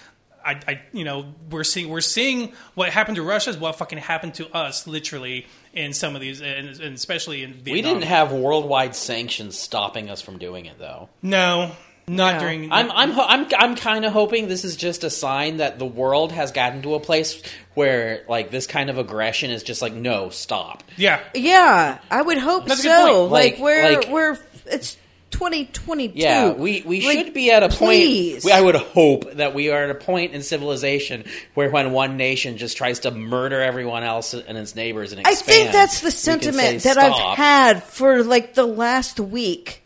I, 0.45 0.61
I 0.66 0.80
you 0.92 1.05
know 1.05 1.34
we're 1.51 1.64
seeing 1.64 1.88
we're 1.90 2.01
seeing 2.01 2.53
what 2.74 2.90
happened 2.90 3.16
to 3.16 3.22
Russia 3.22 3.51
is 3.51 3.59
what 3.59 3.76
fucking 3.76 3.99
happened 3.99 4.34
to 4.34 4.55
us 4.55 4.86
literally 4.86 5.47
in 5.72 5.92
some 5.92 6.14
of 6.14 6.20
these 6.20 6.40
and, 6.40 6.68
and 6.68 6.95
especially 6.95 7.42
in 7.42 7.53
Vietnam. 7.53 7.72
we 7.72 7.82
didn't 7.82 8.05
have 8.05 8.32
worldwide 8.32 8.95
sanctions 8.95 9.59
stopping 9.59 10.09
us 10.09 10.20
from 10.20 10.38
doing 10.38 10.66
it, 10.66 10.78
though. 10.78 11.09
no 11.22 11.72
not 12.07 12.35
No. 12.35 12.41
during 12.41 12.71
I'm 12.73 12.91
I'm 12.91 13.11
ho- 13.13 13.27
I'm 13.27 13.47
I'm 13.59 13.77
kind 13.77 14.05
of 14.05 14.13
hoping 14.13 14.47
this 14.49 14.65
is 14.65 14.77
just 14.77 15.05
a 15.05 15.11
sign 15.11 15.57
that 15.59 15.79
the 15.79 15.87
world 15.87 16.33
has 16.33 16.53
gotten 16.53 16.83
to 16.83 16.95
a 16.95 17.01
place 17.01 17.43
where 17.75 18.25
like 18.29 18.51
this 18.51 18.67
kind 18.67 18.91
of 18.91 18.99
aggression 18.99 19.51
is 19.51 19.63
just 19.63 19.81
like 19.83 19.95
no, 19.95 20.29
stop. 20.31 20.83
yeah 20.97 21.21
Yeah, 21.35 21.99
I 22.11 22.21
would 22.23 22.39
hope 22.39 22.67
That's 22.67 22.83
so. 22.83 23.27
Like, 23.27 23.55
Like- 23.55 23.63
we're 23.63 23.93
like- 24.01 24.09
we're 24.11 24.39
it's 24.67 24.97
2022. 25.31 26.13
Yeah, 26.17 26.53
we, 26.53 26.83
we 26.87 27.05
Like, 27.05 27.19
should 27.19 27.35
be 27.35 27.51
at 27.51 27.65
a 27.65 27.69
please. 27.69 28.45
point. 28.45 28.55
I 28.55 28.61
would 28.61 28.77
hope 28.77 29.33
that 29.35 29.53
we 29.53 29.69
are 29.71 29.83
at 29.85 29.91
a 29.91 29.95
point 29.97 30.33
in 30.33 30.43
civilization 30.43 31.25
where 31.55 31.69
when 31.71 31.91
one 31.91 32.17
nation 32.17 32.57
just 32.57 32.77
tries 32.77 33.01
to 33.01 33.11
murder 33.11 33.61
everyone 33.61 34.05
else 34.05 34.33
and 34.33 34.57
its 34.57 34.77
neighbors 34.77 35.13
and 35.13 35.27
I 35.27 35.35
think 35.35 35.73
that's 35.73 36.01
the 36.03 36.13
sentiment 36.13 36.83
say 36.83 36.95
that 36.95 36.99
I've 36.99 37.37
had 37.37 37.83
for 37.83 38.23
like 38.23 38.55
the 38.55 38.65
last 38.67 39.19
week 39.19 39.83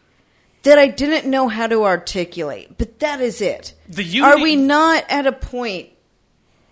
that 0.63 0.79
I 0.79 0.89
didn't 0.89 1.31
know 1.31 1.49
how 1.49 1.67
to 1.67 1.85
articulate. 1.85 2.77
But 2.79 2.99
that 3.01 3.21
is 3.21 3.41
it. 3.41 3.75
The 3.89 4.21
Are 4.21 4.41
we 4.41 4.57
not 4.57 5.05
at 5.09 5.27
a 5.27 5.33
point 5.33 5.91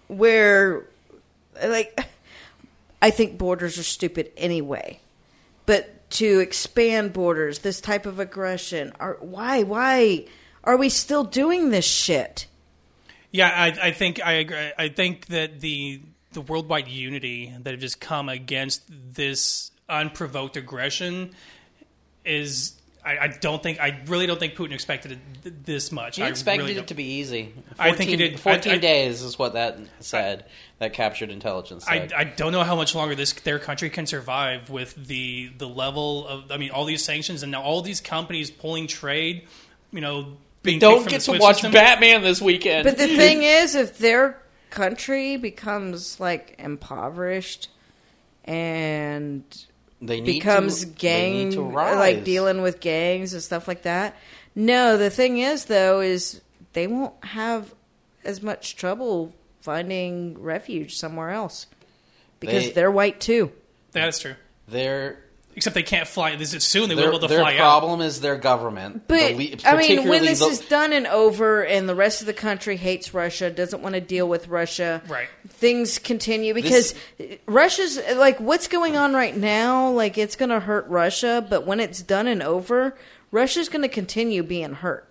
where 0.08 0.86
like 1.62 1.98
I 3.00 3.10
think 3.10 3.38
borders 3.38 3.78
are 3.78 3.84
stupid 3.84 4.32
anyway. 4.36 5.00
But 5.64 6.10
to 6.10 6.40
expand 6.40 7.12
borders, 7.12 7.60
this 7.60 7.80
type 7.80 8.06
of 8.06 8.18
aggression, 8.20 8.92
are 9.00 9.16
why 9.20 9.62
why 9.62 10.26
are 10.64 10.76
we 10.76 10.88
still 10.88 11.24
doing 11.24 11.70
this 11.70 11.84
shit? 11.84 12.46
Yeah, 13.32 13.48
I, 13.48 13.88
I 13.88 13.90
think 13.92 14.24
I 14.24 14.32
agree. 14.32 14.72
I 14.78 14.88
think 14.88 15.26
that 15.26 15.60
the 15.60 16.00
the 16.32 16.40
worldwide 16.40 16.88
unity 16.88 17.54
that 17.60 17.70
have 17.70 17.80
just 17.80 18.00
come 18.00 18.28
against 18.28 18.82
this 18.88 19.70
unprovoked 19.88 20.56
aggression 20.56 21.34
is. 22.24 22.75
I, 23.06 23.18
I 23.22 23.28
don't 23.28 23.62
think. 23.62 23.80
I 23.80 24.00
really 24.06 24.26
don't 24.26 24.40
think 24.40 24.56
Putin 24.56 24.72
expected 24.72 25.12
it 25.12 25.18
th- 25.44 25.54
this 25.64 25.92
much. 25.92 26.16
He 26.16 26.24
I 26.24 26.28
expected 26.28 26.66
really 26.66 26.76
it 26.76 26.88
to 26.88 26.94
be 26.94 27.04
easy. 27.04 27.52
14, 27.54 27.74
I 27.78 27.92
think 27.92 28.10
he 28.10 28.16
did. 28.16 28.40
14 28.40 28.72
I- 28.72 28.74
I- 28.74 28.78
days 28.78 29.22
is 29.22 29.38
what 29.38 29.52
that 29.52 29.78
said. 30.00 30.44
that 30.80 30.92
captured 30.92 31.30
intelligence 31.30 31.86
I, 31.86 31.98
said. 32.00 32.12
I 32.12 32.24
don't 32.24 32.50
know 32.52 32.64
how 32.64 32.74
much 32.74 32.94
longer 32.94 33.14
this 33.14 33.32
their 33.32 33.60
country 33.60 33.90
can 33.90 34.06
survive 34.06 34.70
with 34.70 34.94
the 35.06 35.50
the 35.56 35.68
level 35.68 36.26
of 36.26 36.50
I 36.50 36.56
mean 36.56 36.70
all 36.70 36.84
these 36.84 37.04
sanctions 37.04 37.42
and 37.44 37.52
now 37.52 37.62
all 37.62 37.80
these 37.80 38.00
companies 38.00 38.50
pulling 38.50 38.88
trade, 38.88 39.46
you 39.92 40.00
know, 40.00 40.36
being 40.64 40.80
don't 40.80 40.98
kicked 40.98 41.10
get 41.10 41.20
to 41.22 41.38
watch 41.38 41.56
system. 41.56 41.72
Batman 41.72 42.22
this 42.22 42.42
weekend. 42.42 42.84
But 42.84 42.98
the 42.98 43.06
thing 43.16 43.44
is, 43.44 43.76
if 43.76 43.98
their 43.98 44.42
country 44.70 45.36
becomes 45.36 46.18
like 46.18 46.56
impoverished 46.58 47.68
and 48.44 49.44
they 50.00 50.20
need 50.20 50.32
becomes 50.32 50.80
to, 50.80 50.86
gang 50.86 51.32
they 51.32 51.44
need 51.46 51.52
to 51.54 51.62
rise. 51.62 51.96
like 51.96 52.24
dealing 52.24 52.62
with 52.62 52.80
gangs 52.80 53.32
and 53.32 53.42
stuff 53.42 53.66
like 53.68 53.82
that. 53.82 54.16
No, 54.54 54.96
the 54.96 55.10
thing 55.10 55.38
is 55.38 55.66
though 55.66 56.00
is 56.00 56.40
they 56.72 56.86
won't 56.86 57.14
have 57.24 57.74
as 58.24 58.42
much 58.42 58.76
trouble 58.76 59.34
finding 59.60 60.40
refuge 60.40 60.96
somewhere 60.96 61.30
else 61.30 61.66
because 62.40 62.66
They- 62.66 62.72
they, 62.72 62.82
are 62.82 62.90
white 62.90 63.20
too. 63.20 63.52
That 63.92 64.08
is 64.08 64.18
true. 64.18 64.34
Their 64.68 65.18
Except 65.56 65.74
they 65.74 65.82
can't 65.82 66.06
fly. 66.06 66.36
This 66.36 66.52
is 66.52 66.62
soon 66.64 66.88
they 66.90 66.94
will 66.94 67.00
their, 67.02 67.10
be 67.10 67.16
able 67.16 67.28
to 67.28 67.34
their 67.34 67.40
fly 67.40 67.54
out. 67.54 67.80
problem 67.80 68.02
is 68.02 68.20
their 68.20 68.36
government. 68.36 69.04
But 69.08 69.36
The 69.36 69.56
le- 69.64 69.70
I 69.72 69.76
mean, 69.78 70.06
when 70.06 70.22
this 70.22 70.40
the- 70.40 70.46
is 70.48 70.60
done 70.60 70.92
and 70.92 71.06
over, 71.06 71.62
and 71.64 71.88
the 71.88 71.94
rest 71.94 72.20
of 72.20 72.26
the 72.26 72.34
country 72.34 72.76
hates 72.76 73.14
Russia, 73.14 73.48
doesn't 73.50 73.82
want 73.82 73.94
to 73.94 74.00
deal 74.02 74.28
with 74.28 74.48
Russia, 74.48 75.00
Right. 75.08 75.28
Things 75.48 75.98
continue 75.98 76.52
because 76.52 76.94
Russia's 77.46 77.98
like 78.16 78.38
what's 78.38 78.68
going 78.68 78.96
on 78.98 79.14
right 79.14 79.34
now. 79.34 79.90
Like 79.90 80.18
it's 80.18 80.36
going 80.36 80.50
to 80.50 80.60
hurt 80.60 80.86
Russia, 80.88 81.44
but 81.48 81.66
when 81.66 81.80
it's 81.80 82.02
done 82.02 82.26
and 82.26 82.42
over, 82.42 82.94
Russia's 83.30 83.70
going 83.70 83.82
to 83.82 83.88
continue 83.88 84.42
being 84.42 84.74
hurt. 84.74 85.08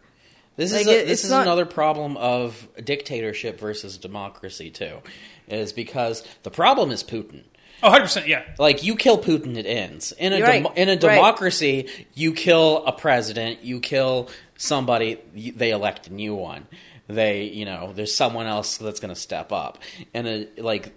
This 0.58 0.72
Like, 0.72 0.82
is 0.82 0.88
a, 0.88 1.02
it- 1.02 1.08
this 1.08 1.24
is 1.24 1.32
not- 1.32 1.42
another 1.42 1.66
problem 1.66 2.16
of 2.18 2.68
dictatorship 2.84 3.60
versus 3.60 3.98
democracy 3.98 4.70
too, 4.70 5.00
is 5.48 5.74
because 5.74 6.24
the 6.44 6.52
problem 6.52 6.92
is 6.92 7.04
Putin. 7.04 7.42
Oh, 7.84 7.88
100 7.90 8.02
percent. 8.04 8.28
Yeah. 8.28 8.44
Like 8.58 8.84
you 8.84 8.96
kill 8.96 9.18
Putin, 9.22 9.58
it 9.58 9.66
ends. 9.66 10.12
In 10.14 10.34
a 10.34 10.42
right. 10.42 10.64
demo- 10.64 10.74
in 10.76 10.90
a 10.90 10.94
Right. 10.94 11.00
democracy, 11.16 11.88
you 12.14 12.34
kill 12.34 12.84
a 12.86 12.92
president, 12.92 13.64
you 13.64 13.80
kill 13.80 14.30
somebody, 14.58 15.18
you- 15.34 15.52
they 15.52 15.72
elect 15.72 16.08
a 16.08 16.14
new 16.14 16.34
one. 16.36 16.68
They, 17.08 17.44
you 17.44 17.66
know, 17.66 17.92
there's 17.94 18.16
someone 18.16 18.48
else 18.48 18.78
that's 18.78 19.00
going 19.00 19.14
to 19.14 19.20
step 19.20 19.52
up, 19.52 19.78
and 20.14 20.28
a, 20.28 20.48
like. 20.58 20.92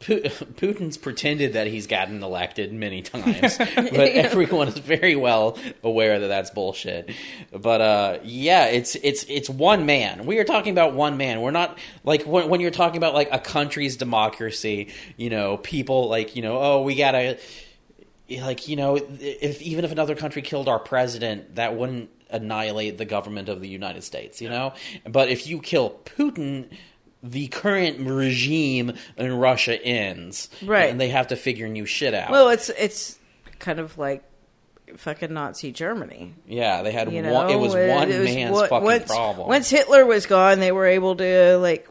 Pu- 0.00 0.22
Putin's 0.56 0.96
pretended 0.96 1.54
that 1.54 1.66
he's 1.66 1.86
gotten 1.86 2.22
elected 2.22 2.72
many 2.72 3.02
times, 3.02 3.58
but 3.58 3.76
everyone 3.76 4.68
is 4.68 4.78
very 4.78 5.16
well 5.16 5.58
aware 5.82 6.20
that 6.20 6.28
that's 6.28 6.50
bullshit. 6.50 7.10
But 7.52 7.80
uh, 7.80 8.18
yeah, 8.22 8.66
it's 8.66 8.94
it's 8.96 9.24
it's 9.28 9.50
one 9.50 9.86
man. 9.86 10.26
We 10.26 10.38
are 10.38 10.44
talking 10.44 10.72
about 10.72 10.94
one 10.94 11.16
man. 11.16 11.40
We're 11.40 11.50
not 11.50 11.78
like 12.04 12.22
when, 12.22 12.48
when 12.48 12.60
you're 12.60 12.70
talking 12.70 12.96
about 12.98 13.14
like 13.14 13.28
a 13.32 13.38
country's 13.38 13.96
democracy. 13.96 14.88
You 15.16 15.30
know, 15.30 15.56
people 15.56 16.08
like 16.08 16.36
you 16.36 16.42
know, 16.42 16.58
oh, 16.60 16.82
we 16.82 16.94
gotta 16.94 17.38
like 18.36 18.68
you 18.68 18.76
know 18.76 18.96
if 18.96 19.62
even 19.62 19.84
if 19.84 19.92
another 19.92 20.14
country 20.14 20.42
killed 20.42 20.68
our 20.68 20.78
president 20.78 21.54
that 21.54 21.76
wouldn't 21.76 22.10
annihilate 22.30 22.98
the 22.98 23.06
government 23.06 23.48
of 23.48 23.62
the 23.62 23.68
united 23.68 24.04
states 24.04 24.42
you 24.42 24.50
know 24.50 24.74
but 25.08 25.30
if 25.30 25.46
you 25.46 25.60
kill 25.60 25.98
putin 26.04 26.68
the 27.22 27.48
current 27.48 27.98
regime 28.08 28.92
in 29.16 29.32
russia 29.38 29.80
ends 29.82 30.48
Right. 30.64 30.90
and 30.90 31.00
they 31.00 31.08
have 31.08 31.28
to 31.28 31.36
figure 31.36 31.68
new 31.68 31.84
shit 31.86 32.14
out 32.14 32.30
Well, 32.30 32.48
it's 32.50 32.68
it's 32.70 33.18
kind 33.58 33.80
of 33.80 33.98
like 33.98 34.22
fucking 34.96 35.32
Nazi 35.34 35.72
Germany. 35.72 36.34
yeah 36.46 36.82
they 36.82 36.92
had 36.92 37.12
You 37.12 37.22
know, 37.22 37.32
one 37.34 37.50
it 37.50 37.56
was 37.58 37.74
one 37.74 38.10
it 38.10 38.18
was 38.20 38.28
man's 38.34 38.52
what- 38.54 38.70
fucking 38.70 38.84
once, 38.84 39.04
problem 39.06 39.48
Once 39.48 39.68
Hitler 39.68 40.06
was 40.06 40.26
gone, 40.26 40.60
they 40.60 40.72
were 40.72 40.86
able 40.86 41.16
to 41.16 41.58
like 41.58 41.88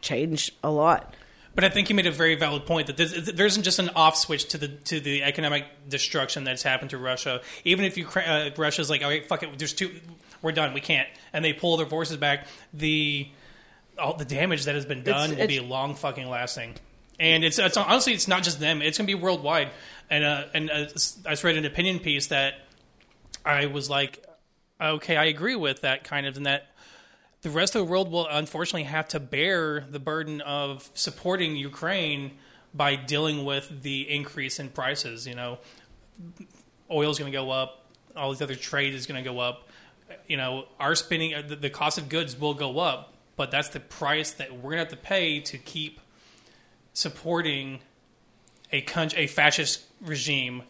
change 0.00 0.52
a 0.62 0.70
lot. 0.70 1.14
But 1.54 1.64
I 1.64 1.70
think 1.70 1.88
you 1.88 1.94
made 1.96 2.06
a 2.06 2.10
very 2.12 2.34
valid 2.34 2.66
point 2.66 2.86
that 2.88 2.98
this, 2.98 3.12
there 3.32 3.46
isn't 3.46 3.62
just 3.62 3.78
an 3.78 3.88
off 3.96 4.16
switch 4.16 4.44
to 4.48 4.58
the 4.58 4.68
to 4.68 5.00
the 5.00 5.22
economic 5.22 5.64
destruction 5.88 6.44
that's 6.44 6.62
happened 6.62 6.90
to 6.90 6.98
Russia. 6.98 7.40
Even 7.64 7.84
if 7.86 7.96
you 7.96 8.06
uh, 8.14 8.50
Russia's 8.58 8.90
like, 8.90 9.02
okay, 9.02 9.20
fuck 9.22 9.42
it, 9.42 9.58
there's 9.58 9.72
two, 9.72 9.90
we're 10.42 10.52
done, 10.52 10.74
we 10.74 10.82
can't, 10.82 11.08
and 11.32 11.42
they 11.42 11.54
pull 11.54 11.78
their 11.78 11.86
forces 11.86 12.18
back, 12.18 12.46
the 12.74 13.26
all 13.98 14.14
the 14.16 14.24
damage 14.24 14.64
that 14.64 14.74
has 14.74 14.86
been 14.86 15.02
done 15.02 15.32
It's- 15.32 15.40
will 15.40 15.48
be 15.48 15.60
long 15.60 15.94
fucking 15.94 16.28
lasting. 16.28 16.74
And 17.18 17.44
it's, 17.44 17.58
it's 17.58 17.78
honestly, 17.78 18.12
it's 18.12 18.28
not 18.28 18.42
just 18.42 18.60
them; 18.60 18.82
it's 18.82 18.98
going 18.98 19.06
to 19.06 19.16
be 19.16 19.20
worldwide. 19.20 19.70
And 20.10 20.22
uh, 20.22 20.44
and 20.52 20.70
uh, 20.70 20.74
I 21.24 21.30
just 21.30 21.44
read 21.44 21.56
an 21.56 21.64
opinion 21.64 21.98
piece 21.98 22.26
that 22.26 22.56
I 23.42 23.66
was 23.66 23.88
like, 23.88 24.22
okay, 24.78 25.16
I 25.16 25.24
agree 25.24 25.56
with 25.56 25.80
that 25.80 26.04
kind 26.04 26.26
of, 26.26 26.36
and 26.36 26.44
that 26.44 26.66
the 27.42 27.50
rest 27.50 27.74
of 27.74 27.80
the 27.80 27.90
world 27.90 28.10
will 28.10 28.26
unfortunately 28.28 28.84
have 28.84 29.08
to 29.08 29.20
bear 29.20 29.80
the 29.88 29.98
burden 29.98 30.42
of 30.42 30.90
supporting 30.94 31.56
Ukraine 31.56 32.32
by 32.74 32.96
dealing 32.96 33.44
with 33.44 33.82
the 33.82 34.02
increase 34.14 34.58
in 34.58 34.68
prices. 34.68 35.26
You 35.26 35.36
know, 35.36 35.58
oil's 36.90 37.18
going 37.18 37.32
to 37.32 37.36
go 37.36 37.50
up, 37.50 37.86
all 38.16 38.30
these 38.30 38.42
other 38.42 38.56
trade 38.56 38.94
is 38.94 39.06
going 39.06 39.22
to 39.22 39.28
go 39.28 39.38
up. 39.38 39.68
You 40.26 40.36
know, 40.36 40.66
our 40.78 40.94
spending, 40.94 41.34
uh, 41.34 41.42
the, 41.46 41.56
the 41.56 41.70
cost 41.70 41.98
of 41.98 42.08
goods 42.08 42.38
will 42.38 42.54
go 42.54 42.78
up, 42.78 43.14
but 43.36 43.50
that's 43.50 43.68
the 43.68 43.80
price 43.80 44.32
that 44.32 44.58
we're 44.58 44.72
to 44.72 44.78
have 44.78 44.88
to 44.88 44.96
pay 44.96 45.40
to 45.40 45.58
keep 45.58 46.00
supporting 46.92 47.80
a 48.72 48.80
country, 48.80 49.24
a 49.24 49.26
fascist 49.26 49.84
regime 50.00 50.62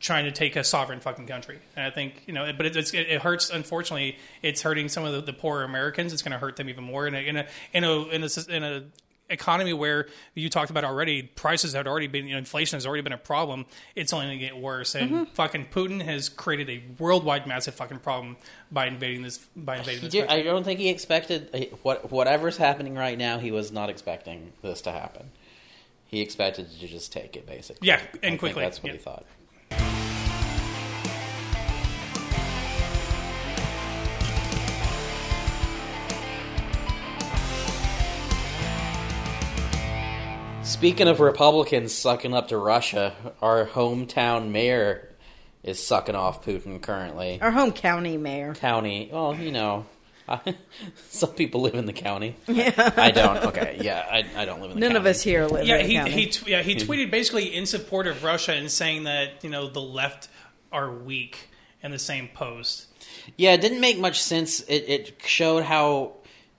trying 0.00 0.24
to 0.24 0.32
take 0.32 0.54
a 0.56 0.64
sovereign 0.64 1.00
fucking 1.00 1.26
country. 1.26 1.58
And 1.76 1.86
I 1.86 1.90
think 1.90 2.24
you 2.26 2.34
know, 2.34 2.52
but 2.56 2.66
it, 2.66 2.76
it, 2.76 2.94
it 2.94 3.22
hurts. 3.22 3.50
Unfortunately, 3.50 4.18
it's 4.42 4.62
hurting 4.62 4.88
some 4.88 5.04
of 5.04 5.12
the, 5.12 5.20
the 5.20 5.32
poorer 5.32 5.64
Americans. 5.64 6.12
It's 6.12 6.22
going 6.22 6.32
to 6.32 6.38
hurt 6.38 6.56
them 6.56 6.68
even 6.68 6.84
more 6.84 7.06
in 7.06 7.14
a 7.14 7.18
in 7.18 7.36
a 7.36 7.46
in 7.72 7.84
a 7.84 8.02
in 8.08 8.22
a, 8.24 8.54
in 8.54 8.64
a 8.64 8.84
economy 9.34 9.72
where 9.72 10.06
you 10.34 10.48
talked 10.48 10.70
about 10.70 10.84
already 10.84 11.22
prices 11.22 11.74
had 11.74 11.86
already 11.86 12.06
been 12.06 12.26
you 12.26 12.32
know, 12.32 12.38
inflation 12.38 12.76
has 12.76 12.86
already 12.86 13.02
been 13.02 13.12
a 13.12 13.18
problem 13.18 13.66
it's 13.94 14.12
only 14.12 14.26
going 14.26 14.38
to 14.38 14.44
get 14.44 14.56
worse 14.56 14.94
and 14.94 15.10
mm-hmm. 15.10 15.24
fucking 15.34 15.66
putin 15.66 16.00
has 16.00 16.28
created 16.28 16.70
a 16.70 16.82
worldwide 16.98 17.46
massive 17.46 17.74
fucking 17.74 17.98
problem 17.98 18.36
by 18.74 18.86
invading 18.86 19.22
this 19.22 19.38
by 19.56 19.78
invading 19.78 20.08
this. 20.08 20.28
I 20.28 20.42
don't 20.42 20.64
think 20.64 20.80
he 20.80 20.88
expected 20.88 21.76
what 21.82 22.10
whatever's 22.10 22.56
happening 22.56 22.94
right 22.94 23.16
now. 23.16 23.38
He 23.38 23.50
was 23.50 23.72
not 23.72 23.88
expecting 23.88 24.52
this 24.62 24.82
to 24.82 24.92
happen. 24.92 25.30
He 26.06 26.20
expected 26.20 26.70
to 26.70 26.86
just 26.86 27.12
take 27.12 27.36
it, 27.36 27.46
basically. 27.46 27.88
Yeah, 27.88 27.96
I 27.96 27.98
and 28.00 28.20
think 28.20 28.40
quickly, 28.40 28.62
That's 28.62 28.82
what 28.82 28.92
yeah. 28.92 28.98
he 28.98 29.02
thought. 29.02 29.24
Speaking 40.74 41.06
of 41.06 41.20
Republicans 41.20 41.94
sucking 41.94 42.34
up 42.34 42.48
to 42.48 42.58
Russia, 42.58 43.14
our 43.40 43.64
hometown 43.64 44.50
mayor 44.50 45.08
is 45.62 45.80
sucking 45.80 46.16
off 46.16 46.44
Putin 46.44 46.82
currently. 46.82 47.38
Our 47.40 47.52
home 47.52 47.70
county 47.70 48.16
mayor. 48.16 48.56
County, 48.56 49.08
well, 49.12 49.36
you 49.36 49.52
know, 49.52 49.86
some 51.10 51.30
people 51.30 51.60
live 51.60 51.76
in 51.76 51.86
the 51.86 51.92
county. 51.92 52.34
Yeah, 52.48 52.92
I 52.96 53.12
don't. 53.12 53.36
Okay, 53.44 53.78
yeah, 53.82 54.04
I, 54.10 54.42
I 54.42 54.44
don't 54.46 54.60
live 54.62 54.72
in 54.72 54.74
the 54.74 54.80
None 54.80 54.90
county. 54.90 54.98
of 54.98 55.06
us 55.06 55.22
here 55.22 55.46
live 55.46 55.64
yeah, 55.64 55.76
in 55.76 55.82
the 55.82 55.88
he, 55.88 55.94
county. 55.94 56.10
he 56.10 56.26
tw- 56.26 56.48
yeah 56.48 56.62
he 56.62 56.74
tweeted 56.74 57.12
basically 57.12 57.54
in 57.54 57.66
support 57.66 58.08
of 58.08 58.24
Russia 58.24 58.52
and 58.52 58.68
saying 58.68 59.04
that 59.04 59.44
you 59.44 59.50
know 59.50 59.68
the 59.68 59.80
left 59.80 60.28
are 60.72 60.90
weak 60.90 61.50
in 61.84 61.92
the 61.92 62.00
same 62.00 62.26
post. 62.26 62.88
Yeah, 63.36 63.52
it 63.52 63.60
didn't 63.60 63.80
make 63.80 64.00
much 64.00 64.20
sense. 64.20 64.58
It, 64.62 64.84
it 64.88 65.14
showed 65.24 65.62
how 65.62 66.14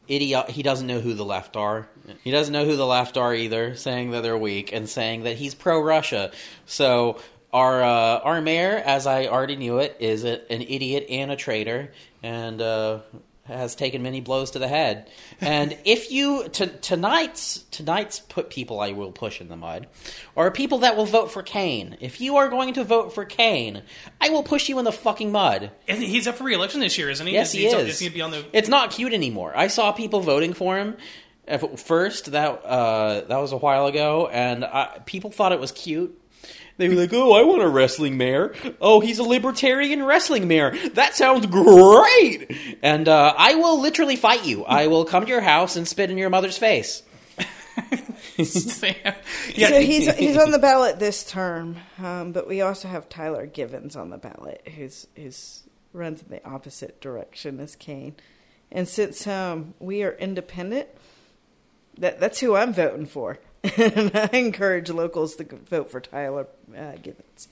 idiot 0.08 0.50
he 0.50 0.64
doesn't 0.64 0.88
know 0.88 1.00
who 1.00 1.14
the 1.14 1.26
left 1.26 1.56
are. 1.56 1.88
He 2.24 2.32
doesn't 2.32 2.54
know 2.54 2.66
who 2.66 2.76
the 2.76 2.86
left 2.86 3.18
are 3.18 3.34
either, 3.34 3.76
saying 3.76 4.12
that 4.12 4.22
they're 4.22 4.38
weak 4.38 4.72
and 4.72 4.88
saying 4.88 5.24
that 5.24 5.38
he's 5.38 5.56
pro 5.56 5.82
Russia. 5.82 6.32
So 6.66 7.20
our 7.54 7.84
uh, 7.84 8.20
our 8.20 8.42
mayor, 8.42 8.76
as 8.86 9.08
I 9.08 9.28
already 9.28 9.56
knew 9.56 9.80
it, 9.80 9.96
is 10.00 10.26
a, 10.26 10.52
an 10.52 10.62
idiot 10.62 11.08
and 11.10 11.32
a 11.32 11.36
traitor, 11.36 11.92
and 12.22 12.62
uh, 12.62 13.00
has 13.46 13.76
taken 13.76 14.02
many 14.02 14.22
blows 14.22 14.52
to 14.52 14.60
the 14.60 14.68
head. 14.68 15.10
And 15.40 15.78
if 15.86 16.12
you 16.12 16.50
t- 16.50 16.70
tonight's 16.82 17.60
tonight's 17.72 18.20
put 18.20 18.50
people 18.50 18.80
I 18.80 18.92
will 18.92 19.12
push 19.12 19.40
in 19.40 19.50
the 19.50 19.56
mud 19.56 19.88
are 20.36 20.50
people 20.52 20.80
that 20.80 20.98
will 20.98 21.06
vote 21.06 21.32
for 21.32 21.44
Kane. 21.44 21.98
If 22.00 22.20
you 22.22 22.38
are 22.38 22.50
going 22.50 22.74
to 22.74 22.84
vote 22.84 23.14
for 23.14 23.24
Kane, 23.24 23.84
I 24.20 24.30
will 24.30 24.44
push 24.44 24.68
you 24.68 24.80
in 24.80 24.86
the 24.86 24.92
fucking 24.92 25.32
mud. 25.32 25.72
And 25.88 26.02
he's 26.02 26.28
up 26.28 26.36
for 26.36 26.44
re-election 26.44 26.80
this 26.80 26.98
year, 26.98 27.10
isn't 27.10 27.26
he? 27.26 27.34
Yes, 27.34 27.52
he 27.52 27.66
is. 27.68 28.00
he 28.00 28.10
be 28.10 28.22
on 28.22 28.32
the? 28.32 28.46
It's 28.52 28.70
not 28.70 28.92
cute 28.92 29.14
anymore. 29.14 29.54
I 29.56 29.68
saw 29.68 29.92
people 29.92 30.22
voting 30.22 30.54
for 30.54 30.78
him 30.78 30.98
first. 31.78 32.32
That 32.32 32.64
uh, 32.66 33.22
that 33.28 33.38
was 33.38 33.52
a 33.52 33.58
while 33.58 33.88
ago, 33.88 34.28
and 34.28 34.66
I, 34.66 35.02
people 35.06 35.32
thought 35.32 35.52
it 35.52 35.60
was 35.60 35.72
cute. 35.72 36.20
They 36.78 36.90
were 36.90 36.96
like, 36.96 37.14
"Oh, 37.14 37.34
I 37.34 37.44
want 37.44 37.62
a 37.62 37.70
wrestling 37.70 38.18
mayor. 38.18 38.54
Oh, 38.82 39.00
he's 39.00 39.20
a 39.20 39.24
libertarian 39.24 40.04
wrestling 40.04 40.48
mayor. 40.48 40.76
That 40.94 41.16
sounds 41.16 41.46
great." 41.46 42.78
And 42.82 43.08
uh, 43.08 43.34
I 43.38 43.56
will 43.56 43.80
literally 43.80 44.18
fight 44.18 44.46
you. 44.46 44.66
I 44.66 44.88
will 44.88 45.06
come 45.06 45.24
to 45.24 45.30
your 45.30 45.42
house 45.42 45.76
and 45.76 45.88
spit 45.88 46.12
in 46.12 46.18
your 46.18 46.30
mother's 46.30 46.58
face. 46.58 47.04
yeah, 48.38 49.70
so 49.70 49.82
he's 49.82 50.14
he's 50.16 50.38
on 50.38 50.52
the 50.52 50.60
ballot 50.60 51.00
this 51.00 51.24
term, 51.30 51.78
um, 52.00 52.32
but 52.32 52.48
we 52.48 52.62
also 52.62 52.88
have 52.88 53.08
Tyler 53.10 53.46
Givens 53.46 53.96
on 53.96 54.10
the 54.10 54.18
ballot, 54.18 54.68
who's 54.76 55.08
who's 55.16 55.64
runs 55.94 56.22
in 56.22 56.30
the 56.30 56.46
opposite 56.48 57.00
direction 57.02 57.60
as 57.60 57.76
Kane. 57.76 58.16
And 58.72 58.88
since 58.88 59.26
um, 59.28 59.74
we 59.80 60.04
are 60.04 60.12
independent, 60.12 60.90
that 61.98 62.20
that's 62.20 62.40
who 62.40 62.56
I'm 62.56 62.74
voting 62.74 63.06
for. 63.06 63.40
And 63.78 64.12
I 64.16 64.30
encourage 64.38 64.90
locals 64.90 65.36
to 65.38 65.44
vote 65.44 65.90
for 65.92 66.00
Tyler 66.02 66.48
uh, 66.78 66.94
Givens. 67.02 67.48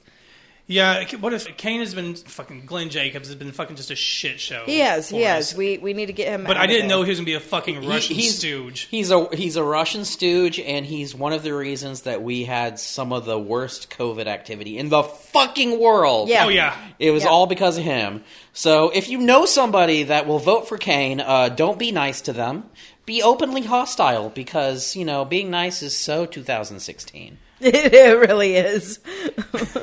yeah. 0.68 1.04
What 1.20 1.34
if 1.34 1.58
Kane 1.58 1.82
has 1.82 1.94
been 1.94 2.16
fucking 2.16 2.66
Glenn 2.66 2.90
Jacobs 2.90 3.28
has 3.28 3.36
been 3.36 3.52
fucking 3.52 3.76
just 3.76 3.92
a 3.92 3.96
shit 3.96 4.40
show? 4.40 4.64
He 4.66 4.80
has, 4.80 5.10
he 5.10 5.20
for 5.22 5.26
has. 5.28 5.54
We 5.56 5.78
we 5.78 5.94
need 5.94 6.06
to 6.08 6.14
get 6.14 6.30
him. 6.30 6.44
But 6.46 6.56
out 6.58 6.64
I 6.64 6.68
didn't 6.68 6.88
there. 6.88 6.98
know 6.98 7.04
he 7.04 7.10
was 7.10 7.20
gonna 7.20 7.26
be 7.26 7.34
a 7.34 7.40
fucking 7.42 7.82
He- 7.82 7.88
Russian 7.88 8.16
he's, 8.16 8.38
stooge. 8.38 8.82
He's 8.90 9.12
a 9.12 9.28
he's 9.36 9.56
a 9.58 9.64
Russian 9.64 10.06
stooge, 10.06 10.60
and 10.60 10.86
he's 10.86 11.14
one 11.14 11.34
of 11.34 11.44
the 11.44 11.54
reasons 11.54 12.04
that 12.04 12.24
we 12.24 12.46
had 12.46 12.80
some 12.80 13.12
of 13.12 13.26
the 13.26 13.38
worst 13.38 13.90
COVID 13.90 14.28
activity 14.28 14.78
in 14.78 14.88
the 14.90 15.04
fucking 15.04 15.80
world. 15.80 16.30
Yeah. 16.30 16.46
Oh 16.46 16.50
yeah. 16.50 16.78
It 16.98 17.12
was 17.12 17.24
Yeah. 17.24 17.30
all 17.30 17.46
because 17.48 17.78
of 17.78 17.84
him. 17.84 18.24
So 18.54 18.90
if 18.92 19.10
you 19.10 19.18
know 19.18 19.46
somebody 19.46 20.04
that 20.04 20.28
will 20.28 20.40
vote 20.40 20.70
for 20.70 20.78
Kane, 20.78 21.20
uh, 21.20 21.50
don't 21.50 21.78
be 21.80 21.92
nice 21.92 22.22
to 22.22 22.34
them. 22.34 22.70
Be 23.06 23.22
openly 23.22 23.64
hostile 23.64 24.30
because 24.30 24.96
you 24.96 25.04
know 25.06 25.26
being 25.26 25.50
nice 25.52 25.82
is 25.84 25.98
so 25.98 26.26
2016. 26.26 27.38
it 27.60 28.18
really 28.30 28.56
is. 28.56 29.00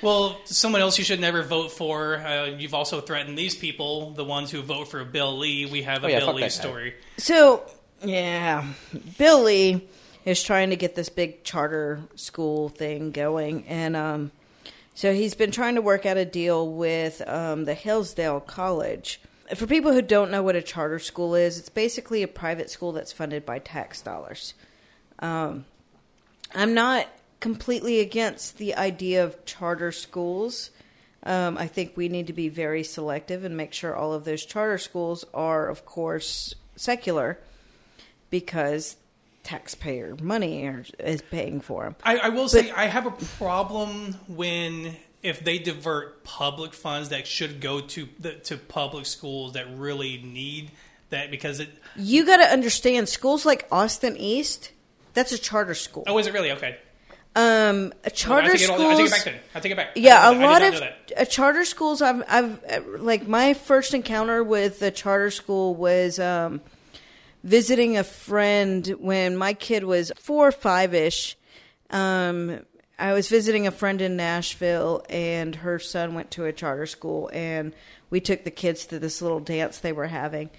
Well, 0.00 0.40
someone 0.44 0.80
else 0.80 0.96
you 0.96 1.02
should 1.04 1.20
never 1.20 1.42
vote 1.42 1.72
for. 1.72 2.18
Uh, 2.18 2.46
you've 2.56 2.74
also 2.74 3.00
threatened 3.00 3.36
these 3.36 3.56
people, 3.56 4.12
the 4.12 4.24
ones 4.24 4.50
who 4.50 4.62
vote 4.62 4.88
for 4.88 5.04
Bill 5.04 5.36
Lee. 5.36 5.66
We 5.66 5.82
have 5.82 6.04
a 6.04 6.06
Oh, 6.06 6.10
yeah, 6.10 6.18
Bill 6.20 6.34
Lee 6.34 6.42
that 6.42 6.46
guy. 6.46 6.48
story. 6.50 6.94
So, 7.16 7.68
yeah, 8.04 8.64
Bill 9.18 9.42
Lee 9.42 9.88
is 10.24 10.42
trying 10.42 10.70
to 10.70 10.76
get 10.76 10.94
this 10.94 11.08
big 11.08 11.42
charter 11.42 12.00
school 12.14 12.68
thing 12.68 13.10
going, 13.10 13.66
and 13.66 13.96
um, 13.96 14.30
so 14.94 15.12
he's 15.12 15.34
been 15.34 15.50
trying 15.50 15.74
to 15.74 15.82
work 15.82 16.06
out 16.06 16.16
a 16.16 16.24
deal 16.24 16.72
with 16.72 17.20
um, 17.26 17.64
the 17.64 17.74
Hillsdale 17.74 18.38
College. 18.40 19.20
For 19.54 19.66
people 19.66 19.92
who 19.92 20.02
don't 20.02 20.30
know 20.30 20.42
what 20.42 20.56
a 20.56 20.62
charter 20.62 20.98
school 20.98 21.34
is, 21.34 21.58
it's 21.58 21.68
basically 21.68 22.22
a 22.22 22.28
private 22.28 22.70
school 22.70 22.92
that's 22.92 23.12
funded 23.12 23.46
by 23.46 23.58
tax 23.58 24.02
dollars. 24.02 24.54
Um, 25.20 25.64
I'm 26.54 26.74
not 26.74 27.06
completely 27.40 28.00
against 28.00 28.58
the 28.58 28.74
idea 28.74 29.24
of 29.24 29.44
charter 29.44 29.92
schools. 29.92 30.70
Um, 31.22 31.58
I 31.58 31.66
think 31.66 31.96
we 31.96 32.08
need 32.08 32.28
to 32.28 32.32
be 32.32 32.48
very 32.48 32.84
selective 32.84 33.44
and 33.44 33.56
make 33.56 33.72
sure 33.72 33.94
all 33.94 34.12
of 34.12 34.24
those 34.24 34.44
charter 34.44 34.78
schools 34.78 35.24
are, 35.34 35.68
of 35.68 35.84
course, 35.84 36.54
secular 36.76 37.38
because 38.30 38.96
taxpayer 39.42 40.16
money 40.20 40.66
are, 40.66 40.84
is 40.98 41.22
paying 41.22 41.60
for 41.60 41.84
them. 41.84 41.96
I, 42.04 42.18
I 42.18 42.28
will 42.28 42.48
say 42.48 42.70
I 42.70 42.86
have 42.86 43.06
a 43.06 43.10
problem 43.10 44.14
when 44.28 44.96
if 45.22 45.40
they 45.44 45.58
divert 45.58 46.24
public 46.24 46.72
funds 46.72 47.08
that 47.08 47.26
should 47.26 47.60
go 47.60 47.80
to 47.80 48.08
the, 48.18 48.34
to 48.34 48.56
public 48.56 49.06
schools 49.06 49.54
that 49.54 49.66
really 49.76 50.22
need 50.22 50.70
that 51.10 51.30
because 51.30 51.60
it. 51.60 51.70
You 51.96 52.24
got 52.24 52.36
to 52.38 52.44
understand 52.44 53.08
schools 53.08 53.44
like 53.44 53.66
Austin 53.72 54.16
East, 54.16 54.72
that's 55.14 55.32
a 55.32 55.38
charter 55.38 55.74
school. 55.74 56.04
Oh, 56.06 56.18
is 56.18 56.26
it 56.26 56.34
really 56.34 56.52
okay? 56.52 56.78
Um, 57.34 57.92
a 58.04 58.10
charter 58.10 58.48
it 58.48 58.54
I 58.54 58.56
take 58.56 58.62
it 58.62 58.74
schools. 58.74 59.10
back 59.10 59.24
then. 59.24 59.34
I 59.54 59.60
take 59.60 59.72
it 59.72 59.76
back. 59.76 59.92
Yeah, 59.96 60.30
a 60.30 60.34
lot 60.34 60.62
of 60.62 60.72
did 60.72 60.80
not 60.80 60.90
know 60.90 60.96
that. 61.08 61.22
uh, 61.22 61.24
charter 61.24 61.64
schools. 61.64 62.02
I've, 62.02 62.24
I've, 62.28 62.86
like 62.98 63.28
my 63.28 63.54
first 63.54 63.94
encounter 63.94 64.42
with 64.42 64.82
a 64.82 64.90
charter 64.90 65.30
school 65.30 65.74
was 65.74 66.18
um, 66.18 66.60
visiting 67.44 67.96
a 67.96 68.04
friend 68.04 68.86
when 68.98 69.36
my 69.36 69.52
kid 69.52 69.84
was 69.84 70.10
four 70.18 70.48
or 70.48 70.52
five 70.52 70.94
ish. 70.94 71.36
Um, 71.90 72.60
I 72.98 73.12
was 73.12 73.28
visiting 73.28 73.66
a 73.68 73.70
friend 73.70 74.00
in 74.00 74.16
Nashville, 74.16 75.04
and 75.08 75.54
her 75.54 75.78
son 75.78 76.14
went 76.14 76.32
to 76.32 76.46
a 76.46 76.52
charter 76.52 76.86
school, 76.86 77.30
and 77.32 77.72
we 78.10 78.20
took 78.20 78.42
the 78.42 78.50
kids 78.50 78.86
to 78.86 78.98
this 78.98 79.22
little 79.22 79.38
dance 79.38 79.78
they 79.78 79.92
were 79.92 80.08
having, 80.08 80.50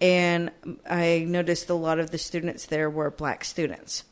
and 0.00 0.50
I 0.88 1.26
noticed 1.28 1.68
a 1.68 1.74
lot 1.74 1.98
of 1.98 2.10
the 2.10 2.16
students 2.16 2.66
there 2.66 2.88
were 2.88 3.10
black 3.10 3.44
students. 3.44 4.04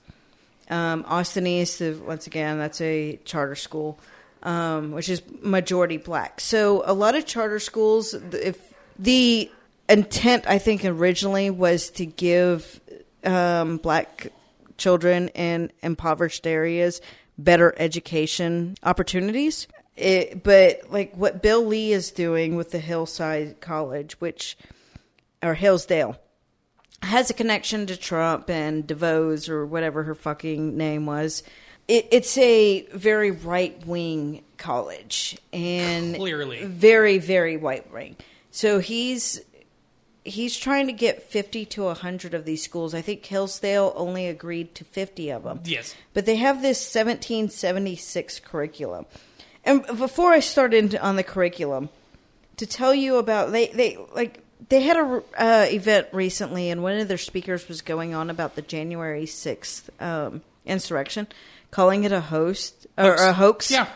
Um, 0.68 1.06
Austin 1.08 1.46
East, 1.46 1.80
once 1.80 2.26
again, 2.26 2.58
that's 2.58 2.82
a 2.82 3.18
charter 3.24 3.56
school, 3.56 3.98
um, 4.42 4.92
which 4.92 5.08
is 5.08 5.22
majority 5.40 5.96
black. 5.96 6.40
So 6.40 6.82
a 6.84 6.92
lot 6.92 7.16
of 7.16 7.24
charter 7.24 7.58
schools, 7.58 8.12
if 8.12 8.58
the 8.98 9.50
intent, 9.88 10.44
I 10.46 10.58
think 10.58 10.84
originally 10.84 11.48
was 11.48 11.90
to 11.92 12.04
give 12.04 12.78
um, 13.24 13.78
black 13.78 14.32
children 14.76 15.28
in 15.28 15.72
impoverished 15.82 16.46
areas 16.46 17.00
better 17.44 17.74
education 17.76 18.76
opportunities. 18.82 19.66
It, 19.96 20.42
but 20.42 20.90
like 20.90 21.14
what 21.14 21.42
Bill 21.42 21.64
Lee 21.64 21.92
is 21.92 22.10
doing 22.10 22.56
with 22.56 22.70
the 22.70 22.78
Hillside 22.78 23.60
College, 23.60 24.20
which 24.20 24.56
or 25.42 25.54
Hillsdale, 25.54 26.18
has 27.02 27.30
a 27.30 27.34
connection 27.34 27.86
to 27.86 27.96
Trump 27.96 28.48
and 28.50 28.86
DeVos 28.86 29.48
or 29.48 29.66
whatever 29.66 30.04
her 30.04 30.14
fucking 30.14 30.76
name 30.76 31.06
was. 31.06 31.42
It, 31.88 32.08
it's 32.12 32.38
a 32.38 32.82
very 32.92 33.30
right 33.30 33.84
wing 33.86 34.44
college 34.58 35.36
and 35.52 36.14
Clearly. 36.14 36.64
very 36.64 37.18
very 37.18 37.56
white 37.56 37.92
wing. 37.92 38.16
So 38.50 38.78
he's 38.78 39.40
he's 40.24 40.56
trying 40.56 40.86
to 40.86 40.92
get 40.92 41.22
fifty 41.22 41.64
to 41.66 41.92
hundred 41.94 42.34
of 42.34 42.44
these 42.44 42.62
schools. 42.62 42.94
I 42.94 43.00
think 43.00 43.24
Hillsdale 43.24 43.92
only 43.96 44.26
agreed 44.26 44.74
to 44.76 44.84
fifty 44.84 45.30
of 45.30 45.44
them. 45.44 45.60
Yes. 45.64 45.94
But 46.14 46.26
they 46.26 46.36
have 46.36 46.62
this 46.62 46.78
1776 46.94 48.40
curriculum. 48.40 49.06
And 49.64 49.84
before 49.86 50.32
I 50.32 50.40
start 50.40 50.72
into 50.74 51.00
on 51.02 51.16
the 51.16 51.22
curriculum, 51.22 51.90
to 52.56 52.66
tell 52.66 52.94
you 52.94 53.16
about 53.16 53.52
they 53.52 53.68
they 53.68 53.98
like 54.14 54.42
they 54.68 54.82
had 54.82 54.96
a 54.96 55.22
uh, 55.38 55.66
event 55.70 56.08
recently, 56.12 56.70
and 56.70 56.82
one 56.82 56.98
of 56.98 57.08
their 57.08 57.18
speakers 57.18 57.68
was 57.68 57.82
going 57.82 58.14
on 58.14 58.30
about 58.30 58.56
the 58.56 58.62
January 58.62 59.26
sixth 59.26 59.90
um, 60.00 60.42
insurrection, 60.64 61.26
calling 61.70 62.04
it 62.04 62.12
a 62.12 62.20
host 62.20 62.86
or 62.96 63.12
Hoax. 63.16 63.22
a 63.22 63.32
hoax. 63.32 63.70
Yeah. 63.70 63.86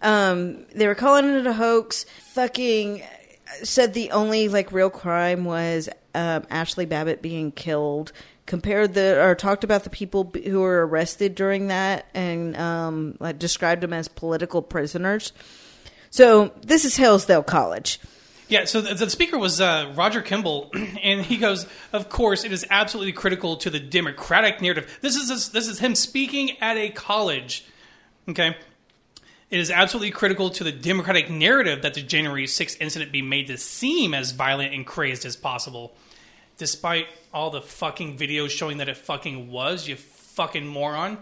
Um, 0.00 0.64
they 0.74 0.86
were 0.86 0.94
calling 0.94 1.28
it 1.28 1.46
a 1.46 1.52
hoax. 1.52 2.04
Fucking 2.34 3.02
said 3.62 3.94
the 3.94 4.10
only 4.10 4.48
like 4.48 4.72
real 4.72 4.90
crime 4.90 5.44
was 5.44 5.88
um, 6.14 6.42
Ashli 6.42 6.88
Babbitt 6.88 7.22
being 7.22 7.52
killed. 7.52 8.12
Compared 8.46 8.94
the 8.94 9.22
or 9.22 9.34
talked 9.34 9.62
about 9.62 9.84
the 9.84 9.90
people 9.90 10.32
who 10.46 10.60
were 10.60 10.86
arrested 10.86 11.34
during 11.34 11.66
that 11.66 12.06
and 12.14 12.56
um, 12.56 13.14
like 13.20 13.38
described 13.38 13.82
them 13.82 13.92
as 13.92 14.08
political 14.08 14.62
prisoners. 14.62 15.34
So 16.08 16.52
this 16.62 16.86
is 16.86 16.96
Hillsdale 16.96 17.42
College. 17.42 18.00
Yeah, 18.48 18.64
so 18.64 18.80
the, 18.80 19.10
speaker 19.10 19.36
was 19.36 19.60
uh, 19.60 19.92
Roger 19.94 20.22
Kimball, 20.22 20.70
and 21.02 21.20
he 21.20 21.36
goes, 21.36 21.66
"Of 21.92 22.08
course, 22.08 22.44
it 22.44 22.52
is 22.52 22.64
absolutely 22.70 23.12
critical 23.12 23.58
to 23.58 23.68
the 23.68 23.78
Democratic 23.78 24.62
narrative. 24.62 24.98
This 25.02 25.16
is 25.16 25.50
this 25.50 25.68
is 25.68 25.78
him 25.80 25.94
speaking 25.94 26.56
at 26.62 26.78
a 26.78 26.88
college. 26.88 27.66
Okay, 28.26 28.56
it 29.50 29.58
is 29.58 29.70
absolutely 29.70 30.10
critical 30.10 30.50
to 30.50 30.64
the 30.64 30.72
Democratic 30.72 31.30
narrative 31.30 31.82
that 31.82 31.94
the 31.94 32.02
January 32.02 32.44
6th 32.46 32.76
incident 32.80 33.12
be 33.12 33.22
made 33.22 33.46
to 33.48 33.56
seem 33.58 34.14
as 34.14 34.32
violent 34.32 34.74
and 34.74 34.86
crazed 34.86 35.24
as 35.24 35.36
possible, 35.36 35.94
despite 36.56 37.06
all 37.32 37.50
the 37.50 37.60
fucking 37.62 38.16
videos 38.18 38.50
showing 38.50 38.78
that 38.78 38.88
it 38.88 38.96
fucking 38.96 39.50
was. 39.50 39.88
You 39.88 39.96
fucking 39.96 40.66
moron! 40.66 41.18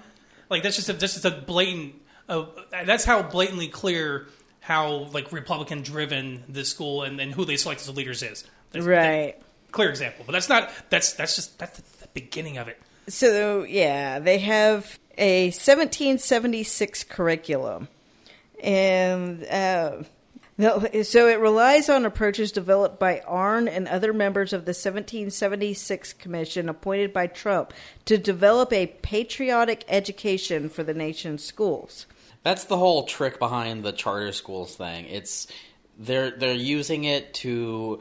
Like 0.51 0.62
that's 0.62 0.77
just 0.77 0.89
a, 0.89 0.93
that's 0.94 1.15
just 1.15 1.24
a 1.24 1.31
blatant. 1.31 1.94
Uh, 2.28 2.47
that's 2.85 3.05
how 3.05 3.23
blatantly 3.23 3.69
clear 3.69 4.27
how 4.61 5.09
like 5.12 5.31
Republican 5.32 5.82
driven 5.82 6.43
this 6.48 6.69
school 6.70 7.03
and, 7.05 7.20
and 7.20 7.32
who 7.32 7.44
they 7.44 7.57
select 7.57 7.81
as 7.81 7.89
leaders 7.97 8.23
is. 8.23 8.44
That's- 8.73 8.85
Right. 8.86 9.36
clear 9.70 9.89
example, 9.90 10.24
but 10.27 10.32
that's 10.32 10.48
not. 10.48 10.70
That's 10.90 11.12
that's 11.12 11.36
just 11.36 11.59
that's 11.59 11.78
the, 11.78 11.98
the 12.03 12.09
beginning 12.15 12.59
of 12.59 12.66
it. 12.69 12.81
So 13.09 13.62
yeah, 13.62 14.19
they 14.19 14.39
have 14.39 14.98
a 15.16 15.47
1776 15.47 17.05
curriculum, 17.05 17.89
and 18.62 19.45
uh, 19.45 20.03
so 20.59 21.28
it 21.28 21.39
relies 21.39 21.91
on 21.91 22.07
approaches 22.07 22.51
developed 22.51 22.99
by 22.99 23.23
Arnn 23.28 23.69
and 23.69 23.87
other 23.87 24.15
members 24.15 24.55
of 24.55 24.65
the 24.65 24.70
1776 24.70 26.15
Commission 26.15 26.69
appointed 26.70 27.12
by 27.12 27.27
Trump 27.27 27.74
to 28.07 28.16
develop 28.16 28.73
a 28.73 28.87
patriotic 28.87 29.85
education 29.89 30.70
for 30.70 30.83
the 30.83 30.95
nation's 30.95 31.45
schools. 31.45 32.07
That's 32.43 32.65
the 32.65 32.78
whole 32.78 33.05
trick 33.05 33.39
behind 33.39 33.85
the 33.85 33.93
charter 33.93 34.33
schools 34.33 34.77
thing. 34.77 35.07
It's 35.07 35.47
they're 35.99 36.31
they're 36.31 36.55
using 36.55 37.05
it 37.05 37.35
to 37.35 38.01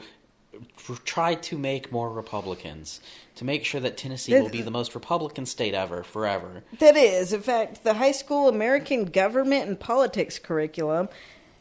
tried 1.04 1.42
to 1.44 1.58
make 1.58 1.92
more 1.92 2.10
Republicans 2.10 3.00
to 3.36 3.44
make 3.44 3.64
sure 3.64 3.80
that 3.80 3.96
Tennessee 3.96 4.34
will 4.40 4.48
be 4.48 4.62
the 4.62 4.70
most 4.70 4.94
Republican 4.94 5.46
state 5.46 5.74
ever, 5.74 6.02
forever. 6.02 6.62
That 6.78 6.96
is, 6.96 7.32
in 7.32 7.42
fact, 7.42 7.84
the 7.84 7.94
high 7.94 8.12
school 8.12 8.48
American 8.48 9.04
government 9.06 9.68
and 9.68 9.78
politics 9.78 10.38
curriculum 10.38 11.08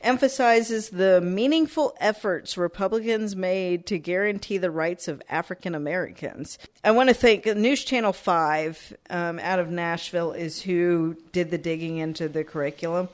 emphasizes 0.05 0.89
the 0.89 1.19
meaningful 1.19 1.95
efforts 1.99 2.57
Republicans 2.57 3.35
made 3.35 3.85
to 3.87 3.97
guarantee 3.97 4.57
the 4.57 4.71
rights 4.71 5.07
of 5.07 5.21
African 5.29 5.75
Americans. 5.75 6.59
I 6.83 6.91
want 6.91 7.09
to 7.09 7.15
thank 7.15 7.45
News 7.45 7.83
Channel 7.83 8.13
5 8.13 8.95
um, 9.09 9.39
out 9.39 9.59
of 9.59 9.69
Nashville 9.69 10.31
is 10.31 10.61
who 10.61 11.17
did 11.31 11.49
the 11.49 11.57
digging 11.57 11.97
into 11.97 12.29
the 12.29 12.43
curriculum, 12.43 13.09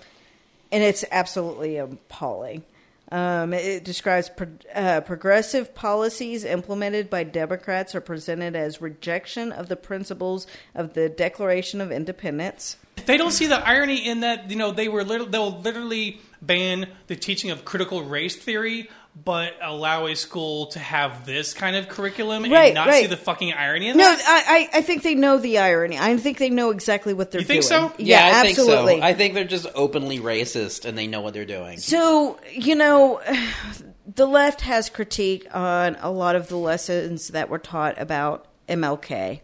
and 0.71 0.83
it's 0.83 1.05
absolutely 1.11 1.77
appalling. 1.77 2.63
Um, 3.11 3.53
it 3.53 3.83
describes 3.83 4.29
pro- 4.29 4.47
uh, 4.73 5.01
progressive 5.01 5.75
policies 5.75 6.45
implemented 6.45 7.09
by 7.09 7.25
Democrats 7.25 7.93
are 7.93 8.01
presented 8.01 8.55
as 8.55 8.81
rejection 8.81 9.51
of 9.51 9.67
the 9.67 9.75
principles 9.75 10.47
of 10.73 10.93
the 10.93 11.09
Declaration 11.09 11.81
of 11.81 11.91
Independence. 11.91 12.77
They 13.05 13.17
don't 13.17 13.31
see 13.31 13.47
the 13.47 13.57
irony 13.67 14.07
in 14.07 14.21
that. 14.21 14.49
You 14.49 14.55
know, 14.55 14.71
they 14.71 14.87
were 14.87 15.03
lit- 15.03 15.31
they'll 15.31 15.59
literally 15.59 16.21
ban 16.41 16.87
the 17.07 17.15
teaching 17.15 17.51
of 17.51 17.65
critical 17.65 18.03
race 18.03 18.35
theory, 18.35 18.89
but 19.13 19.53
allow 19.61 20.07
a 20.07 20.15
school 20.15 20.67
to 20.67 20.79
have 20.79 21.25
this 21.25 21.53
kind 21.53 21.75
of 21.75 21.89
curriculum 21.89 22.43
Right, 22.43 22.67
and 22.67 22.75
not 22.75 22.87
right. 22.87 23.01
see 23.01 23.07
the 23.07 23.17
fucking 23.17 23.53
irony 23.53 23.89
in 23.89 23.97
No, 23.97 24.03
that. 24.03 24.45
I, 24.47 24.57
I, 24.73 24.79
I 24.79 24.81
think 24.81 25.03
they 25.03 25.15
know 25.15 25.37
the 25.37 25.57
irony. 25.59 25.97
I 25.99 26.15
think 26.17 26.37
they 26.37 26.49
know 26.49 26.69
exactly 26.71 27.13
what 27.13 27.29
they're 27.31 27.41
doing. 27.41 27.57
You 27.57 27.61
think 27.63 27.69
doing. 27.69 27.89
so? 27.89 28.03
Yeah, 28.03 28.25
I 28.25 28.47
absolutely. 28.47 28.85
think 28.93 29.01
so. 29.03 29.07
I 29.07 29.13
think 29.13 29.33
they're 29.33 29.43
just 29.43 29.67
openly 29.75 30.19
racist 30.19 30.85
and 30.85 30.97
they 30.97 31.07
know 31.07 31.21
what 31.21 31.33
they're 31.33 31.45
doing. 31.45 31.77
So, 31.77 32.39
you 32.53 32.75
know, 32.75 33.21
the 34.15 34.25
left 34.25 34.61
has 34.61 34.89
critique 34.89 35.45
on 35.53 35.97
a 35.99 36.09
lot 36.09 36.35
of 36.35 36.47
the 36.47 36.57
lessons 36.57 37.29
that 37.29 37.49
were 37.49 37.59
taught 37.59 37.99
about 38.01 38.45
MLK, 38.69 39.41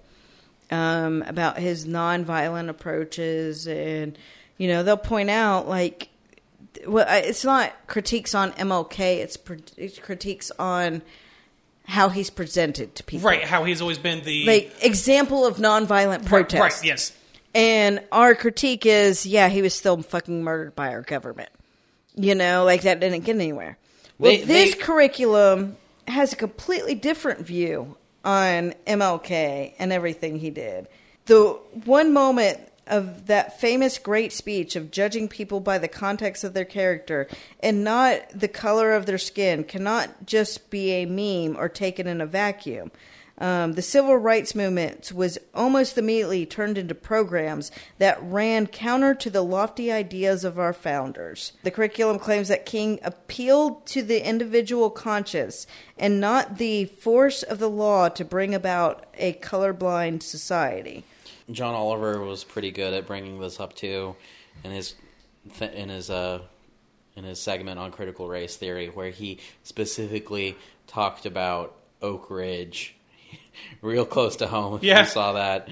um, 0.72 1.24
about 1.28 1.58
his 1.60 1.86
nonviolent 1.86 2.70
approaches. 2.70 3.68
And, 3.68 4.18
you 4.58 4.70
know, 4.70 4.84
they'll 4.84 4.98
point 4.98 5.30
out, 5.30 5.68
like, 5.68 6.10
well, 6.88 7.06
it's 7.10 7.44
not 7.46 7.74
critiques 7.88 8.36
on 8.36 8.52
MLK, 8.54 9.18
it's, 9.18 9.38
pr- 9.38 9.56
it's 9.78 9.98
critiques 10.00 10.52
on 10.60 11.02
how 11.86 12.10
he's 12.10 12.30
presented 12.30 12.94
to 12.96 13.04
people. 13.04 13.28
right? 13.30 13.44
How 13.44 13.64
he's 13.64 13.82
always 13.82 13.98
been 13.98 14.22
the 14.24 14.46
Like, 14.46 14.74
example 14.84 15.46
of 15.46 15.58
nonviolent 15.58 16.20
right, 16.20 16.26
protest. 16.26 16.62
right, 16.62 16.84
yes. 16.84 17.18
And 17.56 18.02
our 18.12 18.36
critique 18.36 18.86
is, 18.86 19.26
yeah, 19.26 19.48
he 19.50 19.62
was 19.62 19.74
still 19.74 20.02
fucking 20.02 20.44
murdered 20.44 20.76
by 20.76 20.90
our 20.90 21.02
government. 21.02 21.50
You 22.16 22.36
know, 22.36 22.66
like 22.66 22.82
that 22.82 23.00
didn't 23.00 23.22
get 23.24 23.36
anywhere. 23.36 23.78
Well, 24.20 24.32
They- 24.32 24.44
this 24.44 24.76
they- 24.76 24.82
curriculum 24.82 25.78
has 26.08 26.34
a 26.34 26.36
completely 26.36 26.94
different 26.96 27.40
view 27.42 27.96
on 28.26 28.74
MLK 28.86 29.74
and 29.80 29.94
everything 29.94 30.40
he 30.40 30.50
did. 30.50 30.88
The 31.26 31.58
one 31.86 32.14
moment 32.14 32.60
of 32.88 33.28
that 33.28 33.60
famous 33.60 33.98
great 33.98 34.34
speech 34.34 34.76
of 34.76 34.92
judging 34.92 35.28
people 35.28 35.60
by 35.60 35.78
the 35.78 35.88
context 35.88 36.44
of 36.44 36.54
their 36.54 36.66
character 36.66 37.28
and 37.62 37.84
not 37.84 38.22
the 38.34 38.48
color 38.48 38.94
of 38.94 39.06
their 39.06 39.18
skin 39.18 39.64
cannot 39.64 40.26
just 40.26 40.70
be 40.70 40.92
a 40.92 41.06
meme 41.06 41.58
or 41.58 41.70
taken 41.70 42.08
in 42.08 42.22
a 42.22 42.26
vacuum. 42.26 42.92
Um, 43.40 43.74
the 43.74 43.84
civil 43.84 44.18
rights 44.18 44.56
movement 44.56 45.12
was 45.12 45.38
almost 45.54 45.98
immediately 45.98 46.46
turned 46.48 46.78
into 46.78 46.96
programs 46.96 47.72
that 48.00 48.18
ran 48.22 48.66
counter 48.66 49.14
to 49.14 49.30
the 49.30 49.44
lofty 49.44 49.92
ideas 49.92 50.44
of 50.44 50.58
our 50.58 50.74
founders. 50.74 51.54
The 51.62 51.70
curriculum 51.70 52.18
claims 52.18 52.48
that 52.48 52.66
King 52.66 53.00
appealed 53.04 53.86
to 53.88 54.02
the 54.02 54.28
individual 54.28 54.90
conscience 54.90 55.68
and 56.00 56.20
not 56.20 56.58
the 56.58 56.86
force 56.86 57.44
of 57.44 57.60
the 57.60 57.70
law 57.70 58.10
to 58.10 58.26
bring 58.26 58.56
about 58.56 59.06
a 59.16 59.34
colorblind 59.34 60.24
society. 60.24 61.04
John 61.52 61.74
Oliver 61.76 62.24
was 62.24 62.44
pretty 62.44 62.72
good 62.72 62.94
at 62.94 63.08
bringing 63.08 63.40
this 63.40 63.60
up 63.60 63.74
too, 63.76 64.16
in 64.64 64.72
his 64.72 64.96
in 65.62 65.90
his 65.90 66.10
uh 66.10 66.40
in 67.16 67.24
his 67.24 67.40
segment 67.40 67.80
on 67.80 67.92
critical 67.92 68.28
race 68.28 68.56
theory, 68.58 68.88
where 68.88 69.10
he 69.10 69.40
specifically 69.64 70.56
talked 70.88 71.26
about 71.26 71.76
Oak 72.02 72.30
Ridge, 72.30 72.96
real 73.82 74.06
close 74.06 74.36
to 74.38 74.48
home. 74.48 74.76
If 74.76 74.84
Yeah. 74.84 75.02
you 75.02 75.06
saw 75.08 75.34
that. 75.34 75.70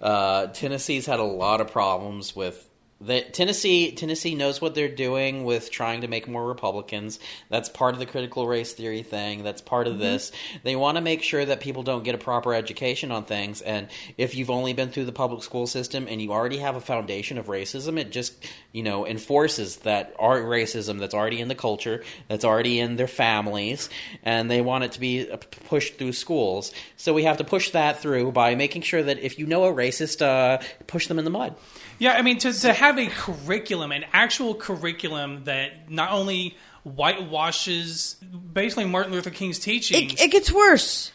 Uh, 0.00 0.48
Tennessee's 0.48 1.06
had 1.06 1.20
a 1.20 1.24
lot 1.24 1.60
of 1.60 1.70
problems 1.70 2.34
with. 2.34 2.68
The, 3.04 3.22
Tennessee 3.22 3.92
Tennessee 3.92 4.34
knows 4.34 4.60
what 4.60 4.74
they're 4.74 4.88
doing 4.88 5.44
with 5.44 5.70
trying 5.70 6.02
to 6.02 6.08
make 6.08 6.28
more 6.28 6.46
Republicans. 6.46 7.18
That's 7.48 7.68
part 7.68 7.94
of 7.94 7.98
the 7.98 8.06
critical 8.06 8.46
race 8.46 8.72
theory 8.72 9.02
thing. 9.02 9.42
That's 9.42 9.60
part 9.60 9.88
of 9.88 9.98
this. 9.98 10.30
They 10.62 10.76
want 10.76 10.96
to 10.96 11.00
make 11.00 11.22
sure 11.22 11.44
that 11.44 11.60
people 11.60 11.82
don't 11.82 12.04
get 12.04 12.14
a 12.14 12.18
proper 12.18 12.54
education 12.54 13.10
on 13.10 13.24
things. 13.24 13.60
And 13.60 13.88
if 14.16 14.36
you've 14.36 14.50
only 14.50 14.72
been 14.72 14.90
through 14.90 15.06
the 15.06 15.12
public 15.12 15.42
school 15.42 15.66
system 15.66 16.06
and 16.08 16.22
you 16.22 16.32
already 16.32 16.58
have 16.58 16.76
a 16.76 16.80
foundation 16.80 17.38
of 17.38 17.46
racism, 17.46 17.98
it 17.98 18.12
just 18.12 18.34
you 18.70 18.84
know 18.84 19.06
enforces 19.06 19.76
that 19.78 20.14
art 20.18 20.44
racism 20.44 21.00
that's 21.00 21.14
already 21.14 21.40
in 21.40 21.48
the 21.48 21.54
culture, 21.56 22.04
that's 22.28 22.44
already 22.44 22.78
in 22.78 22.96
their 22.96 23.08
families, 23.08 23.90
and 24.22 24.48
they 24.48 24.60
want 24.60 24.84
it 24.84 24.92
to 24.92 25.00
be 25.00 25.28
uh, 25.28 25.38
pushed 25.66 25.98
through 25.98 26.12
schools. 26.12 26.72
So 26.96 27.12
we 27.12 27.24
have 27.24 27.38
to 27.38 27.44
push 27.44 27.70
that 27.70 28.00
through 28.00 28.30
by 28.32 28.54
making 28.54 28.82
sure 28.82 29.02
that 29.02 29.18
if 29.18 29.38
you 29.40 29.46
know 29.46 29.64
a 29.64 29.72
racist, 29.72 30.22
uh, 30.22 30.62
push 30.86 31.08
them 31.08 31.18
in 31.18 31.24
the 31.24 31.30
mud. 31.30 31.56
Yeah, 31.98 32.12
I 32.12 32.22
mean 32.22 32.38
to 32.38 32.52
to 32.52 32.72
have 32.72 32.98
a 32.98 33.06
curriculum, 33.06 33.92
an 33.92 34.04
actual 34.12 34.54
curriculum 34.54 35.44
that 35.44 35.90
not 35.90 36.12
only 36.12 36.56
whitewashes 36.84 38.16
basically 38.52 38.84
Martin 38.84 39.12
Luther 39.12 39.30
King's 39.30 39.58
teachings. 39.58 40.14
It, 40.14 40.20
it 40.20 40.30
gets 40.32 40.50
worse. 40.50 41.12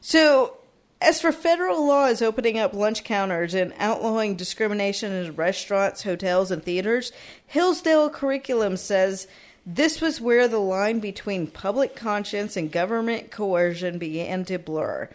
So, 0.00 0.58
as 1.00 1.20
for 1.20 1.32
federal 1.32 1.86
laws 1.86 2.22
opening 2.22 2.58
up 2.58 2.72
lunch 2.72 3.04
counters 3.04 3.54
and 3.54 3.72
outlawing 3.78 4.36
discrimination 4.36 5.12
in 5.12 5.34
restaurants, 5.34 6.04
hotels, 6.04 6.50
and 6.50 6.62
theaters, 6.62 7.12
Hillsdale 7.46 8.10
curriculum 8.10 8.76
says 8.76 9.26
this 9.66 10.00
was 10.00 10.20
where 10.20 10.48
the 10.48 10.58
line 10.58 11.00
between 11.00 11.46
public 11.46 11.94
conscience 11.96 12.56
and 12.56 12.70
government 12.70 13.30
coercion 13.30 13.98
began 13.98 14.44
to 14.46 14.58
blur. 14.58 15.08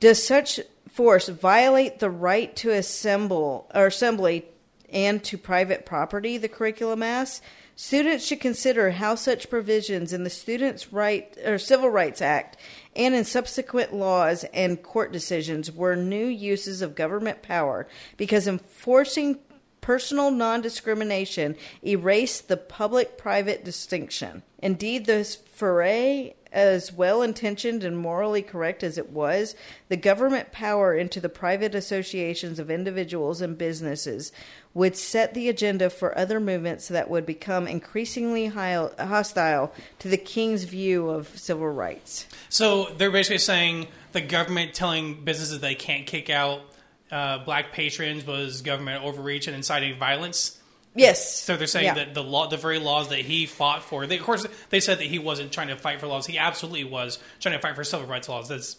Does 0.00 0.24
such 0.26 0.60
force 0.98 1.28
violate 1.28 2.00
the 2.00 2.10
right 2.10 2.56
to 2.56 2.70
assemble 2.70 3.70
or 3.72 3.86
assembly 3.86 4.44
and 4.90 5.22
to 5.22 5.38
private 5.38 5.86
property? 5.86 6.36
The 6.36 6.48
curriculum 6.48 7.04
asks. 7.04 7.40
Students 7.76 8.26
should 8.26 8.40
consider 8.40 8.90
how 8.90 9.14
such 9.14 9.48
provisions 9.48 10.12
in 10.12 10.24
the 10.24 10.28
Students' 10.28 10.92
Right 10.92 11.38
or 11.46 11.56
Civil 11.56 11.88
Rights 11.88 12.20
Act 12.20 12.56
and 12.96 13.14
in 13.14 13.22
subsequent 13.22 13.94
laws 13.94 14.42
and 14.52 14.82
court 14.82 15.12
decisions 15.12 15.70
were 15.70 15.94
new 15.94 16.26
uses 16.26 16.82
of 16.82 16.96
government 16.96 17.42
power 17.42 17.86
because 18.16 18.48
enforcing 18.48 19.38
personal 19.80 20.32
non 20.32 20.60
discrimination 20.60 21.54
erased 21.86 22.48
the 22.48 22.56
public 22.56 23.16
private 23.16 23.64
distinction. 23.64 24.42
Indeed, 24.58 25.06
this 25.06 25.36
foray, 25.36 26.34
as 26.52 26.92
well 26.92 27.22
intentioned 27.22 27.84
and 27.84 27.98
morally 27.98 28.42
correct 28.42 28.82
as 28.82 28.98
it 28.98 29.10
was, 29.10 29.54
the 29.88 29.96
government 29.96 30.52
power 30.52 30.94
into 30.94 31.20
the 31.20 31.28
private 31.28 31.74
associations 31.74 32.58
of 32.58 32.70
individuals 32.70 33.40
and 33.40 33.58
businesses 33.58 34.32
would 34.74 34.96
set 34.96 35.34
the 35.34 35.48
agenda 35.48 35.90
for 35.90 36.16
other 36.16 36.38
movements 36.38 36.88
that 36.88 37.10
would 37.10 37.26
become 37.26 37.66
increasingly 37.66 38.46
hostile 38.46 39.72
to 39.98 40.08
the 40.08 40.16
king's 40.16 40.64
view 40.64 41.08
of 41.08 41.28
civil 41.38 41.68
rights. 41.68 42.26
So 42.48 42.84
they're 42.96 43.10
basically 43.10 43.38
saying 43.38 43.88
the 44.12 44.20
government 44.20 44.74
telling 44.74 45.24
businesses 45.24 45.60
they 45.60 45.74
can't 45.74 46.06
kick 46.06 46.30
out 46.30 46.62
uh, 47.10 47.38
black 47.38 47.72
patrons 47.72 48.26
was 48.26 48.62
government 48.62 49.02
overreach 49.02 49.46
and 49.46 49.56
inciting 49.56 49.98
violence. 49.98 50.57
Yes. 50.98 51.40
So 51.40 51.56
they're 51.56 51.66
saying 51.66 51.86
Yeah. 51.86 51.94
that 51.94 52.14
the 52.14 52.22
law, 52.22 52.48
the 52.48 52.56
very 52.56 52.78
laws 52.78 53.08
that 53.08 53.20
he 53.20 53.46
fought 53.46 53.82
for, 53.84 54.06
they, 54.06 54.18
of 54.18 54.24
course, 54.24 54.46
they 54.70 54.80
said 54.80 54.98
that 54.98 55.06
he 55.06 55.18
wasn't 55.18 55.52
trying 55.52 55.68
to 55.68 55.76
fight 55.76 56.00
for 56.00 56.06
laws. 56.06 56.26
He 56.26 56.38
absolutely 56.38 56.84
was 56.84 57.18
trying 57.40 57.54
to 57.54 57.60
fight 57.60 57.74
for 57.76 57.84
civil 57.84 58.06
rights 58.06 58.28
laws. 58.28 58.48
That's 58.48 58.76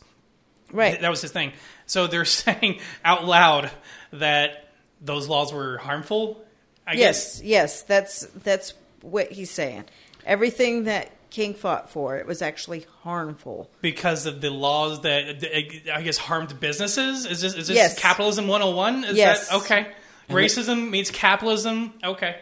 Right. 0.72 1.00
that 1.02 1.10
was 1.10 1.22
his 1.22 1.32
thing. 1.32 1.54
So 1.88 2.08
they're 2.08 2.26
saying 2.44 2.80
out 3.04 3.26
loud 3.26 3.72
that 4.14 4.70
those 5.02 5.28
laws 5.28 5.52
were 5.54 5.78
harmful. 5.80 6.44
I 6.86 6.96
guess 6.96 7.40
yes, 7.40 7.42
yes, 7.44 7.82
that's 7.84 8.26
that's 8.44 8.74
what 9.02 9.32
he's 9.32 9.52
saying. 9.52 9.86
Everything 10.26 10.86
that 10.86 11.12
King 11.30 11.54
fought 11.54 11.92
for, 11.92 12.18
it 12.18 12.26
was 12.26 12.42
actually 12.42 12.86
harmful. 13.04 13.70
because 13.82 14.26
of 14.26 14.42
the 14.42 14.50
laws 14.50 15.02
that 15.02 15.46
I 15.94 16.02
guess 16.02 16.18
harmed 16.18 16.60
businesses. 16.60 17.26
Is 17.28 17.42
this 17.42 17.54
is 17.54 17.68
this 17.68 17.76
Yes. 17.78 18.00
capitalism 18.00 18.48
101? 18.48 19.04
Is 19.06 19.16
Yes. 19.18 19.48
that 19.50 19.58
okay? 19.58 19.88
Racism 20.30 20.90
means 20.90 21.12
capitalism. 21.12 21.94
Okay. 22.04 22.38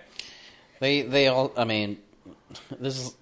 They 0.79 1.01
they 1.01 1.27
all. 1.27 1.51
I 1.57 1.63
mean, 1.63 1.99
this 2.79 2.99
is 2.99 3.15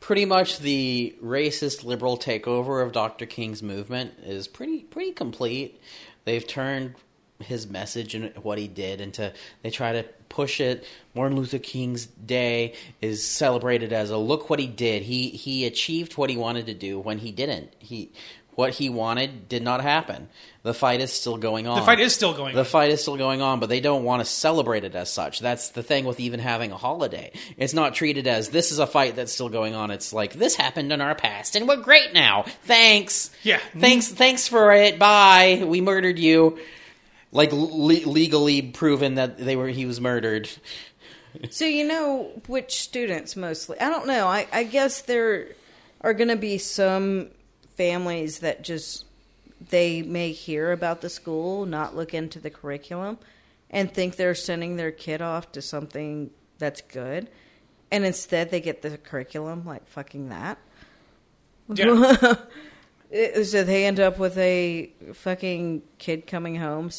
pretty 0.00 0.24
much 0.24 0.58
the 0.58 1.14
racist 1.22 1.84
liberal 1.84 2.18
takeover 2.18 2.84
of 2.84 2.92
Dr. 2.92 3.26
King's 3.26 3.62
movement 3.62 4.14
is 4.24 4.48
pretty 4.48 4.80
pretty 4.80 5.12
complete. 5.12 5.80
They've 6.24 6.46
turned 6.46 6.94
his 7.40 7.66
message 7.66 8.14
and 8.14 8.34
what 8.36 8.58
he 8.58 8.68
did, 8.68 9.00
into 9.00 9.32
they 9.62 9.70
try 9.70 9.92
to 9.92 10.04
push 10.28 10.60
it. 10.60 10.84
Martin 11.14 11.36
Luther 11.36 11.58
King's 11.58 12.06
Day 12.06 12.74
is 13.00 13.24
celebrated 13.26 13.92
as 13.92 14.10
a 14.10 14.16
look 14.16 14.48
what 14.48 14.58
he 14.58 14.66
did. 14.66 15.02
He 15.02 15.30
he 15.30 15.66
achieved 15.66 16.16
what 16.16 16.30
he 16.30 16.36
wanted 16.36 16.66
to 16.66 16.74
do 16.74 16.98
when 16.98 17.18
he 17.18 17.32
didn't. 17.32 17.72
He 17.78 18.10
what 18.56 18.72
he 18.74 18.88
wanted 18.88 19.48
did 19.48 19.62
not 19.62 19.80
happen. 19.80 20.28
The 20.62 20.72
fight 20.74 21.00
is 21.00 21.12
still 21.12 21.36
going 21.36 21.66
on. 21.66 21.80
The 21.80 21.86
fight 21.86 22.00
is 22.00 22.14
still 22.14 22.32
going 22.34 22.54
The 22.54 22.60
on. 22.60 22.64
fight 22.66 22.90
is 22.90 23.02
still 23.02 23.16
going 23.16 23.42
on, 23.42 23.60
but 23.60 23.68
they 23.68 23.80
don't 23.80 24.04
want 24.04 24.20
to 24.20 24.24
celebrate 24.24 24.84
it 24.84 24.94
as 24.94 25.12
such. 25.12 25.40
That's 25.40 25.70
the 25.70 25.82
thing 25.82 26.04
with 26.04 26.20
even 26.20 26.40
having 26.40 26.72
a 26.72 26.76
holiday. 26.76 27.32
It's 27.58 27.74
not 27.74 27.94
treated 27.94 28.26
as 28.26 28.48
this 28.48 28.72
is 28.72 28.78
a 28.78 28.86
fight 28.86 29.16
that's 29.16 29.32
still 29.32 29.48
going 29.50 29.74
on. 29.74 29.90
It's 29.90 30.12
like 30.12 30.32
this 30.34 30.54
happened 30.54 30.92
in 30.92 31.00
our 31.00 31.14
past 31.14 31.54
and 31.56 31.68
we're 31.68 31.76
great 31.76 32.12
now. 32.14 32.44
Thanks. 32.62 33.30
Yeah. 33.42 33.60
Thanks 33.78 34.08
thanks 34.08 34.48
for 34.48 34.72
it. 34.72 34.98
Bye. 34.98 35.62
We 35.66 35.80
murdered 35.80 36.18
you. 36.18 36.58
Like 37.32 37.52
le- 37.52 38.08
legally 38.08 38.62
proven 38.62 39.16
that 39.16 39.36
they 39.38 39.56
were 39.56 39.68
he 39.68 39.86
was 39.86 40.00
murdered. 40.00 40.48
So 41.50 41.64
you 41.64 41.84
know 41.84 42.30
which 42.46 42.76
students 42.80 43.34
mostly? 43.34 43.80
I 43.80 43.90
don't 43.90 44.06
know. 44.06 44.28
I, 44.28 44.46
I 44.52 44.62
guess 44.62 45.02
there 45.02 45.48
are 46.00 46.14
going 46.14 46.28
to 46.28 46.36
be 46.36 46.58
some 46.58 47.30
families 47.76 48.40
that 48.40 48.62
just 48.62 49.04
they 49.70 50.02
may 50.02 50.32
hear 50.32 50.72
about 50.72 51.00
the 51.00 51.08
school, 51.08 51.66
not 51.66 51.96
look 51.96 52.14
into 52.14 52.38
the 52.38 52.50
curriculum, 52.50 53.18
and 53.70 53.92
think 53.92 54.16
they're 54.16 54.34
sending 54.34 54.76
their 54.76 54.92
kid 54.92 55.22
off 55.22 55.52
to 55.52 55.62
something 55.62 56.30
that's 56.58 56.80
good, 56.82 57.28
and 57.90 58.04
instead 58.04 58.50
they 58.50 58.60
get 58.60 58.82
the 58.82 58.98
curriculum 58.98 59.64
like 59.64 59.86
fucking 59.86 60.28
that. 60.28 60.58
Yeah. 61.68 62.36
So 63.44 63.62
they 63.62 63.86
end 63.86 64.00
up 64.00 64.18
with 64.18 64.36
a 64.38 64.90
fucking 65.12 65.82
kid 65.98 66.26
coming 66.26 66.56
home, 66.56 66.90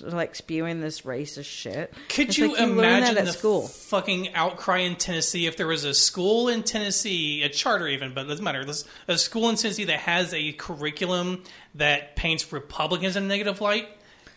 like 0.00 0.34
spewing 0.34 0.80
this 0.80 1.02
racist 1.02 1.44
shit. 1.44 1.92
Could 2.08 2.28
It's 2.28 2.38
you 2.38 2.52
like, 2.52 2.60
imagine 2.62 3.16
that 3.16 3.20
at 3.20 3.26
the 3.26 3.32
school? 3.32 3.68
fucking 3.68 4.34
outcry 4.34 4.78
in 4.78 4.96
Tennessee 4.96 5.46
if 5.46 5.58
there 5.58 5.66
was 5.66 5.84
a 5.84 5.92
school 5.92 6.48
in 6.48 6.62
Tennessee, 6.62 7.42
a 7.42 7.50
charter 7.50 7.86
even, 7.86 8.14
but 8.14 8.24
it 8.24 8.28
doesn't 8.28 8.44
matter. 8.44 8.64
A 9.08 9.18
school 9.18 9.50
in 9.50 9.56
Tennessee 9.56 9.84
that 9.84 10.00
has 10.00 10.32
a 10.32 10.52
curriculum 10.52 11.42
that 11.74 12.16
paints 12.16 12.50
Republicans 12.50 13.16
in 13.16 13.24
a 13.24 13.26
negative 13.26 13.60
light 13.60 13.88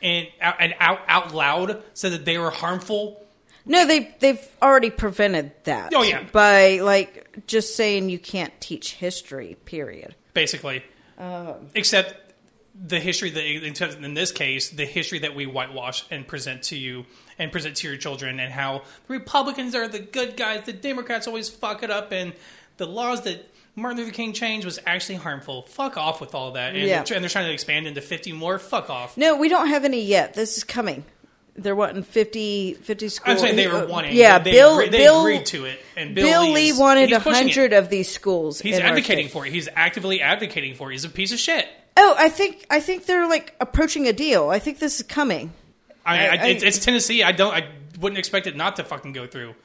and 0.02 0.28
out, 0.42 0.56
and 0.60 0.76
out 0.82 1.00
out 1.08 1.34
loud 1.34 1.82
said 1.94 2.12
that 2.12 2.26
they 2.26 2.38
were 2.38 2.52
harmful. 2.52 3.26
No, 3.66 3.86
they 3.88 4.14
they've 4.20 4.48
already 4.62 4.90
prevented 4.90 5.52
that. 5.64 5.94
Oh, 5.96 6.04
yeah. 6.04 6.24
by 6.32 6.80
like 6.80 7.46
just 7.48 7.78
saying 7.78 8.10
you 8.10 8.20
can't 8.20 8.52
teach 8.60 8.96
history. 8.96 9.56
Period. 9.64 10.16
Basically. 10.34 10.84
Except 11.76 12.34
the 12.82 13.00
history 13.00 13.30
that, 13.30 13.44
in 13.44 14.04
in 14.06 14.14
this 14.14 14.32
case, 14.32 14.70
the 14.70 14.86
history 14.86 15.20
that 15.20 15.36
we 15.36 15.46
whitewash 15.46 16.06
and 16.12 16.26
present 16.28 16.64
to 16.64 16.78
you 16.78 17.06
and 17.38 17.52
present 17.52 17.76
to 17.78 17.88
your 17.88 17.98
children, 17.98 18.40
and 18.40 18.54
how 18.54 18.84
the 19.08 19.14
Republicans 19.14 19.76
are 19.76 19.88
the 19.88 20.00
good 20.00 20.38
guys, 20.38 20.66
the 20.66 20.74
Democrats 20.74 21.28
always 21.28 21.50
fuck 21.50 21.84
it 21.84 21.92
up, 21.92 22.12
and 22.12 22.34
the 22.78 22.86
laws 22.88 23.22
that 23.24 23.50
Martin 23.76 23.98
Luther 24.00 24.12
King 24.12 24.34
changed 24.34 24.66
was 24.66 24.80
actually 24.86 25.16
harmful. 25.16 25.64
Fuck 25.64 25.98
off 25.98 26.22
with 26.22 26.34
all 26.36 26.52
that. 26.52 26.76
And, 26.76 26.88
Yeah. 26.88 27.04
they're, 27.04 27.16
and 27.16 27.24
they're 27.24 27.30
trying 27.30 27.48
to 27.48 27.54
expand 27.54 27.88
into 27.88 28.02
50 28.02 28.32
more. 28.34 28.60
Fuck 28.60 28.90
off. 28.90 29.18
No, 29.18 29.36
we 29.36 29.50
don't 29.50 29.68
have 29.68 29.84
any 29.86 30.02
yet. 30.02 30.34
This 30.34 30.58
is 30.58 30.64
coming. 30.64 31.06
They're 31.62 31.76
wanting 31.76 32.04
50, 32.04 32.74
50 32.76 33.10
schools. 33.10 33.38
I'm 33.38 33.40
saying 33.40 33.56
they 33.56 33.68
were 33.68 33.84
uh, 33.84 33.88
wanting. 33.88 34.16
Yeah, 34.16 34.40
they, 34.40 34.52
Bill. 34.52 34.76
agreed, 34.76 34.92
they 34.92 34.98
Bill, 35.00 35.20
agreed 35.22 35.46
to 35.48 35.66
it, 35.66 35.80
and 35.98 36.16
Bill, 36.16 36.26
Bill 36.44 36.52
Lee, 36.54 36.70
is- 36.70 36.78
wanted 36.78 37.12
a 37.12 37.20
hundred 37.20 37.74
of 37.74 37.90
these 37.90 38.12
schools. 38.12 38.60
He's 38.62 38.80
advocating 38.80 39.28
for 39.28 39.46
it. 39.46 39.52
He's 39.54 39.70
actively 39.76 40.22
advocating 40.22 40.76
for 40.76 40.90
it. 40.90 40.94
He's 40.94 41.06
a 41.06 41.10
piece 41.10 41.32
of 41.32 41.40
shit. 41.40 41.68
Oh, 41.98 42.16
I 42.18 42.30
think 42.30 42.66
I 42.70 42.80
think 42.80 43.06
they're 43.06 43.28
like 43.28 43.56
approaching 43.60 44.08
a 44.08 44.14
deal. 44.14 44.50
I 44.50 44.60
think 44.60 44.80
this 44.80 45.00
is 45.00 45.06
coming. 45.06 45.52
I, 46.06 46.28
I, 46.28 46.36
I- 46.36 46.48
it's, 46.48 46.64
it's 46.64 46.86
Tennessee. 46.86 47.24
I 47.24 47.32
don't. 47.34 47.54
I 47.54 47.68
wouldn't 48.00 48.18
expect 48.20 48.48
it 48.48 48.56
not 48.56 48.78
to 48.78 48.84
fucking 48.84 49.14
go 49.14 49.28
through. 49.28 49.56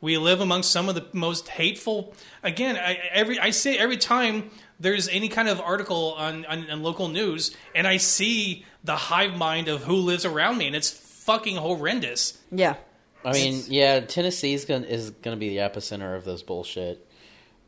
We 0.00 0.18
live 0.18 0.40
amongst 0.40 0.70
some 0.72 0.88
of 0.88 0.94
the 0.96 1.06
most 1.12 1.48
hateful. 1.48 2.14
Again, 2.42 2.76
I, 2.76 2.94
every 3.12 3.38
I 3.38 3.50
say 3.50 3.76
every 3.78 3.98
time 3.98 4.50
there's 4.80 5.06
any 5.08 5.28
kind 5.28 5.48
of 5.48 5.60
article 5.60 6.14
on, 6.18 6.44
on, 6.46 6.68
on 6.68 6.82
local 6.82 7.06
news, 7.08 7.54
and 7.72 7.86
I 7.86 7.98
see 7.98 8.64
the 8.82 8.96
hive 8.96 9.36
mind 9.36 9.68
of 9.68 9.84
who 9.84 9.94
lives 9.94 10.24
around 10.24 10.58
me, 10.58 10.66
and 10.66 10.74
it's 10.74 10.90
fucking 11.24 11.56
horrendous. 11.56 12.38
Yeah. 12.50 12.76
I 13.24 13.32
mean, 13.32 13.62
yeah, 13.68 14.00
Tennessee's 14.00 14.64
gonna 14.64 14.86
is 14.86 15.10
gonna 15.10 15.36
be 15.36 15.50
the 15.50 15.58
epicenter 15.58 16.16
of 16.16 16.24
this 16.24 16.42
bullshit. 16.42 17.06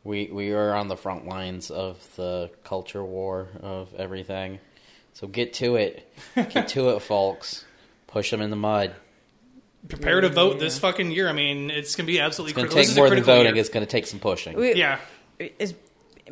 We 0.03 0.27
we 0.31 0.51
are 0.51 0.75
on 0.75 0.87
the 0.89 0.97
front 0.97 1.25
lines 1.27 1.71
of 1.71 1.97
the 2.15 2.51
culture 2.63 3.03
war 3.03 3.47
of 3.61 3.93
everything. 3.95 4.59
So 5.13 5.27
get 5.27 5.53
to 5.55 5.77
it, 5.77 6.11
get 6.35 6.67
to 6.69 6.89
it, 6.89 6.99
folks. 7.01 7.63
Push 8.07 8.31
them 8.31 8.41
in 8.41 8.49
the 8.49 8.55
mud. 8.57 8.93
Prepare 9.87 10.21
to 10.21 10.29
vote 10.29 10.59
this 10.59 10.77
fucking 10.79 11.11
year. 11.11 11.29
I 11.29 11.33
mean, 11.33 11.69
it's 11.69 11.95
gonna 11.95 12.07
be 12.07 12.19
absolutely 12.19 12.51
It's 12.51 12.55
gonna 12.57 12.67
critical. 12.67 12.77
This 12.81 12.87
take 12.87 12.91
is 12.91 12.97
a 12.97 12.99
more 13.01 13.09
than 13.09 13.23
voting. 13.23 13.53
year. 13.55 13.61
It's 13.61 13.69
gonna 13.69 13.85
take 13.85 14.07
some 14.07 14.19
pushing. 14.19 14.57
We- 14.57 14.75
Yeah. 14.75 14.99
Is 15.39 15.73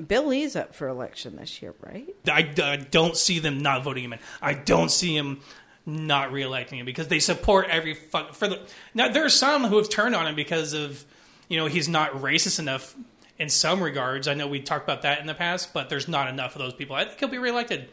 Bill 0.07 0.25
Lee's 0.27 0.55
up 0.55 0.73
for 0.73 0.87
election 0.87 1.35
this 1.35 1.61
year, 1.61 1.75
right? 1.81 2.07
I, 2.27 2.49
I 2.63 2.75
don't 2.77 3.15
see 3.15 3.37
them 3.39 3.59
not 3.59 3.83
voting 3.83 4.03
him 4.05 4.13
in. 4.13 4.19
I 4.41 4.53
don't 4.55 4.89
see 4.89 5.15
him 5.15 5.41
not 5.85 6.31
reelecting 6.31 6.77
him 6.77 6.85
because 6.85 7.07
they 7.07 7.19
support 7.19 7.67
every 7.69 7.93
fuck 7.93 8.33
for 8.33 8.47
the. 8.47 8.59
Now 8.93 9.09
there 9.09 9.25
are 9.25 9.29
some 9.29 9.65
who 9.65 9.77
have 9.77 9.89
turned 9.89 10.15
on 10.15 10.27
him 10.27 10.35
because 10.35 10.73
of 10.73 11.05
you 11.49 11.57
know 11.57 11.65
he's 11.65 11.89
not 11.89 12.11
racist 12.13 12.59
enough 12.59 12.95
in 13.37 13.49
some 13.49 13.81
regards. 13.81 14.27
I 14.27 14.33
know 14.33 14.47
we 14.47 14.61
talked 14.61 14.85
about 14.85 15.01
that 15.01 15.19
in 15.19 15.27
the 15.27 15.33
past, 15.33 15.73
but 15.73 15.89
there's 15.89 16.07
not 16.07 16.27
enough 16.27 16.55
of 16.55 16.61
those 16.61 16.73
people. 16.73 16.95
I 16.95 17.05
think 17.05 17.19
he'll 17.19 17.29
be 17.29 17.37
reelected. 17.37 17.89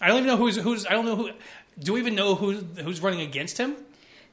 I 0.00 0.08
don't 0.08 0.18
even 0.18 0.28
know 0.28 0.36
who's 0.36 0.56
who's. 0.56 0.86
I 0.86 0.90
don't 0.90 1.04
know 1.04 1.16
who. 1.16 1.30
Do 1.78 1.94
we 1.94 2.00
even 2.00 2.14
know 2.14 2.34
who's 2.34 2.62
who's 2.80 3.00
running 3.00 3.20
against 3.20 3.58
him? 3.58 3.76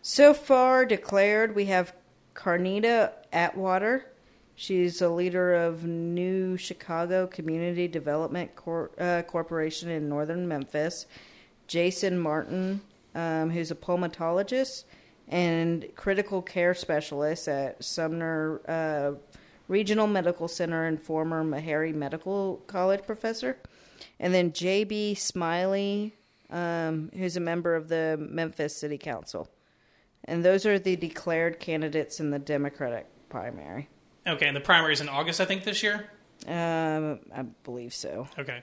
So 0.01 0.35
far 0.35 0.85
declared, 0.85 1.55
we 1.55 1.65
have 1.65 1.93
Carnita 2.35 3.11
Atwater. 3.33 4.05
She's 4.53 5.01
a 5.01 5.09
leader 5.09 5.55
of 5.55 5.83
New 5.83 6.57
Chicago 6.57 7.25
Community 7.25 7.87
Development 7.87 8.55
Cor- 8.55 8.91
uh, 8.99 9.23
Corporation 9.23 9.89
in 9.89 10.07
northern 10.07 10.47
Memphis. 10.47 11.07
Jason 11.67 12.19
Martin, 12.19 12.81
um, 13.13 13.49
who's 13.49 13.71
a 13.71 13.75
pulmonologist 13.75 14.83
and 15.27 15.85
critical 15.95 16.41
care 16.41 16.73
specialist 16.73 17.47
at 17.47 17.83
Sumner 17.83 18.61
uh, 18.67 19.11
Regional 19.67 20.07
Medical 20.07 20.47
Center 20.47 20.85
and 20.85 21.01
former 21.01 21.43
Meharry 21.43 21.93
Medical 21.93 22.57
College 22.67 23.03
professor. 23.05 23.57
And 24.19 24.33
then 24.33 24.53
J.B. 24.53 25.15
Smiley, 25.15 26.13
um, 26.49 27.09
who's 27.15 27.37
a 27.37 27.41
member 27.41 27.75
of 27.75 27.87
the 27.87 28.17
Memphis 28.19 28.75
City 28.75 28.97
Council. 28.97 29.49
And 30.25 30.43
those 30.43 30.65
are 30.65 30.77
the 30.79 30.95
declared 30.95 31.59
candidates 31.59 32.19
in 32.19 32.31
the 32.31 32.39
Democratic 32.39 33.07
primary. 33.29 33.89
Okay, 34.27 34.47
and 34.47 34.55
the 34.55 34.61
primary 34.61 34.93
is 34.93 35.01
in 35.01 35.09
August, 35.09 35.39
I 35.39 35.45
think, 35.45 35.63
this 35.63 35.83
year. 35.83 36.09
Um, 36.47 37.19
I 37.33 37.43
believe 37.63 37.93
so. 37.93 38.27
Okay. 38.37 38.61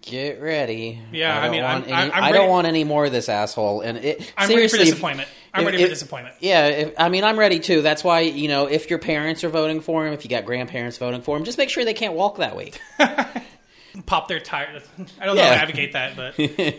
Get 0.00 0.40
ready. 0.40 0.98
Yeah, 1.12 1.38
I 1.38 1.42
don't 1.42 1.50
mean, 1.50 1.62
I'm- 1.62 1.82
any, 1.84 1.92
I'm 1.92 2.24
I 2.24 2.32
don't 2.32 2.48
want 2.48 2.66
any 2.66 2.84
more 2.84 3.04
of 3.04 3.12
this 3.12 3.28
asshole. 3.28 3.82
And 3.82 3.98
it, 3.98 4.32
I'm 4.36 4.48
ready 4.48 4.66
for 4.66 4.78
disappointment. 4.78 5.28
I'm 5.52 5.60
if- 5.60 5.66
ready 5.66 5.78
for 5.78 5.84
if- 5.84 5.90
disappointment. 5.90 6.36
Yeah, 6.40 6.66
if, 6.68 6.94
I 6.98 7.10
mean, 7.10 7.22
I'm 7.22 7.38
ready 7.38 7.60
too. 7.60 7.82
That's 7.82 8.02
why 8.02 8.20
you 8.20 8.48
know, 8.48 8.64
if 8.66 8.88
your 8.88 8.98
parents 8.98 9.44
are 9.44 9.50
voting 9.50 9.82
for 9.82 10.06
him, 10.06 10.14
if 10.14 10.24
you 10.24 10.30
got 10.30 10.46
grandparents 10.46 10.96
voting 10.96 11.20
for 11.20 11.36
him, 11.36 11.44
just 11.44 11.58
make 11.58 11.68
sure 11.68 11.84
they 11.84 11.92
can't 11.94 12.14
walk 12.14 12.38
that 12.38 12.56
week. 12.56 12.80
Pop 14.06 14.26
their 14.26 14.40
tires. 14.40 14.82
I 15.20 15.26
don't 15.26 15.36
know 15.36 15.42
Yeah. 15.42 15.50
how 15.50 15.54
to 15.54 15.60
advocate 15.62 15.92
that, 15.92 16.16
but 16.16 16.34
I'm 16.38 16.74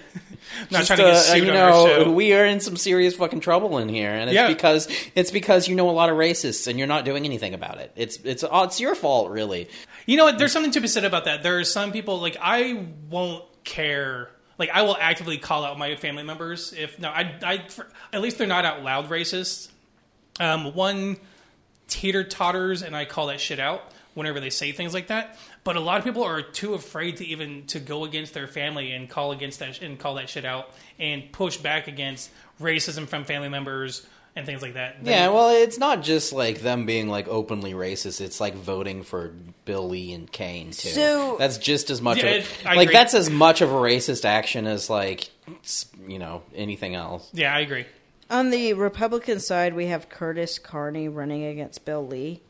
not 0.70 0.80
Just, 0.80 0.88
trying 0.88 0.98
to 1.00 1.04
get 1.06 1.16
sued 1.22 1.32
uh, 1.32 1.36
sued 1.36 1.44
you 1.46 1.50
on 1.52 1.58
our 1.58 1.70
know, 2.06 2.12
we 2.12 2.34
are 2.34 2.46
in 2.46 2.60
some 2.60 2.76
serious 2.76 3.16
fucking 3.16 3.40
trouble 3.40 3.78
in 3.78 3.88
here, 3.88 4.10
and 4.12 4.30
it's 4.30 4.36
Yeah. 4.36 4.48
because 4.50 4.90
it's 5.16 5.32
because 5.32 5.70
you 5.70 5.76
know 5.76 5.90
a 5.90 5.92
lot 5.92 6.10
of 6.10 6.18
racists, 6.18 6.68
and 6.68 6.78
you're 6.78 6.90
not 6.90 7.06
doing 7.06 7.24
anything 7.24 7.54
about 7.54 7.78
it. 7.78 7.92
It's 7.96 8.18
it's 8.26 8.44
oh, 8.44 8.64
it's 8.64 8.82
your 8.82 8.96
fault, 8.96 9.30
really. 9.32 9.70
You 10.06 10.18
know 10.18 10.26
what? 10.26 10.38
There's 10.38 10.52
something 10.52 10.72
to 10.72 10.82
be 10.82 10.88
said 10.88 11.06
about 11.06 11.26
that. 11.26 11.44
There 11.44 11.60
are 11.60 11.64
some 11.64 11.92
people 11.92 12.20
like 12.20 12.38
I 12.40 12.86
won't 13.10 13.44
care. 13.64 14.30
Like 14.58 14.70
I 14.70 14.84
will 14.84 14.98
actively 15.00 15.38
call 15.38 15.66
out 15.66 15.78
my 15.78 15.96
family 15.96 16.24
members 16.24 16.74
if 16.74 17.00
no, 17.00 17.10
I, 17.10 17.36
I 17.44 17.68
for, 17.68 17.88
at 18.14 18.22
least 18.22 18.38
they're 18.38 18.48
not 18.48 18.66
out 18.66 18.84
loud 18.84 19.10
racist. 19.10 19.70
Um, 20.40 20.74
one 20.74 21.18
teeter 21.88 22.24
totters, 22.24 22.82
and 22.82 22.96
I 22.96 23.06
call 23.06 23.28
that 23.28 23.40
shit 23.40 23.60
out 23.60 23.92
whenever 24.14 24.40
they 24.40 24.50
say 24.50 24.72
things 24.72 24.94
like 24.94 25.08
that. 25.08 25.38
But 25.64 25.76
a 25.76 25.80
lot 25.80 25.98
of 25.98 26.04
people 26.04 26.24
are 26.24 26.42
too 26.42 26.74
afraid 26.74 27.18
to 27.18 27.26
even 27.26 27.66
to 27.68 27.80
go 27.80 28.06
against 28.06 28.34
their 28.34 28.48
family 28.48 28.92
and 28.92 29.10
call 29.10 29.32
against 29.32 29.60
that 29.60 29.82
and 29.82 30.00
call 30.00 30.16
that 30.16 30.30
shit 30.30 30.46
out 30.46 30.72
and 31.00 31.32
push 31.32 31.58
back 31.58 31.88
against 31.88 32.30
racism 32.62 33.08
from 33.08 33.24
family 33.24 33.50
members 33.50 34.06
and 34.36 34.46
things 34.46 34.62
like 34.62 34.74
that. 34.74 35.04
They- 35.04 35.12
Yeah, 35.12 35.30
well, 35.30 35.50
it's 35.50 35.78
not 35.78 36.04
just 36.04 36.34
like 36.34 36.62
them 36.62 36.86
being 36.86 37.08
like 37.10 37.28
openly 37.28 37.74
racist. 37.74 38.20
It's 38.22 38.40
like 38.40 38.56
voting 38.56 39.04
for 39.04 39.34
Bill 39.66 39.88
Lee 39.88 40.12
and 40.14 40.32
Kane 40.32 40.72
too. 40.72 40.90
So- 40.90 41.36
that's 41.40 41.58
just 41.58 41.90
as 41.90 42.02
much 42.02 42.18
Yeah, 42.24 42.26
of 42.32 42.36
it- 42.62 42.66
like 42.66 42.78
agree. 42.88 42.94
that's 42.94 43.14
as 43.14 43.30
much 43.30 43.62
of 43.62 43.72
a 43.72 43.76
racist 43.76 44.26
action 44.26 44.68
as 44.68 44.90
like 44.90 45.30
you 46.08 46.20
know 46.20 46.42
anything 46.56 46.96
else. 46.96 47.30
yeah, 47.34 47.56
I 47.56 47.60
agree. 47.62 47.86
On 48.30 48.50
the 48.50 48.74
Republican 48.74 49.40
side, 49.40 49.76
we 49.76 49.86
have 49.88 50.10
Curtis 50.10 50.58
Carney 50.60 51.08
running 51.08 51.44
against 51.46 51.86
Bill 51.86 52.06
Lee. 52.06 52.42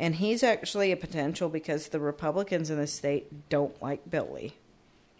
And 0.00 0.14
he's 0.14 0.44
actually 0.44 0.92
a 0.92 0.96
potential 0.96 1.48
because 1.48 1.88
the 1.88 1.98
Republicans 1.98 2.70
in 2.70 2.78
the 2.78 2.86
state 2.86 3.48
don't 3.48 3.82
like 3.82 4.08
Bill 4.08 4.28
Lee. 4.32 4.54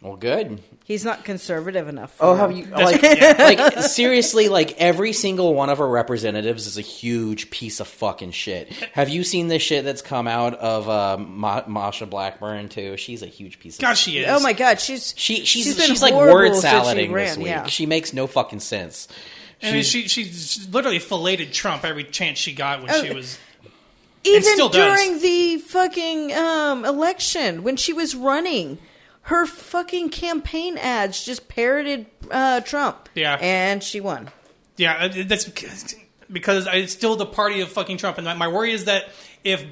Well, 0.00 0.14
good. 0.16 0.62
He's 0.84 1.04
not 1.04 1.24
conservative 1.24 1.88
enough. 1.88 2.12
For 2.14 2.24
Oh, 2.26 2.32
him. 2.34 2.38
have 2.38 2.52
you 2.52 2.64
like 2.66 3.02
like 3.60 3.78
seriously? 3.82 4.48
Like 4.48 4.76
every 4.78 5.12
single 5.12 5.54
one 5.54 5.70
of 5.70 5.80
our 5.80 5.88
representatives 5.88 6.68
is 6.68 6.78
a 6.78 6.82
huge 6.82 7.50
piece 7.50 7.80
of 7.80 7.88
fucking 7.88 8.30
shit. 8.30 8.72
Have 8.92 9.08
you 9.08 9.24
seen 9.24 9.48
the 9.48 9.58
shit 9.58 9.84
that's 9.84 10.00
come 10.00 10.28
out 10.28 10.54
of 10.54 10.88
uh, 10.88 11.16
Ma- 11.18 11.64
Marsha 11.64 12.08
Blackburn 12.08 12.68
too? 12.68 12.96
She's 12.96 13.22
a 13.24 13.26
huge 13.26 13.58
piece. 13.58 13.74
of 13.74 13.80
Gosh, 13.80 14.00
she 14.00 14.18
is. 14.18 14.26
Oh 14.28 14.38
my 14.40 14.52
god, 14.52 14.80
she's 14.80 15.12
She 15.16 15.44
she's 15.44 15.64
she's 15.76 15.84
she's, 15.84 16.00
like 16.02 16.14
word 16.14 16.28
horrible 16.30 16.60
since 16.60 16.72
she 16.72 16.78
salading 16.78 17.12
ran, 17.12 17.26
this 17.26 17.36
week. 17.38 17.46
yeah. 17.48 17.66
She 17.66 17.86
makes 17.86 18.12
no 18.12 18.28
fucking 18.28 18.60
sense. 18.60 19.08
I 19.60 19.72
mean, 19.72 19.82
She's- 19.82 20.08
she 20.08 20.30
she 20.30 20.70
literally 20.70 21.00
filleted 21.00 21.52
Trump 21.52 21.84
every 21.84 22.04
chance 22.04 22.38
she 22.38 22.52
got 22.52 22.82
when 22.82 22.90
Oh, 22.92 23.02
she 23.02 23.12
was. 23.12 23.36
even 24.22 24.44
still 24.44 24.68
does. 24.68 24.96
during 24.96 25.20
the 25.20 25.58
fucking 25.58 26.32
um, 26.34 26.84
election 26.84 27.64
when 27.64 27.76
she 27.76 27.92
was 27.92 28.14
running. 28.14 28.78
Her 29.28 29.44
fucking 29.46 30.09
campaign 30.10 30.78
ads 30.78 31.22
just 31.24 31.48
parroted 31.48 32.06
uh, 32.30 32.60
Trump. 32.62 33.09
Yeah. 33.14 33.36
and 33.40 33.82
she 33.82 34.00
won. 34.00 34.30
Yeah, 34.78 34.94
uh, 34.94 35.24
that's 35.26 35.44
because- 35.44 35.94
because 36.32 36.66
it's 36.72 36.92
still 36.92 37.16
the 37.16 37.26
party 37.26 37.60
of 37.60 37.68
fucking 37.70 37.96
Trump, 37.98 38.16
and 38.18 38.24
my- 38.26 38.34
my 38.34 38.48
worry 38.48 38.72
is 38.72 38.84
that 38.86 39.09
if 39.44 39.64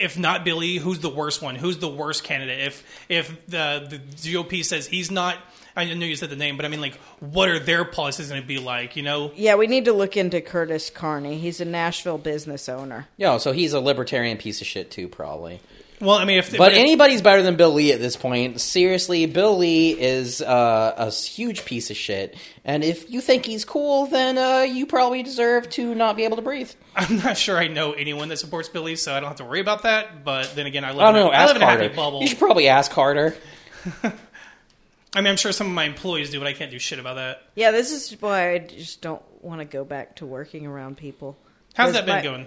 if 0.00 0.16
not 0.16 0.44
Bill 0.44 0.58
Lee, 0.58 0.78
who's 0.78 1.00
the 1.00 1.08
worst 1.10 1.42
one? 1.42 1.56
Who's 1.56 1.78
the 1.78 1.88
worst 1.88 2.22
candidate? 2.22 2.60
If 2.60 2.84
if 3.08 3.46
the 3.48 3.84
the 3.90 3.98
GOP 3.98 4.64
says 4.64 4.86
he's 4.86 5.10
not, 5.10 5.36
I 5.76 5.92
know 5.92 6.06
you 6.06 6.14
said 6.14 6.30
the 6.30 6.36
name, 6.36 6.56
but 6.56 6.64
I 6.64 6.68
mean, 6.68 6.80
like, 6.80 6.94
what 7.18 7.48
are 7.48 7.58
their 7.58 7.84
policies 7.84 8.28
going 8.28 8.40
to 8.40 8.46
be 8.46 8.58
like? 8.58 8.94
You 8.96 9.02
know, 9.02 9.32
Yeah, 9.34 9.56
we 9.56 9.66
need 9.66 9.84
to 9.86 9.92
look 9.92 10.16
into 10.16 10.40
Curtis 10.40 10.88
Carney. 10.90 11.38
He's 11.38 11.60
a 11.60 11.64
Nashville 11.64 12.18
business 12.18 12.68
owner. 12.68 13.08
Yeah, 13.16 13.38
so 13.38 13.50
he's 13.52 13.72
a 13.72 13.80
libertarian 13.80 14.38
piece 14.38 14.60
of 14.60 14.66
shit 14.68 14.90
too, 14.92 15.08
probably. 15.08 15.60
Well, 16.00 16.16
I 16.16 16.24
mean, 16.24 16.38
if 16.38 16.56
But 16.56 16.72
if- 16.72 16.78
anybody's 16.78 17.22
better 17.22 17.42
than 17.42 17.56
Bill 17.56 17.72
Lee 17.72 17.92
at 17.92 17.98
this 17.98 18.16
point. 18.16 18.60
Seriously, 18.60 19.26
Bill 19.26 19.56
Lee 19.58 19.90
is 20.00 20.40
uh, 20.40 20.94
a 20.96 21.10
huge 21.10 21.64
piece 21.64 21.90
of 21.90 21.96
shit. 21.96 22.36
And 22.64 22.84
if 22.84 23.10
you 23.10 23.20
think 23.20 23.44
he's 23.46 23.64
cool, 23.64 24.06
then 24.06 24.38
uh, 24.38 24.60
you 24.60 24.86
probably 24.86 25.22
deserve 25.24 25.68
to 25.70 25.94
not 25.96 26.16
be 26.16 26.24
able 26.24 26.36
to 26.36 26.42
breathe. 26.42 26.70
I'm 26.94 27.16
not 27.16 27.36
sure 27.36 27.56
I 27.58 27.66
know 27.66 27.92
anyone 27.92 28.28
that 28.28 28.36
supports 28.38 28.68
Bill 28.68 28.82
Lee, 28.84 28.94
so 28.96 29.12
I 29.12 29.18
don't 29.20 29.28
have 29.28 29.38
to 29.38 29.44
worry 29.44 29.60
about 29.60 29.82
that. 29.82 30.24
But 30.24 30.54
then 30.54 30.66
again, 30.66 30.84
I 30.84 30.90
live, 30.92 31.00
I 31.00 31.06
don't 31.12 31.16
in, 31.16 31.20
know. 31.26 31.30
a- 31.30 31.34
I 31.34 31.42
Ask 31.42 31.48
live 31.48 31.56
in 31.56 31.62
a 31.62 31.66
happy 31.66 31.88
bubble. 31.88 32.20
You 32.20 32.28
should 32.28 32.38
probably 32.38 32.68
ask 32.68 32.90
Carter. 32.92 33.34
I 34.04 35.20
mean, 35.22 35.26
I'm 35.28 35.36
sure 35.36 35.52
some 35.52 35.66
of 35.68 35.72
my 35.72 35.84
employees 35.84 36.30
do, 36.30 36.38
but 36.38 36.46
I 36.46 36.52
can't 36.52 36.70
do 36.70 36.78
shit 36.78 36.98
about 36.98 37.14
that. 37.16 37.42
Yeah, 37.54 37.70
this 37.70 37.90
is 37.92 38.12
why 38.20 38.52
I 38.52 38.58
just 38.58 39.00
don't 39.00 39.22
want 39.42 39.60
to 39.60 39.64
go 39.64 39.84
back 39.84 40.16
to 40.16 40.26
working 40.26 40.66
around 40.66 40.96
people. 40.98 41.38
How's 41.74 41.94
that 41.94 42.06
been 42.06 42.16
my- 42.16 42.22
going? 42.22 42.46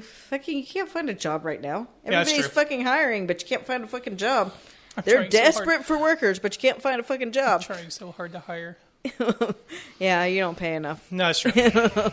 Fucking, 0.00 0.58
you 0.58 0.64
can't 0.66 0.88
find 0.88 1.08
a 1.10 1.14
job 1.14 1.44
right 1.44 1.60
now. 1.60 1.88
Yeah, 2.04 2.10
that's 2.10 2.30
Everybody's 2.30 2.52
true. 2.52 2.62
fucking 2.62 2.84
hiring, 2.84 3.26
but 3.26 3.42
you 3.42 3.48
can't 3.48 3.66
find 3.66 3.84
a 3.84 3.86
fucking 3.86 4.16
job. 4.16 4.52
I'm 4.96 5.02
They're 5.04 5.16
trying 5.16 5.30
so 5.30 5.38
desperate 5.38 5.84
for 5.84 5.98
workers, 5.98 6.38
but 6.38 6.54
you 6.54 6.60
can't 6.60 6.80
find 6.80 7.00
a 7.00 7.02
fucking 7.02 7.32
job. 7.32 7.62
Trying 7.62 7.90
so 7.90 8.12
hard 8.12 8.32
to 8.32 8.38
hire. 8.40 8.76
Yeah, 9.98 10.24
you 10.24 10.40
don't 10.40 10.56
pay 10.56 10.74
enough. 10.74 11.06
No, 11.12 11.26
that's 11.26 11.40
true. 11.40 11.52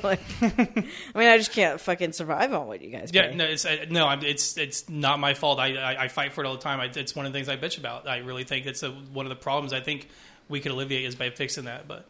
Like, 0.04 0.20
I 0.42 0.84
mean, 1.16 1.28
I 1.28 1.38
just 1.38 1.52
can't 1.52 1.80
fucking 1.80 2.12
survive 2.14 2.54
on 2.54 2.68
what 2.68 2.82
you 2.82 2.90
guys 2.90 3.10
Yeah, 3.14 3.30
pay. 3.30 3.36
no, 3.36 3.46
it's 3.46 3.66
uh, 3.66 3.86
no, 3.90 4.08
I'm, 4.08 4.24
it's 4.24 4.58
it's 4.58 4.88
not 4.90 5.20
my 5.20 5.34
fault. 5.34 5.60
I, 5.60 5.76
I 5.76 6.04
I 6.04 6.08
fight 6.10 6.34
for 6.34 6.44
it 6.44 6.48
all 6.48 6.54
the 6.56 6.62
time. 6.62 6.80
I, 6.80 6.86
it's 6.86 7.16
one 7.16 7.26
of 7.26 7.34
the 7.34 7.38
things 7.38 7.50
I 7.50 7.58
bitch 7.58 7.78
about. 7.80 8.08
I 8.08 8.18
really 8.20 8.44
think 8.44 8.66
it's 8.66 8.84
a, 8.84 8.92
one 8.92 9.26
of 9.26 9.30
the 9.32 9.36
problems. 9.36 9.74
I 9.74 9.80
think 9.80 10.08
we 10.48 10.60
could 10.60 10.72
alleviate 10.72 11.06
is 11.06 11.16
by 11.16 11.30
fixing 11.32 11.66
that. 11.66 11.88
But 11.88 12.08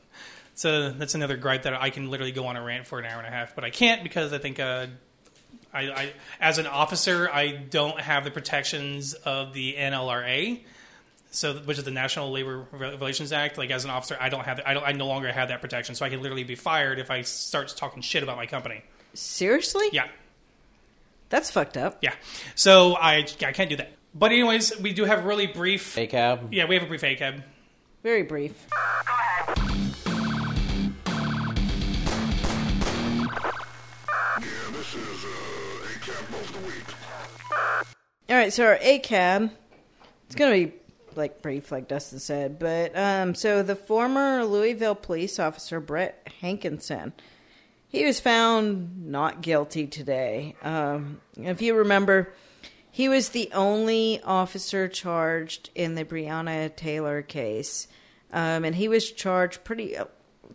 so 0.55 0.91
that's 0.91 1.15
another 1.15 1.37
gripe 1.37 1.63
that 1.63 1.73
I 1.81 1.89
can 1.89 2.09
literally 2.09 2.33
go 2.33 2.47
on 2.47 2.57
a 2.57 2.61
rant 2.63 2.85
for 2.87 2.99
an 2.99 3.05
hour 3.05 3.17
and 3.19 3.27
a 3.27 3.31
half, 3.31 3.55
but 3.55 3.63
I 3.63 3.69
can't 3.69 4.03
because 4.03 4.33
I 4.33 4.39
think 4.39 4.59
uh, 4.59 4.87
I, 5.73 5.79
I 5.91 6.13
as 6.39 6.57
an 6.57 6.67
officer 6.67 7.29
I 7.31 7.51
don't 7.51 7.99
have 7.99 8.23
the 8.23 8.31
protections 8.31 9.13
of 9.13 9.53
the 9.53 9.75
NLRA. 9.77 10.59
So, 11.33 11.53
which 11.59 11.77
is 11.77 11.85
the 11.85 11.91
National 11.91 12.29
Labor 12.29 12.65
Relations 12.73 13.31
Act. 13.31 13.57
Like 13.57 13.71
as 13.71 13.85
an 13.85 13.89
officer, 13.89 14.17
I 14.19 14.27
don't 14.27 14.43
have, 14.43 14.59
I 14.65 14.73
don't, 14.73 14.83
I 14.85 14.91
no 14.91 15.07
longer 15.07 15.31
have 15.31 15.47
that 15.47 15.61
protection. 15.61 15.95
So 15.95 16.05
I 16.05 16.09
can 16.09 16.21
literally 16.21 16.43
be 16.43 16.55
fired 16.55 16.99
if 16.99 17.09
I 17.09 17.21
start 17.21 17.73
talking 17.77 18.01
shit 18.01 18.21
about 18.21 18.35
my 18.35 18.47
company. 18.47 18.83
Seriously? 19.13 19.87
Yeah, 19.93 20.07
That's 21.29 21.49
fucked 21.49 21.77
up. 21.77 21.99
yeah. 22.01 22.13
So 22.55 22.95
I 22.97 23.25
I 23.45 23.53
can't 23.53 23.69
do 23.69 23.77
that. 23.77 23.93
But 24.13 24.33
anyways, 24.33 24.77
we 24.81 24.91
do 24.91 25.05
have 25.05 25.23
really 25.23 25.47
brief. 25.47 25.95
Hey, 25.95 26.07
Cab. 26.07 26.53
Yeah, 26.53 26.65
we 26.65 26.75
have 26.75 26.83
a 26.83 26.87
brief 26.87 27.01
ACAB. 27.01 27.43
Very 28.03 28.23
brief. 28.23 28.67
Yeah, 29.47 29.55
All 38.29 38.37
right, 38.37 38.53
so 38.53 38.65
our 38.65 38.77
ACAB, 38.77 39.51
it's 40.25 40.35
going 40.35 40.51
to 40.51 40.71
be 40.71 40.77
like 41.15 41.41
brief, 41.41 41.71
like 41.71 41.87
Dustin 41.87 42.19
said, 42.19 42.59
but 42.59 42.97
um, 42.97 43.35
so 43.35 43.63
the 43.63 43.75
former 43.75 44.45
Louisville 44.45 44.95
police 44.95 45.39
officer 45.39 45.79
Brett 45.79 46.27
Hankison, 46.41 47.11
he 47.87 48.05
was 48.05 48.19
found 48.19 49.07
not 49.07 49.41
guilty 49.41 49.87
today. 49.87 50.55
Um, 50.61 51.19
if 51.35 51.61
you 51.61 51.75
remember, 51.75 52.33
he 52.89 53.09
was 53.09 53.29
the 53.29 53.49
only 53.53 54.21
officer 54.23 54.87
charged 54.87 55.69
in 55.75 55.95
the 55.95 56.05
Breonna 56.05 56.73
Taylor 56.75 57.21
case, 57.21 57.87
um, 58.31 58.63
and 58.63 58.75
he 58.75 58.87
was 58.87 59.11
charged 59.11 59.63
pretty. 59.63 59.97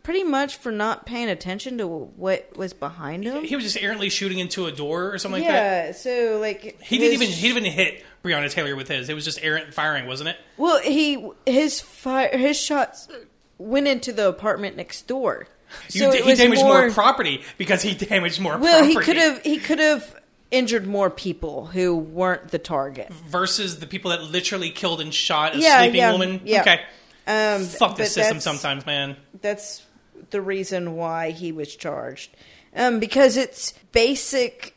Pretty 0.03 0.23
much 0.25 0.57
for 0.57 0.71
not 0.73 1.07
paying 1.07 1.29
attention 1.29 1.79
to 1.79 1.87
what 1.87 2.57
was 2.57 2.73
behind 2.73 3.25
him. 3.25 3.45
He 3.45 3.55
was 3.57 3.65
just 3.65 3.77
errantly 3.83 4.09
shooting 4.09 4.39
into 4.39 4.67
a 4.67 4.73
door 4.73 5.13
or 5.13 5.19
something 5.19 5.43
like 5.43 5.49
that. 5.51 5.87
yeah, 5.87 5.93
so 5.93 6.39
like 6.41 6.81
He 6.83 6.99
didn't 6.99 7.15
even 7.15 7.29
he 7.29 7.49
didn't 7.49 7.65
even 7.67 7.73
hit 7.73 8.05
Breonna 8.25 8.51
Taylor 8.51 8.77
with 8.77 8.89
his. 8.89 9.09
It 9.09 9.15
was 9.15 9.25
just 9.25 9.39
errant 9.43 9.73
firing, 9.75 10.07
wasn't 10.07 10.31
it? 10.31 10.37
Well, 10.57 10.81
he 10.81 11.29
his 11.47 11.81
fire 11.81 12.37
his 12.37 12.59
shots 12.61 13.09
went 13.59 13.87
into 13.89 14.13
the 14.13 14.29
apartment 14.29 14.77
next 14.77 15.07
door. 15.07 15.47
You, 15.91 16.01
So 16.01 16.13
he 16.13 16.35
damaged 16.35 16.63
more, 16.63 16.83
more. 16.83 16.91
property 16.91 17.43
because 17.59 17.83
he 17.83 17.95
damaged 17.95 18.41
more 18.41 18.57
well, 18.59 18.85
he 18.85 18.95
could 18.97 19.17
have 19.17 19.43
he 19.43 19.59
could 19.59 19.79
have 19.81 20.15
injured 20.51 20.87
more 20.87 21.11
people 21.11 21.67
who 21.67 21.97
weren't 21.97 22.49
the 22.49 22.59
target. 22.59 23.09
versus 23.13 23.81
the 23.81 23.87
people 23.87 24.13
that 24.13 24.23
literally 24.23 24.71
killed 24.71 25.01
and 25.01 25.13
shot 25.13 25.57
a 25.57 25.59
Yeah, 25.59 25.79
sleeping 25.81 25.97
yeah, 25.97 26.13
woman. 26.13 26.41
yeah. 26.45 26.61
Okay, 26.61 26.81
Um, 27.27 27.65
fuck 27.65 27.97
this 27.97 28.13
system 28.13 28.39
sometimes, 28.39 28.87
man. 28.87 29.17
That's 29.41 29.83
the 30.31 30.41
reason 30.41 30.97
why 30.97 31.31
he 31.31 31.53
was 31.53 31.75
charged, 31.77 32.31
um, 32.75 32.99
because 33.01 33.37
it's 33.37 33.73
basic 33.93 34.75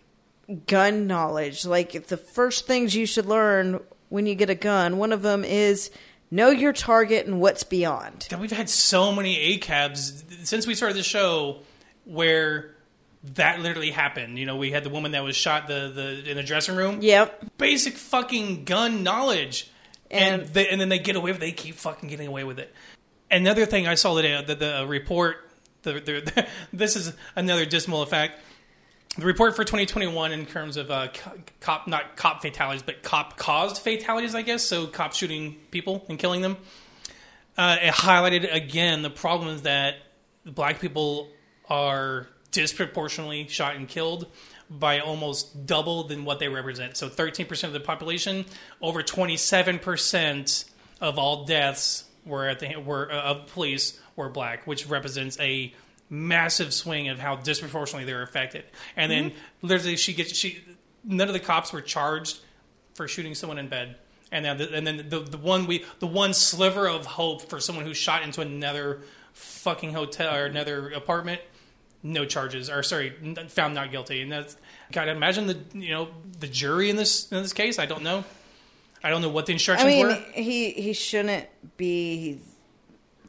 gun 0.67 1.07
knowledge. 1.07 1.65
Like 1.65 2.07
the 2.07 2.17
first 2.17 2.65
things 2.67 2.95
you 2.95 3.05
should 3.05 3.25
learn 3.25 3.79
when 4.09 4.25
you 4.25 4.35
get 4.35 4.49
a 4.49 4.55
gun, 4.55 4.97
one 4.97 5.11
of 5.11 5.21
them 5.21 5.43
is 5.43 5.91
know 6.31 6.49
your 6.49 6.73
target 6.73 7.25
and 7.25 7.39
what's 7.41 7.63
beyond. 7.63 8.27
God, 8.29 8.39
we've 8.41 8.51
had 8.51 8.69
so 8.69 9.11
many 9.11 9.57
ACABs 9.59 10.45
since 10.45 10.65
we 10.67 10.75
started 10.75 10.97
the 10.97 11.03
show 11.03 11.59
where 12.05 12.75
that 13.35 13.59
literally 13.59 13.91
happened. 13.91 14.39
You 14.39 14.45
know, 14.45 14.55
we 14.55 14.71
had 14.71 14.83
the 14.83 14.89
woman 14.89 15.11
that 15.11 15.23
was 15.23 15.35
shot 15.35 15.67
the, 15.67 15.91
the 15.93 16.29
in 16.31 16.37
the 16.37 16.43
dressing 16.43 16.75
room. 16.75 16.99
Yep. 17.01 17.57
Basic 17.57 17.95
fucking 17.95 18.63
gun 18.65 19.03
knowledge. 19.03 19.69
And 20.11 20.41
And- 20.41 20.53
they, 20.53 20.67
and 20.69 20.81
then 20.81 20.89
they 20.89 20.97
get 20.99 21.15
away 21.15 21.31
with 21.31 21.39
They 21.41 21.51
keep 21.51 21.75
fucking 21.75 22.09
getting 22.09 22.27
away 22.27 22.43
with 22.43 22.57
it. 22.59 22.73
Another 23.31 23.65
thing 23.65 23.87
I 23.87 23.95
saw 23.95 24.15
today, 24.15 24.43
the, 24.45 24.55
the 24.55 24.85
report, 24.87 25.49
the, 25.83 25.93
the, 25.93 26.47
this 26.73 26.95
is 26.95 27.13
another 27.35 27.65
dismal 27.65 28.01
effect. 28.01 28.39
The 29.17 29.25
report 29.25 29.55
for 29.55 29.63
2021 29.63 30.31
in 30.31 30.45
terms 30.45 30.77
of 30.77 30.89
uh, 30.89 31.09
cop, 31.59 31.87
not 31.87 32.15
cop 32.15 32.41
fatalities, 32.41 32.83
but 32.83 33.03
cop 33.03 33.37
caused 33.37 33.81
fatalities, 33.81 34.33
I 34.33 34.41
guess. 34.41 34.63
So 34.63 34.87
cops 34.87 35.17
shooting 35.17 35.57
people 35.71 36.05
and 36.09 36.17
killing 36.17 36.41
them. 36.41 36.57
Uh, 37.57 37.77
it 37.81 37.93
highlighted 37.93 38.53
again 38.53 39.01
the 39.01 39.09
problems 39.09 39.63
that 39.63 39.95
black 40.45 40.79
people 40.79 41.27
are 41.69 42.27
disproportionately 42.51 43.47
shot 43.47 43.75
and 43.75 43.87
killed 43.87 44.27
by 44.69 44.99
almost 44.99 45.65
double 45.65 46.03
than 46.03 46.25
what 46.25 46.39
they 46.39 46.47
represent. 46.47 46.95
So 46.95 47.09
13% 47.09 47.63
of 47.65 47.73
the 47.73 47.79
population, 47.79 48.45
over 48.81 49.01
27% 49.03 50.65
of 51.01 51.17
all 51.17 51.45
deaths 51.45 52.05
were 52.29 52.47
at 52.47 52.59
the 52.59 52.77
were 52.77 53.11
uh, 53.11 53.21
of 53.21 53.47
police 53.47 53.99
were 54.15 54.29
black, 54.29 54.65
which 54.65 54.87
represents 54.87 55.39
a 55.39 55.73
massive 56.09 56.73
swing 56.73 57.09
of 57.09 57.19
how 57.19 57.35
disproportionately 57.35 58.05
they're 58.05 58.23
affected. 58.23 58.63
And 58.95 59.11
then 59.11 59.33
literally, 59.61 59.97
she 59.97 60.13
gets 60.13 60.35
she 60.35 60.63
none 61.03 61.27
of 61.27 61.33
the 61.33 61.39
cops 61.39 61.73
were 61.73 61.81
charged 61.81 62.39
for 62.93 63.07
shooting 63.07 63.35
someone 63.35 63.57
in 63.57 63.67
bed. 63.67 63.95
And 64.31 64.45
then, 64.45 64.57
the, 64.57 64.75
and 64.75 64.85
then 64.85 65.09
the, 65.09 65.21
the 65.21 65.37
one 65.37 65.65
we 65.65 65.85
the 65.99 66.07
one 66.07 66.33
sliver 66.33 66.87
of 66.87 67.05
hope 67.05 67.49
for 67.49 67.59
someone 67.59 67.85
who 67.85 67.93
shot 67.93 68.23
into 68.23 68.41
another 68.41 69.01
fucking 69.33 69.93
hotel 69.93 70.35
or 70.35 70.45
another 70.45 70.89
apartment, 70.91 71.41
no 72.03 72.25
charges 72.25 72.69
or 72.69 72.83
sorry, 72.83 73.11
found 73.47 73.73
not 73.73 73.91
guilty. 73.91 74.21
And 74.21 74.31
that's 74.31 74.55
God. 74.91 75.07
Imagine 75.07 75.47
the 75.47 75.59
you 75.73 75.89
know 75.89 76.09
the 76.39 76.47
jury 76.47 76.89
in 76.89 76.95
this 76.95 77.31
in 77.31 77.41
this 77.41 77.53
case. 77.53 77.79
I 77.79 77.87
don't 77.87 78.03
know. 78.03 78.23
I 79.03 79.09
don't 79.09 79.21
know 79.21 79.29
what 79.29 79.45
the 79.45 79.53
instructions 79.53 79.85
I 79.85 79.89
mean, 79.89 80.07
were. 80.07 80.13
he 80.33 80.71
he 80.71 80.93
shouldn't 80.93 81.45
be 81.77 82.39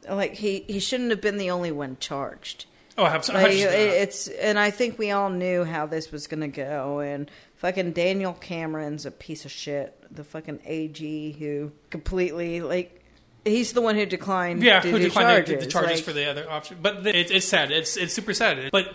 like 0.09 0.33
he 0.33 0.65
he 0.67 0.79
shouldn't 0.79 1.11
have 1.11 1.21
been 1.21 1.37
the 1.37 1.51
only 1.51 1.71
one 1.71 1.97
charged. 1.99 2.65
Oh, 2.97 3.03
I 3.05 3.09
have 3.09 3.29
I 3.29 3.43
Like, 3.43 3.51
it- 3.53 3.63
it's 4.01 4.27
and 4.27 4.59
I 4.59 4.69
think 4.71 4.99
we 4.99 5.11
all 5.11 5.29
knew 5.29 5.63
how 5.63 5.85
this 5.85 6.11
was 6.11 6.27
gonna 6.27 6.47
go. 6.49 6.99
And 6.99 7.31
fucking 7.55 7.93
Daniel 7.93 8.33
Cameron's 8.33 9.05
a 9.05 9.11
piece 9.11 9.45
of 9.45 9.51
shit. 9.51 9.95
The 10.13 10.23
fucking 10.23 10.59
AG 10.65 11.31
who 11.39 11.71
completely 11.89 12.61
like 12.61 12.97
He's 13.43 13.73
the 13.73 13.81
one 13.81 13.95
who 13.95 14.05
declined. 14.05 14.61
Yeah, 14.61 14.81
who 14.81 14.99
declined 14.99 15.29
the- 15.47 15.51
charges. 15.53 15.65
the 15.65 15.71
charges 15.71 15.91
like- 15.97 16.03
for 16.03 16.13
the 16.13 16.29
other 16.29 16.47
option. 16.47 16.77
But 16.79 17.07
it, 17.07 17.31
it's 17.31 17.47
sad. 17.47 17.71
It's 17.71 17.97
it's 17.97 18.13
super 18.13 18.33
sad. 18.35 18.69
But 18.71 18.93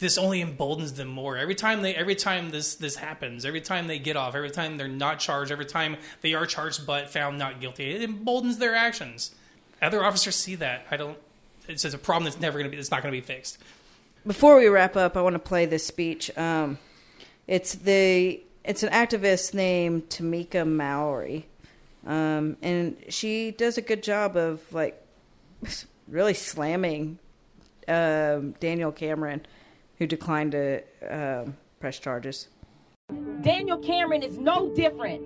this 0.00 0.18
only 0.18 0.40
emboldens 0.40 0.94
them 0.94 1.08
more. 1.08 1.36
Every 1.36 1.54
time 1.54 1.82
they, 1.82 1.94
every 1.94 2.14
time 2.14 2.50
this 2.50 2.74
this 2.74 2.96
happens, 2.96 3.44
every 3.44 3.60
time 3.60 3.86
they 3.86 3.98
get 3.98 4.16
off, 4.16 4.34
every 4.34 4.50
time 4.50 4.76
they're 4.76 4.88
not 4.88 5.20
charged, 5.20 5.52
every 5.52 5.66
time 5.66 5.96
they 6.22 6.34
are 6.34 6.46
charged 6.46 6.86
but 6.86 7.10
found 7.10 7.38
not 7.38 7.60
guilty, 7.60 7.94
it 7.94 8.02
emboldens 8.02 8.58
their 8.58 8.74
actions. 8.74 9.34
Other 9.80 10.02
officers 10.02 10.36
see 10.36 10.56
that. 10.56 10.86
I 10.90 10.96
don't. 10.96 11.18
It's 11.68 11.82
just 11.82 11.94
a 11.94 11.98
problem 11.98 12.24
that's 12.24 12.40
never 12.40 12.58
going 12.58 12.70
to 12.70 12.74
be. 12.74 12.80
It's 12.80 12.90
not 12.90 13.02
going 13.02 13.14
to 13.14 13.20
be 13.20 13.24
fixed. 13.24 13.58
Before 14.26 14.58
we 14.58 14.68
wrap 14.68 14.96
up, 14.96 15.16
I 15.16 15.22
want 15.22 15.34
to 15.34 15.38
play 15.38 15.66
this 15.66 15.86
speech. 15.86 16.36
Um, 16.36 16.78
it's 17.46 17.74
the 17.74 18.42
it's 18.64 18.82
an 18.82 18.90
activist 18.90 19.54
named 19.54 20.08
Tamika 20.08 20.66
Mallory, 20.66 21.46
um, 22.06 22.56
and 22.62 22.96
she 23.08 23.50
does 23.50 23.78
a 23.78 23.82
good 23.82 24.02
job 24.02 24.36
of 24.36 24.60
like 24.72 25.02
really 26.08 26.34
slamming 26.34 27.18
um, 27.88 28.52
Daniel 28.60 28.92
Cameron, 28.92 29.46
who 30.00 30.06
declined 30.06 30.52
to 30.52 30.82
um, 31.08 31.56
press 31.78 31.98
charges. 32.00 32.48
Daniel 33.42 33.78
Cameron 33.78 34.22
is 34.22 34.38
no 34.38 34.74
different 34.74 35.22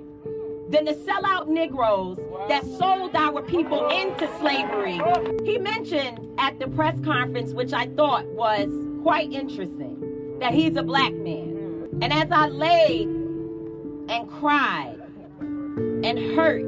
than 0.70 0.84
the 0.84 0.94
sellout 0.94 1.46
Negroes 1.46 2.18
that 2.48 2.64
sold 2.64 3.14
our 3.14 3.40
people 3.42 3.88
into 3.88 4.28
slavery. 4.38 5.00
He 5.44 5.58
mentioned 5.58 6.18
at 6.38 6.58
the 6.58 6.66
press 6.66 6.98
conference, 7.04 7.52
which 7.52 7.72
I 7.72 7.86
thought 7.86 8.26
was 8.26 8.68
quite 9.02 9.32
interesting, 9.32 10.38
that 10.40 10.52
he's 10.52 10.76
a 10.76 10.82
black 10.82 11.12
man. 11.12 11.88
And 12.02 12.12
as 12.12 12.32
I 12.32 12.48
laid 12.48 13.06
and 13.06 14.28
cried 14.28 15.00
and 15.38 16.18
hurt 16.34 16.62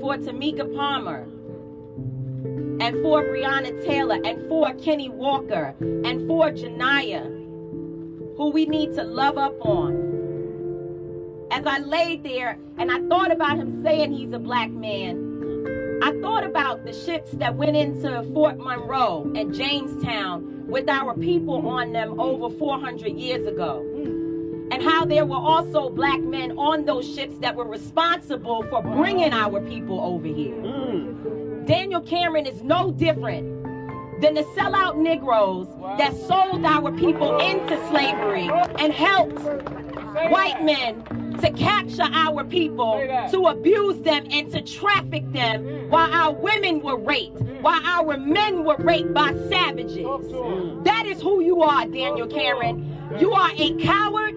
for 0.00 0.16
Tamika 0.16 0.72
Palmer 0.76 1.26
and 2.80 3.00
for 3.02 3.22
Breonna 3.22 3.84
Taylor 3.84 4.18
and 4.24 4.48
for 4.48 4.72
Kenny 4.74 5.08
Walker 5.08 5.74
and 5.80 6.26
for 6.26 6.50
Janiyah, 6.50 8.36
who 8.36 8.50
we 8.50 8.66
need 8.66 8.94
to 8.94 9.04
love 9.04 9.38
up 9.38 9.54
on 9.64 10.10
as 11.50 11.66
I 11.66 11.78
laid 11.78 12.22
there 12.22 12.58
and 12.78 12.90
I 12.90 13.00
thought 13.08 13.30
about 13.30 13.56
him 13.56 13.82
saying 13.82 14.12
he's 14.12 14.32
a 14.32 14.38
black 14.38 14.70
man, 14.70 15.98
I 16.02 16.18
thought 16.20 16.44
about 16.44 16.84
the 16.84 16.92
ships 16.92 17.32
that 17.32 17.54
went 17.56 17.76
into 17.76 18.22
Fort 18.32 18.56
Monroe 18.58 19.30
and 19.36 19.52
Jamestown 19.52 20.66
with 20.68 20.88
our 20.88 21.14
people 21.14 21.68
on 21.68 21.92
them 21.92 22.18
over 22.20 22.54
400 22.56 23.08
years 23.08 23.46
ago. 23.46 23.84
And 24.72 24.82
how 24.82 25.04
there 25.04 25.26
were 25.26 25.36
also 25.36 25.90
black 25.90 26.20
men 26.20 26.56
on 26.56 26.84
those 26.84 27.12
ships 27.12 27.36
that 27.40 27.56
were 27.56 27.66
responsible 27.66 28.62
for 28.70 28.82
bringing 28.82 29.32
our 29.32 29.60
people 29.60 30.00
over 30.00 30.28
here. 30.28 31.49
Daniel 31.70 32.00
Cameron 32.00 32.46
is 32.46 32.64
no 32.64 32.90
different 32.90 33.62
than 34.20 34.34
the 34.34 34.42
sellout 34.56 34.96
Negroes 34.96 35.68
that 35.98 36.12
sold 36.16 36.64
our 36.64 36.90
people 36.90 37.38
into 37.38 37.76
slavery 37.86 38.50
and 38.80 38.92
helped 38.92 39.38
white 40.32 40.64
men 40.64 41.04
to 41.40 41.52
capture 41.52 42.08
our 42.12 42.42
people, 42.42 42.98
to 43.30 43.46
abuse 43.46 44.00
them 44.00 44.26
and 44.32 44.50
to 44.50 44.60
traffic 44.62 45.22
them 45.30 45.88
while 45.90 46.12
our 46.12 46.34
women 46.34 46.80
were 46.80 46.98
raped, 46.98 47.40
while 47.60 47.80
our 47.84 48.16
men 48.16 48.64
were 48.64 48.76
raped 48.80 49.14
by 49.14 49.32
savages. 49.48 49.98
Mm. 49.98 50.82
That 50.82 51.06
is 51.06 51.22
who 51.22 51.40
you 51.40 51.62
are, 51.62 51.86
Daniel 51.86 52.26
Cameron. 52.26 53.16
You 53.20 53.32
are 53.32 53.52
a 53.56 53.74
coward. 53.76 54.34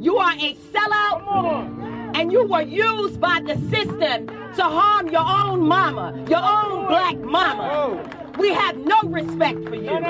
You 0.00 0.16
are 0.16 0.32
a 0.32 0.56
sellout. 0.72 1.87
And 2.14 2.32
you 2.32 2.46
were 2.46 2.62
used 2.62 3.20
by 3.20 3.40
the 3.40 3.54
system 3.70 4.26
to 4.26 4.62
harm 4.62 5.08
your 5.08 5.26
own 5.26 5.60
mama, 5.66 6.24
your 6.28 6.42
own 6.42 6.86
black 6.88 7.18
mama. 7.18 8.04
We 8.38 8.52
have 8.52 8.76
no 8.76 9.00
respect 9.02 9.68
for 9.68 9.74
you. 9.74 10.00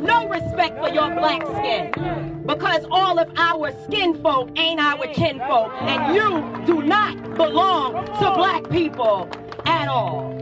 No 0.00 0.28
respect 0.28 0.78
for 0.78 0.88
your 0.90 1.14
black 1.14 1.42
skin. 1.42 2.42
Because 2.46 2.86
all 2.90 3.18
of 3.18 3.30
our 3.36 3.72
skin 3.84 4.22
folk 4.22 4.50
ain't 4.58 4.80
our 4.80 5.06
kinfolk. 5.08 5.72
And 5.80 6.14
you 6.14 6.66
do 6.66 6.82
not 6.82 7.36
belong 7.36 8.04
to 8.06 8.32
black 8.36 8.68
people 8.70 9.28
at 9.64 9.88
all. 9.88 10.32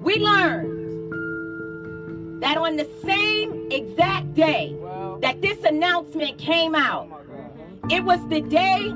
We 0.00 0.16
learned 0.16 0.82
that 2.42 2.56
on 2.56 2.76
the 2.76 2.88
same 3.04 3.70
exact 3.70 4.34
day 4.34 4.76
that 5.20 5.40
this 5.40 5.62
announcement 5.64 6.38
came 6.38 6.74
out, 6.74 7.08
it 7.90 8.04
was 8.04 8.18
the 8.28 8.40
day 8.40 8.92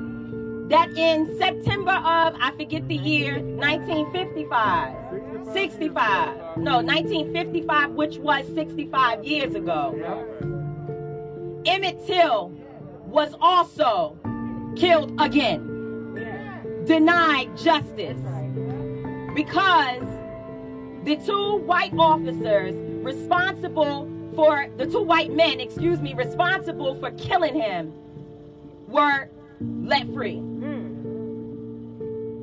that 0.69 0.89
in 0.97 1.37
September 1.37 1.91
of, 1.91 2.35
I 2.39 2.51
forget 2.57 2.87
the 2.87 2.95
year, 2.95 3.39
1955, 3.39 5.53
65, 5.53 6.57
no, 6.57 6.81
1955, 6.81 7.91
which 7.91 8.17
was 8.17 8.45
65 8.53 9.23
years 9.23 9.55
ago, 9.55 9.93
Emmett 11.65 12.05
Till 12.05 12.51
was 13.05 13.33
also 13.39 14.17
killed 14.75 15.13
again, 15.19 16.83
denied 16.85 17.55
justice, 17.57 18.19
because 19.33 20.03
the 21.05 21.15
two 21.25 21.55
white 21.65 21.93
officers 21.97 22.75
responsible 23.03 24.11
for, 24.35 24.67
the 24.75 24.85
two 24.85 25.01
white 25.01 25.31
men, 25.31 25.61
excuse 25.61 26.01
me, 26.01 26.13
responsible 26.13 26.99
for 26.99 27.11
killing 27.11 27.55
him 27.55 27.93
were 28.87 29.29
let 29.61 30.11
free. 30.13 30.41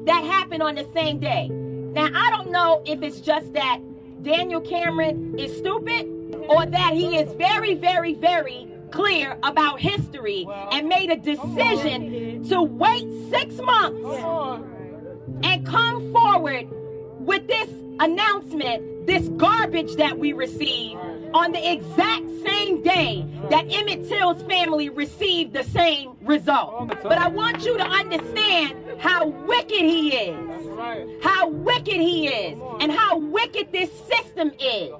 That 0.04 0.24
happened 0.24 0.62
on 0.62 0.74
the 0.74 0.86
same 0.92 1.18
day. 1.18 1.48
Now, 1.48 2.08
I 2.14 2.30
don't 2.30 2.50
know 2.50 2.82
if 2.86 3.02
it's 3.02 3.20
just 3.20 3.52
that 3.54 3.80
Daniel 4.22 4.60
Cameron 4.60 5.38
is 5.38 5.56
stupid 5.56 6.06
or 6.48 6.66
that 6.66 6.92
he 6.94 7.16
is 7.16 7.32
very, 7.34 7.74
very, 7.74 8.14
very 8.14 8.68
clear 8.90 9.38
about 9.42 9.80
history 9.80 10.46
and 10.72 10.88
made 10.88 11.10
a 11.10 11.16
decision 11.16 12.44
to 12.48 12.62
wait 12.62 13.06
six 13.30 13.56
months 13.56 14.08
and 15.42 15.66
come 15.66 16.12
forward 16.12 16.68
with 17.18 17.46
this 17.46 17.68
announcement, 18.00 19.06
this 19.06 19.28
garbage 19.30 19.94
that 19.96 20.18
we 20.18 20.32
received 20.32 20.98
on 21.32 21.52
the 21.52 21.72
exact 21.72 22.24
same 22.46 22.82
day 22.82 23.26
that 23.50 23.66
Emmett 23.72 24.08
Till's 24.08 24.42
family 24.44 24.88
received 24.88 25.52
the 25.52 25.64
same 25.64 26.16
result. 26.22 26.88
But 27.02 27.18
I 27.18 27.28
want 27.28 27.64
you 27.64 27.76
to 27.76 27.84
understand 27.84 28.83
how 29.04 29.26
wicked 29.26 29.82
he 29.82 30.16
is, 30.16 31.22
how 31.22 31.48
wicked 31.48 31.94
he 31.94 32.26
is, 32.26 32.58
and 32.80 32.90
how 32.90 33.18
wicked 33.18 33.70
this 33.70 33.90
system 34.08 34.50
is. 34.58 34.92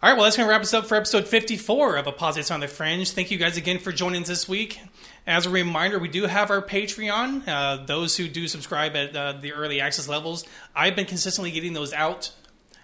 All 0.00 0.08
right, 0.08 0.14
well, 0.14 0.24
that's 0.24 0.36
going 0.36 0.46
to 0.46 0.50
wrap 0.50 0.62
us 0.62 0.72
up 0.72 0.86
for 0.86 0.94
episode 0.94 1.28
54 1.28 1.96
of 1.96 2.06
Apostates 2.06 2.50
on 2.50 2.60
the 2.60 2.68
Fringe. 2.68 3.10
Thank 3.10 3.30
you 3.30 3.36
guys 3.36 3.58
again 3.58 3.78
for 3.78 3.92
joining 3.92 4.22
us 4.22 4.28
this 4.28 4.48
week. 4.48 4.80
As 5.26 5.44
a 5.44 5.50
reminder, 5.50 5.98
we 5.98 6.08
do 6.08 6.24
have 6.24 6.50
our 6.50 6.62
Patreon. 6.62 7.46
Uh, 7.46 7.84
those 7.84 8.16
who 8.16 8.26
do 8.26 8.48
subscribe 8.48 8.96
at 8.96 9.14
uh, 9.14 9.32
the 9.32 9.52
early 9.52 9.82
access 9.82 10.08
levels, 10.08 10.46
I've 10.74 10.96
been 10.96 11.04
consistently 11.04 11.50
getting 11.50 11.74
those 11.74 11.92
out. 11.92 12.32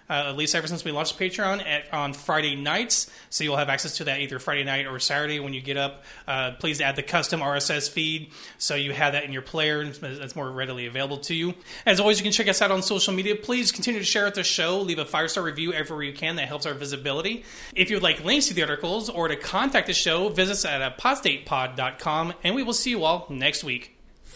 Uh, 0.09 0.28
at 0.28 0.36
least 0.36 0.55
ever 0.55 0.66
since 0.66 0.85
we 0.85 0.93
launched 0.93 1.18
Patreon 1.18 1.64
at, 1.66 1.93
on 1.93 2.12
Friday 2.12 2.56
nights, 2.56 3.10
so 3.31 3.43
you'll 3.43 3.56
have 3.56 3.70
access 3.70 3.97
to 3.97 4.05
that 4.05 4.20
either 4.20 4.39
Friday 4.39 4.62
night 4.62 4.86
or 4.86 4.98
Saturday 4.98 5.40
when 5.40 5.55
you 5.55 5.62
get 5.62 5.78
up. 5.78 6.05
Uh, 6.28 6.52
please 6.59 6.81
add 6.81 6.97
the 6.97 7.02
custom 7.02 7.40
RSS 7.40 7.89
feed 7.89 8.31
so 8.59 8.74
you 8.74 8.93
have 8.93 9.14
that 9.14 9.24
in 9.24 9.32
your 9.32 9.43
player 9.43 9.81
and 9.81 9.98
it's 10.02 10.36
more 10.36 10.51
readily 10.51 10.86
available 10.86 11.18
to 11.18 11.35
you. 11.35 11.55
As 11.86 12.01
always, 12.01 12.18
you 12.18 12.22
can 12.22 12.32
check 12.32 12.48
us 12.48 12.60
out 12.60 12.70
on 12.70 12.82
social 12.82 13.14
media. 13.14 13.35
Please 13.35 13.72
continue 13.72 14.01
to 14.01 14.06
share 14.06 14.31
the 14.31 14.44
show. 14.44 14.81
Leave 14.81 14.98
a 14.98 15.05
five 15.05 15.31
star 15.31 15.43
review 15.43 15.72
everywhere 15.72 16.05
you 16.05 16.12
can. 16.12 16.36
That 16.36 16.48
helps 16.48 16.66
our 16.66 16.74
visibility. 16.74 17.44
If 17.74 17.90
you 17.90 17.97
would 17.97 18.02
like 18.02 18.24
links 18.24 18.48
to 18.48 18.55
the 18.55 18.62
articles 18.62 19.09
or 19.09 19.28
to 19.28 19.36
contact 19.36 19.86
the 19.86 19.94
show, 19.94 20.28
visit 20.28 20.52
us 20.52 20.64
at 20.64 20.98
apostatepod.com, 20.98 22.35
and 22.43 22.55
we 22.55 22.62
will 22.62 22.72
see 22.72 22.90
you 22.90 23.05
all 23.05 23.26
next 23.31 23.64
week. 23.64 23.93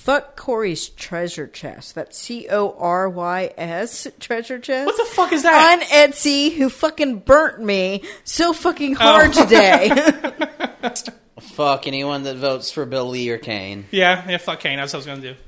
Fuck 0.09 0.37
Corey's 0.37 0.89
treasure 0.89 1.47
chest. 1.47 1.95
That's 1.95 2.17
C 2.17 2.49
O 2.49 2.75
R 2.79 3.11
Y 3.11 3.53
S 3.59 4.07
treasure 4.19 4.59
chest. 4.59 4.87
What 4.87 4.97
the 4.97 5.05
fuck 5.15 5.35
is 5.35 5.43
that? 5.43 5.81
On 5.81 5.85
Etsy, 5.85 6.51
who 6.51 6.71
fucking 6.71 7.19
burnt 7.19 7.61
me 7.63 8.03
so 8.25 8.55
fucking 8.55 8.97
oh. 8.97 9.01
hard 9.01 9.35
today. 9.35 9.91
Fuck 11.41 11.87
anyone 11.87 12.23
that 12.23 12.37
votes 12.37 12.71
for 12.71 12.87
Bill 12.87 13.11
Lee 13.11 13.29
or 13.29 13.37
Kane. 13.37 13.85
Yeah, 13.91 14.27
yeah, 14.27 14.39
fuck 14.39 14.61
Kane. 14.61 14.79
That's 14.79 14.95
what 14.95 14.97
I 14.97 15.01
was 15.01 15.07
going 15.07 15.21
to 15.21 15.35
do. 15.35 15.41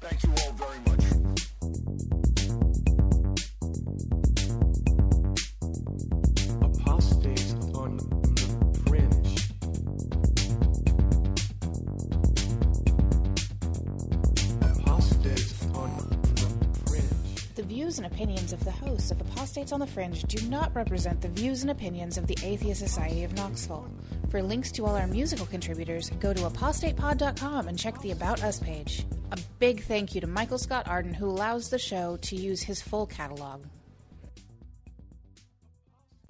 Thank 0.00 0.22
you 0.22 0.30
all 0.30 0.55
and 18.06 18.14
opinions 18.14 18.52
of 18.52 18.64
the 18.64 18.70
hosts 18.70 19.10
of 19.10 19.20
Apostates 19.20 19.72
on 19.72 19.80
the 19.80 19.86
Fringe 19.86 20.22
do 20.22 20.46
not 20.48 20.74
represent 20.74 21.20
the 21.20 21.28
views 21.28 21.62
and 21.62 21.70
opinions 21.70 22.16
of 22.18 22.26
the 22.26 22.38
Atheist 22.42 22.80
Society 22.80 23.24
of 23.24 23.34
Knoxville. 23.34 23.88
For 24.30 24.42
links 24.42 24.70
to 24.72 24.84
all 24.84 24.96
our 24.96 25.06
musical 25.06 25.46
contributors, 25.46 26.10
go 26.20 26.32
to 26.32 26.42
apostatepod.com 26.42 27.68
and 27.68 27.78
check 27.78 28.00
the 28.00 28.12
About 28.12 28.42
Us 28.42 28.60
page. 28.60 29.04
A 29.32 29.38
Big 29.58 29.82
thank 29.84 30.14
you 30.14 30.20
to 30.20 30.26
Michael 30.26 30.58
Scott 30.58 30.86
Arden, 30.86 31.14
who 31.14 31.28
allows 31.28 31.70
the 31.70 31.78
show 31.78 32.16
to 32.22 32.36
use 32.36 32.62
his 32.62 32.80
full 32.80 33.06
catalog. 33.06 33.64